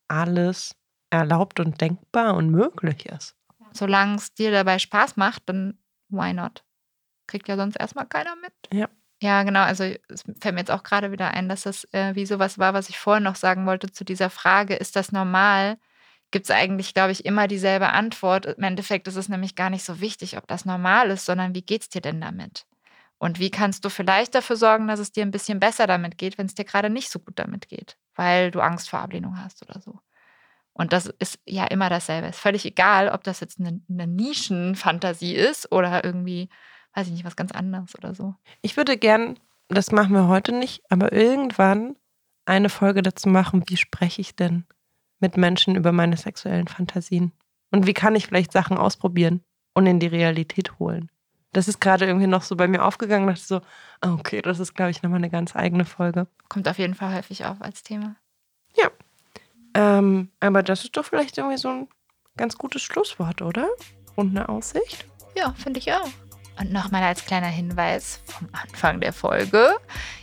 alles 0.09 0.77
erlaubt 1.11 1.61
und 1.61 1.81
denkbar 1.81 2.35
und 2.35 2.51
möglich 2.51 3.07
ist. 3.07 3.37
Solange 3.73 4.17
es 4.17 4.35
dir 4.35 4.51
dabei 4.51 4.79
Spaß 4.79 5.17
macht, 5.17 5.43
dann 5.47 5.79
why 6.09 6.33
not? 6.33 6.65
Kriegt 7.27 7.49
ja 7.49 7.57
sonst 7.57 7.77
erstmal 7.77 8.07
keiner 8.07 8.37
mit. 8.37 8.53
Ja. 8.73 8.89
Ja, 9.23 9.45
genau. 9.45 9.61
Also 9.61 9.85
es 9.85 10.23
fällt 10.41 10.55
mir 10.55 10.61
jetzt 10.61 10.71
auch 10.71 10.83
gerade 10.83 11.13
wieder 11.13 11.31
ein, 11.31 11.49
dass 11.49 11.63
das 11.63 11.87
äh, 11.93 12.15
wie 12.17 12.27
sowas 12.27 12.59
war, 12.59 12.75
was 12.75 12.89
ich 12.89 12.99
vorhin 12.99 13.23
noch 13.23 13.37
sagen 13.37 13.67
wollte 13.67 13.93
zu 13.93 14.05
dieser 14.05 14.31
Frage, 14.31 14.75
ist 14.75 14.97
das 14.97 15.13
normal? 15.13 15.79
Gibt 16.33 16.47
es 16.47 16.51
eigentlich, 16.51 16.95
glaube 16.95 17.13
ich, 17.13 17.25
immer 17.25 17.47
dieselbe 17.47 17.91
Antwort. 17.91 18.47
Im 18.47 18.63
Endeffekt 18.65 19.07
ist 19.09 19.17
es 19.17 19.29
nämlich 19.29 19.55
gar 19.55 19.71
nicht 19.71 19.85
so 19.85 20.01
wichtig, 20.01 20.37
ob 20.37 20.49
das 20.49 20.65
normal 20.65 21.11
ist, 21.11 21.27
sondern 21.27 21.55
wie 21.55 21.63
geht 21.63 21.83
es 21.83 21.89
dir 21.89 22.01
denn 22.01 22.21
damit? 22.21 22.67
Und 23.19 23.39
wie 23.39 23.51
kannst 23.51 23.85
du 23.85 23.89
vielleicht 23.89 24.35
dafür 24.35 24.57
sorgen, 24.57 24.89
dass 24.89 24.99
es 24.99 25.13
dir 25.13 25.23
ein 25.23 25.31
bisschen 25.31 25.61
besser 25.61 25.87
damit 25.87 26.19
geht, 26.19 26.39
wenn 26.39 26.47
es 26.47 26.55
dir 26.55 26.65
gerade 26.65 26.91
nicht 26.91 27.09
so 27.09 27.21
gut 27.21 27.39
damit 27.39 27.69
geht, 27.69 27.97
weil 28.17 28.51
du 28.51 28.61
Angst 28.61 28.91
vor 28.91 28.99
Ablehnung 28.99 29.39
hast 29.39 29.63
oder 29.63 29.81
so. 29.81 30.01
Und 30.73 30.93
das 30.93 31.07
ist 31.07 31.39
ja 31.47 31.67
immer 31.67 31.89
dasselbe. 31.89 32.29
Es 32.29 32.37
ist 32.37 32.43
völlig 32.43 32.65
egal, 32.65 33.09
ob 33.11 33.23
das 33.23 33.41
jetzt 33.41 33.61
eine, 33.61 33.81
eine 33.89 34.07
Nischenfantasie 34.09 35.35
ist 35.35 35.71
oder 35.71 36.03
irgendwie, 36.03 36.49
weiß 36.95 37.07
ich 37.07 37.13
nicht, 37.13 37.25
was 37.25 37.37
ganz 37.37 37.53
anderes 37.53 37.95
oder 37.97 38.15
so. 38.15 38.35
Ich 38.63 38.77
würde 38.77 38.97
gern, 38.97 39.39
das 39.69 39.93
machen 39.93 40.15
wir 40.15 40.27
heute 40.27 40.53
nicht, 40.53 40.83
aber 40.91 41.13
irgendwann 41.13 41.97
eine 42.45 42.71
Folge 42.71 43.03
dazu 43.03 43.29
machen, 43.29 43.63
wie 43.69 43.77
spreche 43.77 44.21
ich 44.21 44.35
denn 44.35 44.67
mit 45.23 45.37
Menschen 45.37 45.77
über 45.77 45.93
meine 45.93 46.17
sexuellen 46.17 46.69
Fantasien? 46.69 47.33
Und 47.71 47.87
wie 47.87 47.95
kann 47.95 48.15
ich 48.15 48.27
vielleicht 48.27 48.53
Sachen 48.53 48.77
ausprobieren 48.77 49.43
und 49.75 49.87
in 49.87 49.99
die 49.99 50.07
Realität 50.07 50.79
holen? 50.79 51.11
Das 51.53 51.69
ist 51.69 51.81
gerade 51.81 52.07
irgendwie 52.07 52.27
noch 52.27 52.43
so 52.43 52.57
bei 52.57 52.67
mir 52.67 52.85
aufgegangen, 52.85 53.27
dachte 53.27 53.41
so, 53.41 53.61
ah, 54.01 54.15
okay, 54.15 54.41
das 54.43 54.59
ist, 54.59 54.75
glaube 54.75 54.91
ich, 54.91 55.03
nochmal 55.03 55.19
eine 55.19 55.31
ganz 55.31 55.55
eigene 55.55 55.85
Folge. 55.85 56.27
Kommt 56.49 56.69
auf 56.69 56.79
jeden 56.79 56.95
Fall 56.95 57.15
häufig 57.15 57.45
auf 57.45 57.61
als 57.61 57.83
Thema. 57.83 58.17
Ja. 58.75 58.91
Ähm, 59.75 60.31
aber 60.41 60.63
das 60.63 60.85
ist 60.85 60.97
doch 60.97 61.05
vielleicht 61.05 61.37
irgendwie 61.39 61.59
so 61.59 61.69
ein 61.69 61.89
ganz 62.37 62.57
gutes 62.57 62.83
Schlusswort, 62.83 63.43
oder? 63.43 63.69
Und 64.17 64.31
eine 64.31 64.49
Aussicht? 64.49 65.07
Ja, 65.37 65.53
finde 65.53 65.79
ich 65.81 65.93
auch. 65.93 66.09
Und 66.59 66.73
nochmal 66.73 67.03
als 67.03 67.25
kleiner 67.25 67.47
Hinweis 67.47 68.21
vom 68.27 68.49
Anfang 68.53 69.01
der 69.01 69.13
Folge. 69.13 69.75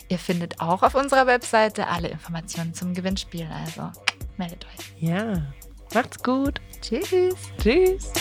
Ihr 0.10 0.20
findet 0.20 0.60
auch 0.62 0.84
auf 0.84 0.96
unserer 0.96 1.28
Webseite 1.28 1.88
alle 1.88 2.08
Informationen 2.08 2.74
zum 2.74 2.94
Gewinnspiel. 2.94 3.48
Also 3.66 3.92
meldet 4.40 4.66
euch. 4.66 5.02
Ja, 5.02 5.44
macht's 5.94 6.24
gut. 6.24 6.60
Tschüss. 6.82 7.36
Tschüss. 7.62 8.12